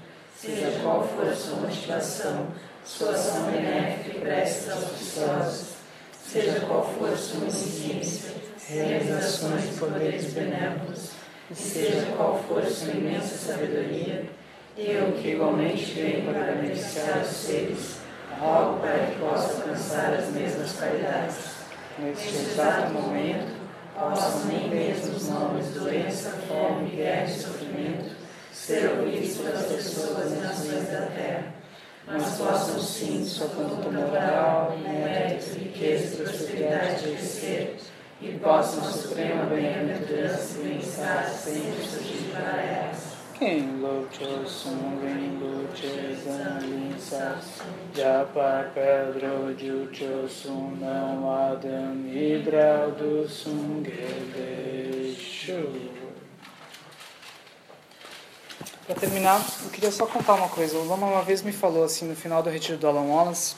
seja 0.41 0.79
qual 0.81 1.07
for 1.07 1.27
a 1.27 1.35
sua 1.35 1.57
motivação, 1.57 2.47
sua 2.83 3.11
ação 3.11 3.43
benéfica 3.43 4.17
e 4.17 4.21
preces 4.21 4.71
auspiciosas, 4.71 5.65
seja 6.25 6.61
qual 6.61 6.83
for 6.97 7.13
a 7.13 7.15
sua 7.15 7.45
insistência, 7.45 8.31
realizações 8.67 9.65
e 9.65 9.79
poderes 9.79 10.33
benévolos, 10.33 11.11
e 11.51 11.55
seja 11.55 12.07
qual 12.17 12.43
for 12.47 12.63
a 12.63 12.65
sua 12.65 12.91
imensa 12.91 13.37
sabedoria, 13.37 14.25
eu, 14.75 15.11
que 15.11 15.29
igualmente 15.29 15.93
venho 15.93 16.33
para 16.33 16.53
beneficiar 16.53 17.19
os 17.19 17.27
seres, 17.27 17.97
rogo 18.39 18.79
para 18.79 18.97
que 18.97 19.19
possa 19.19 19.61
alcançar 19.61 20.13
as 20.13 20.29
mesmas 20.29 20.71
qualidades. 20.71 21.51
Neste 21.99 22.29
exato 22.29 22.93
momento, 22.93 23.53
possam 23.93 24.45
nem 24.45 24.69
mesmo 24.69 25.15
os 25.15 25.29
nomes 25.29 25.67
doença, 25.67 26.31
fome, 26.47 26.95
guerra 26.95 27.25
e 27.25 27.29
sofrimento 27.29 28.20
ser 28.51 28.89
ouvidos 28.99 29.37
pelas 29.37 29.65
pessoas 29.65 30.17
das 30.17 30.41
nações 30.41 30.87
da 30.89 31.05
terra, 31.07 31.53
mas 32.05 32.37
possam 32.37 32.79
sim 32.79 33.23
sua 33.23 33.47
conduta 33.49 33.89
moral, 33.89 34.77
méritos, 34.83 35.53
riqueza 35.55 36.15
e 36.15 36.17
prosperidade 36.17 37.15
de 37.15 37.21
ser 37.21 37.77
e 38.21 38.37
possam 38.37 38.81
a 38.87 38.91
suprema 38.91 39.45
bem-aventurança 39.45 40.59
e 40.59 40.63
bem-estar 40.63 41.27
sempre 41.29 41.83
surgir 41.83 42.31
para 42.31 42.61
elas. 42.61 43.11
Quem 43.39 43.79
lutou 43.79 44.45
sungem 44.45 45.39
lute 45.39 46.15
zanlinsas 46.23 47.61
Japa 47.95 48.69
Pedro 48.75 49.57
Jucho 49.57 50.29
Sunam 50.29 51.27
Adam 51.27 52.05
Hidral 52.05 52.91
do 52.91 53.27
Sungeleixo 53.27 53.91
Para 58.85 58.95
terminar, 58.95 59.45
eu 59.63 59.69
queria 59.69 59.91
só 59.91 60.05
contar 60.05 60.33
uma 60.33 60.49
coisa. 60.49 60.77
O 60.77 60.87
Lama 60.87 61.07
uma 61.07 61.21
vez 61.21 61.41
me 61.41 61.51
falou 61.51 61.83
assim 61.83 62.05
no 62.05 62.15
final 62.15 62.41
do 62.41 62.49
retiro 62.49 62.77
do 62.77 62.87
Alan 62.87 63.03
Wallace, 63.03 63.55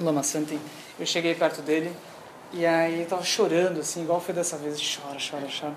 Lama 0.00 0.22
Santin, 0.22 0.60
eu 0.98 1.06
cheguei 1.06 1.34
perto 1.34 1.62
dele 1.62 1.92
e 2.52 2.64
aí 2.64 3.00
eu 3.00 3.06
tava 3.06 3.24
chorando, 3.24 3.80
assim, 3.80 4.02
igual 4.02 4.20
foi 4.20 4.32
dessa 4.32 4.56
vez, 4.56 4.80
chora, 4.80 5.18
chora, 5.18 5.48
chora. 5.48 5.74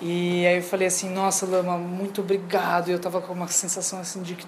E 0.00 0.46
aí 0.46 0.56
eu 0.56 0.62
falei 0.62 0.88
assim, 0.88 1.08
nossa, 1.08 1.46
Lama, 1.46 1.78
muito 1.78 2.20
obrigado. 2.20 2.88
E 2.88 2.92
eu 2.92 2.98
tava 2.98 3.20
com 3.20 3.32
uma 3.32 3.48
sensação 3.48 4.00
assim 4.00 4.22
de 4.22 4.34
que 4.34 4.46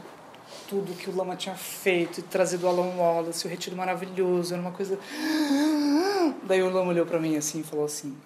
tudo 0.68 0.92
que 0.94 1.08
o 1.08 1.14
Lama 1.14 1.36
tinha 1.36 1.54
feito, 1.54 2.20
e 2.20 2.22
trazido 2.22 2.66
o 2.66 2.68
Alan 2.68 2.96
Wallace, 2.96 3.46
o 3.46 3.50
retiro 3.50 3.76
maravilhoso, 3.76 4.52
era 4.52 4.60
uma 4.60 4.72
coisa... 4.72 4.98
Daí 6.42 6.62
o 6.62 6.70
Lama 6.70 6.90
olhou 6.90 7.06
para 7.06 7.20
mim 7.20 7.36
assim 7.36 7.60
e 7.60 7.62
falou 7.62 7.84
assim, 7.84 8.16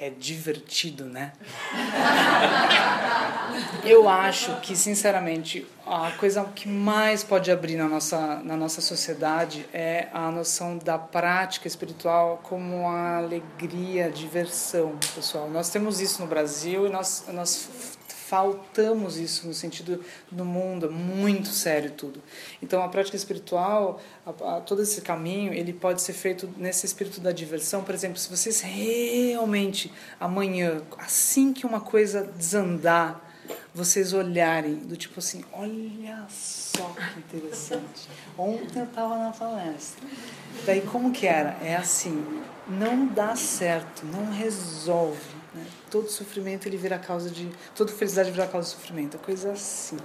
é 0.00 0.08
divertido, 0.08 1.04
né? 1.04 1.32
Eu 3.84 4.08
acho 4.08 4.58
que, 4.60 4.74
sinceramente, 4.74 5.66
a 5.86 6.10
coisa 6.12 6.42
que 6.44 6.66
mais 6.66 7.22
pode 7.22 7.50
abrir 7.50 7.76
na 7.76 7.86
nossa, 7.86 8.36
na 8.36 8.56
nossa 8.56 8.80
sociedade 8.80 9.66
é 9.72 10.08
a 10.12 10.30
noção 10.30 10.78
da 10.78 10.98
prática 10.98 11.68
espiritual 11.68 12.40
como 12.42 12.88
a 12.88 13.18
alegria, 13.18 14.06
a 14.06 14.08
diversão, 14.08 14.96
pessoal. 15.14 15.50
Nós 15.50 15.68
temos 15.68 16.00
isso 16.00 16.22
no 16.22 16.28
Brasil 16.28 16.86
e 16.86 16.90
nós, 16.90 17.24
nós 17.28 17.98
faltamos 18.30 19.18
isso 19.18 19.48
no 19.48 19.52
sentido 19.52 20.04
do 20.30 20.44
mundo, 20.44 20.86
é 20.86 20.88
muito 20.88 21.48
sério 21.48 21.90
tudo. 21.90 22.22
Então 22.62 22.80
a 22.80 22.88
prática 22.88 23.16
espiritual, 23.16 24.00
a, 24.24 24.30
a, 24.30 24.60
todo 24.60 24.82
esse 24.82 25.00
caminho, 25.00 25.52
ele 25.52 25.72
pode 25.72 26.00
ser 26.00 26.12
feito 26.12 26.48
nesse 26.56 26.86
espírito 26.86 27.20
da 27.20 27.32
diversão. 27.32 27.82
Por 27.82 27.92
exemplo, 27.92 28.18
se 28.18 28.30
vocês 28.30 28.60
realmente 28.60 29.92
amanhã, 30.20 30.80
assim 30.96 31.52
que 31.52 31.66
uma 31.66 31.80
coisa 31.80 32.22
desandar, 32.22 33.20
vocês 33.74 34.12
olharem 34.12 34.76
do 34.76 34.96
tipo 34.96 35.18
assim, 35.18 35.44
olha 35.52 36.24
só 36.28 36.84
que 36.94 37.36
interessante. 37.36 38.08
Ontem 38.38 38.78
eu 38.78 38.84
estava 38.84 39.18
na 39.18 39.32
palestra. 39.32 40.06
Daí 40.64 40.82
como 40.82 41.10
que 41.10 41.26
era? 41.26 41.56
É 41.64 41.74
assim, 41.74 42.24
não 42.68 43.08
dá 43.08 43.34
certo, 43.34 44.06
não 44.06 44.30
resolve? 44.30 45.18
Todo 45.90 46.08
sofrimento 46.08 46.66
ele 46.66 46.76
vira 46.76 46.98
causa 46.98 47.30
de. 47.30 47.50
Toda 47.74 47.92
felicidade 47.92 48.30
vira 48.30 48.46
causa 48.46 48.68
de 48.68 48.74
sofrimento. 48.74 49.16
É 49.16 49.20
coisa 49.20 49.52
assim. 49.52 49.96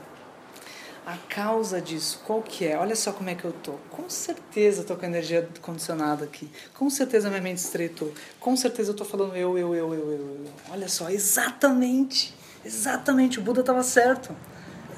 A 1.05 1.17
causa 1.29 1.79
disso, 1.79 2.19
qual 2.25 2.41
que 2.41 2.65
é? 2.65 2.75
Olha 2.75 2.95
só 2.95 3.13
como 3.13 3.29
é 3.29 3.35
que 3.35 3.45
eu 3.45 3.53
tô. 3.53 3.73
Com 3.91 4.09
certeza 4.09 4.81
eu 4.81 4.85
tô 4.85 4.95
com 4.95 5.05
a 5.05 5.07
energia 5.07 5.47
condicionada 5.61 6.25
aqui. 6.25 6.49
Com 6.73 6.89
certeza 6.89 7.29
minha 7.29 7.41
mente 7.41 7.59
estreitou. 7.59 8.11
Com 8.39 8.57
certeza 8.57 8.89
eu 8.89 8.95
tô 8.95 9.05
falando 9.05 9.35
eu, 9.35 9.55
eu, 9.55 9.75
eu, 9.75 9.93
eu, 9.93 10.11
eu, 10.11 10.11
eu. 10.11 10.45
Olha 10.71 10.89
só, 10.89 11.09
exatamente. 11.11 12.33
Exatamente, 12.65 13.37
o 13.37 13.43
Buda 13.43 13.59
estava 13.59 13.83
certo. 13.83 14.35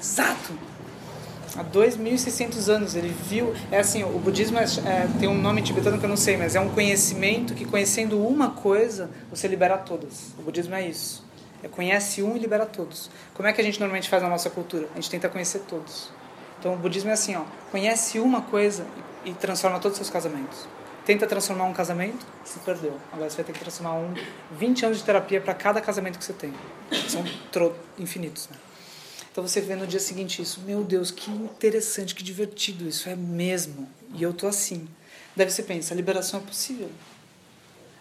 Exato 0.00 0.77
há 1.58 1.64
2.600 1.64 2.68
anos. 2.68 2.94
Ele 2.94 3.08
viu. 3.08 3.54
É 3.70 3.78
assim, 3.80 4.04
o 4.04 4.18
budismo 4.18 4.58
é, 4.58 4.64
é, 4.64 5.08
tem 5.18 5.28
um 5.28 5.40
nome 5.40 5.60
tibetano 5.62 5.98
que 5.98 6.04
eu 6.04 6.08
não 6.08 6.16
sei, 6.16 6.36
mas 6.36 6.54
é 6.54 6.60
um 6.60 6.68
conhecimento 6.70 7.54
que, 7.54 7.64
conhecendo 7.64 8.24
uma 8.24 8.50
coisa, 8.50 9.10
você 9.30 9.48
libera 9.48 9.76
todas. 9.76 10.32
O 10.38 10.42
budismo 10.42 10.74
é 10.74 10.88
isso. 10.88 11.26
É 11.62 11.68
conhece 11.68 12.22
um 12.22 12.36
e 12.36 12.38
libera 12.38 12.64
todos. 12.64 13.10
Como 13.34 13.48
é 13.48 13.52
que 13.52 13.60
a 13.60 13.64
gente 13.64 13.80
normalmente 13.80 14.08
faz 14.08 14.22
na 14.22 14.28
nossa 14.28 14.48
cultura? 14.48 14.88
A 14.92 14.94
gente 14.94 15.10
tenta 15.10 15.28
conhecer 15.28 15.60
todos. 15.68 16.10
Então 16.58 16.74
o 16.74 16.76
budismo 16.76 17.10
é 17.10 17.12
assim, 17.12 17.36
ó, 17.36 17.42
conhece 17.70 18.18
uma 18.18 18.42
coisa 18.42 18.86
e 19.24 19.32
transforma 19.32 19.78
todos 19.78 19.98
os 19.98 20.06
seus 20.06 20.10
casamentos. 20.10 20.66
Tenta 21.04 21.26
transformar 21.26 21.64
um 21.64 21.72
casamento, 21.72 22.26
se 22.44 22.58
perdeu. 22.60 22.94
Agora 23.12 23.30
você 23.30 23.36
vai 23.36 23.44
ter 23.46 23.52
que 23.52 23.60
transformar 23.60 23.94
um 23.94 24.14
20 24.52 24.86
anos 24.86 24.98
de 24.98 25.04
terapia 25.04 25.40
para 25.40 25.54
cada 25.54 25.80
casamento 25.80 26.18
que 26.18 26.24
você 26.24 26.32
tem. 26.32 26.52
São 27.08 27.24
infinitos, 27.98 28.48
né? 28.50 28.56
Então 29.38 29.46
você 29.46 29.60
vê 29.60 29.76
no 29.76 29.86
dia 29.86 30.00
seguinte 30.00 30.42
isso, 30.42 30.60
meu 30.62 30.82
Deus, 30.82 31.12
que 31.12 31.30
interessante, 31.30 32.12
que 32.12 32.24
divertido, 32.24 32.88
isso 32.88 33.08
é 33.08 33.14
mesmo. 33.14 33.88
E 34.12 34.20
eu 34.20 34.32
tô 34.34 34.48
assim. 34.48 34.88
Daí 35.36 35.48
você 35.48 35.62
pensa, 35.62 35.94
a 35.94 35.96
liberação 35.96 36.40
é 36.40 36.42
possível. 36.42 36.90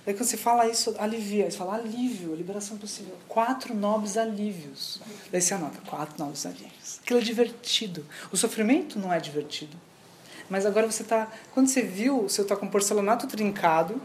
Daí 0.04 0.16
quando 0.16 0.28
você 0.28 0.36
fala 0.36 0.68
isso, 0.68 0.96
alivia. 0.98 1.52
Você 1.52 1.56
fala 1.56 1.76
alívio, 1.76 2.34
liberação 2.34 2.76
é 2.78 2.80
possível. 2.80 3.16
Quatro 3.28 3.76
nobres 3.76 4.18
alívios. 4.18 5.00
Daí 5.32 5.40
você 5.40 5.54
anota, 5.54 5.80
quatro 5.86 6.16
nobres 6.18 6.44
alívios. 6.44 7.00
Aquilo 7.04 7.20
é 7.20 7.24
divertido. 7.24 8.04
O 8.32 8.36
sofrimento 8.36 8.98
não 8.98 9.14
é 9.14 9.20
divertido. 9.20 9.78
Mas 10.50 10.66
agora 10.66 10.92
você 10.92 11.04
está. 11.04 11.32
Quando 11.54 11.68
você 11.68 11.84
viu, 11.84 12.24
você 12.24 12.42
está 12.42 12.56
com 12.56 12.68
porcelanato 12.68 13.28
trincado, 13.28 14.02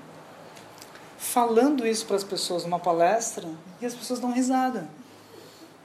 falando 1.16 1.86
isso 1.86 2.04
para 2.04 2.16
as 2.16 2.24
pessoas 2.24 2.64
numa 2.64 2.78
palestra, 2.78 3.48
e 3.80 3.86
as 3.86 3.94
pessoas 3.94 4.20
dão 4.20 4.30
risada. 4.30 4.86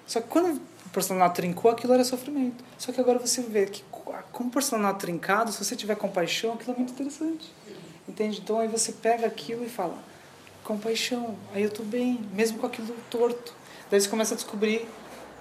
Só 0.06 0.20
que 0.20 0.28
quando 0.28 0.60
o 0.88 0.90
porcelanato 0.90 1.36
trincou, 1.36 1.70
aquilo 1.70 1.94
era 1.94 2.04
sofrimento. 2.04 2.64
Só 2.78 2.92
que 2.92 3.00
agora 3.00 3.20
você 3.20 3.42
vê 3.42 3.66
que 3.66 3.84
com 4.32 4.46
o 4.46 4.50
porcelanato 4.50 5.00
trincado, 5.00 5.52
se 5.52 5.64
você 5.64 5.76
tiver 5.76 5.96
compaixão, 5.96 6.54
aquilo 6.54 6.74
é 6.74 6.76
muito 6.78 6.94
interessante. 6.94 7.54
Entende? 8.08 8.40
Então 8.42 8.60
aí 8.60 8.68
você 8.68 8.94
pega 8.94 9.28
aquilo 9.28 9.66
e 9.66 9.70
fala: 9.70 9.98
compaixão, 10.64 11.36
aí 11.54 11.64
eu 11.64 11.70
estou 11.70 11.86
bem, 11.86 12.22
mesmo 12.34 12.58
com 12.58 12.66
aquilo 12.66 12.96
torto. 13.10 13.54
Daí 13.92 14.00
você 14.00 14.10
começa 14.10 14.34
a 14.34 14.38
descobrir 14.38 14.88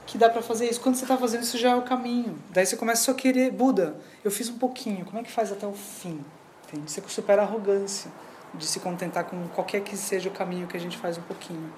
que 0.07 0.19
dá 0.19 0.29
para 0.29 0.43
fazer 0.43 0.69
isso. 0.69 0.81
Quando 0.81 0.97
você 0.97 1.05
está 1.05 1.17
fazendo 1.17 1.43
isso 1.43 1.59
já 1.59 1.71
é 1.71 1.75
o 1.77 1.83
caminho. 1.83 2.39
Daí 2.51 2.67
você 2.67 2.77
começa 2.77 3.05
só 3.05 3.13
a 3.13 3.15
querer, 3.15 3.51
Buda, 3.53 3.97
eu 4.25 4.31
fiz 4.31 4.49
um 4.49 4.59
pouquinho, 4.59 5.05
como 5.05 5.19
é 5.19 5.23
que 5.23 5.31
faz 5.31 5.53
até 5.53 5.67
o 5.67 5.73
fim? 5.73 6.25
Entende? 6.67 6.91
Você 6.91 7.03
supera 7.09 7.43
a 7.43 7.45
arrogância 7.45 8.11
de 8.55 8.67
se 8.67 8.81
contentar 8.81 9.25
com 9.25 9.49
qualquer 9.49 9.83
que 9.83 9.97
seja 9.97 10.29
o 10.29 10.33
caminho 10.33 10.67
que 10.67 10.77
a 10.77 10.81
gente 10.81 10.97
faz 10.97 11.19
um 11.19 11.23
pouquinho. 11.23 11.73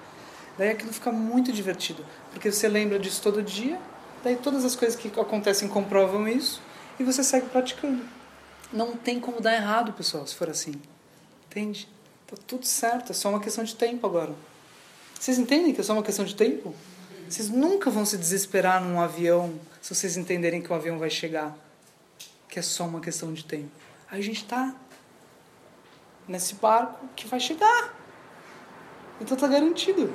Daí 0.59 0.71
aquilo 0.71 0.93
fica 0.93 1.13
muito 1.13 1.53
divertido, 1.53 2.05
porque 2.33 2.51
você 2.51 2.69
lembra 2.69 2.99
disso 2.99 3.23
todo 3.23 3.41
dia, 3.41 3.79
daí 4.25 4.35
todas 4.35 4.65
as 4.65 4.75
coisas 4.75 4.99
que 4.99 5.09
acontecem 5.21 5.69
comprovam 5.69 6.27
isso 6.27 6.61
e 6.99 7.05
você 7.05 7.23
segue 7.23 7.49
praticando. 7.49 8.05
Não 8.73 8.97
tem 8.97 9.21
como 9.21 9.41
dar 9.41 9.55
errado, 9.55 9.93
pessoal, 9.93 10.27
se 10.27 10.35
for 10.35 10.51
assim. 10.51 10.75
Entende? 11.47 11.89
Tá 12.27 12.37
tudo 12.45 12.67
certo, 12.67 13.13
é 13.13 13.15
só 13.15 13.31
uma 13.31 13.41
questão 13.41 13.63
de 13.63 13.77
tempo 13.77 14.05
agora. 14.05 14.35
Vocês 15.19 15.39
entendem 15.39 15.73
que 15.73 15.81
é 15.81 15.85
só 15.85 15.93
uma 15.93 16.03
questão 16.03 16.25
de 16.25 16.35
tempo? 16.35 16.75
Vocês 17.29 17.49
nunca 17.49 17.89
vão 17.89 18.05
se 18.05 18.17
desesperar 18.17 18.83
num 18.83 19.01
avião 19.01 19.59
se 19.81 19.95
vocês 19.95 20.17
entenderem 20.17 20.61
que 20.61 20.73
o 20.73 20.75
avião 20.75 20.99
vai 20.99 21.09
chegar. 21.09 21.57
Que 22.49 22.59
é 22.59 22.63
só 22.63 22.85
uma 22.85 23.01
questão 23.01 23.33
de 23.33 23.45
tempo. 23.45 23.71
A 24.11 24.21
gente 24.21 24.43
está 24.43 24.75
nesse 26.27 26.55
barco 26.57 27.07
que 27.15 27.27
vai 27.27 27.39
chegar. 27.39 27.95
Então 29.21 29.35
está 29.37 29.47
garantido. 29.47 30.13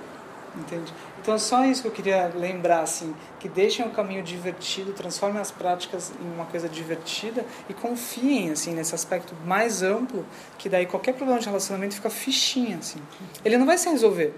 Entende? 0.56 0.94
Então 1.20 1.34
é 1.34 1.38
só 1.40 1.66
isso 1.66 1.82
que 1.82 1.88
eu 1.88 1.92
queria 1.92 2.28
lembrar, 2.28 2.82
assim, 2.82 3.16
que 3.40 3.50
deixem 3.50 3.86
o 3.88 3.90
caminho 3.90 4.22
divertido, 4.22 4.94
transformem 4.94 5.42
as 5.42 5.50
práticas 5.50 6.12
em 6.22 6.34
uma 6.34 6.46
coisa 6.46 6.70
divertida 6.70 7.44
e 7.68 7.74
confiem, 7.74 8.52
assim, 8.52 8.74
nesse 8.74 8.94
aspecto 8.94 9.34
mais 9.46 9.82
amplo, 9.82 10.26
que 10.60 10.70
daí 10.70 10.86
qualquer 10.86 11.14
problema 11.14 11.40
de 11.40 11.48
relacionamento 11.48 11.96
fica 11.96 12.10
fichinha, 12.10 12.78
assim. 12.78 13.02
Ele 13.44 13.58
não 13.58 13.66
vai 13.66 13.78
se 13.78 13.90
resolver, 13.90 14.34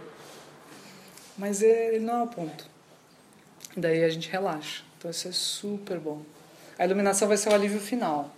mas 1.38 1.62
ele 1.62 2.00
não 2.00 2.22
é 2.22 2.24
o 2.24 2.28
ponto. 2.28 2.70
Daí 3.76 4.04
a 4.04 4.10
gente 4.10 4.30
relaxa. 4.30 4.84
Então 4.98 5.12
isso 5.12 5.28
é 5.28 5.32
super 5.34 6.00
bom. 6.00 6.22
A 6.80 6.86
iluminação 6.86 7.28
vai 7.28 7.36
ser 7.36 7.50
o 7.50 7.54
alívio 7.54 7.80
final, 7.80 8.30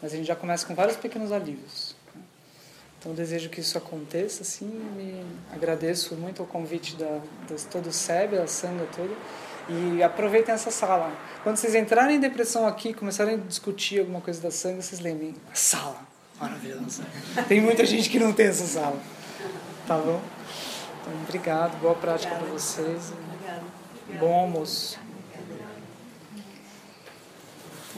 mas 0.00 0.12
a 0.12 0.16
gente 0.16 0.26
já 0.26 0.36
começa 0.36 0.64
com 0.66 0.74
vários 0.74 0.96
pequenos 0.96 1.32
alívios. 1.32 1.93
Então 3.04 3.12
desejo 3.12 3.50
que 3.50 3.60
isso 3.60 3.76
aconteça, 3.76 4.40
assim, 4.40 4.64
me 4.64 5.22
agradeço 5.52 6.14
muito 6.14 6.42
o 6.42 6.46
convite 6.46 6.96
da, 6.96 7.20
da 7.46 7.54
todo 7.70 7.88
o 7.88 7.92
SEB, 7.92 8.38
a 8.38 8.46
Sanga 8.46 8.88
toda, 8.96 9.12
e 9.68 10.02
aproveitem 10.02 10.54
essa 10.54 10.70
sala. 10.70 11.12
Quando 11.42 11.58
vocês 11.58 11.74
entrarem 11.74 12.16
em 12.16 12.18
depressão 12.18 12.66
aqui, 12.66 12.94
começarem 12.94 13.34
a 13.34 13.36
discutir 13.36 14.00
alguma 14.00 14.22
coisa 14.22 14.40
da 14.40 14.50
Sanga, 14.50 14.80
vocês 14.80 15.02
lembrem, 15.02 15.34
a 15.52 15.54
sala, 15.54 16.00
maravilhosa. 16.40 17.04
Tem 17.46 17.60
muita 17.60 17.84
gente 17.84 18.08
que 18.08 18.18
não 18.18 18.32
tem 18.32 18.46
essa 18.46 18.64
sala, 18.64 18.98
tá 19.86 19.98
bom? 19.98 20.22
Então, 21.02 21.12
obrigado, 21.24 21.78
boa 21.82 21.94
prática 21.94 22.34
para 22.34 22.46
vocês. 22.46 23.12
Obrigada. 23.12 23.64
Bom 24.18 24.32
almoço. 24.32 24.98